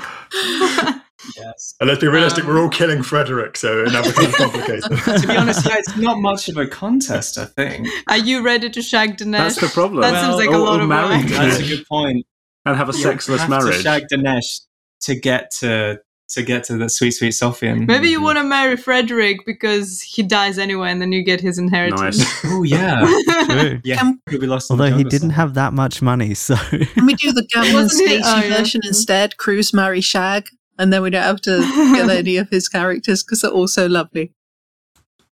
Yes. 1.37 1.75
and 1.79 1.87
let's 1.87 2.01
be 2.01 2.07
realistic, 2.07 2.43
Um, 2.43 2.49
we're 2.49 2.61
all 2.61 2.69
killing 2.69 3.01
Frederick, 3.01 3.57
so 3.57 3.83
it 3.83 3.91
now 3.91 4.03
becomes 4.03 4.35
complicated. 4.35 4.83
to 5.21 5.27
be 5.27 5.35
honest, 5.35 5.65
yeah, 5.65 5.77
it's 5.77 5.97
not 5.97 6.19
much 6.19 6.49
of 6.49 6.57
a 6.57 6.67
contest. 6.67 7.37
I 7.37 7.45
think 7.45 7.87
Are 8.07 8.17
you 8.17 8.41
ready 8.43 8.69
to 8.69 8.81
shag 8.81 9.17
Dinesh? 9.17 9.31
That's 9.31 9.61
the 9.61 9.67
problem. 9.67 10.01
That 10.01 10.21
seems 10.23 10.35
like 10.35 10.53
a 10.53 10.57
lot 10.57 10.81
of 10.81 10.87
marry 10.87 11.17
work. 11.17 11.27
that's 11.27 11.59
a 11.59 11.67
good 11.67 11.85
point. 11.87 12.25
and 12.65 12.75
have 12.75 12.89
a 12.89 12.93
You 12.93 13.03
sexless 13.03 13.41
have 13.41 13.49
marriage. 13.49 13.77
To 13.77 13.81
shag 13.81 14.03
Dinesh 14.11 14.61
to 15.01 15.15
get 15.19 15.51
to 15.59 15.99
to 16.29 16.41
get 16.43 16.63
to 16.65 16.77
the 16.77 16.89
sweet 16.89 17.11
sweet 17.11 17.33
Sofian. 17.33 17.85
Maybe 17.87 18.09
you 18.09 18.21
want 18.21 18.37
to 18.37 18.43
marry 18.43 18.77
Frederick 18.77 19.45
because 19.45 20.01
he 20.01 20.23
dies 20.23 20.57
anyway, 20.57 20.91
and 20.91 21.01
then 21.01 21.11
you 21.11 21.23
get 21.23 21.39
his 21.41 21.57
inheritance. 21.57 22.19
Nice. 22.19 22.45
Oh 22.45 22.63
yeah, 22.63 23.01
True. 23.45 23.81
yeah. 23.83 23.95
Um, 23.95 23.99
Can- 23.99 24.21
Could 24.27 24.41
be 24.41 24.47
lost. 24.47 24.71
Although 24.71 24.91
he 24.95 25.03
didn't 25.03 25.31
have 25.31 25.53
that 25.55 25.73
much 25.73 26.01
money, 26.01 26.33
so 26.33 26.55
Can 26.55 27.05
we 27.05 27.15
do 27.15 27.31
the 27.31 27.45
Gavin 27.53 27.75
and 27.75 27.91
Stacey 27.91 28.21
oh, 28.23 28.41
yeah. 28.41 28.57
version 28.57 28.81
instead? 28.85 29.37
Cruise, 29.37 29.73
marry, 29.73 30.01
shag, 30.01 30.47
and 30.79 30.91
then 30.93 31.01
we 31.01 31.09
don't 31.09 31.23
have 31.23 31.41
to 31.41 31.59
kill 31.95 32.09
any 32.09 32.37
of 32.37 32.49
his 32.49 32.69
characters 32.69 33.23
because 33.23 33.41
they're 33.41 33.51
all 33.51 33.67
so 33.67 33.87
lovely. 33.87 34.31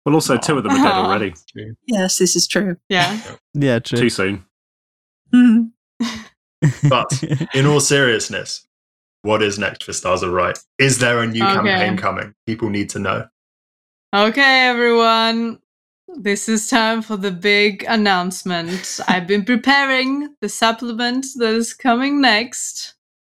Well, 0.04 0.14
also, 0.14 0.38
two 0.38 0.56
of 0.56 0.64
them 0.64 0.72
are 0.72 0.76
dead 0.76 0.92
already. 0.92 1.34
Yes, 1.86 2.18
this 2.18 2.34
is 2.34 2.46
true. 2.48 2.76
Yeah. 2.88 3.20
yeah, 3.52 3.78
true. 3.80 3.98
Too 3.98 4.10
soon. 4.10 4.44
But 6.88 7.22
in 7.54 7.66
all 7.66 7.80
seriousness, 7.80 8.66
what 9.22 9.42
is 9.42 9.58
next 9.58 9.84
for 9.84 9.92
Stars 9.92 10.22
Are 10.22 10.30
Right? 10.30 10.58
Is 10.78 10.98
there 10.98 11.20
a 11.20 11.26
new 11.26 11.44
Okay. 11.44 11.54
campaign 11.54 11.96
coming? 11.96 12.34
People 12.46 12.70
need 12.70 12.90
to 12.90 12.98
know. 12.98 13.26
Okay, 14.14 14.66
everyone. 14.66 15.58
This 16.16 16.48
is 16.48 16.68
time 16.68 17.02
for 17.02 17.16
the 17.16 17.30
big 17.30 17.84
announcement. 17.86 18.98
I've 19.06 19.28
been 19.28 19.44
preparing 19.44 20.34
the 20.40 20.48
supplement 20.48 21.26
that 21.36 21.54
is 21.54 21.72
coming 21.72 22.20
next. 22.20 22.94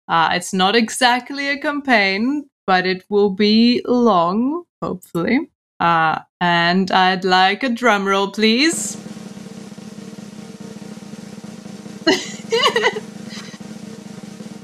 Uh, 0.08 0.30
it's 0.32 0.52
not 0.52 0.74
exactly 0.74 1.48
a 1.48 1.58
campaign, 1.58 2.48
but 2.66 2.84
it 2.86 3.04
will 3.08 3.30
be 3.30 3.80
long, 3.86 4.64
hopefully. 4.82 5.38
Uh, 5.78 6.18
and 6.40 6.90
I'd 6.90 7.24
like 7.24 7.62
a 7.62 7.68
drum 7.68 8.06
roll, 8.06 8.32
please. 8.32 8.96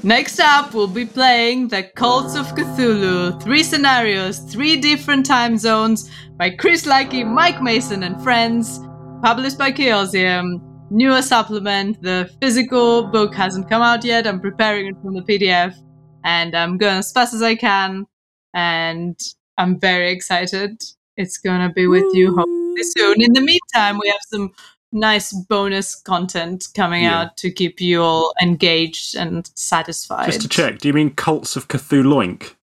Next 0.03 0.39
up, 0.39 0.73
we'll 0.73 0.87
be 0.87 1.05
playing 1.05 1.67
The 1.67 1.83
Cults 1.83 2.35
of 2.35 2.47
Cthulhu. 2.55 3.39
Three 3.43 3.61
scenarios, 3.61 4.39
three 4.39 4.77
different 4.77 5.27
time 5.27 5.59
zones 5.59 6.09
by 6.37 6.49
Chris 6.49 6.87
Lackey, 6.87 7.23
Mike 7.23 7.61
Mason, 7.61 8.01
and 8.01 8.19
friends. 8.23 8.79
Published 9.21 9.59
by 9.59 9.71
Chaosium. 9.71 10.59
Newer 10.89 11.21
supplement. 11.21 12.01
The 12.01 12.31
physical 12.41 13.03
book 13.03 13.35
hasn't 13.35 13.69
come 13.69 13.83
out 13.83 14.03
yet. 14.03 14.25
I'm 14.25 14.39
preparing 14.39 14.87
it 14.87 14.95
from 15.03 15.13
the 15.13 15.21
PDF. 15.21 15.75
And 16.23 16.55
I'm 16.55 16.79
going 16.79 16.97
as 16.97 17.11
fast 17.11 17.35
as 17.35 17.43
I 17.43 17.53
can. 17.53 18.07
And 18.55 19.19
I'm 19.59 19.79
very 19.79 20.09
excited. 20.09 20.81
It's 21.15 21.39
to 21.39 21.73
be 21.75 21.85
with 21.85 22.11
you 22.13 22.35
hopefully 22.35 22.83
soon. 22.97 23.21
In 23.21 23.33
the 23.33 23.41
meantime, 23.41 23.99
we 24.01 24.07
have 24.07 24.21
some 24.29 24.49
nice 24.91 25.31
bonus 25.33 25.95
content 25.95 26.67
coming 26.75 27.03
Yeah. 27.03 27.21
out 27.21 27.37
to 27.37 27.51
keep 27.51 27.79
you 27.81 28.01
all 28.01 28.33
engaged 28.41 29.15
and 29.15 29.49
satisfied. 29.55 30.25
Just 30.27 30.41
to 30.41 30.47
check, 30.47 30.79
do 30.79 30.87
you 30.87 30.93
mean 30.93 31.11
Cults 31.11 31.55
of 31.55 31.67
Cthulhuoink? 31.67 32.55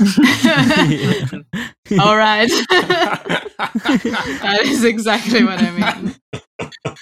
all 2.00 2.16
right. 2.16 2.48
that 2.70 4.60
is 4.64 4.84
exactly 4.84 5.44
what 5.44 5.60
I 5.62 6.02
mean. 6.02 6.14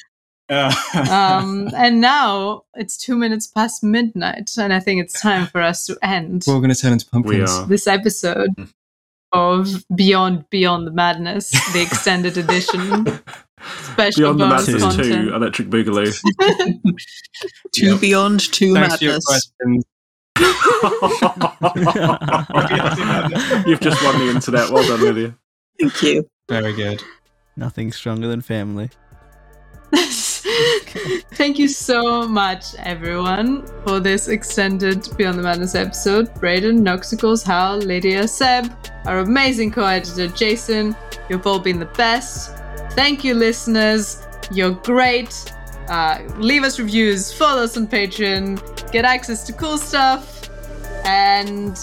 Um, 0.52 1.70
and 1.76 2.00
now 2.00 2.64
it's 2.74 2.96
two 2.96 3.14
minutes 3.16 3.46
past 3.46 3.84
midnight, 3.84 4.50
and 4.58 4.72
I 4.72 4.80
think 4.80 5.00
it's 5.00 5.20
time 5.20 5.46
for 5.46 5.60
us 5.60 5.86
to 5.86 5.96
end 6.02 6.42
We're 6.44 6.54
all 6.54 6.60
going 6.60 6.74
to 6.74 6.80
turn 6.80 6.92
into 6.94 7.06
We 7.12 7.22
pumpkins. 7.22 7.68
this 7.68 7.86
episode 7.86 8.50
of 9.30 9.84
Beyond 9.94 10.50
Beyond 10.50 10.88
the 10.88 10.90
Madness, 10.90 11.50
the 11.72 11.80
extended 11.80 12.36
edition, 12.36 13.20
special 13.82 14.34
Beyond 14.34 14.40
the 14.40 14.48
Madness 14.48 14.82
content. 14.82 15.28
2, 15.28 15.34
Electric 15.34 15.68
Boogaloo. 15.68 16.92
Two 17.72 17.98
beyond 17.98 18.40
two 18.52 18.74
Thanks 18.74 18.98
for 18.98 19.04
your 19.04 19.18
madness. 19.28 19.52
You've 23.66 23.80
just 23.80 24.02
won 24.02 24.18
the 24.18 24.30
internet. 24.34 24.70
Well 24.70 24.86
done, 24.86 25.00
Lydia. 25.00 25.34
Thank 25.78 26.02
you. 26.02 26.28
Very 26.48 26.72
good. 26.72 27.02
Nothing 27.56 27.92
stronger 27.92 28.28
than 28.28 28.40
family. 28.40 28.90
Thank 29.92 31.58
you 31.58 31.68
so 31.68 32.26
much, 32.26 32.74
everyone, 32.76 33.66
for 33.84 34.00
this 34.00 34.28
extended 34.28 35.06
Beyond 35.16 35.38
the 35.38 35.42
Madness 35.42 35.74
episode. 35.74 36.28
Brayden, 36.34 36.80
Noxicals, 36.80 37.44
Hal, 37.44 37.78
Lydia, 37.78 38.26
Seb, 38.26 38.72
our 39.06 39.20
amazing 39.20 39.70
co 39.70 39.84
editor, 39.84 40.28
Jason. 40.28 40.96
You've 41.28 41.46
all 41.46 41.58
been 41.58 41.78
the 41.78 41.86
best. 41.86 42.59
Thank 42.92 43.24
you, 43.24 43.34
listeners. 43.34 44.22
You're 44.50 44.72
great. 44.72 45.52
Uh, 45.88 46.22
leave 46.36 46.62
us 46.62 46.78
reviews, 46.78 47.32
follow 47.32 47.62
us 47.62 47.76
on 47.76 47.88
Patreon, 47.88 48.92
get 48.92 49.04
access 49.04 49.44
to 49.44 49.52
cool 49.52 49.76
stuff, 49.76 50.48
and 51.04 51.76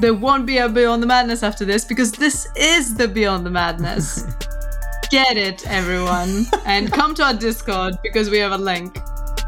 there 0.00 0.14
won't 0.14 0.46
be 0.46 0.58
a 0.58 0.68
Beyond 0.68 1.02
the 1.02 1.06
Madness 1.06 1.42
after 1.42 1.64
this 1.64 1.84
because 1.84 2.12
this 2.12 2.46
is 2.56 2.94
the 2.94 3.08
Beyond 3.08 3.44
the 3.44 3.50
Madness. 3.50 4.22
Get 5.10 5.36
it, 5.36 5.64
everyone. 5.68 6.46
and 6.64 6.92
come 6.92 7.14
to 7.14 7.22
our 7.22 7.34
Discord 7.34 7.94
because 8.02 8.28
we 8.28 8.38
have 8.38 8.50
a 8.50 8.58
link 8.58 8.98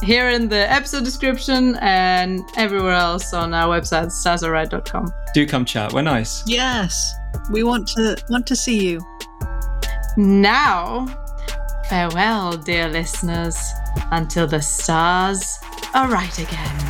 here 0.02 0.28
in 0.28 0.48
the 0.48 0.70
episode 0.70 1.04
description 1.04 1.76
and 1.80 2.42
everywhere 2.56 2.92
else 2.92 3.34
on 3.34 3.52
our 3.52 3.76
website, 3.76 4.06
stazalright.com. 4.06 5.12
Do 5.34 5.46
come 5.46 5.64
chat. 5.64 5.92
We're 5.92 6.02
nice. 6.02 6.44
Yes, 6.46 7.12
we 7.50 7.64
want 7.64 7.88
to 7.88 8.16
want 8.30 8.46
to 8.46 8.56
see 8.56 8.88
you. 8.88 9.00
Now, 10.16 11.06
farewell, 11.88 12.56
dear 12.56 12.88
listeners, 12.88 13.58
until 14.10 14.46
the 14.46 14.60
stars 14.60 15.58
are 15.94 16.08
right 16.08 16.38
again. 16.38 16.88